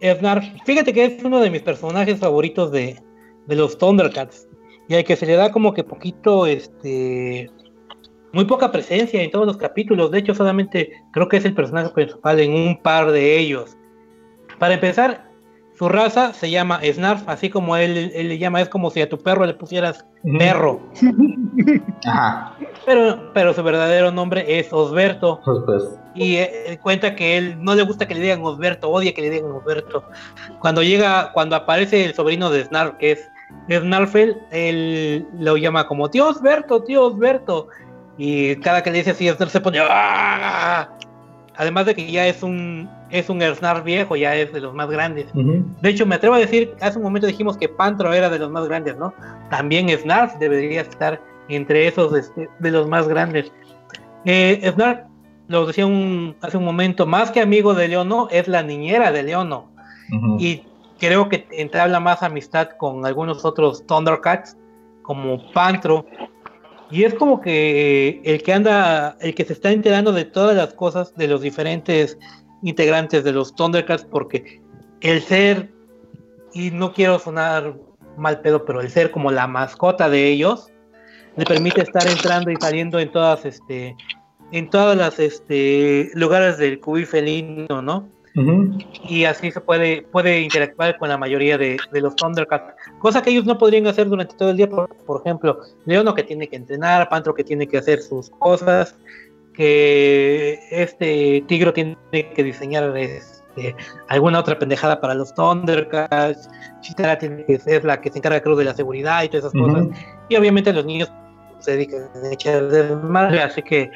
Snarf, 0.00 0.44
fíjate 0.64 0.94
que 0.94 1.04
es 1.04 1.22
uno 1.22 1.40
de 1.40 1.50
mis 1.50 1.62
personajes 1.62 2.18
favoritos 2.18 2.72
de, 2.72 3.02
de 3.46 3.56
los 3.56 3.76
Thundercats. 3.76 4.48
Y 4.88 4.94
al 4.94 5.04
que 5.04 5.16
se 5.16 5.26
le 5.26 5.34
da 5.34 5.52
como 5.52 5.74
que 5.74 5.84
poquito, 5.84 6.46
este, 6.46 7.50
muy 8.32 8.46
poca 8.46 8.72
presencia 8.72 9.22
en 9.22 9.30
todos 9.30 9.46
los 9.46 9.58
capítulos. 9.58 10.10
De 10.10 10.20
hecho, 10.20 10.34
solamente 10.34 10.92
creo 11.12 11.28
que 11.28 11.36
es 11.36 11.44
el 11.44 11.54
personaje 11.54 11.90
principal 11.90 12.40
en 12.40 12.54
un 12.54 12.80
par 12.80 13.10
de 13.10 13.38
ellos. 13.38 13.76
Para 14.58 14.74
empezar, 14.74 15.27
su 15.78 15.88
raza 15.88 16.32
se 16.32 16.50
llama 16.50 16.80
Snarf, 16.82 17.28
así 17.28 17.50
como 17.50 17.76
él, 17.76 18.10
le 18.12 18.38
llama, 18.38 18.60
es 18.60 18.68
como 18.68 18.90
si 18.90 19.00
a 19.00 19.08
tu 19.08 19.16
perro 19.16 19.46
le 19.46 19.54
pusieras 19.54 20.04
perro. 20.38 20.80
Pero, 22.86 23.32
pero 23.34 23.52
su 23.52 23.62
verdadero 23.62 24.10
nombre 24.10 24.58
es 24.58 24.72
Osberto. 24.72 25.40
Y 26.14 26.36
eh, 26.36 26.78
cuenta 26.82 27.14
que 27.14 27.36
él 27.36 27.62
no 27.62 27.74
le 27.74 27.82
gusta 27.82 28.08
que 28.08 28.14
le 28.14 28.20
digan 28.20 28.42
Osberto, 28.42 28.88
odia 28.88 29.12
que 29.12 29.20
le 29.20 29.28
digan 29.28 29.50
Osberto. 29.50 30.04
Cuando 30.60 30.82
llega, 30.82 31.32
cuando 31.32 31.54
aparece 31.54 32.06
el 32.06 32.14
sobrino 32.14 32.48
de 32.48 32.64
Snarf, 32.64 32.94
que 32.96 33.12
es 33.12 33.28
Snarfel, 33.68 34.38
él 34.52 35.26
lo 35.38 35.58
llama 35.58 35.86
como 35.86 36.08
tío 36.08 36.28
Osberto, 36.28 36.82
tío 36.82 37.06
Osberto. 37.06 37.68
Y 38.16 38.56
cada 38.56 38.82
que 38.82 38.90
le 38.90 38.98
dice 38.98 39.10
así, 39.10 39.28
se 39.28 39.60
pone. 39.60 39.80
¡Ah! 39.82 40.88
Además 41.56 41.84
de 41.86 41.94
que 41.94 42.10
ya 42.10 42.26
es 42.26 42.42
un 42.42 42.88
es 43.10 43.28
un 43.30 43.40
Snarf 43.40 43.84
viejo, 43.84 44.16
ya 44.16 44.34
es 44.34 44.52
de 44.52 44.60
los 44.60 44.74
más 44.74 44.88
grandes. 44.88 45.26
De 45.34 45.88
hecho, 45.88 46.06
me 46.06 46.16
atrevo 46.16 46.34
a 46.34 46.38
decir, 46.38 46.74
hace 46.80 46.98
un 46.98 47.04
momento 47.04 47.26
dijimos 47.26 47.56
que 47.56 47.68
Pantro 47.68 48.12
era 48.12 48.28
de 48.28 48.38
los 48.38 48.50
más 48.50 48.66
grandes, 48.68 48.96
¿no? 48.96 49.14
También 49.50 49.88
Snarf 49.88 50.38
debería 50.38 50.82
estar 50.82 51.20
entre 51.48 51.86
esos 51.86 52.14
este, 52.14 52.48
de 52.58 52.70
los 52.70 52.88
más 52.88 53.08
grandes. 53.08 53.52
Eh, 54.24 54.70
Snarf, 54.74 55.00
lo 55.48 55.66
decía 55.66 55.86
un, 55.86 56.36
hace 56.42 56.56
un 56.56 56.64
momento, 56.64 57.06
más 57.06 57.30
que 57.30 57.40
amigo 57.40 57.74
de 57.74 57.88
Leono, 57.88 58.28
es 58.30 58.48
la 58.48 58.62
niñera 58.62 59.12
de 59.12 59.22
Leono. 59.22 59.70
Y 60.38 60.62
creo 60.98 61.28
que 61.28 61.46
entabla 61.52 62.00
más 62.00 62.22
amistad 62.22 62.70
con 62.78 63.04
algunos 63.04 63.44
otros 63.44 63.86
Thundercats, 63.86 64.56
como 65.02 65.50
Pantro, 65.52 66.06
y 66.90 67.04
es 67.04 67.14
como 67.14 67.40
que 67.40 68.20
el 68.24 68.42
que 68.42 68.52
anda, 68.52 69.16
el 69.20 69.34
que 69.34 69.44
se 69.44 69.52
está 69.52 69.70
enterando 69.70 70.12
de 70.12 70.24
todas 70.24 70.56
las 70.56 70.72
cosas 70.72 71.14
de 71.16 71.28
los 71.28 71.42
diferentes 71.42 72.18
integrantes 72.62 73.24
de 73.24 73.32
los 73.32 73.54
Thundercats, 73.54 74.04
porque 74.04 74.60
el 75.00 75.22
ser, 75.22 75.70
y 76.52 76.70
no 76.70 76.92
quiero 76.92 77.18
sonar 77.18 77.76
mal 78.16 78.40
pedo, 78.40 78.64
pero 78.64 78.80
el 78.80 78.90
ser 78.90 79.10
como 79.10 79.30
la 79.30 79.46
mascota 79.46 80.08
de 80.08 80.28
ellos, 80.28 80.70
le 81.36 81.44
permite 81.44 81.82
estar 81.82 82.06
entrando 82.06 82.50
y 82.50 82.56
saliendo 82.56 82.98
en 82.98 83.12
todas, 83.12 83.44
este, 83.44 83.94
en 84.50 84.70
todas 84.70 84.96
las, 84.96 85.18
este, 85.20 86.10
lugares 86.14 86.58
del 86.58 86.80
cubil 86.80 87.06
felino, 87.06 87.80
¿no? 87.82 88.08
y 89.08 89.24
así 89.24 89.50
se 89.50 89.60
puede, 89.60 90.02
puede 90.02 90.40
interactuar 90.40 90.96
con 90.98 91.08
la 91.08 91.18
mayoría 91.18 91.58
de, 91.58 91.76
de, 91.90 92.00
los 92.00 92.14
Thundercats, 92.14 92.74
cosa 93.00 93.20
que 93.20 93.30
ellos 93.30 93.44
no 93.46 93.58
podrían 93.58 93.86
hacer 93.86 94.08
durante 94.08 94.36
todo 94.36 94.50
el 94.50 94.56
día, 94.56 94.68
por, 94.68 94.94
por 95.06 95.22
ejemplo, 95.22 95.60
Leono 95.86 96.14
que 96.14 96.22
tiene 96.22 96.46
que 96.46 96.56
entrenar, 96.56 97.08
Pantro 97.08 97.34
que 97.34 97.42
tiene 97.42 97.66
que 97.66 97.78
hacer 97.78 98.00
sus 98.00 98.30
cosas, 98.30 98.96
que 99.58 100.60
este 100.70 101.44
Tigro 101.48 101.72
tiene 101.72 101.96
que 102.12 102.44
diseñar 102.44 102.96
este, 102.96 103.74
alguna 104.06 104.38
otra 104.38 104.56
pendejada 104.56 105.00
para 105.00 105.14
los 105.14 105.34
Thundercats, 105.34 106.48
Chitara 106.80 107.18
tiene 107.18 107.44
que 107.44 107.58
ser 107.58 107.84
la 107.84 108.00
que 108.00 108.08
se 108.08 108.18
encarga 108.18 108.40
creo 108.40 108.54
de 108.54 108.64
la 108.64 108.72
seguridad 108.72 109.24
y 109.24 109.28
todas 109.28 109.46
esas 109.46 109.60
cosas, 109.60 109.88
y 110.28 110.36
obviamente 110.36 110.72
los 110.72 110.86
niños 110.86 111.12
se 111.58 111.72
dedican 111.72 112.08
a 112.24 112.32
echar 112.32 112.68
de 112.68 112.94
madre, 112.94 113.42
así 113.42 113.60
que 113.60 113.90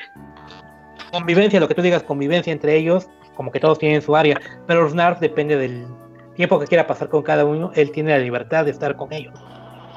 convivencia, 1.12 1.60
lo 1.60 1.68
que 1.68 1.76
tú 1.76 1.82
digas, 1.82 2.02
convivencia 2.02 2.52
entre 2.52 2.76
ellos, 2.76 3.08
como 3.36 3.52
que 3.52 3.60
todos 3.60 3.78
tienen 3.78 4.02
su 4.02 4.16
área, 4.16 4.40
pero 4.66 4.90
Snarf 4.90 5.20
depende 5.20 5.56
del 5.56 5.86
tiempo 6.34 6.58
que 6.58 6.66
quiera 6.66 6.88
pasar 6.88 7.08
con 7.08 7.22
cada 7.22 7.44
uno, 7.44 7.70
él 7.76 7.92
tiene 7.92 8.10
la 8.10 8.18
libertad 8.18 8.64
de 8.64 8.72
estar 8.72 8.96
con 8.96 9.12
ellos. 9.12 9.38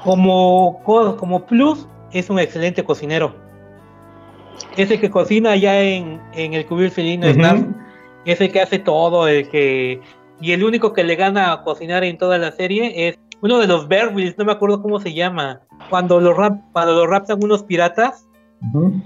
Como, 0.04 0.80
como 0.84 1.44
plus, 1.44 1.88
es 2.12 2.30
un 2.30 2.38
excelente 2.38 2.84
cocinero. 2.84 3.45
Es 4.76 4.90
el 4.90 5.00
que 5.00 5.10
cocina 5.10 5.52
allá 5.52 5.82
en, 5.82 6.20
en 6.34 6.54
el 6.54 6.66
cubil 6.66 6.90
felino, 6.90 7.26
uh 7.26 7.30
-huh. 7.30 7.74
Es 8.24 8.40
el 8.40 8.50
que 8.50 8.60
hace 8.60 8.78
todo, 8.78 9.28
el 9.28 9.48
que... 9.48 10.00
Y 10.40 10.52
el 10.52 10.64
único 10.64 10.92
que 10.92 11.04
le 11.04 11.16
gana 11.16 11.52
a 11.52 11.62
cocinar 11.62 12.04
en 12.04 12.18
toda 12.18 12.38
la 12.38 12.52
serie 12.52 13.08
es 13.08 13.18
uno 13.40 13.58
de 13.58 13.66
los 13.66 13.88
Berwils, 13.88 14.36
no 14.36 14.44
me 14.44 14.52
acuerdo 14.52 14.82
cómo 14.82 14.98
se 14.98 15.14
llama, 15.14 15.60
cuando 15.88 16.20
los, 16.20 16.36
rap, 16.36 16.60
cuando 16.72 16.94
los 16.94 17.08
raptan 17.08 17.42
unos 17.42 17.62
piratas, 17.62 18.26
uh 18.60 18.78
-huh 18.78 19.02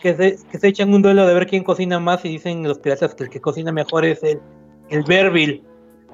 que 0.00 0.14
se, 0.14 0.38
que 0.50 0.58
se 0.58 0.68
echan 0.68 0.92
un 0.92 1.02
duelo 1.02 1.26
de 1.26 1.34
ver 1.34 1.46
quién 1.46 1.62
cocina 1.62 2.00
más 2.00 2.24
y 2.24 2.28
dicen 2.28 2.66
los 2.66 2.78
piratas 2.78 3.14
que 3.14 3.24
el 3.24 3.30
que 3.30 3.40
cocina 3.40 3.70
mejor 3.70 4.04
es 4.04 4.22
el, 4.22 4.40
el. 4.88 5.62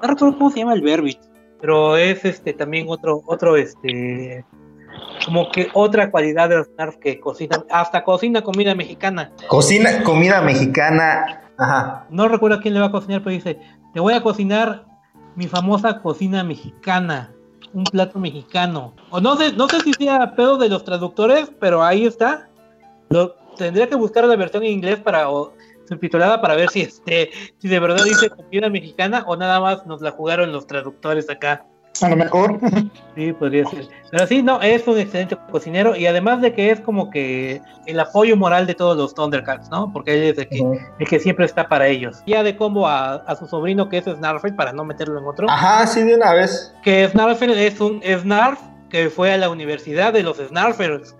No 0.01 0.07
recuerdo 0.07 0.37
cómo 0.37 0.51
se 0.51 0.59
llama 0.59 0.73
el 0.73 0.81
Berbil, 0.81 1.17
pero 1.59 1.97
es 1.97 2.23
este 2.23 2.53
también 2.53 2.87
otro, 2.89 3.21
otro 3.25 3.55
este 3.55 4.45
como 5.25 5.49
que 5.51 5.69
otra 5.73 6.11
cualidad 6.11 6.49
de 6.49 6.57
los 6.57 6.67
Snarf 6.67 6.97
que 6.97 7.19
cocina, 7.19 7.63
hasta 7.69 8.03
cocina 8.03 8.41
comida 8.41 8.75
mexicana. 8.75 9.31
Cocina 9.47 10.03
comida 10.03 10.41
mexicana, 10.41 11.41
ajá. 11.57 12.05
No 12.09 12.27
recuerdo 12.27 12.59
quién 12.61 12.73
le 12.73 12.79
va 12.79 12.87
a 12.87 12.91
cocinar, 12.91 13.21
pero 13.21 13.31
dice, 13.31 13.59
te 13.93 13.99
voy 13.99 14.13
a 14.13 14.21
cocinar 14.21 14.85
mi 15.35 15.47
famosa 15.47 16.01
cocina 16.01 16.43
mexicana, 16.43 17.33
un 17.73 17.83
plato 17.83 18.19
mexicano. 18.19 18.93
O 19.09 19.19
no 19.19 19.35
sé, 19.35 19.53
no 19.53 19.67
sé 19.67 19.81
si 19.81 19.93
sea 19.93 20.35
pedo 20.35 20.57
de 20.57 20.69
los 20.69 20.83
traductores, 20.83 21.51
pero 21.59 21.83
ahí 21.83 22.05
está. 22.05 22.49
Lo, 23.09 23.35
tendría 23.57 23.87
que 23.87 23.95
buscar 23.95 24.25
la 24.25 24.35
versión 24.35 24.63
en 24.63 24.71
inglés 24.71 24.99
para 24.99 25.29
o, 25.29 25.53
subtitulada 25.87 26.41
para 26.41 26.55
ver 26.55 26.69
si 26.69 26.81
este 26.81 27.31
si 27.57 27.67
de 27.67 27.79
verdad 27.79 28.03
dice 28.03 28.29
comida 28.29 28.69
mexicana 28.69 29.23
o 29.27 29.35
nada 29.35 29.59
más 29.59 29.85
nos 29.85 30.01
la 30.01 30.11
jugaron 30.11 30.51
los 30.51 30.67
traductores 30.67 31.29
acá. 31.29 31.65
A 32.01 32.09
lo 32.09 32.15
mejor. 32.15 32.59
Sí, 33.15 33.33
podría 33.33 33.65
ser. 33.65 33.87
Pero 34.11 34.27
sí, 34.27 34.43
no, 34.43 34.61
es 34.61 34.87
un 34.87 34.99
excelente 34.99 35.35
cocinero 35.51 35.95
y 35.95 36.05
además 36.05 36.39
de 36.41 36.53
que 36.53 36.69
es 36.69 36.79
como 36.79 37.09
que 37.09 37.61
el 37.87 37.99
apoyo 37.99 38.37
moral 38.37 38.67
de 38.67 38.75
todos 38.75 38.95
los 38.95 39.15
Thundercats, 39.15 39.69
¿no? 39.69 39.91
Porque 39.91 40.13
él 40.13 40.23
es 40.23 40.37
el 40.37 40.47
que, 40.47 40.61
uh 40.61 40.73
-huh. 40.73 40.93
el 40.99 41.07
que 41.07 41.19
siempre 41.19 41.45
está 41.45 41.67
para 41.67 41.87
ellos. 41.87 42.21
Ya 42.27 42.43
de 42.43 42.55
cómo 42.55 42.87
a, 42.87 43.15
a, 43.15 43.35
su 43.35 43.47
sobrino 43.47 43.89
que 43.89 43.97
es 43.97 44.05
Snarfel, 44.05 44.55
para 44.55 44.71
no 44.71 44.83
meterlo 44.83 45.19
en 45.19 45.25
otro. 45.25 45.49
Ajá, 45.49 45.87
sí, 45.87 46.03
de 46.03 46.15
una 46.15 46.33
vez. 46.33 46.73
Que 46.83 47.07
Snarfel 47.09 47.51
es 47.51 47.81
un 47.81 48.01
Snarf 48.03 48.59
que 48.89 49.09
fue 49.09 49.33
a 49.33 49.37
la 49.37 49.49
universidad 49.49 50.13
de 50.13 50.23
los 50.23 50.37
Snarfers 50.37 51.15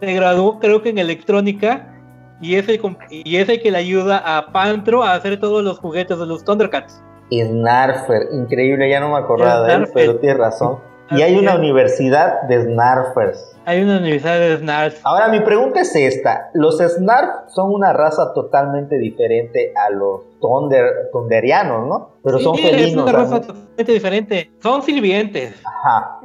se 0.00 0.12
graduó 0.12 0.58
creo 0.58 0.82
que 0.82 0.90
en 0.90 0.98
electrónica 0.98 1.94
y 2.40 2.54
es 2.54 2.68
el, 2.68 2.80
y 3.10 3.36
es 3.36 3.48
el 3.48 3.60
que 3.60 3.70
le 3.70 3.78
ayuda 3.78 4.18
a 4.18 4.52
Pantro 4.52 5.02
a 5.02 5.14
hacer 5.14 5.40
todos 5.40 5.64
los 5.64 5.78
juguetes 5.78 6.18
de 6.18 6.26
los 6.26 6.44
Thundercats. 6.44 7.02
Snarfer, 7.30 8.28
increíble, 8.32 8.88
ya 8.88 9.00
no 9.00 9.10
me 9.10 9.18
acordaba 9.18 9.66
de 9.66 9.74
él, 9.74 9.88
pero 9.92 10.16
tienes 10.16 10.38
razón. 10.38 10.78
Y 11.10 11.22
hay 11.22 11.36
una 11.36 11.54
universidad 11.54 12.42
de 12.42 12.64
Snarfers. 12.64 13.56
Hay 13.64 13.82
una 13.82 13.98
universidad 13.98 14.38
de 14.38 14.56
Snarf. 14.58 15.00
Ahora 15.04 15.28
mi 15.28 15.40
pregunta 15.40 15.80
es 15.80 15.94
esta, 15.94 16.50
los 16.54 16.78
Snarf 16.78 17.48
son 17.48 17.72
una 17.72 17.92
raza 17.92 18.32
totalmente 18.34 18.98
diferente 18.98 19.72
a 19.76 19.90
los 19.90 20.22
Thunder, 20.40 21.10
Thunderianos, 21.12 21.86
¿no? 21.86 22.10
Pero 22.24 22.38
sí, 22.38 22.44
son 22.44 22.56
felinos. 22.56 22.88
Es 22.88 22.96
una 22.96 23.12
raza 23.12 23.40
totalmente 23.40 23.92
diferente, 23.92 24.50
son 24.62 24.82
sirvientes. 24.82 25.54
Ajá. 25.64 26.20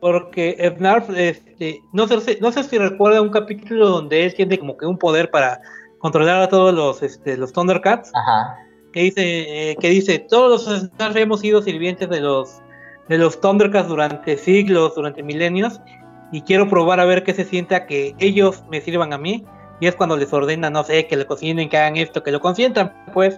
porque 0.00 0.72
Snarf, 0.76 1.10
este, 1.16 1.80
no, 1.92 2.06
sé, 2.06 2.38
no 2.40 2.52
sé 2.52 2.62
si 2.64 2.76
recuerda 2.76 3.22
un 3.22 3.30
capítulo 3.30 3.88
donde 3.88 4.24
él 4.24 4.34
tiene 4.34 4.58
como 4.58 4.76
que 4.76 4.86
un 4.86 4.98
poder 4.98 5.30
para 5.30 5.60
controlar 5.98 6.42
a 6.42 6.48
todos 6.48 6.74
los, 6.74 7.02
este, 7.02 7.36
los 7.36 7.52
Thundercats. 7.52 8.12
Ajá. 8.14 8.58
Que 8.94 9.00
dice, 9.00 9.70
eh, 9.70 9.76
que 9.80 9.88
dice, 9.88 10.20
todos 10.20 10.68
los 10.68 10.82
Snarf 10.82 11.16
hemos 11.16 11.40
sido 11.40 11.60
sirvientes 11.60 12.08
de 12.08 12.20
los, 12.20 12.62
de 13.08 13.18
los 13.18 13.40
Thundercats 13.40 13.88
durante 13.88 14.38
siglos, 14.38 14.94
durante 14.94 15.24
milenios, 15.24 15.80
y 16.30 16.42
quiero 16.42 16.68
probar 16.68 17.00
a 17.00 17.04
ver 17.04 17.24
qué 17.24 17.34
se 17.34 17.44
siente 17.44 17.74
a 17.74 17.86
que 17.86 18.14
ellos 18.20 18.62
me 18.70 18.80
sirvan 18.80 19.12
a 19.12 19.18
mí. 19.18 19.44
Y 19.80 19.88
es 19.88 19.96
cuando 19.96 20.16
les 20.16 20.32
ordena, 20.32 20.70
no 20.70 20.84
sé, 20.84 21.08
que 21.08 21.16
le 21.16 21.26
cocinen, 21.26 21.68
que 21.68 21.76
hagan 21.76 21.96
esto, 21.96 22.22
que 22.22 22.30
lo 22.30 22.40
consientan, 22.40 22.94
pues. 23.12 23.36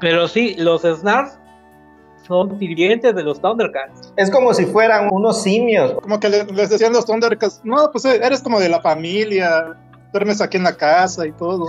Pero 0.00 0.28
sí, 0.28 0.54
los 0.58 0.82
Snarf 0.82 1.32
son 2.26 2.58
sirvientes 2.58 3.14
de 3.14 3.22
los 3.22 3.40
Thundercats. 3.40 4.12
Es 4.18 4.30
como 4.30 4.52
si 4.52 4.66
fueran 4.66 5.08
unos 5.10 5.42
simios. 5.42 5.94
Como 6.02 6.20
que 6.20 6.28
les 6.28 6.68
decían 6.68 6.92
los 6.92 7.06
Thundercats, 7.06 7.62
no, 7.64 7.90
pues 7.90 8.04
eres 8.04 8.42
como 8.42 8.60
de 8.60 8.68
la 8.68 8.82
familia, 8.82 9.78
duermes 10.12 10.42
aquí 10.42 10.58
en 10.58 10.64
la 10.64 10.76
casa 10.76 11.26
y 11.26 11.32
todo. 11.32 11.64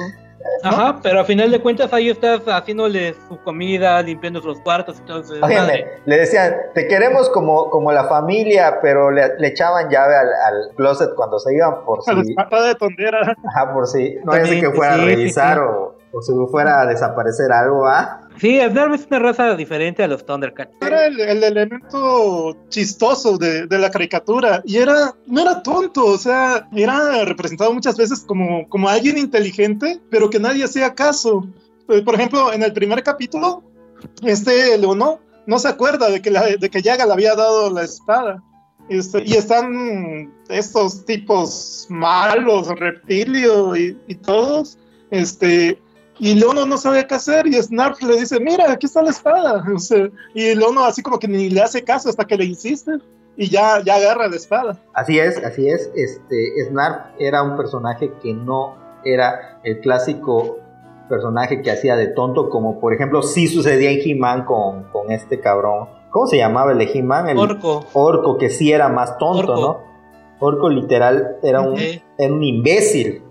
Ajá, 0.63 0.99
pero 1.01 1.19
a 1.19 1.25
final 1.25 1.51
de 1.51 1.59
cuentas 1.59 1.91
ahí 1.93 2.09
estás 2.09 2.41
haciéndole 2.47 3.15
su 3.27 3.37
comida, 3.41 4.01
limpiando 4.01 4.41
sus 4.41 4.59
cuartos 4.59 4.99
y 4.99 5.01
todo 5.03 5.21
eso. 5.21 5.33
Oye, 5.41 5.61
le, 5.61 5.87
le, 6.05 6.17
decían, 6.17 6.55
te 6.73 6.87
queremos 6.87 7.29
como, 7.29 7.69
como 7.69 7.91
la 7.91 8.05
familia, 8.05 8.79
pero 8.81 9.11
le, 9.11 9.37
le 9.37 9.47
echaban 9.47 9.89
llave 9.89 10.15
al, 10.15 10.27
al, 10.27 10.75
closet 10.75 11.13
cuando 11.15 11.39
se 11.39 11.53
iban 11.53 11.83
por 11.85 12.01
si... 12.03 12.11
de 12.15 12.75
tondera. 12.75 13.35
Ajá, 13.49 13.73
por 13.73 13.87
si 13.87 14.17
no 14.23 14.33
es 14.33 14.49
que 14.49 14.71
fuera 14.71 14.95
sí, 14.95 15.01
a 15.01 15.05
revisar 15.05 15.57
sí, 15.57 15.63
sí. 15.63 15.69
O, 15.69 16.17
o 16.17 16.21
si 16.21 16.51
fuera 16.51 16.81
a 16.81 16.85
desaparecer 16.85 17.51
algo, 17.51 17.87
¿ah? 17.87 18.24
Sí, 18.39 18.59
Snarf 18.59 18.95
es 18.95 19.07
una 19.07 19.19
raza 19.19 19.55
diferente 19.55 20.03
a 20.03 20.07
los 20.07 20.25
Thundercats. 20.25 20.75
Era 20.81 21.07
el, 21.07 21.19
el 21.19 21.43
elemento 21.43 22.57
chistoso 22.69 23.37
de, 23.37 23.65
de, 23.67 23.79
la 23.79 23.89
caricatura 23.89 24.61
y 24.65 24.77
era 24.77 25.13
no 25.27 25.41
era 25.41 25.63
tonto, 25.63 26.05
o 26.05 26.17
sea, 26.17 26.67
era 26.73 27.23
representado 27.25 27.73
muchas 27.73 27.97
veces 27.97 28.21
como, 28.21 28.67
como 28.67 28.89
alguien 28.89 29.17
inteligente, 29.17 30.01
pero 30.09 30.29
que 30.29 30.39
nadie 30.39 30.65
hacía 30.65 30.93
caso. 30.93 31.47
Eh, 31.89 32.01
por 32.01 32.15
ejemplo, 32.15 32.51
en 32.51 32.63
el 32.63 32.73
primer 32.73 33.03
capítulo, 33.03 33.63
este 34.23 34.77
Leono 34.77 35.19
no 35.45 35.59
se 35.59 35.69
acuerda 35.69 36.09
de 36.09 36.21
que, 36.21 36.31
la, 36.31 36.43
de 36.43 36.69
que 36.69 36.81
Yaga 36.81 37.05
le 37.05 37.13
había 37.13 37.35
dado 37.35 37.71
la 37.71 37.83
espada. 37.83 38.43
Este, 38.89 39.23
y 39.25 39.33
están 39.33 40.31
estos 40.49 41.05
tipos 41.05 41.87
malos, 41.89 42.67
reptilio 42.67 43.75
y, 43.75 43.97
y 44.07 44.15
todos, 44.15 44.77
este, 45.09 45.79
y 46.19 46.35
Leono 46.35 46.65
no 46.65 46.77
sabe 46.77 47.05
qué 47.07 47.15
hacer 47.15 47.47
y 47.47 47.53
Snarf 47.53 48.01
le 48.01 48.17
dice, 48.17 48.39
mira, 48.39 48.71
aquí 48.71 48.85
está 48.85 49.01
la 49.01 49.09
espada. 49.09 49.63
O 49.75 49.79
sea, 49.79 50.09
y 50.33 50.55
Leono 50.55 50.85
así 50.85 51.01
como 51.01 51.19
que 51.19 51.27
ni 51.27 51.49
le 51.49 51.61
hace 51.61 51.83
caso 51.83 52.09
hasta 52.09 52.25
que 52.25 52.37
le 52.37 52.45
insiste 52.45 52.91
y 53.37 53.49
ya, 53.49 53.81
ya 53.83 53.95
agarra 53.95 54.27
la 54.27 54.35
espada. 54.35 54.77
Así 54.93 55.19
es, 55.19 55.43
así 55.43 55.67
es. 55.67 55.91
Este, 55.95 56.65
Snarf 56.69 57.07
era 57.19 57.43
un 57.43 57.57
personaje 57.57 58.11
que 58.21 58.33
no 58.33 58.75
era 59.03 59.59
el 59.63 59.79
clásico 59.81 60.57
personaje 61.09 61.61
que 61.61 61.69
hacía 61.69 61.95
de 61.95 62.07
tonto, 62.07 62.49
como 62.49 62.79
por 62.79 62.93
ejemplo 62.93 63.21
sí 63.21 63.47
sucedía 63.47 63.91
en 63.91 63.99
He-Man 64.03 64.45
con, 64.45 64.85
con 64.91 65.11
este 65.11 65.39
cabrón. 65.39 65.89
¿Cómo 66.09 66.27
se 66.27 66.37
llamaba 66.37 66.71
el 66.71 66.77
de 66.77 66.89
He-Man? 66.93 67.29
El 67.29 67.37
Orco. 67.37 67.85
Orco, 67.93 68.37
que 68.37 68.49
sí 68.49 68.71
era 68.71 68.89
más 68.89 69.17
tonto, 69.17 69.51
Orco. 69.51 69.61
¿no? 69.61 69.95
Orco 70.39 70.69
literal 70.69 71.37
era 71.43 71.61
un, 71.61 71.73
okay. 71.73 72.01
era 72.17 72.33
un 72.33 72.43
imbécil. 72.43 73.21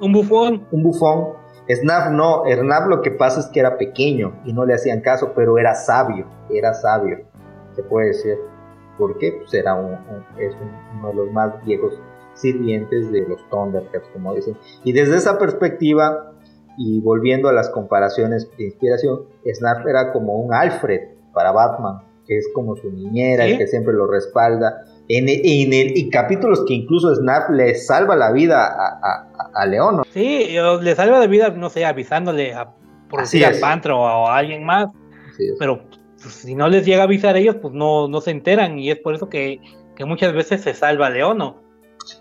Un 0.00 0.12
bufón. 0.12 0.66
Un 0.70 0.82
bufón. 0.82 1.45
Snap 1.68 2.12
no, 2.12 2.44
Snap 2.46 2.88
lo 2.88 3.02
que 3.02 3.10
pasa 3.10 3.40
es 3.40 3.46
que 3.46 3.60
era 3.60 3.76
pequeño 3.76 4.40
y 4.44 4.52
no 4.52 4.64
le 4.64 4.74
hacían 4.74 5.00
caso, 5.00 5.32
pero 5.34 5.58
era 5.58 5.74
sabio, 5.74 6.26
era 6.50 6.74
sabio, 6.74 7.18
se 7.74 7.82
puede 7.82 8.08
decir. 8.08 8.38
¿Por 8.98 9.18
qué? 9.18 9.32
Pues 9.32 9.52
era 9.52 9.74
un, 9.74 9.92
un, 9.92 10.24
es 10.38 10.54
un, 10.54 10.98
uno 10.98 11.08
de 11.08 11.14
los 11.14 11.32
más 11.32 11.62
viejos 11.66 12.00
sirvientes 12.34 13.10
de 13.10 13.26
los 13.28 13.46
Thundercats, 13.50 14.08
como 14.12 14.34
dicen. 14.34 14.56
Y 14.84 14.92
desde 14.92 15.16
esa 15.16 15.38
perspectiva, 15.38 16.32
y 16.78 17.00
volviendo 17.00 17.48
a 17.48 17.52
las 17.52 17.68
comparaciones 17.70 18.48
de 18.56 18.64
inspiración, 18.64 19.24
Snap 19.44 19.86
era 19.86 20.12
como 20.12 20.34
un 20.34 20.54
Alfred 20.54 21.00
para 21.32 21.52
Batman, 21.52 22.02
que 22.26 22.38
es 22.38 22.48
como 22.54 22.76
su 22.76 22.90
niñera, 22.90 23.44
¿Sí? 23.44 23.52
el 23.52 23.58
que 23.58 23.66
siempre 23.66 23.92
lo 23.92 24.06
respalda. 24.06 24.84
En, 25.08 25.28
en 25.28 25.72
el, 25.72 25.96
y 25.96 26.10
capítulos 26.10 26.64
que 26.66 26.74
incluso 26.74 27.14
Snap 27.14 27.50
le 27.50 27.74
salva 27.76 28.16
la 28.16 28.32
vida 28.32 28.66
a, 28.66 28.98
a, 29.02 29.50
a 29.54 29.66
León. 29.66 29.98
¿no? 29.98 30.04
Sí, 30.12 30.48
le 30.80 30.94
salva 30.94 31.20
la 31.20 31.26
vida, 31.26 31.50
no 31.50 31.70
sé, 31.70 31.84
avisándole 31.84 32.54
a, 32.54 32.70
por 33.08 33.20
decir 33.20 33.44
a 33.44 33.52
Pantro 33.60 34.00
o 34.00 34.26
a 34.26 34.36
alguien 34.36 34.64
más. 34.64 34.88
Pero 35.58 35.82
pues, 36.20 36.34
si 36.34 36.54
no 36.54 36.68
les 36.68 36.84
llega 36.84 37.02
a 37.02 37.04
avisar 37.04 37.36
a 37.36 37.38
ellos, 37.38 37.56
pues 37.62 37.74
no, 37.74 38.08
no 38.08 38.20
se 38.20 38.30
enteran. 38.32 38.78
Y 38.78 38.90
es 38.90 38.98
por 38.98 39.14
eso 39.14 39.28
que, 39.28 39.60
que 39.94 40.04
muchas 40.04 40.32
veces 40.32 40.62
se 40.62 40.74
salva 40.74 41.06
a 41.06 41.10
Leono. 41.10 41.62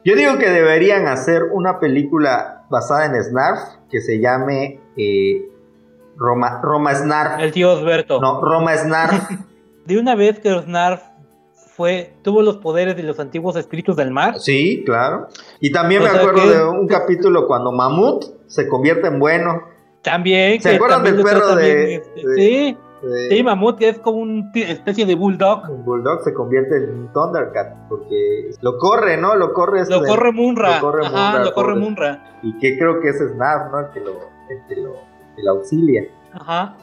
Yo 0.04 0.16
digo 0.16 0.38
que 0.38 0.50
deberían 0.50 1.08
hacer 1.08 1.44
una 1.54 1.80
película 1.80 2.66
basada 2.70 3.06
en 3.06 3.24
Snarf 3.24 3.60
que 3.90 4.02
se 4.02 4.20
llame 4.20 4.80
eh, 4.98 5.42
Roma, 6.18 6.60
Roma 6.62 6.94
Snarf. 6.96 7.40
El 7.40 7.52
tío 7.52 7.74
Osberto. 7.74 8.20
No, 8.20 8.42
Roma 8.42 8.76
Snarf. 8.76 9.30
de 9.86 10.00
una 10.00 10.16
vez 10.16 10.40
que 10.40 10.50
Snarf 10.50 11.02
fue, 11.76 12.14
tuvo 12.22 12.42
los 12.42 12.58
poderes 12.58 12.96
de 12.96 13.04
los 13.04 13.20
antiguos 13.20 13.56
espíritus 13.58 13.96
del 13.98 14.12
mar. 14.12 14.40
Sí, 14.40 14.84
claro. 14.86 15.28
Y 15.60 15.72
también 15.72 16.02
O 16.02 16.06
me 16.06 16.12
acuerdo 16.12 16.44
que- 16.44 16.50
de 16.56 16.64
un 16.64 16.88
capítulo 16.88 17.48
cuando 17.48 17.72
Mamut 17.72 18.24
se 18.48 18.68
convierte 18.70 19.08
en 19.08 19.20
bueno. 19.20 19.62
También. 20.02 20.62
¿Se 20.62 20.76
acuerdan 20.76 21.04
del 21.04 21.22
perro 21.22 21.56
de- 21.56 21.76
bien, 21.86 22.02
este, 22.02 22.28
de- 22.30 22.36
sí, 22.36 22.78
de- 23.02 23.30
sí, 23.30 23.44
Mamut 23.44 23.78
que 23.78 23.90
es 23.90 24.00
como 24.00 24.20
una 24.20 24.50
especie 24.54 25.06
de 25.06 25.16
bulldog. 25.16 25.70
Un 25.70 25.84
Bulldog 25.84 26.22
se 26.24 26.34
convierte 26.34 26.78
en 26.78 26.92
un 26.92 27.12
Thundercat 27.12 27.90
porque 27.90 28.52
lo 28.62 28.78
corre, 28.78 29.18
¿no? 29.18 29.36
Lo 29.36 29.52
corre. 29.52 29.82
este- 29.82 29.96
Lo 29.96 30.04
corre 30.06 30.32
Munra. 30.32 30.76
Lo 30.76 30.82
corre 30.82 31.06
Ajá, 31.06 31.12
Munra, 31.32 31.44
lo 31.46 31.54
corre 31.54 31.74
pobre. 31.74 31.86
Munra. 31.86 32.38
Y 32.44 32.58
que 32.60 32.78
creo 32.78 33.02
que 33.02 33.10
es 33.10 33.18
Snarf, 33.18 33.72
¿no? 33.72 33.80
El 33.82 33.90
que 33.92 34.00
lo, 34.00 34.12
el 34.50 34.66
que 34.70 34.76
lo, 34.82 34.94
que 35.36 35.44
lo 35.44 35.52
auxilia. 35.52 36.04
Ajá. 36.34 36.76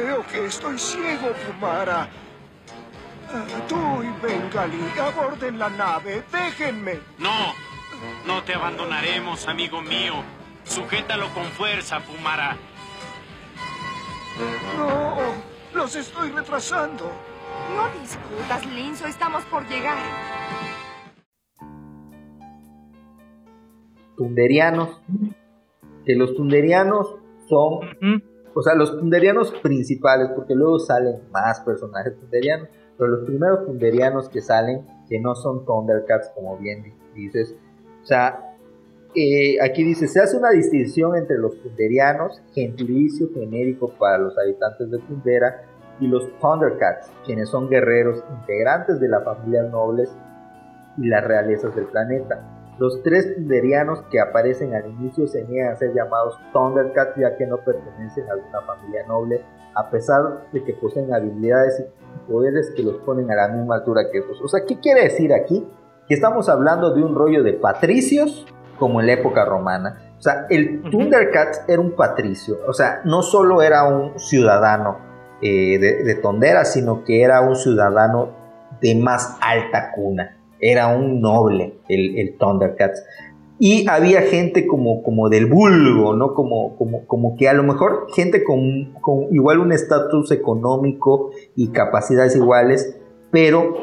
Creo 0.00 0.26
que 0.26 0.46
estoy 0.46 0.78
ciego, 0.78 1.32
Fumara. 1.34 2.08
Ah, 3.32 3.44
Tú 3.68 4.02
y 4.02 4.26
Bengali 4.26 4.80
aborden 4.98 5.58
la 5.58 5.68
nave. 5.70 6.22
Déjenme. 6.32 6.98
No, 7.18 7.54
no 8.26 8.42
te 8.42 8.54
abandonaremos, 8.54 9.46
amigo 9.46 9.80
mío. 9.82 10.14
Sujétalo 10.64 11.28
con 11.34 11.44
fuerza, 11.44 12.00
Pumara. 12.00 12.56
No, 14.76 15.16
los 15.74 15.94
estoy 15.96 16.30
retrasando. 16.30 17.10
No 17.76 18.00
discutas, 18.00 18.66
Linzo, 18.66 19.06
estamos 19.06 19.44
por 19.44 19.66
llegar. 19.68 19.98
Tunderianos. 24.16 25.00
Que 26.04 26.14
los 26.16 26.34
Tunderianos 26.34 27.16
son. 27.48 28.29
O 28.54 28.62
sea, 28.62 28.74
los 28.74 28.98
Tunderianos 28.98 29.52
principales, 29.62 30.30
porque 30.34 30.54
luego 30.54 30.78
salen 30.78 31.20
más 31.30 31.60
personajes 31.60 32.18
Tunderianos. 32.18 32.68
Pero 32.98 33.10
los 33.10 33.24
primeros 33.24 33.64
Tunderianos 33.64 34.28
que 34.28 34.40
salen, 34.42 34.84
que 35.08 35.20
no 35.20 35.34
son 35.34 35.64
Thundercats, 35.64 36.30
como 36.34 36.58
bien 36.58 36.82
di- 36.82 36.92
dices. 37.14 37.54
O 38.02 38.06
sea, 38.06 38.56
eh, 39.14 39.56
aquí 39.62 39.84
dice: 39.84 40.06
se 40.08 40.20
hace 40.20 40.36
una 40.36 40.50
distinción 40.50 41.16
entre 41.16 41.38
los 41.38 41.58
Tunderianos, 41.62 42.42
gentilicio 42.52 43.28
genérico 43.32 43.90
para 43.98 44.18
los 44.18 44.36
habitantes 44.38 44.90
de 44.90 44.98
Tundera, 44.98 45.62
y 46.00 46.08
los 46.08 46.28
Thundercats, 46.40 47.10
quienes 47.24 47.48
son 47.48 47.68
guerreros 47.68 48.22
integrantes 48.40 49.00
de 49.00 49.08
las 49.08 49.24
familias 49.24 49.70
nobles 49.70 50.10
y 50.98 51.08
las 51.08 51.24
realezas 51.24 51.74
del 51.74 51.86
planeta. 51.86 52.59
Los 52.80 53.02
tres 53.02 53.34
Tunderianos 53.34 54.00
que 54.10 54.18
aparecen 54.18 54.74
al 54.74 54.88
inicio 54.88 55.28
se 55.28 55.44
niegan 55.44 55.74
a 55.74 55.76
ser 55.76 55.92
llamados 55.92 56.38
Thundercats 56.50 57.14
ya 57.20 57.36
que 57.36 57.46
no 57.46 57.58
pertenecen 57.58 58.24
a 58.30 58.32
alguna 58.32 58.62
familia 58.62 59.06
noble, 59.06 59.44
a 59.74 59.90
pesar 59.90 60.46
de 60.50 60.64
que 60.64 60.72
poseen 60.72 61.12
habilidades 61.12 61.78
y 61.78 62.32
poderes 62.32 62.72
que 62.74 62.82
los 62.82 62.96
ponen 63.02 63.30
a 63.30 63.34
la 63.34 63.48
misma 63.48 63.74
altura 63.74 64.04
que 64.10 64.20
estos. 64.20 64.40
O 64.40 64.48
sea, 64.48 64.64
¿qué 64.66 64.80
quiere 64.80 65.02
decir 65.02 65.34
aquí? 65.34 65.68
Que 66.08 66.14
estamos 66.14 66.48
hablando 66.48 66.94
de 66.94 67.02
un 67.02 67.14
rollo 67.14 67.42
de 67.42 67.52
patricios 67.52 68.46
como 68.78 69.02
en 69.02 69.08
la 69.08 69.12
época 69.12 69.44
romana. 69.44 70.14
O 70.16 70.22
sea, 70.22 70.46
el 70.48 70.80
Thundercat 70.90 71.68
era 71.68 71.82
un 71.82 71.94
patricio, 71.94 72.60
o 72.66 72.72
sea, 72.72 73.02
no 73.04 73.20
solo 73.20 73.60
era 73.60 73.84
un 73.84 74.18
ciudadano 74.18 74.96
eh, 75.42 75.78
de, 75.78 76.02
de 76.02 76.14
Tondera, 76.14 76.64
sino 76.64 77.04
que 77.04 77.22
era 77.22 77.42
un 77.42 77.56
ciudadano 77.56 78.30
de 78.80 78.94
más 78.94 79.36
alta 79.42 79.92
cuna. 79.92 80.39
Era 80.60 80.88
un 80.88 81.20
noble 81.20 81.74
el, 81.88 82.18
el 82.18 82.36
Thundercats. 82.38 83.02
Y 83.58 83.86
había 83.88 84.22
gente 84.22 84.66
como, 84.66 85.02
como 85.02 85.28
del 85.28 85.46
vulgo, 85.46 86.14
¿no? 86.14 86.32
Como, 86.32 86.76
como, 86.76 87.06
como 87.06 87.36
que 87.36 87.46
a 87.46 87.52
lo 87.52 87.62
mejor 87.62 88.06
gente 88.14 88.42
con, 88.42 88.94
con 89.02 89.34
igual 89.34 89.58
un 89.58 89.72
estatus 89.72 90.30
económico 90.32 91.30
y 91.54 91.68
capacidades 91.68 92.34
iguales, 92.36 92.96
pero 93.30 93.74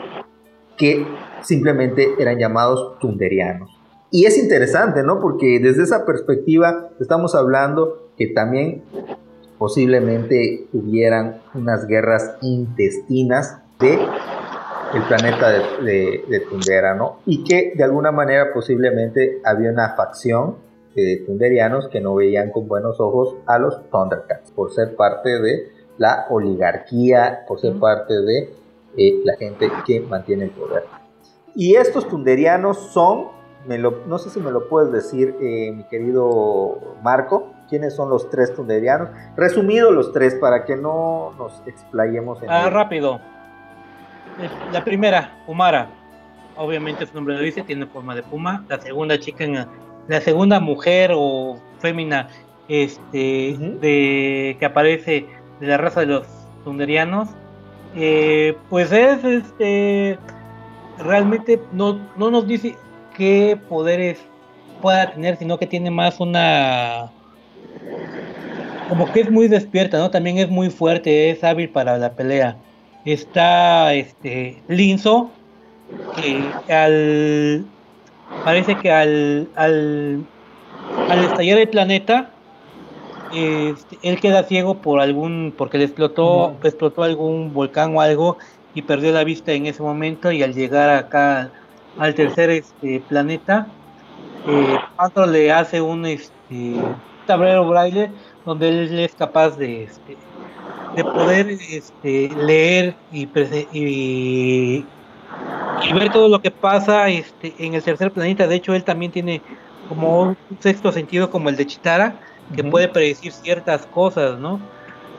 que 0.78 1.06
simplemente 1.42 2.10
eran 2.18 2.40
llamados 2.40 2.98
tunderianos. 3.00 3.70
Y 4.10 4.26
es 4.26 4.38
interesante, 4.38 5.04
¿no? 5.04 5.20
Porque 5.20 5.60
desde 5.60 5.84
esa 5.84 6.06
perspectiva 6.06 6.90
estamos 7.00 7.36
hablando 7.36 8.10
que 8.18 8.28
también 8.28 8.84
posiblemente 9.58 10.68
hubieran 10.74 11.42
unas 11.54 11.88
guerras 11.88 12.36
intestinas 12.42 13.60
de 13.80 14.00
el 14.94 15.04
planeta 15.04 15.50
de, 15.50 15.60
de- 15.84 16.26
de 16.28 16.40
Tundera, 16.42 16.96
¿no? 16.96 17.20
Y 17.26 17.44
que 17.44 17.74
de 17.76 17.84
alguna 17.84 18.12
manera 18.12 18.54
posiblemente 18.54 19.42
había 19.44 19.72
una 19.72 19.96
facción 19.96 20.58
de 20.96 21.24
tunderianos 21.26 21.88
que 21.90 22.02
no 22.02 22.16
veían 22.16 22.50
con 22.52 22.68
buenos 22.68 23.00
ojos 23.00 23.36
a 23.46 23.60
los 23.60 23.90
Thundercats 23.92 24.52
por 24.52 24.72
ser 24.72 24.96
parte 24.96 25.40
de 25.42 25.72
la 25.98 26.26
oligarquía, 26.30 27.46
por 27.48 27.60
ser 27.60 27.78
parte 27.80 28.14
de 28.22 28.50
eh, 28.98 29.22
la 29.24 29.36
gente 29.36 29.70
que 29.86 30.00
mantiene 30.02 30.46
el 30.46 30.52
poder. 30.52 30.84
Y 31.56 31.76
estos 31.76 32.08
tunderianos 32.08 32.78
son, 32.94 33.28
me 33.68 33.78
lo- 33.78 34.06
no 34.08 34.18
sé 34.18 34.30
si 34.30 34.40
me 34.40 34.52
lo 34.52 34.70
puedes 34.70 34.92
decir, 34.92 35.36
eh, 35.42 35.72
mi 35.72 35.84
querido 35.88 36.96
Marco, 37.04 37.52
quiénes 37.70 37.94
son 37.96 38.10
los 38.10 38.30
tres 38.30 38.54
tunderianos. 38.56 39.10
Resumido 39.36 39.92
los 39.92 40.14
tres 40.14 40.36
para 40.36 40.66
que 40.66 40.76
no 40.76 41.34
nos 41.38 41.62
explayemos 41.68 42.42
en 42.42 42.50
Ah, 42.50 42.70
rápido. 42.70 43.20
La 44.72 44.84
primera, 44.84 45.36
Pumara. 45.46 45.90
Obviamente 46.56 47.06
su 47.06 47.14
nombre 47.14 47.36
lo 47.36 47.42
dice, 47.42 47.62
tiene 47.64 47.86
forma 47.86 48.16
de 48.16 48.24
puma. 48.24 48.66
La 48.68 48.80
segunda 48.80 49.20
chica, 49.20 49.44
en 49.44 49.66
la, 50.08 50.22
segunda 50.22 50.60
mujer 50.60 51.12
o 51.14 51.60
fémina 51.80 52.28
este, 52.68 53.56
de, 53.80 54.58
que 54.60 54.66
aparece 54.66 55.26
de 55.60 55.68
la 55.68 55.78
raza 55.78 56.02
de 56.02 56.08
los 56.08 56.28
tunderianos, 56.64 57.30
eh, 57.96 58.56
pues 58.70 58.92
es 58.92 59.24
este 59.24 60.18
realmente 60.98 61.62
no, 61.72 62.00
no 62.18 62.32
nos 62.32 62.48
dice 62.48 62.76
qué 63.16 63.58
poderes 63.70 64.20
pueda 64.82 65.12
tener, 65.12 65.38
sino 65.38 65.58
que 65.58 65.68
tiene 65.68 65.92
más 65.92 66.20
una 66.20 67.12
como 68.90 69.12
que 69.12 69.22
es 69.22 69.32
muy 69.32 69.48
despierta, 69.48 69.98
¿no? 69.98 70.10
También 70.10 70.38
es 70.38 70.50
muy 70.50 70.70
fuerte, 70.70 71.30
es 71.30 71.44
hábil 71.44 71.70
para 71.70 71.98
la 71.98 72.14
pelea. 72.14 72.58
Está 73.08 73.94
este 73.94 74.62
Linzo, 74.68 75.32
que 76.18 76.44
al 76.74 77.66
parece 78.44 78.76
que 78.76 78.92
al 78.92 79.48
al, 79.56 80.26
al 81.10 81.24
estallar 81.24 81.58
el 81.58 81.70
planeta 81.70 82.32
este, 83.34 83.98
él 84.02 84.20
queda 84.20 84.44
ciego 84.44 84.82
por 84.82 85.00
algún 85.00 85.54
porque 85.58 85.78
le 85.78 85.86
explotó 85.86 86.58
explotó 86.62 87.04
algún 87.04 87.54
volcán 87.54 87.96
o 87.96 88.02
algo 88.02 88.40
y 88.74 88.82
perdió 88.82 89.14
la 89.14 89.24
vista 89.24 89.54
en 89.54 89.68
ese 89.68 89.82
momento 89.82 90.30
y 90.34 90.44
al 90.44 90.54
llegar 90.54 90.90
acá 90.90 91.50
al 91.98 92.14
tercer 92.14 92.50
este, 92.50 93.02
planeta 93.08 93.68
eh, 94.50 94.78
Pantro 94.98 95.28
le 95.28 95.54
hace 95.54 95.80
un 95.80 96.06
este, 96.06 96.76
tablero 97.26 97.70
braille 97.70 98.12
donde 98.46 98.68
él 98.68 99.00
es 99.00 99.16
capaz 99.16 99.58
de 99.58 99.84
este, 99.84 100.18
de 100.98 101.06
poder 101.06 101.48
este, 101.70 102.30
leer 102.36 103.00
y, 103.10 103.28
prese- 103.28 103.70
y, 103.72 104.92
y 105.80 105.94
ver 105.94 106.12
todo 106.12 106.30
lo 106.30 106.40
que 106.42 106.52
pasa 106.52 107.10
este, 107.10 107.66
en 107.66 107.74
el 107.76 107.84
tercer 107.84 108.12
planeta. 108.14 108.48
De 108.48 108.56
hecho, 108.56 108.76
él 108.76 108.84
también 108.84 109.12
tiene 109.12 109.44
como 109.86 110.22
un 110.22 110.38
sexto 110.62 110.92
sentido 110.92 111.30
como 111.30 111.50
el 111.50 111.56
de 111.58 111.66
Chitara, 111.68 112.20
que 112.56 112.64
puede 112.64 112.90
predecir 112.90 113.34
ciertas 113.34 113.88
cosas, 113.88 114.40
¿no? 114.40 114.70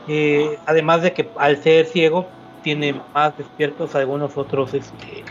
Eh, 0.05 0.61
además 0.65 1.01
de 1.03 1.13
que 1.13 1.31
al 1.37 1.61
ser 1.63 1.85
ciego 1.87 2.35
tiene 2.61 2.93
más 3.13 3.35
despiertos 3.37 3.95
algunos 3.95 4.37
otros 4.37 4.73
este, 4.73 5.29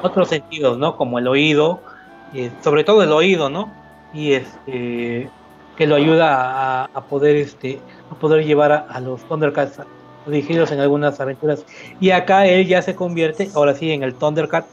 otros 0.00 0.28
sentidos, 0.28 0.78
¿no? 0.78 0.96
Como 0.96 1.18
el 1.18 1.28
oído, 1.28 1.82
eh, 2.30 2.56
sobre 2.62 2.84
todo 2.84 3.02
el 3.02 3.12
oído, 3.12 3.50
¿no? 3.50 3.78
Y 4.10 4.32
este 4.34 5.32
que 5.78 5.86
lo 5.86 5.94
ayuda 5.94 6.84
a, 6.84 7.00
poder 7.08 7.36
este 7.36 7.78
a 8.10 8.14
poder 8.16 8.44
llevar 8.44 8.72
a, 8.72 8.78
a 8.78 9.00
los 9.00 9.22
Thundercats 9.22 9.80
dirigidos 10.26 10.72
en 10.72 10.80
algunas 10.80 11.20
aventuras. 11.20 11.64
Y 12.00 12.10
acá 12.10 12.46
él 12.46 12.66
ya 12.66 12.82
se 12.82 12.94
convierte, 12.94 13.48
ahora 13.54 13.74
sí, 13.74 13.92
en 13.92 14.02
el 14.02 14.14
Thundercat 14.14 14.66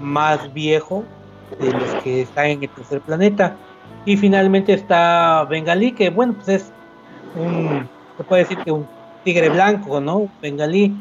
más 0.00 0.52
viejo 0.52 1.04
de 1.60 1.72
los 1.72 1.94
que 2.02 2.22
están 2.22 2.46
en 2.46 2.62
el 2.62 2.68
tercer 2.68 3.00
planeta. 3.00 3.56
Y 4.04 4.16
finalmente 4.16 4.72
está 4.72 5.44
Bengalí, 5.44 5.92
que 5.92 6.10
bueno, 6.10 6.34
pues 6.34 6.48
es 6.48 6.72
un, 7.36 7.88
se 8.16 8.24
puede 8.24 8.42
decir 8.42 8.58
que 8.58 8.72
un 8.72 8.86
tigre 9.24 9.48
blanco, 9.50 10.00
¿no? 10.00 10.28
Bengalí. 10.42 10.94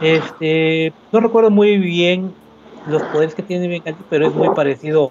Este, 0.00 0.92
no 1.12 1.20
recuerdo 1.20 1.50
muy 1.50 1.78
bien 1.78 2.34
los 2.86 3.02
poderes 3.04 3.34
que 3.34 3.42
tiene 3.42 3.68
Bengalí, 3.68 3.96
pero 4.10 4.26
es 4.26 4.34
muy 4.34 4.50
parecido 4.50 5.10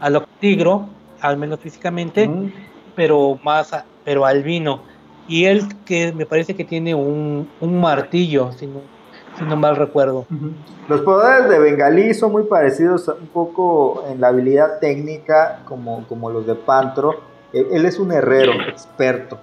a 0.00 0.10
lo 0.10 0.22
tigro, 0.40 0.88
al 1.20 1.36
menos 1.36 1.60
físicamente, 1.60 2.28
pero 2.94 3.38
más, 3.42 3.72
a- 3.72 3.84
pero 4.04 4.24
albino. 4.24 4.80
Y 5.26 5.46
él 5.46 5.62
que 5.84 6.12
me 6.12 6.26
parece 6.26 6.54
que 6.54 6.64
tiene 6.64 6.94
un, 6.94 7.48
un 7.60 7.80
martillo, 7.80 8.52
si 8.52 8.66
no, 8.66 8.80
si 9.38 9.44
no 9.44 9.56
mal 9.56 9.76
recuerdo. 9.76 10.26
Los 10.88 11.00
poderes 11.00 11.48
de 11.48 11.58
Bengalí 11.58 12.12
son 12.12 12.32
muy 12.32 12.44
parecidos 12.44 13.08
un 13.08 13.26
poco 13.28 14.04
en 14.10 14.20
la 14.20 14.28
habilidad 14.28 14.80
técnica 14.80 15.60
como, 15.66 16.06
como 16.08 16.28
los 16.30 16.46
de 16.46 16.54
Pantro. 16.54 17.14
Él, 17.54 17.68
él 17.72 17.86
es 17.86 17.98
un 17.98 18.12
herrero 18.12 18.52
experto 18.68 19.38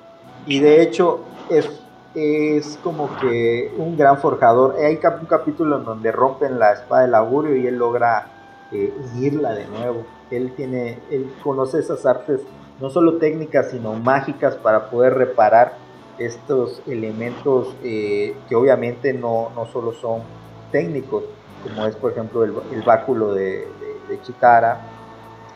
y 0.45 0.60
de 0.60 0.82
hecho 0.84 1.22
es, 1.49 1.68
es 2.14 2.78
como 2.84 3.10
que 3.19 3.73
un 3.78 3.98
gran 3.98 4.19
forjador. 4.19 4.76
Hay 4.86 4.98
cap- 4.98 5.19
un 5.22 5.26
capítulo 5.28 5.78
en 5.80 5.86
donde 5.86 6.11
rompen 6.11 6.60
la 6.60 6.73
espada 6.73 7.03
del 7.03 7.15
augurio 7.15 7.56
y 7.56 7.65
él 7.65 7.78
logra 7.78 8.28
eh, 8.72 8.94
unirla 9.15 9.53
de 9.53 9.65
nuevo. 9.68 10.06
Él 10.30 10.53
tiene, 10.56 10.99
él 11.10 11.32
conoce 11.44 11.80
esas 11.80 12.06
artes 12.06 12.41
no 12.82 12.90
solo 12.90 13.18
técnicas 13.20 13.72
sino 13.72 13.94
mágicas 13.94 14.58
para 14.58 14.90
poder 14.90 15.14
reparar 15.16 15.78
estos 16.18 16.84
elementos 16.88 17.78
eh, 17.84 18.45
que 18.48 18.56
obviamente 18.56 19.14
no, 19.14 19.52
no 19.56 19.66
solo 19.68 19.94
son 19.94 20.24
técnicos, 20.72 21.24
como 21.62 21.88
es 21.88 21.95
por 21.95 22.12
ejemplo 22.12 22.44
el, 22.44 22.53
el 22.72 22.84
báculo 22.84 23.34
de, 23.34 23.76
de- 23.80 24.02
de 24.08 24.22
Chitara, 24.22 24.82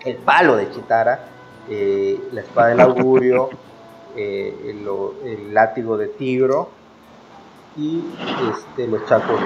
el 0.06 0.18
palo 0.23 0.56
de 0.56 0.69
Chitara, 0.72 1.35
eh, 1.69 2.30
la 2.31 2.41
espada 2.41 2.69
del 2.69 2.81
augurio, 2.81 3.49
eh, 4.15 4.72
el, 5.23 5.53
látigo 5.53 5.97
de 5.97 6.10
Tigro 6.10 6.69
y 7.76 8.03
este, 8.38 8.88
los 8.88 9.06
chacos 9.06 9.39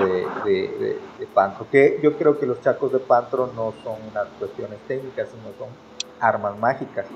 de- 0.46 1.02
de 1.18 1.28
Pantro. 1.28 1.68
Que 1.70 2.00
yo 2.02 2.18
creo 2.18 2.38
que 2.40 2.46
los 2.46 2.62
chacos 2.62 2.92
de 2.92 3.00
Pantro 3.00 3.48
no 3.48 3.74
son 3.84 4.08
unas 4.08 4.28
cuestiones 4.38 4.86
técnicas, 4.88 5.30
sino 5.32 5.54
son 5.54 5.70
armas 6.20 6.58
mágicas. 6.58 7.08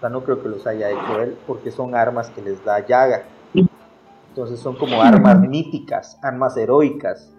O 0.00 0.04
sea, 0.08 0.08
no 0.08 0.24
creo 0.24 0.42
que 0.42 0.48
los 0.48 0.66
haya 0.66 0.88
hecho 0.90 1.20
él, 1.20 1.36
porque 1.46 1.70
son 1.70 1.94
armas 1.94 2.30
que 2.30 2.40
les 2.40 2.64
da 2.64 2.86
llaga. 2.86 3.24
Entonces 4.30 4.58
son 4.58 4.74
como 4.76 5.02
armas 5.02 5.38
míticas, 5.40 6.18
armas 6.22 6.56
heroicas. 6.56 7.30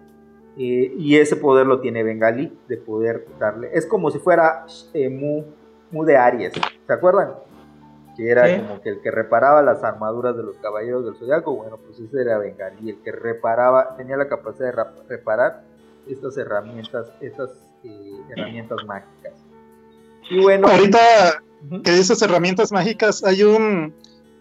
Eh, 0.56 0.94
y 0.96 1.16
ese 1.16 1.34
poder 1.34 1.66
lo 1.66 1.80
tiene 1.80 2.04
Bengali, 2.04 2.56
de 2.68 2.76
poder 2.76 3.26
darle. 3.40 3.70
Es 3.72 3.84
como 3.84 4.12
si 4.12 4.20
fuera 4.20 4.64
eh, 4.94 5.08
Mu, 5.10 5.42
Mu 5.90 6.04
de 6.04 6.16
Aries. 6.16 6.52
¿Se 6.86 6.92
acuerdan? 6.92 7.32
Que 8.16 8.30
era 8.30 8.56
como 8.60 8.80
que 8.80 8.90
el 8.90 9.00
que 9.00 9.10
reparaba 9.10 9.60
las 9.62 9.82
armaduras 9.82 10.36
de 10.36 10.44
los 10.44 10.56
caballeros 10.58 11.04
del 11.04 11.16
zodiaco. 11.16 11.56
Bueno, 11.56 11.78
pues 11.84 11.98
ese 11.98 12.20
era 12.20 12.38
Bengali, 12.38 12.90
el 12.90 13.02
que 13.02 13.10
reparaba, 13.10 13.96
tenía 13.96 14.16
la 14.16 14.28
capacidad 14.28 14.72
de 14.72 14.84
reparar 15.08 15.64
estas 16.06 16.36
herramientas, 16.36 17.12
estas 17.20 17.50
eh, 17.82 18.20
herramientas 18.30 18.78
mágicas. 18.86 19.32
Y 20.30 20.40
bueno, 20.40 20.68
Ahorita 20.68 21.00
que 21.84 21.92
dices 21.92 22.20
herramientas 22.22 22.72
mágicas, 22.72 23.22
hay 23.24 23.42
un. 23.42 23.94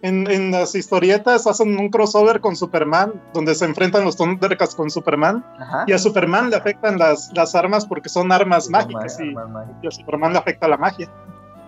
En, 0.04 0.26
en 0.32 0.50
las 0.50 0.74
historietas 0.74 1.46
hacen 1.46 1.78
un 1.78 1.90
crossover 1.90 2.42
con 2.42 2.56
Superman, 2.56 3.14
donde 3.36 3.54
se 3.54 3.66
enfrentan 3.66 4.04
los 4.04 4.18
Thundercats 4.18 4.74
con 4.74 4.90
Superman. 4.90 5.46
Ajá. 5.60 5.84
Y 5.86 5.94
a 5.94 6.00
Superman 6.00 6.50
le 6.50 6.56
afectan 6.56 6.98
las, 6.98 7.30
las 7.36 7.54
armas 7.54 7.86
porque 7.86 8.10
son 8.10 8.32
armas 8.32 8.68
mágicas. 8.68 9.20
y, 9.20 9.28
armas 9.30 9.50
mágicas. 9.50 9.78
y 9.84 9.88
a 9.88 9.92
Superman 9.92 10.34
le 10.34 10.40
afecta 10.40 10.68
la 10.68 10.78
magia. 10.78 11.08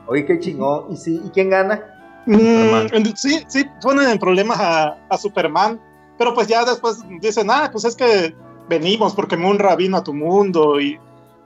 Oye, 0.08 0.26
qué 0.26 0.40
chingón. 0.40 0.86
¿Y, 0.92 0.98
sí, 0.98 1.22
¿y 1.24 1.30
quién 1.30 1.52
gana? 1.52 1.84
Mm, 2.26 2.88
sí, 3.16 3.44
sí, 3.48 3.66
ponen 3.82 4.10
en 4.10 4.18
problemas 4.18 4.60
a, 4.60 4.98
a 5.10 5.18
Superman, 5.18 5.80
pero 6.18 6.34
pues 6.34 6.48
ya 6.48 6.66
después 6.66 7.04
dicen, 7.22 7.48
ah, 7.52 7.70
pues 7.72 7.86
es 7.86 7.96
que 7.96 8.34
venimos 8.68 9.14
porque 9.14 9.38
Munra 9.38 9.76
vino 9.76 9.98
a 9.98 10.04
tu 10.04 10.14
mundo 10.14 10.80
y, 10.82 10.98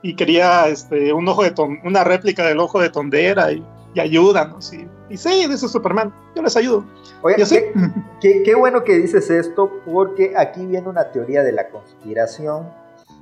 y 0.04 0.16
quería 0.16 0.68
este, 0.70 1.12
un 1.12 1.28
ojo 1.28 1.44
de 1.44 1.52
ton- 1.52 1.80
una 1.84 2.04
réplica 2.06 2.46
del 2.46 2.60
ojo 2.60 2.80
de 2.80 2.90
Tondera 2.92 3.52
y, 3.52 3.62
y 3.98 4.00
ayúdanos. 4.00 4.72
Y, 4.74 4.88
y 5.10 5.18
sí, 5.18 5.48
dice 5.50 5.68
Superman, 5.68 6.14
yo 6.36 6.42
les 6.44 6.56
ayudo. 6.56 6.86
Oye, 7.24 7.36
Y 7.38 7.42
así, 7.42 7.56
qué, 7.56 7.74
qué- 8.22 8.44
qué 8.44 8.56
bueno 8.56 8.84
que 8.84 8.96
dices 8.98 9.30
esto, 9.30 9.72
porque 9.86 10.34
aquí 10.38 10.66
viene 10.66 10.88
una 10.88 11.12
teoría 11.12 11.44
de 11.44 11.52
la 11.52 11.70
conspiración. 11.70 12.70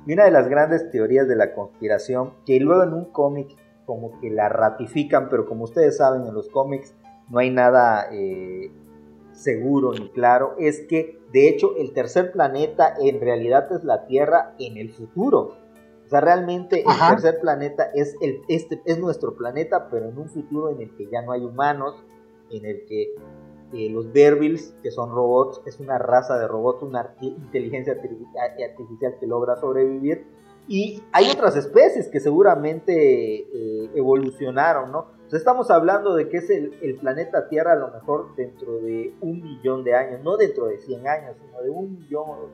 Y 0.06 0.12
una 0.12 0.24
de 0.24 0.30
las 0.30 0.48
grandes 0.48 0.90
teorías 0.90 1.26
de 1.26 1.34
la 1.36 1.52
conspiración, 1.54 2.34
que 2.44 2.60
luego 2.60 2.84
en 2.84 2.92
un 2.92 3.06
cómic 3.06 3.48
como 3.86 4.20
que 4.20 4.30
la 4.30 4.48
ratifican, 4.48 5.28
pero 5.28 5.46
como 5.46 5.64
ustedes 5.64 5.96
saben, 5.96 6.26
en 6.26 6.34
los 6.34 6.48
cómics 6.48 6.94
no 7.28 7.38
hay 7.38 7.50
nada 7.50 8.08
eh, 8.12 8.70
seguro 9.32 9.92
ni 9.92 10.08
claro, 10.10 10.54
es 10.58 10.80
que 10.88 11.18
de 11.32 11.48
hecho 11.48 11.76
el 11.76 11.92
tercer 11.92 12.32
planeta 12.32 12.94
en 13.00 13.20
realidad 13.20 13.70
es 13.72 13.84
la 13.84 14.06
Tierra 14.06 14.54
en 14.58 14.76
el 14.76 14.92
futuro. 14.92 15.56
O 16.06 16.08
sea, 16.08 16.20
realmente 16.20 16.80
el 16.82 16.86
tercer 17.10 17.40
planeta 17.40 17.90
es, 17.94 18.16
el, 18.20 18.42
este, 18.48 18.80
es 18.84 18.98
nuestro 18.98 19.34
planeta, 19.34 19.88
pero 19.90 20.08
en 20.08 20.16
un 20.16 20.28
futuro 20.28 20.70
en 20.70 20.80
el 20.80 20.96
que 20.96 21.08
ya 21.10 21.22
no 21.22 21.32
hay 21.32 21.42
humanos, 21.42 21.96
en 22.50 22.64
el 22.64 22.84
que 22.86 23.14
eh, 23.72 23.90
los 23.90 24.12
Berbils, 24.12 24.74
que 24.82 24.92
son 24.92 25.10
robots, 25.10 25.60
es 25.66 25.80
una 25.80 25.98
raza 25.98 26.38
de 26.38 26.46
robots, 26.46 26.82
una 26.82 27.14
inteligencia 27.20 27.94
arti- 28.00 28.64
artificial 28.70 29.16
que 29.18 29.26
logra 29.26 29.56
sobrevivir. 29.56 30.24
Y 30.68 31.02
hay 31.12 31.30
otras 31.30 31.56
especies 31.56 32.08
que 32.08 32.18
seguramente 32.20 32.92
eh, 33.40 33.90
evolucionaron, 33.94 34.90
¿no? 34.92 35.06
Entonces 35.16 35.40
estamos 35.40 35.70
hablando 35.70 36.14
de 36.14 36.28
que 36.28 36.36
es 36.38 36.50
el, 36.50 36.76
el 36.82 36.96
planeta 36.98 37.48
Tierra 37.48 37.72
a 37.72 37.76
lo 37.76 37.88
mejor 37.88 38.34
dentro 38.36 38.78
de 38.78 39.12
un 39.20 39.42
millón 39.42 39.82
de 39.84 39.94
años, 39.94 40.20
no 40.22 40.36
dentro 40.36 40.66
de 40.66 40.78
100 40.78 41.06
años, 41.08 41.36
sino 41.44 41.62
de 41.62 41.70
un 41.70 41.92
millón 41.94 42.24
o 42.30 42.48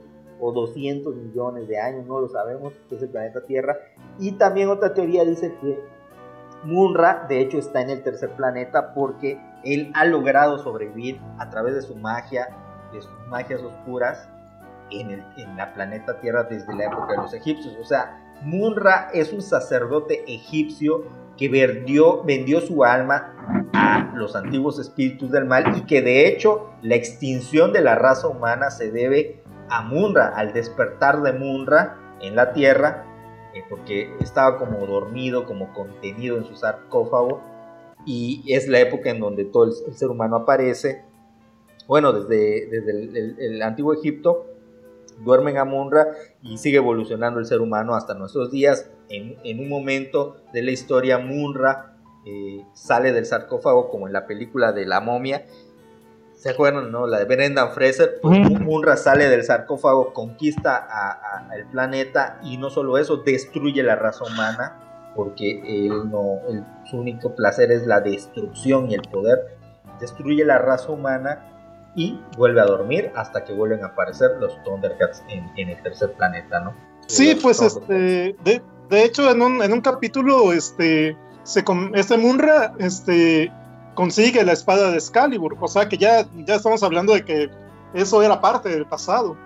200 0.51 1.15
millones 1.15 1.69
de 1.69 1.79
años, 1.79 2.07
no 2.07 2.19
lo 2.19 2.29
sabemos, 2.29 2.73
que 2.89 2.97
es 2.97 3.03
el 3.03 3.11
planeta 3.11 3.43
Tierra. 3.43 3.77
Y 4.19 4.33
también 4.33 4.71
otra 4.71 4.95
teoría 4.95 5.25
dice 5.25 5.55
que 5.61 5.79
Munra, 6.65 7.27
de 7.29 7.41
hecho, 7.41 7.59
está 7.59 7.83
en 7.83 7.91
el 7.91 8.03
tercer 8.03 8.31
planeta 8.31 8.95
porque 8.95 9.41
él 9.65 9.93
ha 9.95 10.05
logrado 10.05 10.59
sobrevivir 10.59 11.21
a 11.39 11.51
través 11.51 11.75
de 11.75 11.83
su 11.83 11.95
magia, 11.95 12.49
de 12.93 13.03
sus 13.03 13.13
magias 13.29 13.61
oscuras, 13.63 14.29
en, 14.91 15.11
el, 15.11 15.25
en 15.37 15.57
la 15.57 15.73
planeta 15.75 16.21
Tierra 16.21 16.45
desde 16.45 16.75
la 16.75 16.87
época 16.87 17.13
de 17.13 17.17
los 17.19 17.35
egipcios. 17.35 17.77
O 17.81 17.85
sea, 17.85 18.19
Munra 18.43 19.09
es 19.13 19.33
un 19.33 19.43
sacerdote 19.43 20.25
egipcio 20.27 21.05
que 21.37 21.49
vendió, 21.49 22.23
vendió 22.25 22.61
su 22.61 22.85
alma 22.85 23.71
a 23.73 24.13
los 24.15 24.37
antiguos 24.37 24.79
espíritus 24.79 25.31
del 25.31 25.47
mal 25.47 25.77
y 25.77 25.83
que 25.83 26.03
de 26.03 26.29
hecho 26.29 26.71
la 26.83 26.95
extinción 26.95 27.73
de 27.73 27.81
la 27.81 27.95
raza 27.95 28.29
humana 28.29 28.71
se 28.71 28.91
debe 28.91 29.42
a 29.69 29.83
Munra, 29.83 30.29
al 30.29 30.53
despertar 30.53 31.23
de 31.23 31.33
Munra 31.33 31.99
en 32.21 32.37
la 32.37 32.53
Tierra, 32.53 33.05
eh, 33.55 33.63
porque 33.69 34.15
estaba 34.21 34.59
como 34.59 34.87
dormido, 34.87 35.45
como 35.45 35.73
contenido 35.73 36.37
en 36.37 36.45
su 36.45 36.55
sarcófago, 36.55 37.41
y 38.05 38.45
es 38.53 38.69
la 38.69 38.81
época 38.81 39.11
en 39.11 39.21
donde 39.21 39.45
todo 39.45 39.65
el, 39.65 39.73
ser 39.95 40.11
humano 40.11 40.37
aparece. 40.37 41.05
Bueno, 41.87 42.13
desde, 42.13 42.69
desde 42.69 43.47
el 43.47 43.63
antiguo 43.63 43.93
Egipto, 43.93 44.47
duermen 45.21 45.59
a 45.59 45.65
Munra 45.65 46.09
y 46.43 46.59
sigue 46.59 46.79
evolucionando 46.79 47.39
el 47.39 47.47
ser 47.47 47.61
humano 47.61 47.95
hasta 47.95 48.15
nuestros 48.15 48.51
días. 48.51 48.91
En, 49.09 49.37
en 49.45 49.61
un 49.61 49.69
momento 49.69 50.37
de 50.53 50.63
la 50.63 50.71
historia, 50.71 51.19
Munra 51.19 51.93
eh, 52.25 52.65
sale 52.73 53.13
del 53.13 53.27
sarcófago, 53.27 53.91
como 53.91 54.07
en 54.07 54.13
la 54.13 54.27
película 54.27 54.73
de 54.73 54.87
la 54.87 55.01
momia. 55.01 55.45
¿Se 56.43 56.51
acuerdan, 56.51 56.91
no? 56.91 57.07
La 57.07 57.21
de 57.21 57.25
Brendan 57.25 57.71
Fraser. 57.71 58.19
Pues 58.21 58.51
Munra 58.61 58.97
sale 58.97 59.29
del 59.29 59.45
sarcófago, 59.45 60.13
conquista 60.13 60.77
a- 60.77 61.13
a- 61.13 61.49
al 61.53 61.67
planeta 61.71 62.41
y 62.43 62.57
no 62.57 62.69
solo 62.69 62.99
eso, 62.99 63.19
destruye 63.19 63.81
la 63.85 63.95
raza 63.95 64.25
humana 64.25 64.81
porque 65.15 65.61
él 65.87 66.11
no, 66.11 66.41
él- 66.49 66.65
su 66.87 66.97
único 66.99 67.35
placer 67.37 67.71
es 67.71 67.87
la 67.87 68.01
destrucción 68.01 68.91
y 68.91 68.95
el 68.95 69.03
poder. 69.03 69.57
Destruye 70.01 70.45
la 70.45 70.59
raza 70.59 70.91
humana 70.91 71.49
y 71.95 72.19
vuelve 72.37 72.61
a 72.61 72.65
dormir 72.65 73.13
hasta 73.15 73.45
que 73.45 73.53
vuelven 73.53 73.85
a 73.85 73.89
aparecer 73.89 74.33
los 74.41 74.61
Thundercats 74.65 75.23
en, 75.29 75.49
en 75.57 75.69
el 75.69 75.81
tercer 75.83 76.13
planeta, 76.15 76.59
¿no? 76.61 76.75
Sí, 77.07 77.35
Los 77.35 77.43
pues 77.43 77.63
este, 77.63 78.35
de, 78.43 78.63
de 78.89 79.05
hecho 79.05 79.31
en 79.31 79.43
un, 79.43 79.63
en 79.63 79.73
un 79.73 79.81
capítulo, 79.81 80.53
este, 80.53 81.17
se 81.45 81.63
con- 81.63 81.95
este 81.95 82.17
Munra, 82.17 82.73
este, 82.79 83.53
consigue 83.95 84.45
la 84.45 84.53
espada 84.53 84.91
de 84.91 84.97
Excalibur, 84.97 85.57
o 85.61 85.69
sea 85.69 85.89
que 85.89 85.97
ya, 85.99 86.27
ya 86.47 86.57
estamos 86.57 86.83
hablando 86.83 87.15
de 87.15 87.25
que 87.25 87.51
eso 87.95 88.23
era 88.23 88.41
parte 88.41 88.69
del 88.69 88.87
pasado. 88.87 89.37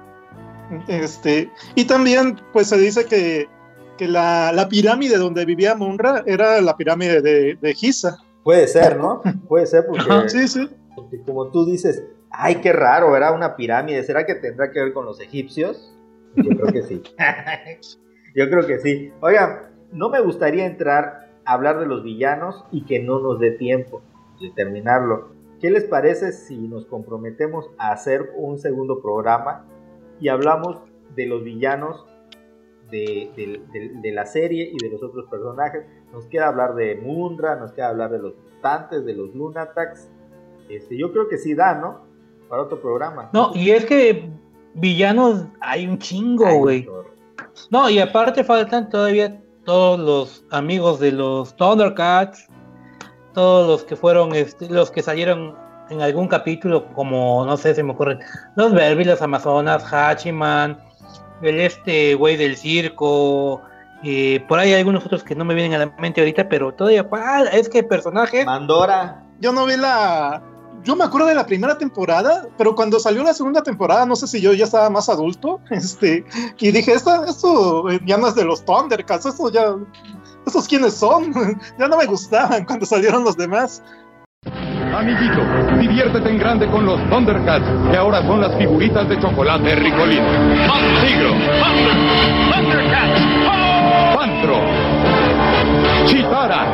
Este, 0.89 1.51
y 1.75 1.85
también, 1.85 2.41
pues 2.53 2.69
se 2.69 2.77
dice 2.79 3.07
que, 3.07 3.49
que 3.97 4.09
la, 4.09 4.53
la 4.53 4.69
pirámide 4.69 5.17
donde 5.17 5.45
vivía 5.45 5.75
Munra 5.75 6.23
era 6.27 6.61
la 6.61 6.77
pirámide 6.77 7.23
de, 7.23 7.57
de 7.61 7.75
Giza. 7.75 8.19
Puede 8.43 8.67
ser, 8.69 8.99
¿no? 8.99 9.23
Puede 9.49 9.67
ser 9.67 9.87
porque, 9.87 10.29
Sí, 10.29 10.49
sí. 10.49 10.69
porque 10.95 11.21
como 11.23 11.51
tú 11.51 11.65
dices, 11.67 12.03
ay, 12.31 12.57
qué 12.57 12.73
raro, 12.73 13.17
era 13.17 13.33
una 13.33 13.57
pirámide. 13.57 14.03
¿Será 14.05 14.27
que 14.27 14.35
tendrá 14.35 14.71
que 14.71 14.81
ver 14.81 14.93
con 14.93 15.05
los 15.05 15.21
egipcios? 15.21 15.93
Yo 16.37 16.51
creo 16.51 16.73
que 16.73 16.83
sí. 16.83 17.03
Yo 18.35 18.51
creo 18.51 18.67
que 18.67 18.79
sí. 18.81 19.13
Oigan, 19.21 19.61
no 19.93 20.11
me 20.11 20.21
gustaría 20.21 20.67
entrar 20.67 21.31
a 21.45 21.53
hablar 21.53 21.79
de 21.79 21.87
los 21.87 22.03
villanos 22.03 22.65
y 22.73 22.85
que 22.85 22.99
no 22.99 23.21
nos 23.21 23.39
dé 23.41 23.53
tiempo 23.53 24.03
de 24.41 24.51
terminarlo. 24.51 25.29
¿Qué 25.61 25.71
les 25.71 25.85
parece 25.85 26.33
si 26.33 26.57
nos 26.69 26.87
comprometemos 26.87 27.71
a 27.79 27.93
hacer 27.93 28.33
un 28.37 28.59
segundo 28.59 29.01
programa 29.01 29.65
y 30.21 30.29
hablamos 30.29 30.79
de 31.15 31.27
los 31.27 31.43
villanos 31.43 32.05
de, 32.91 33.31
de- 33.37 33.63
de- 33.73 33.93
de 34.01 34.13
la 34.13 34.27
serie 34.27 34.71
y 34.73 34.77
de 34.83 34.91
los 34.91 35.03
otros 35.03 35.27
personajes? 35.31 35.85
Nos 36.13 36.27
queda 36.27 36.49
hablar 36.49 36.75
de 36.75 36.97
Munra, 36.97 37.57
nos 37.57 37.73
queda 37.73 37.89
hablar 37.89 38.11
de 38.11 38.19
los 38.19 38.35
mutantes, 38.37 39.05
de 39.05 39.15
los 39.15 39.35
Lunatax 39.35 40.09
Este, 40.69 40.97
yo 40.99 41.13
creo 41.13 41.29
que 41.29 41.39
sí 41.39 41.55
da, 41.55 41.75
¿no? 41.77 42.01
Para 42.49 42.63
otro 42.63 42.81
programa. 42.81 43.31
No, 43.33 43.53
y 43.55 43.71
es 43.71 43.85
que 43.87 44.29
villanos 44.75 45.47
hay 45.61 45.87
un 45.87 45.99
chingo, 45.99 46.59
güey. 46.59 46.89
No, 47.71 47.89
y 47.89 47.99
aparte 47.99 48.45
faltan 48.45 48.89
todavía 48.91 49.41
todos 49.65 49.99
los 49.99 50.45
amigos 50.51 51.01
de 51.01 51.13
los 51.13 51.57
Thundercats, 51.57 52.49
todos 53.37 53.69
los 53.69 53.85
que 53.85 53.97
fueron, 53.97 54.35
este, 54.35 54.67
los 54.71 54.91
que 54.91 55.03
salieron 55.03 55.55
en 55.91 56.01
algún 56.01 56.27
capítulo, 56.27 56.91
como, 56.95 57.45
no 57.45 57.59
sé, 57.59 57.75
se 57.75 57.83
me 57.83 57.93
ocurren, 57.93 58.19
los 58.55 58.73
Verbi, 58.73 59.05
los 59.05 59.21
Amazonas, 59.21 59.85
Hachiman, 59.93 60.79
el 61.43 61.61
este 61.61 62.15
güey 62.15 62.39
del 62.39 62.57
circo, 62.57 63.61
y 64.03 64.39
por 64.39 64.59
ahí 64.59 64.73
hay 64.73 64.79
algunos 64.79 65.05
otros 65.05 65.23
que 65.23 65.35
no 65.35 65.45
me 65.45 65.53
vienen 65.53 65.75
a 65.75 65.85
la 65.85 65.95
mente 65.99 66.23
ahorita, 66.23 66.49
pero 66.49 66.73
todavía, 66.73 67.07
ah, 67.13 67.45
es 67.53 67.69
que 67.69 67.83
personaje... 67.83 68.43
Mandora. 68.47 69.23
Yo 69.39 69.53
no 69.53 69.67
vi 69.67 69.77
la... 69.77 70.43
Yo 70.83 70.97
me 70.97 71.05
acuerdo 71.05 71.27
de 71.27 71.35
la 71.35 71.45
primera 71.45 71.77
temporada, 71.77 72.47
pero 72.57 72.75
cuando 72.75 72.99
salió 72.99 73.23
la 73.23 73.35
segunda 73.35 73.63
temporada, 73.63 74.07
no 74.07 74.17
sé 74.17 74.27
si 74.29 74.41
yo 74.41 74.55
ya 74.55 74.65
estaba 74.65 74.89
más 74.89 75.11
adulto, 75.11 75.61
este, 75.71 76.25
y 76.59 76.71
dije, 76.71 76.95
esto, 76.95 77.23
esto 77.25 77.91
ya 78.07 78.17
no 78.17 78.29
es 78.29 78.35
de 78.35 78.47
los 78.47 78.65
Thundercats, 78.65 79.27
esto 79.27 79.51
ya, 79.51 79.75
¿esos 80.47 80.69
quiénes 80.69 80.95
son? 80.95 81.33
ya 81.79 81.89
no 81.89 81.99
me 81.99 82.07
gustaban 82.07 82.65
cuando 82.65 82.87
salieron 82.87 83.25
los 83.25 83.37
demás. 83.37 83.83
Amiguito, 84.95 85.43
diviértete 85.79 86.31
en 86.31 86.39
grande 86.39 86.67
con 86.69 86.87
los 86.87 86.99
Thundercats, 87.11 87.67
que 87.91 87.97
ahora 87.97 88.23
son 88.23 88.41
las 88.41 88.57
figuritas 88.57 89.07
de 89.09 89.21
chocolate 89.21 89.75
ricolino. 89.75 90.27
¡Tigro! 91.05 91.33
¡Thundercats! 92.55 93.21
¡Pantro! 94.15 94.57
¡Chitara! 96.07 96.65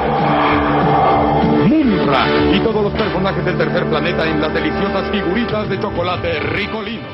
¡Munra! 1.67 2.27
Y 2.55 2.61
todos 2.61 2.85
los 2.85 2.93
personajes 2.93 3.45
del 3.45 3.59
tercer 3.59 3.89
planeta 3.89 4.25
en 4.29 4.41
las 4.41 4.55
deliciosas 4.55 5.11
figuritas 5.11 5.69
de 5.69 5.81
chocolate 5.81 6.39
ricolino. 6.41 7.12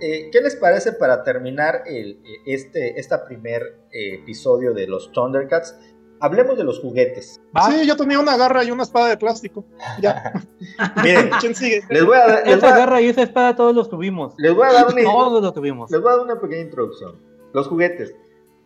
Eh, 0.00 0.28
¿Qué 0.30 0.40
les 0.40 0.56
parece 0.56 0.92
para 0.92 1.22
terminar 1.24 1.82
el, 1.86 2.20
este 2.44 2.98
esta 3.00 3.24
primer 3.24 3.62
eh, 3.92 4.16
episodio 4.16 4.74
de 4.74 4.86
los 4.86 5.10
Thundercats? 5.12 5.78
Hablemos 6.18 6.56
de 6.56 6.64
los 6.64 6.80
juguetes. 6.80 7.40
Sí, 7.68 7.86
yo 7.86 7.94
tenía 7.96 8.18
una 8.18 8.36
garra 8.38 8.64
y 8.64 8.70
una 8.70 8.84
espada 8.84 9.08
de 9.08 9.18
plástico. 9.18 9.64
Ya. 10.00 10.32
Miren, 11.02 11.30
¿quién 11.40 11.54
sigue? 11.54 11.82
Les 11.90 12.04
voy 12.06 12.16
a 12.16 12.26
dar, 12.42 12.58
garra 12.60 13.00
y 13.02 13.08
esa 13.08 13.22
espada 13.22 13.54
todos 13.54 13.74
los 13.74 13.90
tuvimos. 13.90 14.34
les 14.38 14.54
voy 14.54 14.66
a 14.66 14.72
dar 14.72 14.86
una, 14.92 15.02
Todos 15.04 15.42
los 15.42 15.52
tuvimos. 15.52 15.90
les 15.90 16.00
voy 16.00 16.10
a 16.12 16.16
dar 16.16 16.24
una 16.24 16.40
pequeña 16.40 16.62
introducción. 16.62 17.16
Los 17.52 17.68
juguetes. 17.68 18.14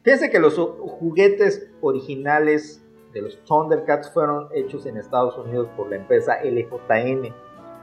Fíjense 0.05 0.31
que 0.31 0.39
los 0.39 0.55
juguetes 0.57 1.67
originales 1.81 2.83
de 3.13 3.23
los 3.23 3.43
Thundercats 3.45 4.11
fueron 4.13 4.49
hechos 4.55 4.87
en 4.87 4.97
Estados 4.97 5.37
Unidos 5.37 5.69
por 5.77 5.91
la 5.91 5.97
empresa 5.97 6.39
LJN 6.45 7.35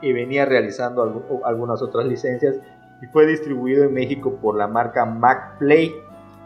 y 0.01 0.13
venía 0.13 0.45
realizando 0.45 1.03
algu- 1.05 1.41
algunas 1.43 1.81
otras 1.81 2.05
licencias 2.05 2.55
y 3.01 3.05
fue 3.07 3.25
distribuido 3.25 3.83
en 3.83 3.93
México 3.93 4.37
por 4.41 4.55
la 4.55 4.67
marca 4.67 5.05
MacPlay. 5.05 5.93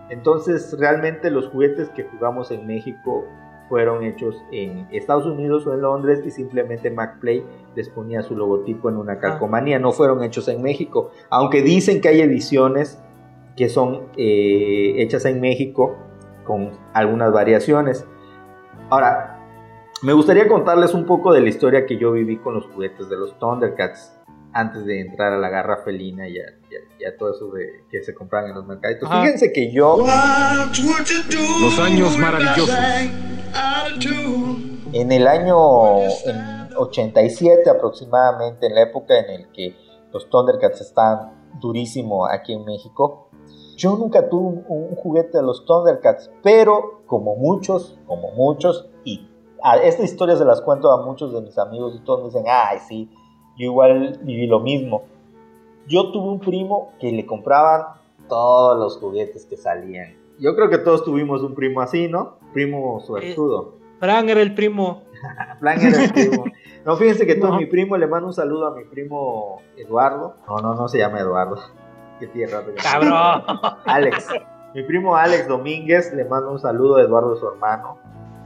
Entonces 0.10 0.76
realmente 0.78 1.32
los 1.32 1.48
juguetes 1.48 1.90
que 1.90 2.03
jugamos 2.03 2.52
en 2.52 2.68
México 2.68 3.26
fueron 3.69 4.03
hechos 4.03 4.36
en 4.52 4.86
Estados 4.91 5.26
Unidos 5.26 5.65
o 5.65 5.73
en 5.73 5.82
Londres 5.82 6.22
y 6.26 6.32
simplemente 6.32 6.91
MacPlay 6.91 7.45
les 7.73 7.88
ponía 7.88 8.22
su 8.22 8.36
logotipo 8.36 8.90
en 8.90 8.98
una 8.98 9.18
calcomanía, 9.19 9.80
no 9.80 9.94
fueron 9.94 10.23
hechos 10.23 10.49
en 10.49 10.61
México, 10.61 11.11
aunque 11.30 11.61
dicen 11.61 12.02
que 12.02 12.10
hay 12.10 12.19
ediciones 12.19 13.02
que 13.56 13.69
son 13.69 14.07
eh, 14.18 14.95
hechas 14.98 15.23
en 15.23 15.40
México 15.40 15.95
con 16.44 16.72
algunas 16.94 17.32
variaciones. 17.32 18.06
Ahora, 18.90 19.40
me 20.03 20.11
gustaría 20.11 20.49
contarles 20.49 20.94
un 20.94 21.06
poco 21.06 21.32
de 21.32 21.40
la 21.40 21.48
historia 21.48 21.86
que 21.86 21.98
yo 21.98 22.11
viví 22.11 22.38
con 22.40 22.56
los 22.56 22.65
juguetes 22.68 23.07
de 23.07 23.15
los 23.15 23.40
Thundercats 23.40 24.20
antes 24.53 24.86
de 24.86 25.02
entrar 25.02 25.32
a 25.34 25.38
la 25.38 25.49
garra 25.49 25.78
felina 25.84 26.28
y 26.28 26.38
a, 26.38 26.44
y 26.69 26.76
a- 26.76 26.99
y 26.99 27.06
a 27.06 27.18
todo 27.18 27.32
eso 27.34 27.49
de, 27.52 27.84
que 27.90 28.03
se 28.03 28.14
compraban 28.14 28.49
en 28.49 28.56
los 28.57 28.65
mercaditos. 28.68 29.10
Ajá. 29.10 29.22
Fíjense 29.23 29.52
que 29.53 29.72
yo 29.72 29.98
Los 31.61 31.80
años 31.80 32.18
maravillosos. 32.18 32.76
en 34.94 35.11
el 35.11 35.28
año 35.28 35.99
en 36.26 36.69
87 36.78 37.69
aproximadamente, 37.69 38.68
en 38.68 38.76
la 38.76 38.82
época 38.84 39.18
en 39.19 39.30
el 39.30 39.52
que 39.52 39.76
los 40.14 40.30
Thundercats 40.30 40.82
estaban 40.82 41.49
durísimo 41.60 42.26
aquí 42.28 42.53
en 42.53 42.65
México, 42.65 43.30
yo 43.78 43.95
nunca 43.98 44.30
tuve 44.30 44.48
un, 44.48 44.65
un 44.68 44.95
juguete 44.95 45.38
de 45.38 45.44
los 45.44 45.65
Thundercats, 45.65 46.30
pero 46.44 47.02
como 47.07 47.36
muchos, 47.36 47.98
como 48.06 48.32
muchos, 48.32 48.90
y 49.03 49.28
a 49.64 49.78
estas 49.78 50.06
historias 50.06 50.40
se 50.40 50.45
las 50.45 50.61
cuento 50.61 50.91
a 50.91 51.06
muchos 51.06 51.34
de 51.34 51.41
mis 51.41 51.57
amigos 51.57 51.94
y 51.95 51.99
todos 52.03 52.19
me 52.22 52.26
dicen, 52.28 52.44
ay, 52.48 52.80
sí, 52.88 53.10
yo 53.61 53.65
igual 53.67 54.19
viví 54.23 54.47
lo 54.47 54.59
mismo. 54.59 55.03
Yo 55.88 56.11
tuve 56.11 56.29
un 56.29 56.39
primo 56.39 56.93
que 56.99 57.11
le 57.11 57.25
compraban 57.25 57.83
todos 58.27 58.77
los 58.79 58.97
juguetes 58.97 59.45
que 59.45 59.57
salían. 59.57 60.15
Yo 60.39 60.55
creo 60.55 60.69
que 60.69 60.77
todos 60.79 61.03
tuvimos 61.03 61.43
un 61.43 61.53
primo 61.53 61.81
así, 61.81 62.07
¿no? 62.07 62.38
Primo 62.53 62.99
suertudo. 63.01 63.75
Fran 63.99 64.29
era 64.29 64.41
el 64.41 64.55
primo. 64.55 65.03
Plan 65.59 65.79
era 65.79 66.03
el 66.05 66.11
primo. 66.11 66.45
No, 66.85 66.95
fíjense 66.97 67.27
que 67.27 67.35
todo 67.35 67.51
No. 67.51 67.57
mi 67.57 67.67
primo, 67.67 67.95
le 67.97 68.07
mando 68.07 68.27
un 68.27 68.33
saludo 68.33 68.65
a 68.67 68.75
mi 68.75 68.85
primo 68.85 69.61
Eduardo. 69.77 70.35
No, 70.47 70.57
no, 70.57 70.73
no 70.73 70.88
se 70.88 70.97
llama 70.97 71.19
Eduardo. 71.19 71.57
Qué 72.19 72.27
tierra. 72.27 72.63
Cabrón. 72.81 73.43
Alex. 73.85 74.27
Mi 74.73 74.83
primo 74.83 75.15
Alex 75.15 75.47
Domínguez, 75.47 76.13
le 76.15 76.25
mando 76.25 76.51
un 76.51 76.59
saludo 76.59 76.95
a 76.95 77.01
Eduardo, 77.03 77.35
su 77.35 77.47
hermano. 77.47 77.97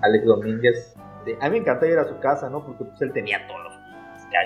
Alex 0.02 0.26
Domínguez. 0.26 0.96
A 1.40 1.46
mí 1.46 1.52
me 1.52 1.58
encantó 1.60 1.86
ir 1.86 1.98
a 1.98 2.08
su 2.08 2.20
casa, 2.20 2.50
¿no? 2.50 2.64
Porque 2.66 2.84
pues 2.84 3.02
él 3.02 3.14
tenía 3.14 3.48
todos 3.48 3.64
los 3.64 3.75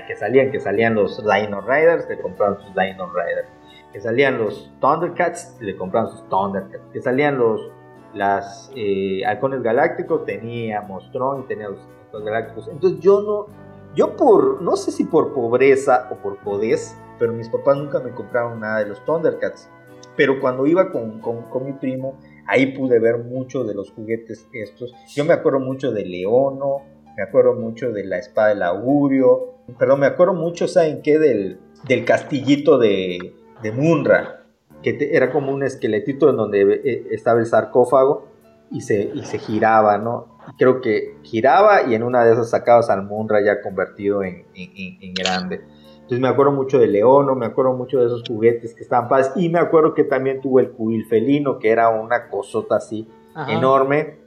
que- 0.08 0.16
salían, 0.16 0.52
que 0.52 0.60
salían 0.60 0.96
los 0.96 1.24
Dino 1.24 1.62
Riders, 1.62 2.08
le 2.10 2.20
compraron 2.20 2.58
sus 2.60 2.74
Dino 2.76 3.08
Riders. 3.14 3.48
Que 3.92 4.00
salían 4.00 4.38
los 4.38 4.72
Thundercats, 4.80 5.58
le 5.62 5.76
compraron 5.76 6.12
sus 6.12 6.28
Thundercats. 6.30 6.84
Que 6.94 7.02
salían 7.02 7.38
los 7.38 7.72
las 8.14 8.72
eh, 8.76 9.24
halcones 9.26 9.62
galácticos, 9.62 10.26
teníamos 10.26 11.12
Tron 11.12 11.42
y 11.42 11.44
teníamos 11.48 11.78
los 11.78 11.88
halcones 12.06 12.26
galácticos. 12.26 12.68
Entonces 12.70 13.00
yo 13.00 13.22
no, 13.22 13.48
yo 13.96 14.16
por, 14.16 14.62
no 14.62 14.76
sé 14.76 14.92
si 14.92 15.04
por 15.04 15.34
pobreza 15.34 16.08
o 16.12 16.16
por 16.16 16.38
podés, 16.38 16.98
pero 17.20 17.34
mis 17.34 17.50
papás 17.50 17.78
nunca 17.78 18.00
me 18.00 18.12
compraron 18.12 18.60
nada 18.62 18.80
de 18.80 18.88
los 18.88 19.04
Thundercats. 19.06 19.70
Pero 20.16 20.40
cuando 20.40 20.66
iba 20.66 20.92
con, 20.92 21.20
con, 21.22 21.44
con 21.44 21.66
mi 21.66 21.74
primo, 21.74 22.18
ahí 22.48 22.76
pude 22.76 23.00
ver 23.00 23.20
mucho 23.20 23.64
de 23.64 23.76
los 23.76 23.92
juguetes 23.92 24.48
estos. 24.54 24.94
Yo 25.14 25.24
me 25.24 25.34
acuerdo 25.34 25.60
mucho 25.60 25.92
de 25.92 26.06
Leono, 26.06 26.82
me 27.16 27.24
acuerdo 27.24 27.54
mucho 27.54 27.92
de 27.92 28.06
la 28.06 28.18
espada 28.18 28.50
del 28.50 28.64
augurio, 28.64 29.59
perdón, 29.78 30.00
me 30.02 30.06
acuerdo 30.08 30.34
mucho, 30.34 30.68
¿saben 30.68 31.02
qué? 31.02 31.18
Del, 31.20 31.60
del 31.88 32.06
castillito 32.06 32.78
de, 32.78 33.34
de 33.62 33.72
Munra, 33.72 34.46
que 34.84 34.94
te- 34.94 35.16
era 35.16 35.32
como 35.32 35.52
un 35.52 35.64
esqueletito 35.64 36.30
en 36.30 36.38
donde 36.38 36.82
eh, 36.84 37.08
estaba 37.12 37.40
el 37.40 37.46
sarcófago 37.46 38.28
y 38.72 38.82
se, 38.82 39.12
y 39.14 39.24
se 39.26 39.38
giraba, 39.40 39.98
¿no? 39.98 40.38
Y 40.54 40.58
Creo 40.58 40.82
que 40.82 41.16
giraba 41.24 41.84
y 41.84 41.96
en 41.96 42.04
una 42.04 42.24
de 42.24 42.34
esas 42.34 42.50
sacabas 42.52 42.90
al 42.90 43.04
Munra 43.04 43.40
ya 43.44 43.62
convertido 43.62 44.24
en, 44.24 44.46
en- 44.56 45.14
grande. 45.14 45.62
Entonces 45.96 46.20
me 46.22 46.28
acuerdo 46.28 46.52
mucho 46.54 46.80
de 46.80 46.88
Leono, 46.88 47.36
me 47.36 47.46
acuerdo 47.46 47.74
mucho 47.74 48.00
de 48.00 48.08
esos 48.08 48.24
juguetes 48.28 48.74
que 48.74 48.82
estaban 48.82 49.08
padres 49.10 49.32
y 49.36 49.48
me 49.50 49.60
acuerdo 49.60 49.94
que 49.94 50.04
también 50.04 50.42
tuvo 50.42 50.60
el 50.60 50.72
cubil 50.72 51.06
felino, 51.06 51.60
que 51.60 51.70
era 51.70 51.90
una 51.90 52.30
cosota 52.30 52.78
así 52.78 53.08
Ajá. 53.36 53.52
enorme 53.54 54.18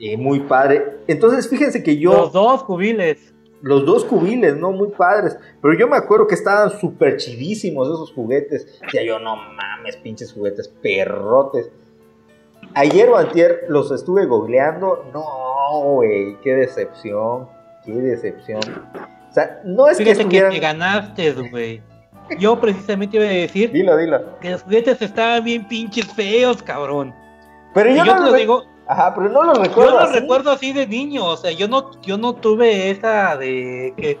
y 0.00 0.16
muy 0.16 0.40
padre. 0.40 0.96
Entonces 1.06 1.48
fíjense 1.48 1.82
que 1.84 1.96
yo... 1.98 2.12
Los 2.12 2.32
dos 2.32 2.64
cubiles. 2.64 3.32
Los 3.66 3.84
dos 3.84 4.04
cubiles, 4.04 4.56
¿no? 4.56 4.70
Muy 4.70 4.88
padres. 4.88 5.36
Pero 5.60 5.74
yo 5.74 5.88
me 5.88 5.96
acuerdo 5.96 6.28
que 6.28 6.36
estaban 6.36 6.70
súper 6.78 7.16
chidísimos 7.16 7.88
esos 7.88 8.12
juguetes. 8.12 8.78
Decía 8.80 9.02
yo, 9.04 9.18
no 9.18 9.34
mames, 9.34 9.96
pinches 9.96 10.32
juguetes 10.32 10.68
perrotes. 10.68 11.68
Ayer 12.74 13.08
o 13.08 13.16
antier 13.16 13.64
los 13.68 13.90
estuve 13.90 14.24
googleando. 14.26 15.06
No, 15.12 15.94
güey, 15.94 16.36
qué 16.44 16.54
decepción. 16.54 17.48
Qué 17.84 17.92
decepción. 17.92 18.60
O 19.28 19.32
sea, 19.32 19.60
no 19.64 19.88
es 19.88 19.98
que 19.98 20.04
Fíjate 20.04 20.16
que 20.28 20.36
estuvieran... 20.36 20.52
te 20.52 20.60
ganaste, 20.60 21.32
güey. 21.50 21.82
Yo 22.38 22.60
precisamente 22.60 23.16
iba 23.16 23.26
a 23.26 23.30
decir 23.30 23.72
Dilo, 23.72 23.96
dilo. 23.96 24.38
que 24.38 24.50
los 24.50 24.62
juguetes 24.62 25.02
estaban 25.02 25.42
bien 25.42 25.66
pinches 25.66 26.06
feos, 26.14 26.62
cabrón. 26.62 27.12
Pero 27.74 27.90
Y 27.90 27.96
yo, 27.96 28.04
yo 28.04 28.14
no 28.14 28.24
te 28.26 28.30
lo 28.30 28.36
digo, 28.36 28.64
Ajá, 28.88 29.14
pero 29.14 29.28
no 29.28 29.42
lo 29.42 29.54
yo 29.54 29.62
recuerdo 29.62 29.92
lo 29.92 29.98
así. 30.00 30.18
recuerdo 30.20 30.50
así 30.52 30.72
de 30.72 30.86
niño, 30.86 31.24
o 31.24 31.36
sea, 31.36 31.50
yo 31.50 31.66
no, 31.68 31.90
yo 32.02 32.16
no 32.18 32.34
tuve 32.34 32.90
esa 32.90 33.36
de 33.36 33.92
que 33.96 34.18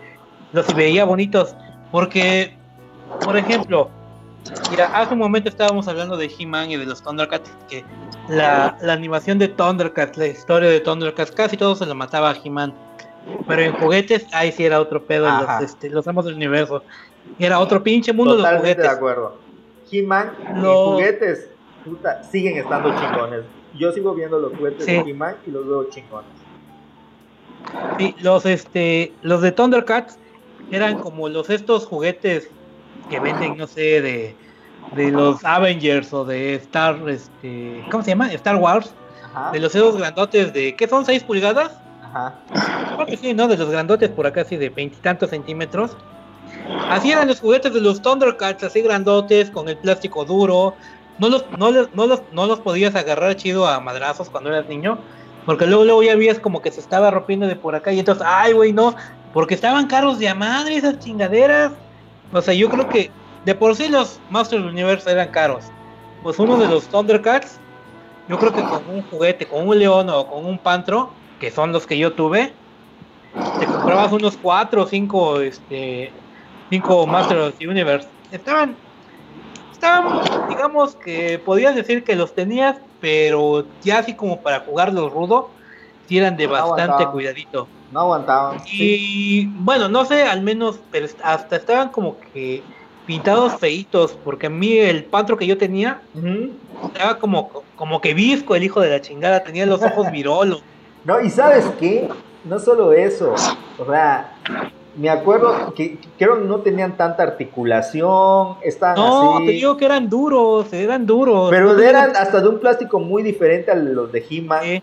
los 0.52 0.74
veía 0.74 1.04
bonitos, 1.04 1.54
porque, 1.92 2.56
por 3.24 3.36
ejemplo, 3.36 3.88
mira, 4.70 4.86
hace 4.92 5.12
un 5.14 5.20
momento 5.20 5.48
estábamos 5.48 5.86
hablando 5.86 6.16
de 6.16 6.30
He-Man 6.36 6.70
y 6.70 6.76
de 6.76 6.84
los 6.86 7.00
Thundercats, 7.02 7.50
que 7.68 7.84
la, 8.28 8.76
la 8.80 8.92
animación 8.92 9.38
de 9.38 9.48
Thundercats, 9.48 10.16
la 10.18 10.26
historia 10.26 10.68
de 10.68 10.80
Thundercats, 10.80 11.30
casi 11.30 11.56
todo 11.56 11.76
se 11.76 11.86
lo 11.86 11.94
mataba 11.94 12.30
a 12.30 12.36
He-Man, 12.42 12.74
pero 13.46 13.62
en 13.62 13.72
juguetes, 13.74 14.26
ahí 14.32 14.50
sí 14.50 14.64
era 14.64 14.80
otro 14.80 15.02
pedo, 15.04 15.28
los, 15.28 15.62
este, 15.62 15.90
los 15.90 16.06
amos 16.08 16.24
del 16.24 16.34
universo, 16.34 16.82
era 17.38 17.60
otro 17.60 17.82
pinche 17.82 18.12
mundo 18.12 18.32
de 18.36 18.38
los 18.42 18.46
Totalmente 18.50 18.82
de 18.82 18.88
juguetes. 18.88 18.96
acuerdo. 18.96 19.38
He-Man 19.92 20.32
Los- 20.56 20.94
juguetes 20.94 21.48
puta, 21.84 22.20
siguen 22.24 22.56
estando 22.56 22.92
chingones. 23.00 23.42
Yo 23.78 23.92
sigo 23.92 24.14
viendo 24.14 24.38
los 24.38 24.54
juguetes 24.56 24.84
Sí. 24.84 24.92
de 24.92 25.10
He-Man 25.10 25.36
y 25.46 25.50
los 25.50 25.66
veo 25.66 25.84
chingones. 25.90 26.30
Sí, 27.98 28.14
los 28.20 28.46
este 28.46 29.12
los 29.22 29.42
de 29.42 29.52
Thundercats 29.52 30.18
eran 30.70 30.98
como 30.98 31.28
los 31.28 31.50
estos 31.50 31.86
juguetes 31.86 32.48
que 33.10 33.20
venden, 33.20 33.56
no 33.56 33.66
sé, 33.66 34.00
de, 34.02 34.36
de 34.94 35.10
los 35.10 35.44
Avengers 35.44 36.12
o 36.12 36.24
de 36.24 36.54
Star, 36.56 36.96
este, 37.08 37.84
¿cómo 37.90 38.02
se 38.02 38.10
llama? 38.10 38.32
Star 38.32 38.56
Wars. 38.56 38.94
De 39.52 39.60
los 39.60 39.74
esos 39.74 39.98
grandotes 39.98 40.52
de, 40.54 40.74
¿qué 40.76 40.88
son? 40.88 41.04
¿6 41.04 41.22
pulgadas? 41.24 41.72
Ajá. 42.02 42.34
Creo 42.94 43.06
que 43.06 43.16
sí, 43.18 43.34
¿no? 43.34 43.46
De 43.48 43.56
los 43.58 43.68
grandotes 43.68 44.08
por 44.08 44.26
acá, 44.26 44.40
así 44.40 44.56
de 44.56 44.70
veintitantos 44.70 45.28
centímetros. 45.30 45.94
Así 46.88 47.12
eran 47.12 47.28
los 47.28 47.40
juguetes 47.40 47.74
de 47.74 47.80
los 47.82 48.00
Thundercats, 48.00 48.64
así 48.64 48.80
grandotes, 48.80 49.50
con 49.50 49.68
el 49.68 49.76
plástico 49.76 50.24
duro. 50.24 50.74
No 51.18 51.28
los, 51.28 51.44
no, 51.58 51.70
los, 51.70 51.94
no, 51.94 52.06
los, 52.06 52.22
no 52.32 52.46
los 52.46 52.60
podías 52.60 52.94
agarrar 52.94 53.36
chido 53.36 53.66
a 53.66 53.80
madrazos 53.80 54.28
cuando 54.28 54.50
eras 54.50 54.68
niño. 54.68 54.98
Porque 55.44 55.66
luego, 55.66 55.84
luego 55.84 56.02
ya 56.02 56.16
vías 56.16 56.38
como 56.38 56.60
que 56.60 56.70
se 56.70 56.80
estaba 56.80 57.10
rompiendo 57.10 57.46
de 57.46 57.56
por 57.56 57.74
acá. 57.74 57.92
Y 57.92 58.00
entonces, 58.00 58.24
ay, 58.26 58.52
güey, 58.52 58.72
no. 58.72 58.94
Porque 59.32 59.54
estaban 59.54 59.86
caros 59.86 60.18
de 60.18 60.28
a 60.28 60.34
madre 60.34 60.76
esas 60.76 60.98
chingaderas. 60.98 61.72
O 62.32 62.42
sea, 62.42 62.54
yo 62.54 62.68
creo 62.68 62.88
que 62.88 63.10
de 63.44 63.54
por 63.54 63.76
sí 63.76 63.88
los 63.88 64.20
Masters 64.30 64.64
Universe 64.64 65.10
eran 65.10 65.28
caros. 65.28 65.66
Pues 66.22 66.38
uno 66.38 66.56
de 66.56 66.66
los 66.66 66.84
Thundercats, 66.88 67.60
yo 68.28 68.38
creo 68.38 68.52
que 68.52 68.62
con 68.62 68.82
un 68.90 69.02
juguete, 69.02 69.46
con 69.46 69.68
un 69.68 69.78
león 69.78 70.10
o 70.10 70.26
con 70.26 70.44
un 70.44 70.58
pantro, 70.58 71.10
que 71.38 71.50
son 71.50 71.72
los 71.72 71.86
que 71.86 71.96
yo 71.96 72.12
tuve, 72.12 72.52
te 73.60 73.66
comprabas 73.66 74.12
unos 74.12 74.36
4 74.36 74.82
o 74.82 74.86
5 74.86 75.40
este, 75.40 76.10
cinco 76.70 77.06
Masters 77.06 77.54
Universe. 77.60 78.08
Estaban, 78.32 78.76
digamos 80.48 80.96
que 80.96 81.38
podías 81.38 81.74
decir 81.74 82.04
que 82.04 82.16
los 82.16 82.34
tenías, 82.34 82.76
pero 83.00 83.64
ya 83.82 83.98
así 83.98 84.14
como 84.14 84.40
para 84.40 84.60
jugarlos 84.60 85.12
rudo, 85.12 85.50
sí 86.08 86.18
eran 86.18 86.36
de 86.36 86.46
No 86.46 86.52
bastante 86.52 87.06
cuidadito. 87.06 87.68
No 87.92 88.00
aguantaban. 88.00 88.60
Y 88.66 89.46
bueno, 89.46 89.88
no 89.88 90.04
sé, 90.04 90.24
al 90.24 90.42
menos, 90.42 90.80
pero 90.90 91.06
hasta 91.22 91.56
estaban 91.56 91.90
como 91.90 92.16
que 92.32 92.62
pintados 93.06 93.54
feitos, 93.54 94.18
porque 94.24 94.48
a 94.48 94.50
mí 94.50 94.76
el 94.78 95.04
pantro 95.04 95.36
que 95.36 95.46
yo 95.46 95.56
tenía 95.56 96.00
estaba 96.84 97.18
como, 97.18 97.62
como 97.76 98.00
que 98.00 98.14
visco 98.14 98.56
el 98.56 98.64
hijo 98.64 98.80
de 98.80 98.90
la 98.90 99.00
chingada, 99.00 99.44
tenía 99.44 99.66
los 99.66 99.82
ojos 99.82 100.10
virolos. 100.12 100.62
No, 101.04 101.20
y 101.20 101.30
sabes 101.30 101.64
qué, 101.78 102.08
no 102.44 102.58
solo 102.58 102.92
eso, 102.92 103.34
o 103.78 103.86
sea, 103.86 104.32
me 104.98 105.10
acuerdo 105.10 105.74
que 105.74 105.98
creo 106.18 106.38
que 106.38 106.44
no 106.44 106.60
tenían 106.60 106.96
tanta 106.96 107.22
articulación, 107.22 108.56
estaban 108.62 108.96
No, 108.96 109.36
así. 109.36 109.46
te 109.46 109.52
digo 109.52 109.76
que 109.76 109.84
eran 109.84 110.08
duros, 110.08 110.72
eran 110.72 111.06
duros. 111.06 111.50
Pero 111.50 111.74
No 111.74 111.78
eran 111.80 112.06
tenían- 112.06 112.22
hasta 112.22 112.40
de 112.40 112.48
un 112.48 112.58
plástico 112.58 112.98
muy 112.98 113.22
diferente 113.22 113.70
a 113.70 113.74
los 113.74 114.10
de 114.12 114.24
He-Man. 114.28 114.82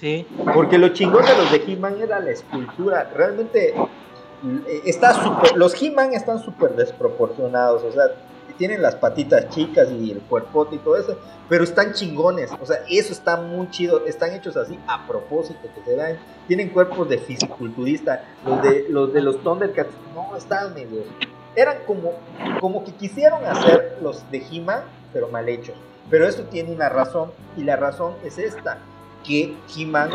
Sí. 0.00 0.26
Porque 0.54 0.78
lo 0.78 0.88
chingón 0.90 1.24
de 1.24 1.36
los 1.36 1.50
de 1.50 1.62
He-Man 1.66 1.96
era 2.00 2.20
la 2.20 2.30
escultura. 2.30 3.10
Realmente 3.16 3.74
eh, 3.74 4.82
está 4.84 5.12
súper. 5.14 5.56
Los 5.56 5.80
He-Man 5.82 6.14
están 6.14 6.38
súper 6.40 6.76
desproporcionados. 6.76 7.82
O 7.82 7.90
sea, 7.92 8.04
tienen 8.58 8.82
las 8.82 8.96
patitas 8.96 9.48
chicas 9.48 9.88
y 9.90 10.10
el 10.10 10.20
cuerpote 10.20 10.76
y 10.76 10.78
todo 10.78 10.96
eso. 10.96 11.16
Pero 11.48 11.64
están 11.64 11.94
chingones. 11.94 12.50
O 12.60 12.66
sea, 12.66 12.78
eso 12.90 13.12
está 13.12 13.36
muy 13.36 13.70
chido. 13.70 14.04
Están 14.04 14.34
hechos 14.34 14.56
así 14.56 14.78
a 14.86 15.06
propósito. 15.06 15.60
Que 15.74 15.90
se 15.90 15.96
dan. 15.96 16.18
Tienen 16.46 16.68
cuerpos 16.68 17.08
de 17.08 17.18
fisiculturista. 17.18 18.24
Los 18.44 18.62
de 18.62 18.86
los, 18.90 19.12
de 19.12 19.22
los 19.22 19.42
Thundercats 19.42 19.94
no 20.14 20.36
estaban 20.36 20.74
medio. 20.74 21.04
Eran 21.56 21.78
como, 21.86 22.12
como 22.60 22.84
que 22.84 22.92
quisieron 22.92 23.44
hacer 23.46 23.98
los 24.02 24.30
de 24.30 24.44
He-Man, 24.50 24.82
pero 25.12 25.28
mal 25.28 25.48
hechos. 25.48 25.76
Pero 26.10 26.26
esto 26.26 26.42
tiene 26.44 26.72
una 26.72 26.88
razón. 26.88 27.32
Y 27.56 27.64
la 27.64 27.76
razón 27.76 28.14
es 28.24 28.38
esta 28.38 28.78
que 29.24 29.56
He-Man 29.76 30.10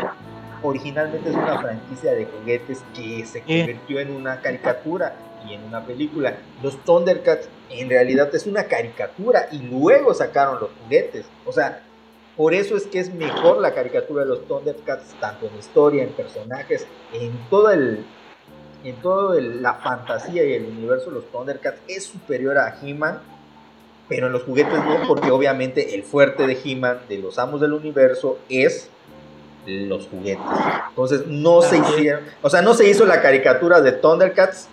originalmente 0.62 1.30
es 1.30 1.36
una 1.36 1.58
franquicia 1.58 2.12
de 2.12 2.26
juguetes 2.26 2.82
que 2.94 3.24
se 3.26 3.40
convirtió 3.40 4.00
en 4.00 4.10
una 4.12 4.40
caricatura 4.40 5.14
y 5.48 5.54
en 5.54 5.64
una 5.64 5.84
película. 5.84 6.36
Los 6.62 6.76
Thundercats 6.84 7.48
en 7.70 7.88
realidad 7.88 8.34
es 8.34 8.46
una 8.46 8.64
caricatura 8.64 9.48
y 9.50 9.58
luego 9.58 10.14
sacaron 10.14 10.60
los 10.60 10.70
juguetes. 10.82 11.26
O 11.44 11.52
sea, 11.52 11.82
por 12.36 12.54
eso 12.54 12.76
es 12.76 12.86
que 12.86 12.98
es 12.98 13.14
mejor 13.14 13.60
la 13.60 13.74
caricatura 13.74 14.24
de 14.24 14.30
los 14.30 14.46
Thundercats, 14.46 15.14
tanto 15.20 15.46
en 15.46 15.56
historia, 15.58 16.02
en 16.02 16.10
personajes, 16.10 16.86
en 17.12 17.32
todo 17.48 17.70
el 17.70 18.04
en 18.82 18.96
toda 18.96 19.40
la 19.40 19.74
fantasía 19.74 20.44
y 20.44 20.52
el 20.52 20.66
universo 20.66 21.06
de 21.06 21.16
los 21.16 21.24
Thundercats 21.30 21.80
es 21.88 22.04
superior 22.04 22.58
a 22.58 22.76
He-Man, 22.82 23.18
pero 24.10 24.26
en 24.26 24.32
los 24.34 24.42
juguetes 24.42 24.74
no, 24.74 25.08
porque 25.08 25.30
obviamente 25.30 25.94
el 25.94 26.02
fuerte 26.02 26.46
de 26.46 26.58
He-Man, 26.62 27.00
de 27.08 27.16
los 27.16 27.38
amos 27.38 27.62
del 27.62 27.72
universo, 27.72 28.38
es 28.50 28.90
los 29.66 30.06
juguetes. 30.08 30.44
Entonces 30.90 31.26
no 31.26 31.62
se 31.62 31.78
hicieron, 31.78 32.24
o 32.42 32.50
sea, 32.50 32.60
no 32.60 32.74
se 32.74 32.86
hizo 32.86 33.06
la 33.06 33.22
caricatura 33.22 33.80
de 33.80 33.92
Thundercats 33.92 34.68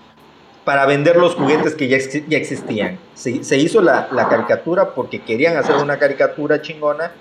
para 0.65 0.85
vender 0.85 1.15
los 1.17 1.35
juguetes 1.35 1.75
que 1.75 1.87
ya, 1.87 1.97
ya 2.27 2.37
existían. 2.37 2.99
Se, 3.13 3.43
se 3.43 3.57
hizo 3.57 3.81
la, 3.81 4.07
la 4.11 4.29
caricatura 4.29 4.93
porque 4.93 5.21
querían 5.21 5.57
hacer 5.57 5.75
una 5.77 5.97
caricatura 5.97 6.61
chingona 6.61 7.11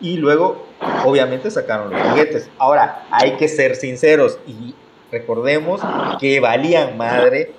y 0.00 0.16
luego 0.18 0.66
obviamente 1.04 1.50
sacaron 1.50 1.90
los 1.90 2.00
juguetes. 2.02 2.50
Ahora, 2.58 3.06
hay 3.10 3.32
que 3.36 3.48
ser 3.48 3.76
sinceros 3.76 4.38
y 4.46 4.74
recordemos 5.10 5.80
que 6.20 6.40
valían 6.40 6.96
madre. 6.96 7.52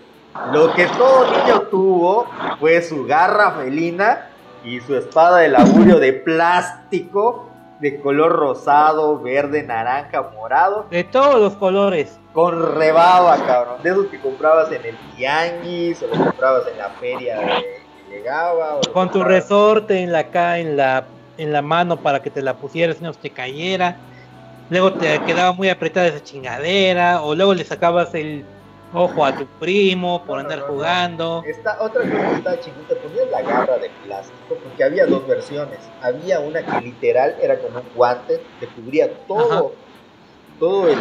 Lo 0.54 0.74
que 0.74 0.86
todo 0.86 1.32
niño 1.32 1.62
tuvo 1.72 2.28
fue 2.60 2.82
su 2.84 3.06
garra 3.06 3.54
felina 3.54 4.30
y 4.64 4.80
su 4.82 4.96
espada 4.96 5.40
de 5.40 5.50
laburio 5.50 6.00
de 6.00 6.14
plástico 6.14 7.48
de 7.80 8.00
color 8.00 8.34
rosado, 8.34 9.20
verde, 9.20 9.64
naranja, 9.64 10.30
morado. 10.34 10.88
De 10.90 11.04
todos 11.04 11.40
los 11.40 11.56
colores. 11.56 12.20
Con 12.38 12.76
rebaba, 12.76 13.36
cabrón. 13.48 13.82
De 13.82 13.90
esos 13.90 14.06
que 14.12 14.20
comprabas 14.20 14.72
en 14.72 14.86
el 14.86 14.96
tianguis, 15.16 16.04
o 16.04 16.08
los 16.08 16.20
comprabas 16.20 16.68
en 16.72 16.78
la 16.78 16.90
feria 16.92 17.40
de 17.40 17.46
que 18.12 18.24
los 18.24 18.88
Con 18.90 19.10
tu 19.10 19.24
resorte 19.24 20.04
en 20.04 20.12
la 20.12 20.20
acá 20.20 20.60
en 20.60 20.78
la 20.78 21.06
en 21.40 21.52
la 21.52 21.64
mano 21.64 21.98
para 21.98 22.22
que 22.22 22.30
te 22.30 22.44
la 22.44 22.54
pusieras 22.54 22.98
y 23.02 23.04
no 23.06 23.12
te 23.12 23.32
cayera. 23.32 23.98
Luego 24.70 24.94
te 24.94 25.20
quedaba 25.24 25.52
muy 25.54 25.70
apretada 25.70 26.06
esa 26.06 26.24
chingadera. 26.24 27.24
O 27.24 27.34
luego 27.34 27.56
le 27.56 27.64
sacabas 27.64 28.14
el 28.14 28.46
ojo 28.94 29.26
a 29.26 29.36
tu 29.36 29.48
primo 29.60 30.24
por 30.24 30.38
andar 30.40 30.60
jugando. 30.60 31.44
Esta 31.44 31.82
otra 31.82 32.04
cosa 32.04 32.30
que 32.30 32.36
estaba 32.36 32.60
chingón, 32.60 32.86
te 32.88 32.96
ponías 32.98 33.32
la 33.32 33.42
garra 33.42 33.80
de 33.80 33.90
plástico 34.06 34.58
porque 34.64 34.84
había 34.84 35.08
dos 35.08 35.28
versiones. 35.28 35.80
Había 36.04 36.40
una 36.40 36.64
que 36.64 36.82
literal 36.82 37.36
era 37.42 37.58
como 37.58 37.80
un 37.80 37.86
guante, 37.96 38.40
te 38.60 38.68
cubría 38.68 39.12
todo, 39.28 39.74
todo 40.60 40.88
el, 40.88 40.98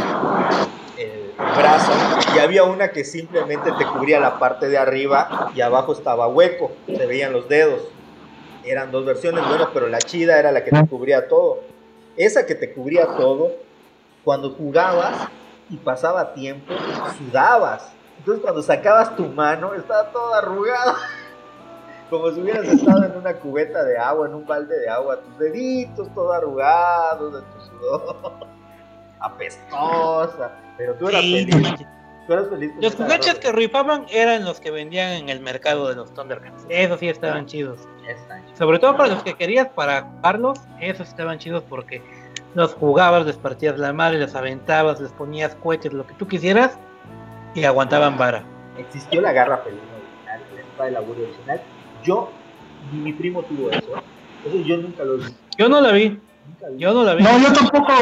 brazo. 1.37 1.93
Y 2.35 2.39
había 2.39 2.65
una 2.65 2.91
que 2.91 3.05
simplemente 3.05 3.71
te 3.73 3.87
cubría 3.87 4.19
la 4.21 4.39
parte 4.39 4.69
de 4.69 4.79
arriba 4.79 5.51
y 5.55 5.61
abajo 5.61 5.93
estaba 5.93 6.27
hueco, 6.29 6.73
se 6.87 7.07
veían 7.07 7.33
los 7.33 7.49
dedos. 7.49 7.83
Eran 8.65 8.91
dos 8.91 9.05
versiones, 9.05 9.47
bueno, 9.47 9.69
pero 9.73 9.89
la 9.89 9.99
chida 9.99 10.39
era 10.39 10.51
la 10.51 10.65
que 10.65 10.71
te 10.71 10.87
cubría 10.87 11.29
todo. 11.29 11.61
Esa 12.17 12.47
que 12.47 12.55
te 12.55 12.73
cubría 12.73 13.07
todo, 13.17 13.53
cuando 14.25 14.51
jugabas 14.51 15.29
y 15.71 15.77
pasaba 15.77 16.33
tiempo, 16.33 16.73
sudabas. 17.19 17.93
Entonces 18.19 18.43
cuando 18.43 18.63
sacabas 18.63 19.15
tu 19.15 19.27
mano, 19.27 19.75
estaba 19.75 20.11
toda 20.11 20.39
arrugada. 20.39 20.97
Como 22.11 22.31
si 22.31 22.41
hubieras 22.41 22.67
estado 22.67 23.05
en 23.05 23.17
una 23.17 23.35
cubeta 23.35 23.85
de 23.85 23.99
agua, 23.99 24.27
en 24.29 24.35
un 24.35 24.47
balde 24.47 24.79
de 24.79 24.89
agua, 24.89 25.21
tus 25.21 25.39
deditos 25.39 26.09
todos 26.15 26.35
arrugados 26.35 27.35
de 27.35 27.41
tu 27.41 27.61
sudor. 27.61 28.47
Apestosa. 29.21 30.53
Pero 30.77 30.95
tú 30.95 31.09
eras 31.09 31.21
Sí, 31.23 31.47
feliz. 31.51 31.87
Tú 32.27 32.33
eras 32.33 32.49
feliz 32.49 32.73
con 32.73 32.83
Los 32.83 32.97
garra. 32.97 33.41
que 33.41 33.53
rifaban 33.53 34.07
eran 34.11 34.45
los 34.45 34.59
que 34.61 34.71
vendían 34.71 35.13
en 35.13 35.29
el 35.29 35.41
mercado 35.41 35.89
de 35.89 35.95
los 35.95 36.13
Thundercats. 36.13 36.67
Esos 36.69 36.99
sí 37.01 37.09
estaban 37.09 37.47
chidos. 37.47 37.81
Sobre 38.59 38.79
todo 38.79 38.97
para 38.97 39.15
los 39.15 39.23
que 39.23 39.35
querías 39.35 39.69
para 39.69 40.03
jugarlos, 40.03 40.59
esos 40.81 41.09
estaban 41.09 41.39
chidos 41.39 41.63
porque 41.69 42.03
los 42.55 42.75
jugabas, 42.75 43.27
les 43.27 43.37
partías 43.37 43.79
la 43.79 43.93
madre, 43.93 44.19
les 44.19 44.35
aventabas, 44.35 45.01
les 45.01 45.13
ponías 45.13 45.55
cohetes, 45.57 45.93
lo 45.93 46.07
que 46.07 46.15
tú 46.15 46.27
quisieras 46.27 46.79
y 47.55 47.65
aguantaban 47.65 48.19
vara. 48.19 48.45
Existió 48.79 49.21
la 49.21 49.33
garra 49.33 49.59
felina 49.59 49.83
original, 49.83 50.41
la 50.55 50.61
espada 50.63 50.85
de 50.87 50.91
laburo 50.93 51.23
original. 51.23 51.63
Yo, 52.03 52.31
ni 52.93 52.99
mi 52.99 53.13
primo 53.13 53.43
tuvo 53.45 53.71
eso. 53.71 53.93
Eso 54.45 54.57
yo 54.57 54.77
nunca 54.79 55.05
lo 55.05 55.19
vi. 55.19 55.25
Yo 55.59 55.69
no 55.69 55.81
la 55.81 55.93
vi. 55.93 56.21
Yo 56.77 56.93
no 56.93 57.05
la 57.05 57.15
vi. 57.15 57.23
No, 57.23 57.39
yo 57.39 57.53
tampoco. 57.53 57.93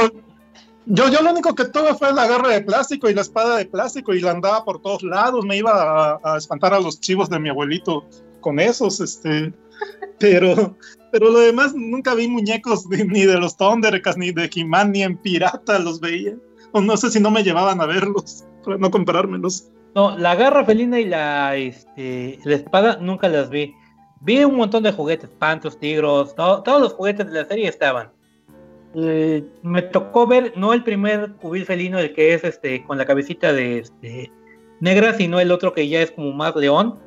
Yo, 0.86 1.08
yo 1.08 1.22
lo 1.22 1.30
único 1.30 1.54
que 1.54 1.64
tuve 1.64 1.94
fue 1.94 2.12
la 2.12 2.26
garra 2.26 2.48
de 2.48 2.60
plástico 2.60 3.08
y 3.08 3.14
la 3.14 3.22
espada 3.22 3.56
de 3.56 3.64
plástico 3.64 4.12
y 4.12 4.20
la 4.20 4.32
andaba 4.32 4.64
por 4.64 4.82
todos 4.82 5.02
lados. 5.02 5.44
Me 5.44 5.56
iba 5.56 6.20
a, 6.22 6.36
espantar 6.36 6.74
a 6.74 6.80
los 6.80 7.00
chivos 7.00 7.30
de 7.30 7.38
mi 7.38 7.48
abuelito 7.48 8.04
con 8.40 8.58
esos, 8.60 9.00
este. 9.00 9.52
Pero, 10.20 10.76
pero 11.10 11.30
lo 11.30 11.40
demás 11.40 11.74
nunca 11.74 12.14
vi 12.14 12.28
muñecos 12.28 12.86
ni, 12.86 13.24
de 13.26 13.38
los 13.38 13.56
Thundercats, 13.56 14.16
ni 14.16 14.30
de 14.30 14.48
He-Man, 14.54 14.92
ni 14.92 15.02
en 15.02 15.16
Pirata 15.18 15.80
los 15.80 16.00
veía. 16.00 16.34
O 16.72 16.80
no 16.80 16.96
sé 16.96 17.10
si 17.10 17.18
no 17.18 17.30
me 17.30 17.42
llevaban 17.42 17.80
a 17.80 17.86
verlos, 17.86 18.44
para 18.64 18.78
no 18.78 18.90
comprármelos. 18.90 19.68
No, 19.96 20.16
la 20.16 20.36
garra 20.36 20.64
felina 20.64 21.00
y 21.00 21.06
la, 21.06 21.56
este, 21.56 22.38
la 22.44 22.54
espada 22.54 22.98
nunca 23.00 23.28
las 23.28 23.50
vi. 23.50 23.74
Vi 24.20 24.44
un 24.44 24.56
montón 24.56 24.84
de 24.84 24.92
juguetes, 24.92 25.28
pantos, 25.30 25.78
tigros, 25.78 26.34
to- 26.36 26.62
todos 26.62 26.80
los 26.80 26.92
juguetes 26.94 27.26
de 27.26 27.42
la 27.42 27.44
serie 27.46 27.68
estaban. 27.68 28.10
Eh, 28.96 29.42
me 29.62 29.82
tocó 29.82 30.26
ver, 30.26 30.52
no 30.56 30.72
el 30.72 30.84
primer 30.84 31.32
cubil 31.40 31.64
felino, 31.64 31.98
el 31.98 32.12
que 32.12 32.34
es 32.34 32.44
este 32.44 32.84
con 32.84 32.96
la 32.98 33.04
cabecita 33.04 33.52
de 33.52 33.78
este 33.78 34.30
negra, 34.80 35.14
sino 35.14 35.40
el 35.40 35.50
otro 35.50 35.72
que 35.72 35.88
ya 35.88 36.00
es 36.00 36.10
como 36.12 36.32
más 36.32 36.54
león. 36.56 36.98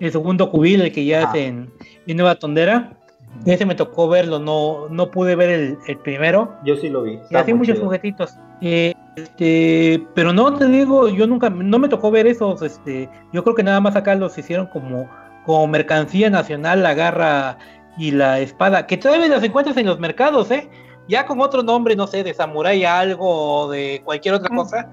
El 0.00 0.12
segundo 0.12 0.50
cubil, 0.50 0.80
el 0.80 0.92
que 0.92 1.04
ya 1.04 1.20
Ah. 1.28 1.32
es 1.34 1.40
en, 1.42 1.72
en 2.06 2.16
Nueva 2.16 2.36
Tondera. 2.36 2.98
Ese 3.46 3.64
me 3.64 3.74
tocó 3.74 4.08
verlo, 4.08 4.38
no, 4.38 4.88
no 4.90 5.10
pude 5.10 5.34
ver 5.36 5.48
el, 5.48 5.78
el 5.86 5.96
primero. 5.98 6.54
Yo 6.64 6.76
sí 6.76 6.88
lo 6.90 7.02
vi. 7.02 7.18
Y 7.30 7.34
así 7.34 7.54
muchos 7.54 7.76
chido. 7.76 7.86
juguetitos. 7.86 8.34
Eh, 8.60 8.92
este, 9.16 10.06
pero 10.14 10.32
no 10.32 10.54
te 10.54 10.66
digo, 10.66 11.08
yo 11.08 11.26
nunca, 11.26 11.48
no 11.50 11.78
me 11.78 11.88
tocó 11.88 12.10
ver 12.10 12.26
esos. 12.26 12.60
Este, 12.62 13.08
yo 13.32 13.42
creo 13.42 13.54
que 13.56 13.62
nada 13.62 13.80
más 13.80 13.96
acá 13.96 14.14
los 14.14 14.36
hicieron 14.36 14.66
como, 14.66 15.08
como 15.46 15.66
mercancía 15.66 16.28
nacional, 16.30 16.82
la 16.82 16.94
garra 16.94 17.58
y 17.96 18.10
la 18.10 18.38
espada, 18.40 18.86
que 18.86 18.96
todavía 18.98 19.28
las 19.28 19.42
encuentras 19.44 19.76
en 19.78 19.86
los 19.86 19.98
mercados, 19.98 20.50
¿eh? 20.50 20.68
Ya 21.08 21.26
con 21.26 21.40
otro 21.40 21.62
nombre, 21.62 21.96
no 21.96 22.06
sé, 22.06 22.22
de 22.22 22.32
samurái 22.34 22.84
algo 22.84 23.64
o 23.64 23.70
de 23.70 24.00
cualquier 24.04 24.34
otra 24.34 24.54
cosa. 24.54 24.90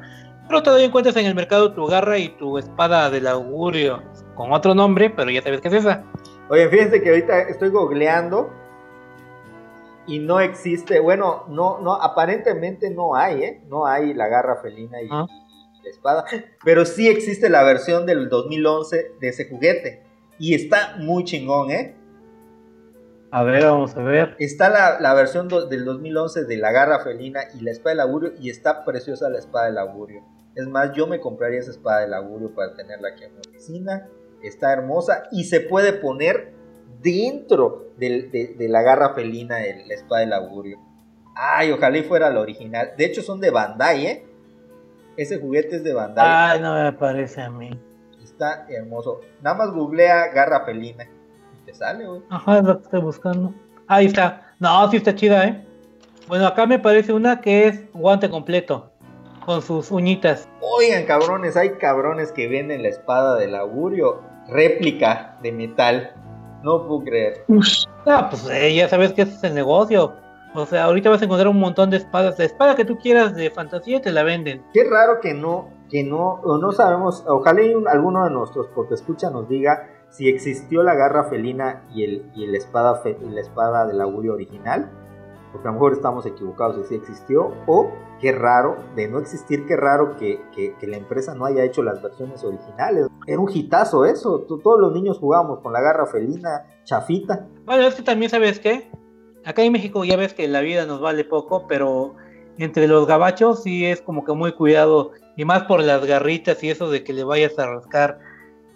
Pero 0.48 0.64
todavía 0.64 0.88
encuentras 0.88 1.16
en 1.18 1.28
el 1.28 1.36
mercado 1.36 1.74
tu 1.74 1.86
garra 1.86 2.18
y 2.18 2.30
tu 2.30 2.58
espada 2.58 3.10
del 3.12 3.28
augurio 3.28 4.02
con 4.36 4.52
otro 4.52 4.74
nombre, 4.74 5.10
pero 5.12 5.30
ya 5.30 5.42
sabes 5.44 5.62
qué 5.62 5.68
es 5.68 5.74
esa. 5.76 6.04
Oye, 6.50 6.68
fíjense 6.70 7.02
que 7.04 7.10
ahorita 7.10 7.42
estoy 7.42 7.70
googleando 7.70 8.50
y 10.08 10.18
no 10.18 10.40
existe, 10.40 11.00
bueno, 11.00 11.44
no, 11.50 11.80
no, 11.82 11.94
aparentemente 11.94 12.90
no 12.90 13.16
hay, 13.16 13.44
¿eh? 13.44 13.62
No 13.68 13.86
hay 13.86 14.14
la 14.16 14.28
garra 14.28 14.56
felina 14.60 15.00
y 15.04 15.08
Ah. 15.12 15.28
la 15.84 15.90
espada, 15.90 16.26
pero 16.64 16.84
sí 16.86 17.08
existe 17.08 17.48
la 17.50 17.62
versión 17.64 18.08
del 18.08 18.28
2011 18.28 19.12
de 19.20 19.30
ese 19.30 19.48
juguete 19.48 20.04
y 20.40 20.56
está 20.56 20.96
muy 20.98 21.26
chingón, 21.26 21.70
¿eh? 21.70 21.96
A 23.32 23.44
ver, 23.44 23.64
vamos 23.64 23.96
a 23.96 24.02
ver. 24.02 24.36
Está 24.40 24.70
la, 24.70 25.00
la 25.00 25.14
versión 25.14 25.48
do- 25.48 25.68
del 25.68 25.86
2011 25.86 26.46
de 26.46 26.58
la 26.58 26.72
garra 26.72 27.00
felina 27.00 27.42
y 27.58 27.62
la 27.62 27.72
espada 27.72 27.92
del 27.92 28.00
augurio 28.02 28.32
y 28.40 28.50
está 28.50 28.84
preciosa 28.86 29.30
la 29.30 29.38
espada 29.38 29.68
del 29.68 29.78
augurio. 29.78 30.24
Es 30.56 30.68
más, 30.68 30.92
yo 30.94 31.06
me 31.08 31.20
compraría 31.20 31.60
esa 31.60 31.72
espada 31.72 32.02
del 32.02 32.14
augurio 32.16 32.54
para 32.56 32.74
tenerla 32.76 33.10
aquí 33.10 33.24
en 33.26 33.34
mi 33.36 33.40
oficina. 33.48 34.08
Está 34.42 34.74
hermosa 34.74 35.24
y 35.32 35.44
se 35.44 35.60
puede 35.62 35.94
poner 35.94 36.54
dentro 37.04 37.90
del- 37.98 38.32
de, 38.32 38.56
de 38.58 38.68
la 38.70 38.82
garra 38.82 39.14
felina 39.14 39.64
el- 39.64 39.88
la 39.88 39.94
espada 39.94 40.22
del 40.22 40.34
augurio. 40.34 40.80
Ay, 41.36 41.72
ojalá 41.72 41.98
y 41.98 42.04
fuera 42.04 42.30
la 42.30 42.40
original. 42.42 42.92
De 42.98 43.06
hecho 43.06 43.22
son 43.22 43.40
de 43.40 43.52
Bandai, 43.52 44.06
¿eh? 44.08 44.26
Ese 45.18 45.38
juguete 45.40 45.78
es 45.78 45.84
de 45.84 45.94
Bandai. 45.94 46.26
Ay, 46.28 46.62
no 46.62 46.74
me 46.74 46.92
parece 46.94 47.42
a 47.42 47.50
mí. 47.50 47.70
Está 48.24 48.66
hermoso. 48.70 49.22
Nada 49.42 49.56
más 49.56 49.72
googlea 49.72 50.28
garra 50.34 50.66
felina. 50.66 51.08
Te 51.70 51.76
sale, 51.76 52.08
güey. 52.08 52.22
Ajá, 52.32 52.58
es 52.58 52.64
lo 52.64 52.78
que 52.80 52.84
estoy 52.86 53.02
buscando. 53.02 53.54
Ahí 53.88 54.08
está. 54.08 54.42
No, 54.60 54.90
sí 54.90 54.98
está 54.98 55.14
chida, 55.14 55.46
¿eh? 55.46 55.64
Bueno, 56.28 56.48
acá 56.48 56.66
me 56.66 56.80
parece 56.80 57.14
una 57.14 57.42
que 57.42 57.68
es 57.68 57.94
guante 57.94 58.28
completo. 58.28 58.92
Con 59.46 59.62
sus 59.62 59.92
uñitas. 59.92 60.48
Oigan, 60.62 61.06
cabrones, 61.06 61.56
hay 61.56 61.74
cabrones 61.74 62.32
que 62.32 62.48
venden 62.48 62.82
la 62.82 62.90
espada 62.90 63.36
del 63.36 63.54
augurio, 63.54 64.20
réplica 64.48 65.38
de 65.44 65.52
metal. 65.52 66.12
No 66.64 66.88
puedo 66.88 67.04
creer. 67.04 67.46
Ah, 68.08 68.28
pues 68.32 68.50
eh, 68.50 68.74
ya 68.74 68.90
sabes 68.90 69.14
que 69.14 69.22
ese 69.24 69.34
es 69.36 69.44
el 69.44 69.54
negocio. 69.54 70.14
O 70.56 70.66
sea, 70.66 70.86
ahorita 70.86 71.12
vas 71.12 71.22
a 71.22 71.26
encontrar 71.26 71.48
un 71.50 71.60
montón 71.60 71.92
de 71.92 71.98
espadas. 71.98 72.40
La 72.40 72.46
espada 72.46 72.76
que 72.76 72.84
tú 72.86 72.98
quieras 72.98 73.36
de 73.36 73.52
fantasía 73.52 74.02
te 74.02 74.12
la 74.12 74.24
venden. 74.24 74.64
Qué 74.74 74.84
raro 74.84 75.20
que 75.22 75.36
no, 75.36 75.70
que 75.92 76.04
no, 76.04 76.34
o 76.44 76.58
no 76.58 76.72
sabemos. 76.72 77.24
Ojalá 77.28 77.62
y 77.62 77.76
un- 77.76 77.88
alguno 77.88 78.24
de 78.26 78.32
nuestros 78.32 78.66
porque 78.74 78.96
escucha 78.96 79.30
nos 79.30 79.48
diga 79.48 79.88
si 80.10 80.28
existió 80.28 80.84
la 80.84 80.96
garra 80.96 81.26
felina 81.26 81.84
y 81.94 82.04
el, 82.04 82.32
y 82.36 82.46
el 82.46 82.56
espada 82.56 82.96
fe- 82.96 83.18
la 83.22 83.42
espada 83.42 83.86
del 83.86 84.02
augurio 84.02 84.34
original. 84.34 84.90
Porque 85.52 85.68
a 85.68 85.72
lo 85.72 85.74
mejor 85.76 85.94
estamos 85.94 86.26
equivocados 86.28 86.88
si 86.88 86.96
existió. 86.96 87.52
O 87.66 87.92
qué 88.20 88.32
raro, 88.32 88.78
de 88.96 89.08
no 89.08 89.20
existir, 89.20 89.66
qué 89.66 89.76
raro 89.76 90.16
que, 90.18 90.40
que- 90.54 90.76
la 90.88 90.98
empresa 90.98 91.34
no 91.34 91.46
haya 91.46 91.64
hecho 91.64 91.82
las 91.82 92.02
versiones 92.04 92.44
originales. 92.44 93.08
Era 93.26 93.40
un 93.40 93.50
hitazo 93.52 94.06
eso. 94.06 94.42
Todos 94.42 94.80
los 94.80 94.94
niños 94.94 95.18
jugábamos 95.20 95.60
con 95.62 95.74
la 95.74 95.82
garra 95.82 96.06
felina, 96.06 96.66
chafita. 96.84 97.48
Bueno, 97.66 97.84
es 97.88 97.96
que 97.96 98.04
también 98.04 98.30
sabes 98.30 98.60
qué. 98.60 98.92
Acá 99.46 99.64
en 99.64 99.72
México 99.72 100.04
ya 100.04 100.18
ves 100.18 100.34
que 100.34 100.48
la 100.48 100.62
vida 100.62 100.86
nos 100.86 101.02
vale 101.02 101.24
poco, 101.24 101.66
pero 101.68 102.16
entre 102.58 102.88
los 102.88 103.08
gabachos 103.08 103.64
sí 103.64 103.86
es 103.86 104.02
como 104.02 104.24
que 104.26 104.34
muy 104.34 104.52
cuidado. 104.54 105.12
Y 105.36 105.46
más 105.46 105.64
por 105.64 105.82
las 105.82 106.06
garritas 106.06 106.64
y 106.64 106.70
eso 106.70 106.92
de 106.92 107.04
que 107.04 107.14
le 107.14 107.24
vayas 107.24 107.58
a 107.58 107.66
rascar. 107.66 108.20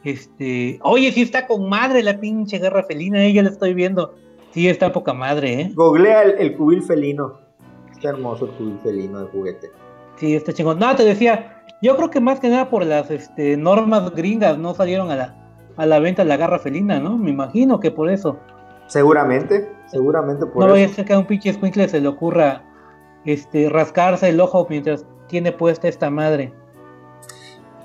Este. 0.03 0.79
Oye, 0.81 1.11
sí 1.11 1.21
está 1.21 1.47
con 1.47 1.69
madre 1.69 2.03
la 2.03 2.19
pinche 2.19 2.59
garra 2.59 2.83
felina, 2.83 3.23
eh, 3.23 3.33
ya 3.33 3.43
la 3.43 3.49
estoy 3.49 3.73
viendo. 3.73 4.15
Sí, 4.51 4.67
está 4.67 4.91
poca 4.91 5.13
madre, 5.13 5.61
eh. 5.61 5.71
Googlea 5.73 6.23
el, 6.23 6.31
el 6.39 6.57
cubil 6.57 6.83
felino. 6.83 7.39
Está 7.91 8.09
hermoso 8.09 8.45
el 8.45 8.51
cubil 8.51 8.79
felino 8.83 9.21
de 9.21 9.25
juguete. 9.27 9.71
Sí, 10.17 10.35
está 10.35 10.53
chingón. 10.53 10.77
No, 10.77 10.95
te 10.95 11.03
decía, 11.03 11.63
yo 11.81 11.95
creo 11.95 12.09
que 12.09 12.19
más 12.19 12.39
que 12.39 12.49
nada 12.49 12.69
por 12.69 12.85
las 12.85 13.09
este, 13.09 13.57
normas 13.57 14.13
gringas 14.13 14.57
no 14.57 14.73
salieron 14.73 15.09
a 15.09 15.15
la, 15.15 15.35
a 15.77 15.85
la 15.85 15.99
venta 15.99 16.23
la 16.23 16.37
garra 16.37 16.59
felina, 16.59 16.99
¿no? 16.99 17.17
Me 17.17 17.31
imagino 17.31 17.79
que 17.79 17.89
por 17.89 18.09
eso. 18.09 18.37
Seguramente, 18.87 19.71
seguramente 19.87 20.45
por 20.45 20.65
no 20.65 20.71
vaya 20.71 20.83
a 20.83 20.85
eso. 20.87 20.95
ser 20.95 21.05
que 21.05 21.13
a 21.13 21.19
un 21.19 21.25
pinche 21.25 21.49
escuincle 21.49 21.87
se 21.87 22.01
le 22.01 22.07
ocurra 22.07 22.63
este, 23.25 23.69
rascarse 23.69 24.29
el 24.29 24.39
ojo 24.39 24.67
mientras 24.69 25.05
tiene 25.27 25.51
puesta 25.51 25.87
esta 25.87 26.09
madre. 26.09 26.53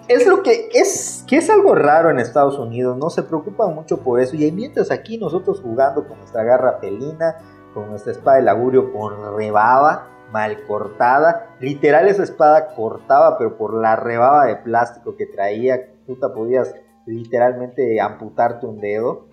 Es 0.09 0.27
lo 0.27 0.43
que 0.43 0.71
es, 0.73 1.25
que 1.29 1.37
es 1.37 1.51
algo 1.51 1.75
raro 1.75 2.11
en 2.11 2.19
Estados 2.19 2.59
Unidos, 2.59 2.97
no 2.97 3.11
se 3.11 3.23
preocupan 3.23 3.75
mucho 3.75 4.01
por 4.01 4.21
eso. 4.21 4.37
Y 4.37 4.51
mientras 4.53 4.91
aquí 4.91 5.19
nosotros 5.19 5.61
jugando 5.61 6.09
con 6.09 6.19
nuestra 6.19 6.43
garra 6.45 6.79
felina, 6.81 7.37
con 7.75 7.91
nuestra 7.91 8.13
espada 8.13 8.39
del 8.39 8.49
augurio 8.49 8.93
con 8.93 9.37
rebaba, 9.37 10.09
mal 10.33 10.65
cortada. 10.67 11.57
Literal 11.61 12.09
esa 12.09 12.23
espada 12.23 12.75
cortaba, 12.75 13.39
pero 13.39 13.57
por 13.57 13.75
la 13.75 13.97
rebaba 13.97 14.47
de 14.47 14.57
plástico 14.57 15.17
que 15.17 15.27
traía, 15.27 15.93
puta, 16.07 16.33
podías 16.33 16.75
literalmente 17.07 18.01
amputarte 18.01 18.67
un 18.67 18.81
dedo. 18.81 19.27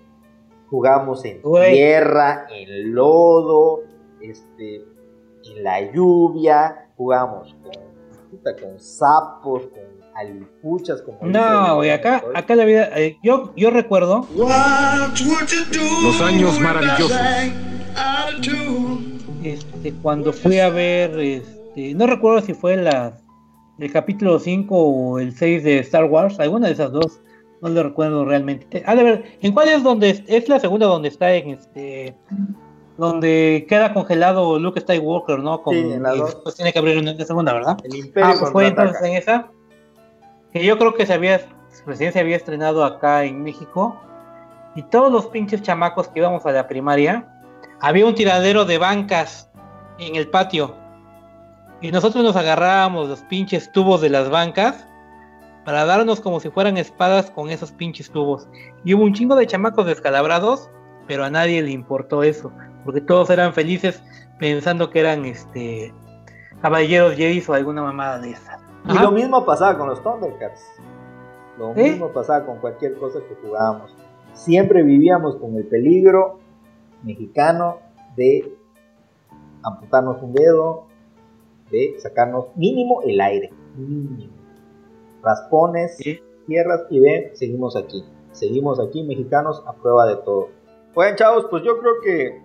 Jugamos 0.70 1.24
en 1.26 1.42
tierra, 1.42 2.48
en 2.50 2.94
lodo, 2.94 3.82
este, 4.22 4.78
en 4.78 5.64
la 5.64 5.92
lluvia, 5.92 6.90
jugamos 6.98 7.56
con, 7.62 8.30
puta, 8.32 8.56
con 8.56 8.80
sapos, 8.80 9.68
con 9.68 9.95
alipuchas, 10.16 11.02
como 11.02 11.20
dice 11.20 11.32
No, 11.32 11.76
güey, 11.76 11.92
acá, 11.92 12.24
acá 12.34 12.56
la 12.56 12.66
vida, 12.66 12.90
eh, 12.96 13.18
yo, 13.22 13.54
yo 13.56 13.70
recuerdo, 13.70 14.28
Los 14.36 16.22
años 16.22 16.60
maravillosos. 16.60 17.18
este, 19.44 19.94
cuando 20.02 20.34
fui 20.34 20.60
a 20.60 20.70
ver, 20.70 21.20
este, 21.20 21.94
no 21.94 22.08
recuerdo 22.08 22.42
si 22.46 22.54
fue 22.54 22.78
la, 22.78 23.18
el 23.80 23.92
capítulo 23.92 24.40
5 24.40 24.76
o 24.76 25.20
el 25.20 25.36
6 25.36 25.64
de 25.64 25.80
Star 25.80 26.06
Wars, 26.06 26.40
alguna 26.40 26.68
de 26.68 26.74
esas 26.74 26.92
dos, 26.92 27.22
no 27.62 27.70
lo 27.70 27.84
recuerdo 27.84 28.26
realmente. 28.26 28.84
Ah, 28.86 28.96
de 28.96 29.04
ver, 29.04 29.38
¿en 29.42 29.54
cuál 29.54 29.70
es 29.70 29.84
donde 29.84 30.10
es, 30.10 30.24
es 30.28 30.50
la 30.50 30.60
segunda 30.60 30.88
donde 30.88 31.10
está 31.10 31.34
en 31.34 31.50
este, 31.50 32.16
donde 32.98 33.66
queda 33.68 33.94
congelado 33.94 34.60
Luke 34.60 34.80
Skywalker, 34.80 35.40
¿no? 35.40 35.62
Con, 35.62 35.74
Sí, 35.76 35.82
en 35.82 36.04
la 36.04 36.16
y 36.16 36.22
después 36.22 36.56
tiene 36.56 36.72
que 36.72 36.80
abrir 36.80 36.98
una 36.98 37.14
la 37.14 37.26
segunda, 37.26 37.54
¿verdad? 37.54 37.78
El 37.84 37.96
Imperio 37.96 38.30
Ah, 38.30 38.36
pues 38.40 38.52
fue 38.52 38.68
entonces 38.68 39.02
en 39.04 39.16
esa, 39.16 39.52
que 40.56 40.64
yo 40.64 40.78
creo 40.78 40.94
que 40.94 41.06
se 41.06 41.14
había, 41.14 41.42
recién 41.86 42.14
se 42.14 42.22
había 42.22 42.38
estrenado 42.38 42.86
acá 42.86 43.26
en 43.26 43.44
México, 43.44 44.02
y 44.74 44.84
todos 44.84 45.12
los 45.12 45.28
pinches 45.28 45.62
chamacos 45.62 46.08
que 46.08 46.20
íbamos 46.20 46.46
a 46.46 46.54
la 46.54 46.66
primaria, 46.66 47.28
había 47.82 48.06
un 48.06 48.16
tiradero 48.16 48.64
de 48.64 48.78
bancas 48.78 49.52
en 50.00 50.16
el 50.16 50.30
patio. 50.30 50.74
Y 51.82 51.92
nosotros 51.92 52.24
nos 52.24 52.38
agarrábamos 52.38 53.10
los 53.10 53.20
pinches 53.24 53.70
tubos 53.74 54.00
de 54.00 54.10
las 54.10 54.30
bancas 54.30 54.88
para 55.66 55.84
darnos 55.84 56.22
como 56.22 56.40
si 56.40 56.50
fueran 56.50 56.78
espadas 56.78 57.30
con 57.32 57.50
esos 57.50 57.74
pinches 57.74 58.10
tubos. 58.10 58.48
Y 58.86 58.94
hubo 58.94 59.04
un 59.04 59.14
chingo 59.14 59.36
de 59.36 59.48
chamacos 59.48 59.86
descalabrados, 59.86 60.70
pero 61.06 61.26
a 61.26 61.30
nadie 61.30 61.64
le 61.64 61.72
importó 61.72 62.24
eso, 62.24 62.50
porque 62.86 63.02
todos 63.02 63.30
eran 63.30 63.54
felices 63.54 64.02
pensando 64.40 64.90
que 64.90 65.02
eran 65.02 65.26
este 65.26 65.94
caballeros 66.62 67.18
Jedi 67.18 67.44
o 67.46 67.54
alguna 67.54 67.82
mamada 67.82 68.20
de 68.20 68.32
esas. 68.32 68.65
Y 68.88 69.00
lo 69.00 69.12
mismo 69.12 69.46
pasaba 69.46 69.78
con 69.78 69.90
los 69.90 70.02
Thundercats. 70.04 70.64
Lo 71.58 71.72
¿Eh? 71.72 71.92
mismo 71.92 72.10
pasaba 72.10 72.46
con 72.46 72.60
cualquier 72.60 72.96
cosa 72.98 73.20
que 73.20 73.36
jugábamos. 73.36 73.96
Siempre 74.34 74.84
vivíamos 74.84 75.38
con 75.38 75.56
el 75.56 75.66
peligro 75.66 76.40
mexicano 77.04 77.80
de 78.16 78.56
amputarnos 79.64 80.22
un 80.22 80.34
dedo, 80.34 80.88
de 81.72 81.96
sacarnos 82.00 82.48
mínimo 82.56 83.02
el 83.04 83.20
aire. 83.22 83.52
Mínimo. 83.76 84.34
Raspones, 85.24 85.98
tierras 86.46 86.86
y 86.90 87.00
ven, 87.00 87.32
seguimos 87.36 87.76
aquí. 87.76 88.06
Seguimos 88.32 88.80
aquí, 88.80 89.04
mexicanos, 89.04 89.64
a 89.66 89.74
prueba 89.74 90.06
de 90.06 90.18
todo. 90.18 90.50
Bueno, 90.94 91.16
chavos, 91.16 91.48
pues 91.50 91.64
yo 91.64 91.80
creo 91.80 91.94
que 92.04 92.42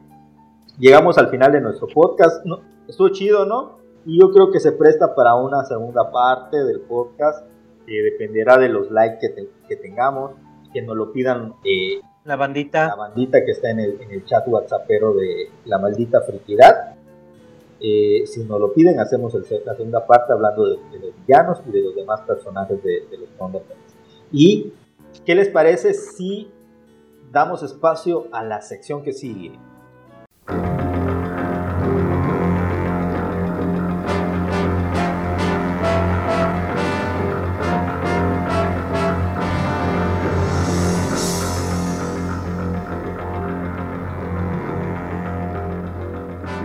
llegamos 0.79 1.19
al 1.19 1.29
final 1.29 1.53
de 1.53 1.61
nuestro 1.61 1.89
podcast. 1.89 2.45
¿no? 2.47 2.61
Estuvo 2.89 3.09
chido, 3.11 3.45
¿no? 3.45 3.80
Y 4.07 4.19
yo 4.21 4.31
creo 4.33 4.51
que 4.51 4.61
se 4.61 4.73
presta 4.73 5.15
para 5.15 5.35
una 5.35 5.65
segunda 5.65 6.11
parte 6.11 6.63
del 6.65 6.81
podcast. 6.81 7.45
que 7.87 8.03
dependerá 8.03 8.57
de 8.57 8.69
los 8.69 8.91
likes 8.91 9.19
que, 9.21 9.29
te- 9.31 9.49
que 9.69 9.77
tengamos. 9.77 10.33
Que 10.73 10.83
nos 10.83 10.97
lo 10.97 11.13
pidan 11.13 11.55
eh, 11.65 12.01
La 12.25 12.37
bandita. 12.37 12.87
la 12.89 12.95
bandita 12.95 13.45
que 13.45 13.51
está 13.51 13.71
en 13.71 13.81
el, 13.81 14.01
en 14.01 14.11
el 14.13 14.25
chat 14.25 14.47
whatsappero 14.47 15.13
de 15.15 15.51
La 15.65 15.79
Maldita 15.79 16.21
Friquidad. 16.23 16.95
Eh, 17.81 18.27
si 18.27 18.45
nos 18.45 18.61
lo 18.61 18.73
piden, 18.73 19.01
hacemos 19.01 19.35
el, 19.35 19.45
la 19.65 19.75
segunda 19.75 20.07
parte 20.07 20.33
hablando 20.33 20.67
de, 20.67 20.77
los 21.01 21.15
villanos 21.27 21.59
y 21.67 21.73
de 21.73 21.81
los 21.83 21.97
demás 21.97 22.21
personajes 22.21 22.81
de, 22.85 23.07
de 23.11 23.19
los 23.19 23.29
Thundercats. 23.39 23.81
¿Y 24.31 24.73
qué 25.25 25.35
les 25.35 25.49
parece 25.49 25.95
si 25.95 26.51
damos 27.33 27.63
espacio 27.63 28.27
a 28.33 28.45
la 28.45 28.61
sección 28.61 29.03
que 29.03 29.13
sigue? 29.13 29.59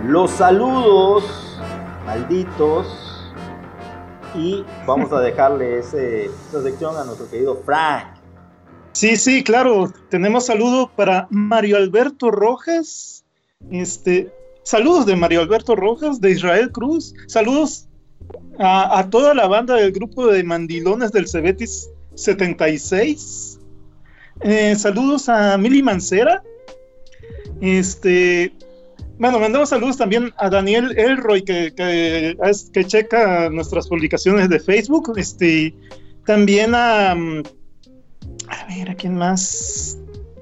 Los 0.06 0.30
saludos 0.30 1.24
malditos 2.04 2.86
y 4.36 4.64
vamos 4.86 5.12
a 5.12 5.20
dejarle 5.20 5.80
ese, 5.80 6.26
esa 6.26 6.62
sección 6.62 6.96
a 6.96 7.04
nuestro 7.04 7.28
querido 7.28 7.60
Frank. 7.64 8.06
Sí, 8.92 9.16
sí, 9.16 9.42
claro. 9.42 9.92
Tenemos 10.08 10.46
saludo 10.46 10.90
para 10.94 11.26
Mario 11.30 11.76
Alberto 11.76 12.30
Rojas. 12.30 13.24
Este, 13.70 14.32
saludos 14.62 15.06
de 15.06 15.16
Mario 15.16 15.40
Alberto 15.40 15.74
Rojas, 15.74 16.20
de 16.20 16.30
Israel 16.30 16.70
Cruz. 16.70 17.12
Saludos 17.26 17.88
a, 18.58 19.06
toda 19.10 19.34
la 19.34 19.48
banda 19.48 19.74
del 19.74 19.90
grupo 19.90 20.28
de 20.28 20.44
mandilones 20.44 21.10
del 21.10 21.28
Cebetis 21.28 21.90
76. 22.14 23.58
Eh, 24.42 24.76
saludos 24.76 25.28
a 25.28 25.58
Mili 25.58 25.82
Mancera. 25.82 26.42
Este, 27.60 28.52
bueno, 29.18 29.38
mandamos 29.38 29.70
saludos 29.70 29.96
también 29.96 30.32
a 30.36 30.50
Daniel 30.50 30.92
Elroy, 30.98 31.42
que, 31.42 31.72
checa 32.86 33.48
nuestras 33.48 33.88
publicaciones 33.88 34.48
de 34.50 34.60
Facebook. 34.60 35.12
Este, 35.16 35.74
también 36.26 36.74
a. 36.74 37.14
Mm, 37.14 37.42
a 38.48 38.66
ver, 38.66 38.90
¿a 38.90 38.94
quién 38.94 39.16
más? 39.16 39.96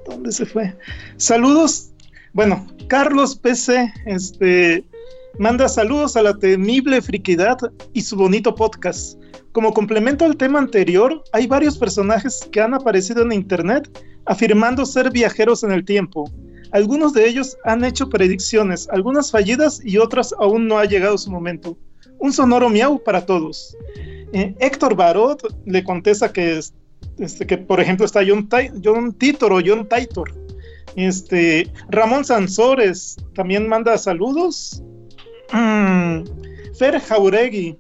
¿Dónde 0.07 0.33
se 0.33 0.45
fue? 0.45 0.77
Saludos. 1.19 1.93
Bueno, 2.33 2.67
Carlos 2.89 3.37
PC, 3.37 3.93
este, 4.07 4.85
manda 5.39 5.69
saludos 5.69 6.17
a 6.17 6.23
la 6.23 6.37
temible 6.37 7.01
friquidad 7.01 7.59
y 7.93 8.01
su 8.03 8.17
bonito 8.17 8.57
podcast. 8.57 9.21
Como 9.53 9.73
complemento 9.73 10.25
al 10.25 10.37
tema 10.37 10.59
anterior, 10.59 11.23
hay 11.33 11.47
varios 11.47 11.79
personajes 11.79 12.49
que 12.51 12.61
han 12.61 12.75
aparecido 12.75 13.23
en 13.23 13.31
internet 13.31 13.89
afirmando 14.27 14.85
ser 14.85 15.13
viajeros 15.13 15.63
en 15.63 15.71
el 15.71 15.85
tiempo 15.85 16.29
algunos 16.75 17.13
de 17.13 17.29
ellos 17.29 17.57
han 17.63 17.85
hecho 17.85 18.11
predicciones, 18.11 18.89
algunas 18.91 19.31
fallidas 19.31 19.81
y 19.85 19.99
otras 19.99 20.35
aún 20.41 20.67
no 20.67 20.77
ha 20.77 20.85
llegado 20.85 21.17
su 21.17 21.31
momento. 21.31 21.79
Un 22.19 22.33
sonoro 22.33 22.69
miau 22.69 23.01
para 23.01 23.25
todos. 23.25 23.77
Eh, 24.33 24.57
Héctor 24.59 24.97
Barot 24.97 25.41
le 25.67 25.85
contesta 25.85 26.33
que, 26.33 26.61
este, 27.19 27.47
que, 27.47 27.59
por 27.59 27.81
ejemplo, 27.81 28.05
está 28.05 28.23
John, 28.27 29.13
Titor 29.13 29.53
o 29.53 29.61
John 29.65 29.89
Titor. 29.89 30.35
Este, 30.97 31.71
Ramón 31.91 32.25
Sansores 32.25 33.19
también 33.37 33.69
manda 33.69 33.97
saludos. 33.97 34.83
Mm, 35.53 36.25
Fer 36.77 37.01
Jauregui 37.01 37.77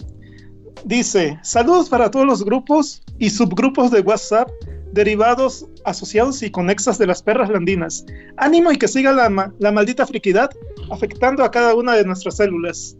dice: 0.84 1.36
Saludos 1.42 1.88
para 1.88 2.12
todos 2.12 2.26
los 2.26 2.44
grupos 2.44 3.02
y 3.18 3.28
subgrupos 3.28 3.90
de 3.90 4.02
WhatsApp 4.02 4.48
derivados 4.94 5.66
asociados 5.84 6.42
y 6.42 6.50
conexas 6.50 6.98
de 6.98 7.06
las 7.06 7.22
perras 7.22 7.50
landinas. 7.50 8.06
Ánimo 8.36 8.72
y 8.72 8.78
que 8.78 8.88
siga 8.88 9.12
la, 9.12 9.52
la 9.58 9.72
maldita 9.72 10.06
friquidad 10.06 10.50
afectando 10.90 11.44
a 11.44 11.50
cada 11.50 11.74
una 11.74 11.94
de 11.94 12.04
nuestras 12.04 12.36
células. 12.36 12.96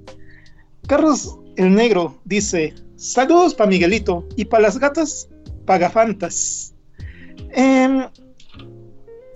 Carlos 0.87 1.39
el 1.57 1.75
Negro 1.75 2.21
dice, 2.25 2.75
saludos 2.97 3.55
para 3.55 3.71
Miguelito 3.71 4.27
y 4.37 4.45
para 4.45 4.65
las 4.65 4.79
gatas 4.79 5.29
pagafantas. 5.65 6.75
Em, 7.53 8.07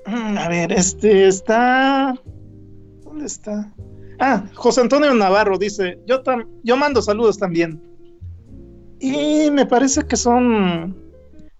a 0.04 0.48
ver, 0.48 0.72
este 0.72 1.28
está... 1.28 2.14
¿Dónde 3.04 3.26
está? 3.26 3.72
Ah, 4.18 4.44
José 4.54 4.80
Antonio 4.80 5.14
Navarro 5.14 5.58
dice, 5.58 5.98
yo, 6.06 6.22
yo 6.64 6.76
mando 6.76 7.00
saludos 7.00 7.38
también. 7.38 7.80
Y 9.00 9.48
me 9.52 9.64
parece 9.64 10.02
que 10.02 10.16
son 10.16 11.08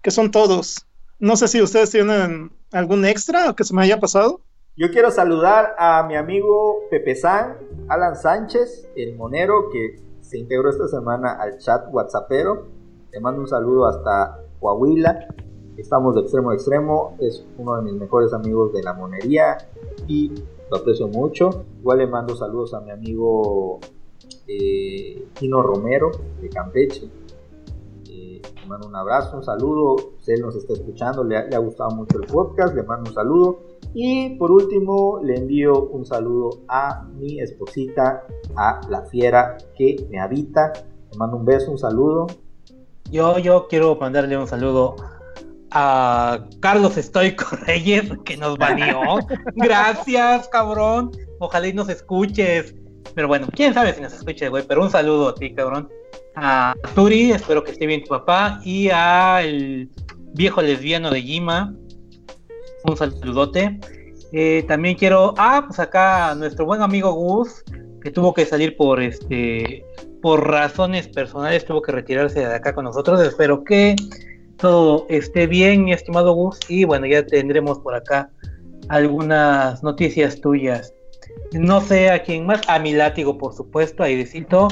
que 0.01 0.11
son 0.11 0.31
todos. 0.31 0.85
No 1.21 1.35
sé 1.35 1.49
si 1.49 1.61
ustedes 1.61 1.91
tienen 1.91 2.49
algún 2.71 3.03
extra 3.03 3.53
que 3.53 3.65
se 3.65 3.75
me 3.75 3.81
haya 3.81 3.99
pasado. 3.99 4.39
Yo 4.77 4.89
quiero 4.89 5.11
saludar 5.11 5.75
a 5.77 6.03
mi 6.03 6.15
amigo 6.15 6.83
Pepe 6.89 7.13
San, 7.13 7.57
Alan 7.89 8.15
Sánchez, 8.15 8.87
el 8.95 9.17
monero 9.17 9.69
que 9.69 10.01
se 10.21 10.37
integró 10.37 10.69
esta 10.69 10.87
semana 10.87 11.33
al 11.33 11.57
chat 11.57 11.93
WhatsAppero. 11.93 12.67
Le 13.11 13.19
mando 13.19 13.41
un 13.41 13.47
saludo 13.47 13.87
hasta 13.87 14.39
Coahuila. 14.61 15.27
Estamos 15.75 16.15
de 16.15 16.21
extremo 16.21 16.51
a 16.51 16.53
extremo. 16.53 17.17
Es 17.19 17.45
uno 17.57 17.75
de 17.75 17.81
mis 17.81 17.95
mejores 17.95 18.31
amigos 18.31 18.71
de 18.71 18.81
la 18.81 18.93
monería 18.93 19.57
y 20.07 20.31
lo 20.71 20.77
aprecio 20.77 21.09
mucho. 21.09 21.65
Igual 21.81 21.97
le 21.97 22.07
mando 22.07 22.37
saludos 22.37 22.73
a 22.73 22.79
mi 22.79 22.91
amigo 22.91 23.81
eh, 24.47 25.27
Tino 25.37 25.63
Romero 25.63 26.11
de 26.41 26.47
Campeche 26.47 27.09
mando 28.69 28.87
un 28.87 28.95
abrazo, 28.95 29.37
un 29.37 29.43
saludo. 29.43 30.13
Si 30.21 30.31
él 30.31 30.41
nos 30.41 30.55
está 30.55 30.73
escuchando, 30.73 31.23
le 31.23 31.37
ha, 31.37 31.57
gustado 31.57 31.89
mucho 31.91 32.19
el 32.19 32.27
podcast, 32.27 32.75
le 32.75 32.83
mando 32.83 33.09
un 33.09 33.15
saludo. 33.15 33.59
Y 33.93 34.35
por 34.37 34.51
último, 34.51 35.19
le 35.23 35.35
envío 35.35 35.87
un 35.87 36.05
saludo 36.05 36.61
a 36.69 37.03
mi 37.15 37.41
esposita, 37.41 38.23
a 38.55 38.79
la 38.89 39.01
fiera 39.07 39.57
que 39.75 40.07
me 40.09 40.19
habita. 40.19 40.71
Le 41.11 41.17
mando 41.17 41.37
un 41.37 41.45
beso, 41.45 41.71
un 41.71 41.79
saludo. 41.79 42.27
Yo, 43.11 43.39
yo 43.39 43.67
quiero 43.67 43.95
mandarle 43.95 44.37
un 44.37 44.47
saludo 44.47 44.95
a 45.71 46.45
Carlos 46.59 46.95
Estoico 46.95 47.45
Reyes, 47.65 48.11
que 48.23 48.37
nos 48.37 48.57
baneó. 48.57 49.01
Gracias, 49.55 50.47
cabrón. 50.49 51.11
Ojalá 51.39 51.67
y 51.67 51.73
nos 51.73 51.89
escuches. 51.89 52.75
Pero 53.15 53.27
bueno, 53.27 53.47
quién 53.51 53.73
sabe 53.73 53.93
si 53.93 54.01
nos 54.01 54.13
escuche, 54.13 54.49
güey. 54.49 54.63
Pero 54.67 54.83
un 54.83 54.91
saludo 54.91 55.29
a 55.29 55.35
ti, 55.35 55.53
cabrón 55.55 55.89
a 56.41 56.75
Turi, 56.95 57.31
espero 57.31 57.63
que 57.63 57.71
esté 57.71 57.85
bien 57.85 58.03
tu 58.03 58.09
papá, 58.09 58.61
y 58.63 58.89
a 58.89 59.41
el 59.43 59.89
viejo 60.33 60.61
lesbiano 60.61 61.09
de 61.11 61.23
Yima, 61.23 61.73
un 62.83 62.97
saludote. 62.97 63.79
Eh, 64.31 64.63
también 64.67 64.95
quiero, 64.95 65.33
ah, 65.37 65.63
pues 65.67 65.79
acá 65.79 66.35
nuestro 66.35 66.65
buen 66.65 66.81
amigo 66.81 67.11
Gus, 67.11 67.63
que 68.01 68.11
tuvo 68.11 68.33
que 68.33 68.45
salir 68.45 68.77
por 68.77 69.01
este, 69.01 69.83
por 70.21 70.47
razones 70.47 71.07
personales, 71.07 71.65
tuvo 71.65 71.81
que 71.81 71.91
retirarse 71.91 72.39
de 72.39 72.55
acá 72.55 72.73
con 72.73 72.85
nosotros. 72.85 73.21
Espero 73.21 73.63
que 73.63 73.95
todo 74.57 75.05
esté 75.09 75.47
bien, 75.47 75.85
mi 75.85 75.93
estimado 75.93 76.33
Gus, 76.33 76.59
y 76.69 76.83
bueno, 76.83 77.05
ya 77.07 77.25
tendremos 77.25 77.79
por 77.79 77.95
acá 77.95 78.29
algunas 78.89 79.83
noticias 79.83 80.39
tuyas. 80.39 80.93
No 81.53 81.81
sé 81.81 82.09
a 82.09 82.21
quién 82.21 82.45
más, 82.45 82.61
a 82.67 82.79
mi 82.79 82.93
látigo, 82.93 83.37
por 83.37 83.53
supuesto, 83.53 84.03
ahí 84.03 84.15
decito 84.15 84.67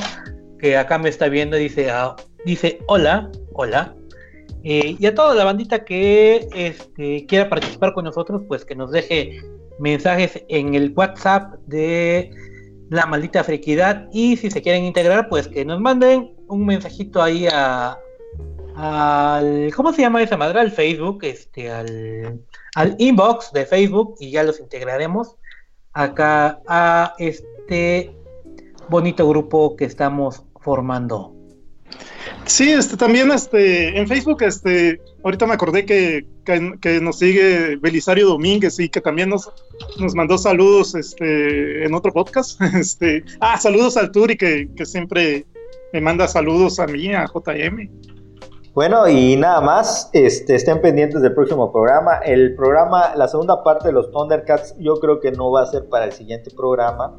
que 0.59 0.77
acá 0.77 0.97
me 0.97 1.09
está 1.09 1.27
viendo, 1.29 1.57
dice, 1.57 1.89
ah, 1.89 2.15
dice 2.45 2.79
hola, 2.87 3.31
hola. 3.53 3.95
Eh, 4.63 4.95
y 4.99 5.05
a 5.05 5.15
toda 5.15 5.35
la 5.35 5.43
bandita 5.43 5.85
que 5.85 6.47
este, 6.53 7.25
quiera 7.25 7.49
participar 7.49 7.93
con 7.93 8.05
nosotros, 8.05 8.41
pues 8.47 8.65
que 8.65 8.75
nos 8.75 8.91
deje 8.91 9.41
mensajes 9.79 10.43
en 10.49 10.75
el 10.75 10.91
WhatsApp 10.95 11.53
de 11.67 12.31
la 12.89 13.05
maldita 13.05 13.43
friquidad. 13.43 14.07
Y 14.11 14.37
si 14.37 14.51
se 14.51 14.61
quieren 14.61 14.83
integrar, 14.83 15.29
pues 15.29 15.47
que 15.47 15.63
nos 15.63 15.79
manden 15.79 16.33
un 16.47 16.65
mensajito 16.65 17.21
ahí 17.21 17.47
a, 17.51 17.97
al 18.75 19.71
¿cómo 19.75 19.93
se 19.93 20.01
llama 20.01 20.21
esa 20.21 20.37
madre? 20.37 20.59
Al 20.59 20.71
Facebook, 20.71 21.19
este, 21.23 21.71
al, 21.71 22.41
al 22.75 22.95
inbox 22.99 23.51
de 23.53 23.65
Facebook 23.65 24.15
y 24.19 24.31
ya 24.31 24.43
los 24.43 24.59
integraremos 24.59 25.35
acá 25.93 26.61
a 26.67 27.15
este 27.17 28.15
bonito 28.89 29.27
grupo 29.27 29.75
que 29.75 29.85
estamos 29.85 30.43
formando. 30.67 31.33
Sí, 32.43 32.69
este, 32.73 32.97
también 32.97 33.31
este, 33.31 33.97
en 33.97 34.05
Facebook, 34.05 34.41
este, 34.41 34.99
ahorita 35.23 35.47
me 35.47 35.53
acordé 35.53 35.85
que, 35.85 36.25
que, 36.43 36.99
nos 36.99 37.19
sigue 37.19 37.77
Belisario 37.77 38.27
Domínguez 38.27 38.77
y 38.81 38.89
que 38.89 38.99
también 38.99 39.29
nos, 39.29 39.49
nos 39.97 40.13
mandó 40.13 40.37
saludos 40.37 40.93
este, 40.93 41.85
en 41.85 41.93
otro 41.93 42.11
podcast. 42.11 42.59
Este, 42.75 43.23
ah, 43.39 43.57
saludos 43.57 43.95
al 43.95 44.11
Turi 44.11 44.35
que, 44.35 44.69
que 44.75 44.85
siempre 44.85 45.45
me 45.93 46.01
manda 46.01 46.27
saludos 46.27 46.81
a 46.81 46.85
mí, 46.85 47.13
a 47.13 47.27
JM. 47.27 47.89
Bueno, 48.73 49.07
y 49.07 49.37
nada 49.37 49.61
más, 49.61 50.09
este, 50.11 50.55
estén 50.55 50.81
pendientes 50.81 51.21
del 51.21 51.33
próximo 51.33 51.71
programa. 51.71 52.17
El 52.25 52.55
programa, 52.55 53.15
la 53.15 53.29
segunda 53.29 53.63
parte 53.63 53.87
de 53.87 53.93
los 53.93 54.11
Thundercats, 54.11 54.75
yo 54.79 54.95
creo 54.95 55.21
que 55.21 55.31
no 55.31 55.49
va 55.49 55.61
a 55.61 55.65
ser 55.65 55.87
para 55.87 56.03
el 56.03 56.11
siguiente 56.11 56.51
programa 56.51 57.15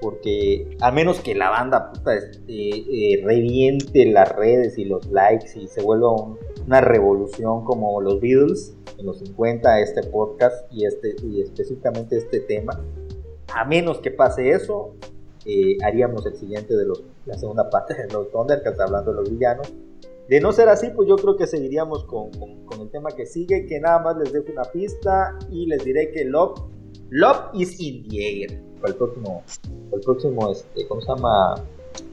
porque 0.00 0.76
a 0.80 0.90
menos 0.90 1.20
que 1.20 1.34
la 1.34 1.50
banda 1.50 1.92
puta 1.92 2.14
este, 2.14 2.42
eh, 2.48 3.22
reviente 3.24 4.06
las 4.06 4.28
redes 4.34 4.78
y 4.78 4.84
los 4.84 5.06
likes 5.10 5.58
y 5.58 5.68
se 5.68 5.82
vuelva 5.82 6.14
una 6.66 6.80
revolución 6.80 7.64
como 7.64 8.00
los 8.00 8.20
Beatles 8.20 8.76
en 8.98 9.06
los 9.06 9.18
50 9.18 9.80
este 9.80 10.02
podcast 10.04 10.72
y 10.72 10.86
este 10.86 11.16
y 11.22 11.42
específicamente 11.42 12.16
este 12.16 12.40
tema 12.40 12.80
a 13.54 13.64
menos 13.64 13.98
que 13.98 14.10
pase 14.10 14.50
eso 14.50 14.94
eh, 15.48 15.76
haríamos 15.84 16.26
el 16.26 16.34
siguiente 16.34 16.76
de 16.76 16.84
los, 16.84 17.04
la 17.24 17.38
segunda 17.38 17.70
parte 17.70 17.94
de 17.94 18.12
los 18.12 18.32
Thundercats 18.32 18.80
hablando 18.80 19.12
de 19.12 19.16
los 19.18 19.30
villanos. 19.30 19.72
De 20.28 20.40
no 20.40 20.52
ser 20.52 20.68
así, 20.68 20.90
pues 20.90 21.08
yo 21.08 21.14
creo 21.14 21.36
que 21.36 21.46
seguiríamos 21.46 22.02
con, 22.04 22.32
con, 22.32 22.66
con, 22.66 22.80
el 22.80 22.90
tema 22.90 23.10
que 23.12 23.26
sigue, 23.26 23.64
que 23.66 23.78
nada 23.78 24.00
más 24.00 24.16
les 24.16 24.32
dejo 24.32 24.46
una 24.50 24.64
pista 24.64 25.38
y 25.52 25.66
les 25.66 25.84
diré 25.84 26.10
que 26.10 26.24
Love, 26.24 26.60
Love 27.10 27.54
is 27.54 27.78
in 27.80 28.08
the 28.08 28.18
air. 28.18 28.60
Para 28.80 28.92
el 28.92 28.98
próximo, 28.98 29.42
para 29.90 29.96
el 29.96 30.00
próximo 30.04 30.52
este, 30.52 30.88
¿cómo 30.88 31.00
se 31.00 31.08
llama? 31.08 31.54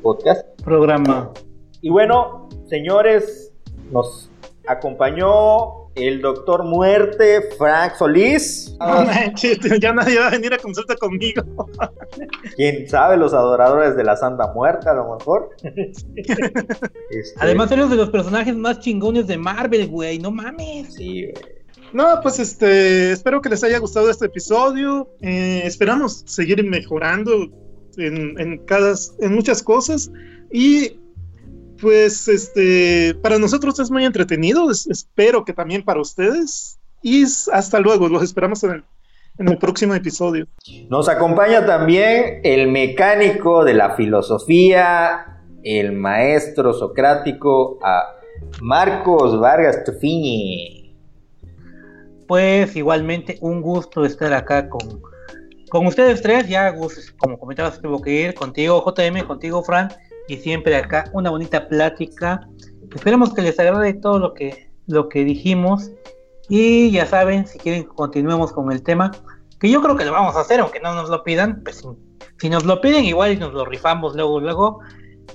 Podcast. 0.02 0.62
Programa. 0.64 1.32
Y 1.82 1.90
bueno, 1.90 2.48
señores, 2.70 3.52
nos 3.92 4.30
acompañó 4.68 5.90
el 5.96 6.22
doctor 6.22 6.64
Muerte, 6.64 7.42
Frank 7.58 7.96
Solís. 7.96 8.76
No 8.80 9.04
manches, 9.06 9.60
ya 9.80 9.94
nadie 9.94 10.20
va 10.20 10.28
a 10.28 10.32
venir 10.32 10.54
a 10.54 10.58
consulta 10.58 10.96
conmigo. 10.96 11.44
Quién 12.56 12.88
sabe, 12.88 13.18
los 13.18 13.34
adoradores 13.34 13.96
de 13.96 14.04
la 14.04 14.16
Santa 14.16 14.54
Muerte, 14.54 14.90
a 14.90 14.94
lo 14.94 15.16
mejor. 15.16 15.50
este... 15.64 17.34
Además, 17.40 17.72
eres 17.72 17.90
de 17.90 17.96
los 17.96 18.10
personajes 18.10 18.56
más 18.56 18.80
chingones 18.80 19.28
de 19.28 19.38
Marvel, 19.38 19.88
güey. 19.88 20.20
No 20.20 20.32
mames. 20.32 20.94
Sí, 20.94 21.24
güey. 21.24 21.53
No, 21.94 22.20
pues 22.22 22.40
este, 22.40 23.12
espero 23.12 23.40
que 23.42 23.50
les 23.50 23.64
haya 23.64 23.78
gustado 23.78 24.10
este 24.10 24.26
episodio. 24.26 25.10
Eh, 25.22 25.62
esperamos 25.64 26.24
seguir 26.26 26.64
mejorando 26.64 27.50
en, 27.98 28.40
en, 28.40 29.34
muchas 29.34 29.62
cosas. 29.62 30.12
Y 30.52 31.00
pues 31.80 32.28
este, 32.28 33.16
para 33.22 33.38
nosotros 33.38 33.80
es 33.80 33.92
muy 33.92 34.06
entretenido, 34.06 34.72
es, 34.72 34.88
espero 34.88 35.46
que 35.46 35.54
también 35.54 35.84
para 35.84 36.02
ustedes. 36.02 36.80
Y 37.04 37.24
hasta 37.52 37.80
luego, 37.80 38.08
los 38.08 38.24
esperamos 38.24 38.64
en 38.64 38.72
el, 38.72 38.84
en 39.38 39.50
el 39.50 39.58
próximo 39.60 39.94
episodio. 39.94 40.48
Nos 40.90 41.08
acompaña 41.08 41.66
también 41.66 42.40
el 42.44 42.72
mecánico 42.72 43.64
de 43.64 43.74
la 43.76 43.96
filosofía, 43.96 45.44
el 45.64 45.92
maestro 45.92 46.74
socrático, 46.74 47.78
a 47.84 48.16
Marcos 48.62 49.40
Vargas 49.40 49.84
Tufini. 49.84 50.83
Pues 52.28 52.76
igualmente 52.76 53.38
un 53.42 53.62
gusto 53.62 54.06
estar 54.06 54.34
acá 54.34 54.70
con, 54.70 55.02
con 55.70 55.88
ustedes 55.88 56.22
tres, 56.22 56.48
ya 56.48 56.74
como 57.18 57.40
comentabas 57.40 57.82
tuvo 57.82 58.02
que 58.02 58.12
ir 58.12 58.34
contigo 58.34 58.84
JM, 58.86 59.26
contigo 59.26 59.64
Fran, 59.64 59.90
y 60.28 60.38
siempre 60.38 60.76
acá 60.76 61.10
una 61.14 61.30
bonita 61.30 61.68
plática. 61.68 62.48
Esperemos 62.94 63.34
que 63.34 63.42
les 63.42 63.60
agrade 63.60 63.94
todo 63.96 64.20
lo 64.20 64.34
que, 64.34 64.70
lo 64.88 65.10
que 65.10 65.24
dijimos. 65.24 65.92
Y 66.50 66.92
ya 66.92 67.06
saben, 67.06 67.48
si 67.48 67.58
quieren 67.58 67.84
continuemos 67.84 68.52
con 68.52 68.72
el 68.72 68.84
tema, 68.84 69.12
que 69.60 69.70
yo 69.70 69.82
creo 69.82 69.96
que 69.96 70.06
lo 70.06 70.12
vamos 70.12 70.36
a 70.36 70.42
hacer, 70.42 70.60
aunque 70.60 70.80
no 70.80 70.94
nos 70.94 71.10
lo 71.10 71.24
pidan, 71.24 71.62
pues 71.64 71.84
si, 72.38 72.50
nos 72.50 72.66
lo 72.66 72.82
piden 72.82 73.06
igual 73.06 73.40
nos 73.40 73.54
lo 73.54 73.66
rifamos 73.66 74.16
luego, 74.16 74.40
luego. 74.40 74.80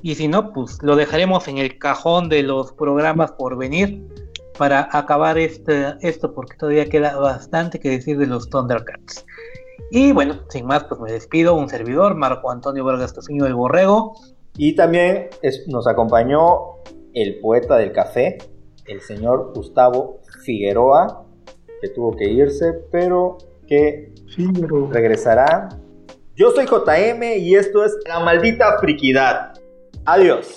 Y 0.03 0.15
si 0.15 0.29
no, 0.29 0.53
pues 0.53 0.79
lo 0.83 0.97
dejaremos 0.97 1.49
en 1.49 1.59
el 1.59 1.79
cajón 1.79 2.29
de 2.29 2.43
los 2.43 2.73
programas 2.73 3.33
por 3.33 3.57
venir 3.57 4.07
para 4.59 4.89
acabar 4.93 5.39
este, 5.39 5.95
esto, 6.03 6.35
porque 6.35 6.57
todavía 6.57 6.87
queda 6.87 7.17
bastante 7.17 7.79
que 7.79 7.91
decir 7.91 8.19
de 8.19 8.27
los 8.27 8.51
Thundercats. 8.51 9.25
Y 9.91 10.13
bueno, 10.13 10.41
sin 10.49 10.67
más, 10.67 10.85
pues 10.85 11.01
me 11.01 11.13
despido. 11.13 11.55
Un 11.55 11.69
servidor, 11.69 12.15
Marco 12.15 12.51
Antonio 12.51 12.85
Vargas 12.85 13.15
Tofiño 13.15 13.45
del 13.45 13.55
Borrego. 13.55 14.15
Y 14.57 14.75
también 14.75 15.29
es, 15.41 15.67
nos 15.69 15.87
acompañó 15.87 16.83
el 17.15 17.39
poeta 17.41 17.77
del 17.77 17.93
café, 17.93 18.39
el 18.87 19.01
señor 19.01 19.53
Gustavo 19.55 20.21
Figueroa, 20.45 21.25
que 21.81 21.89
tuvo 21.89 22.17
que 22.17 22.29
irse, 22.29 22.75
pero 22.91 23.39
que 23.67 24.13
Figueroa. 24.35 24.91
regresará. 24.93 25.69
Yo 26.35 26.51
soy 26.51 26.67
JM 26.67 27.23
y 27.39 27.55
esto 27.55 27.85
es 27.85 27.97
La 28.07 28.21
Maldita 28.21 28.79
Friquidad. 28.81 29.53
Adiós. 30.05 30.57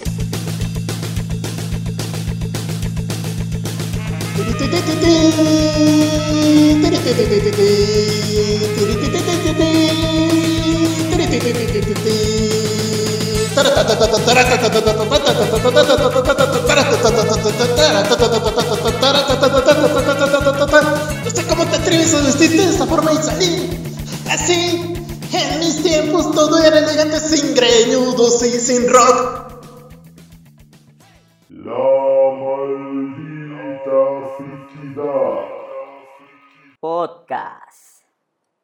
No 21.23 21.29
sé 21.29 21.43
cómo 21.47 21.65
te 21.65 21.75
atreves 21.75 22.13
a 22.13 22.21
vestirte 22.21 22.57
de 22.57 22.69
esta 22.69 22.85
forma 22.85 23.13
y 23.13 23.17
salir. 23.17 23.69
Así, 24.29 24.95
en 25.33 25.59
mis 25.59 25.83
tiempos 25.83 26.31
todo 26.31 26.63
era 26.63 26.79
elegante 26.79 27.19
sin 27.19 27.53
greñudos 27.55 28.43
y 28.43 28.59
sin 28.59 28.87
rock. 28.89 29.51
La 31.49 31.73
maldita. 32.39 33.30
Podcast. 36.81 37.90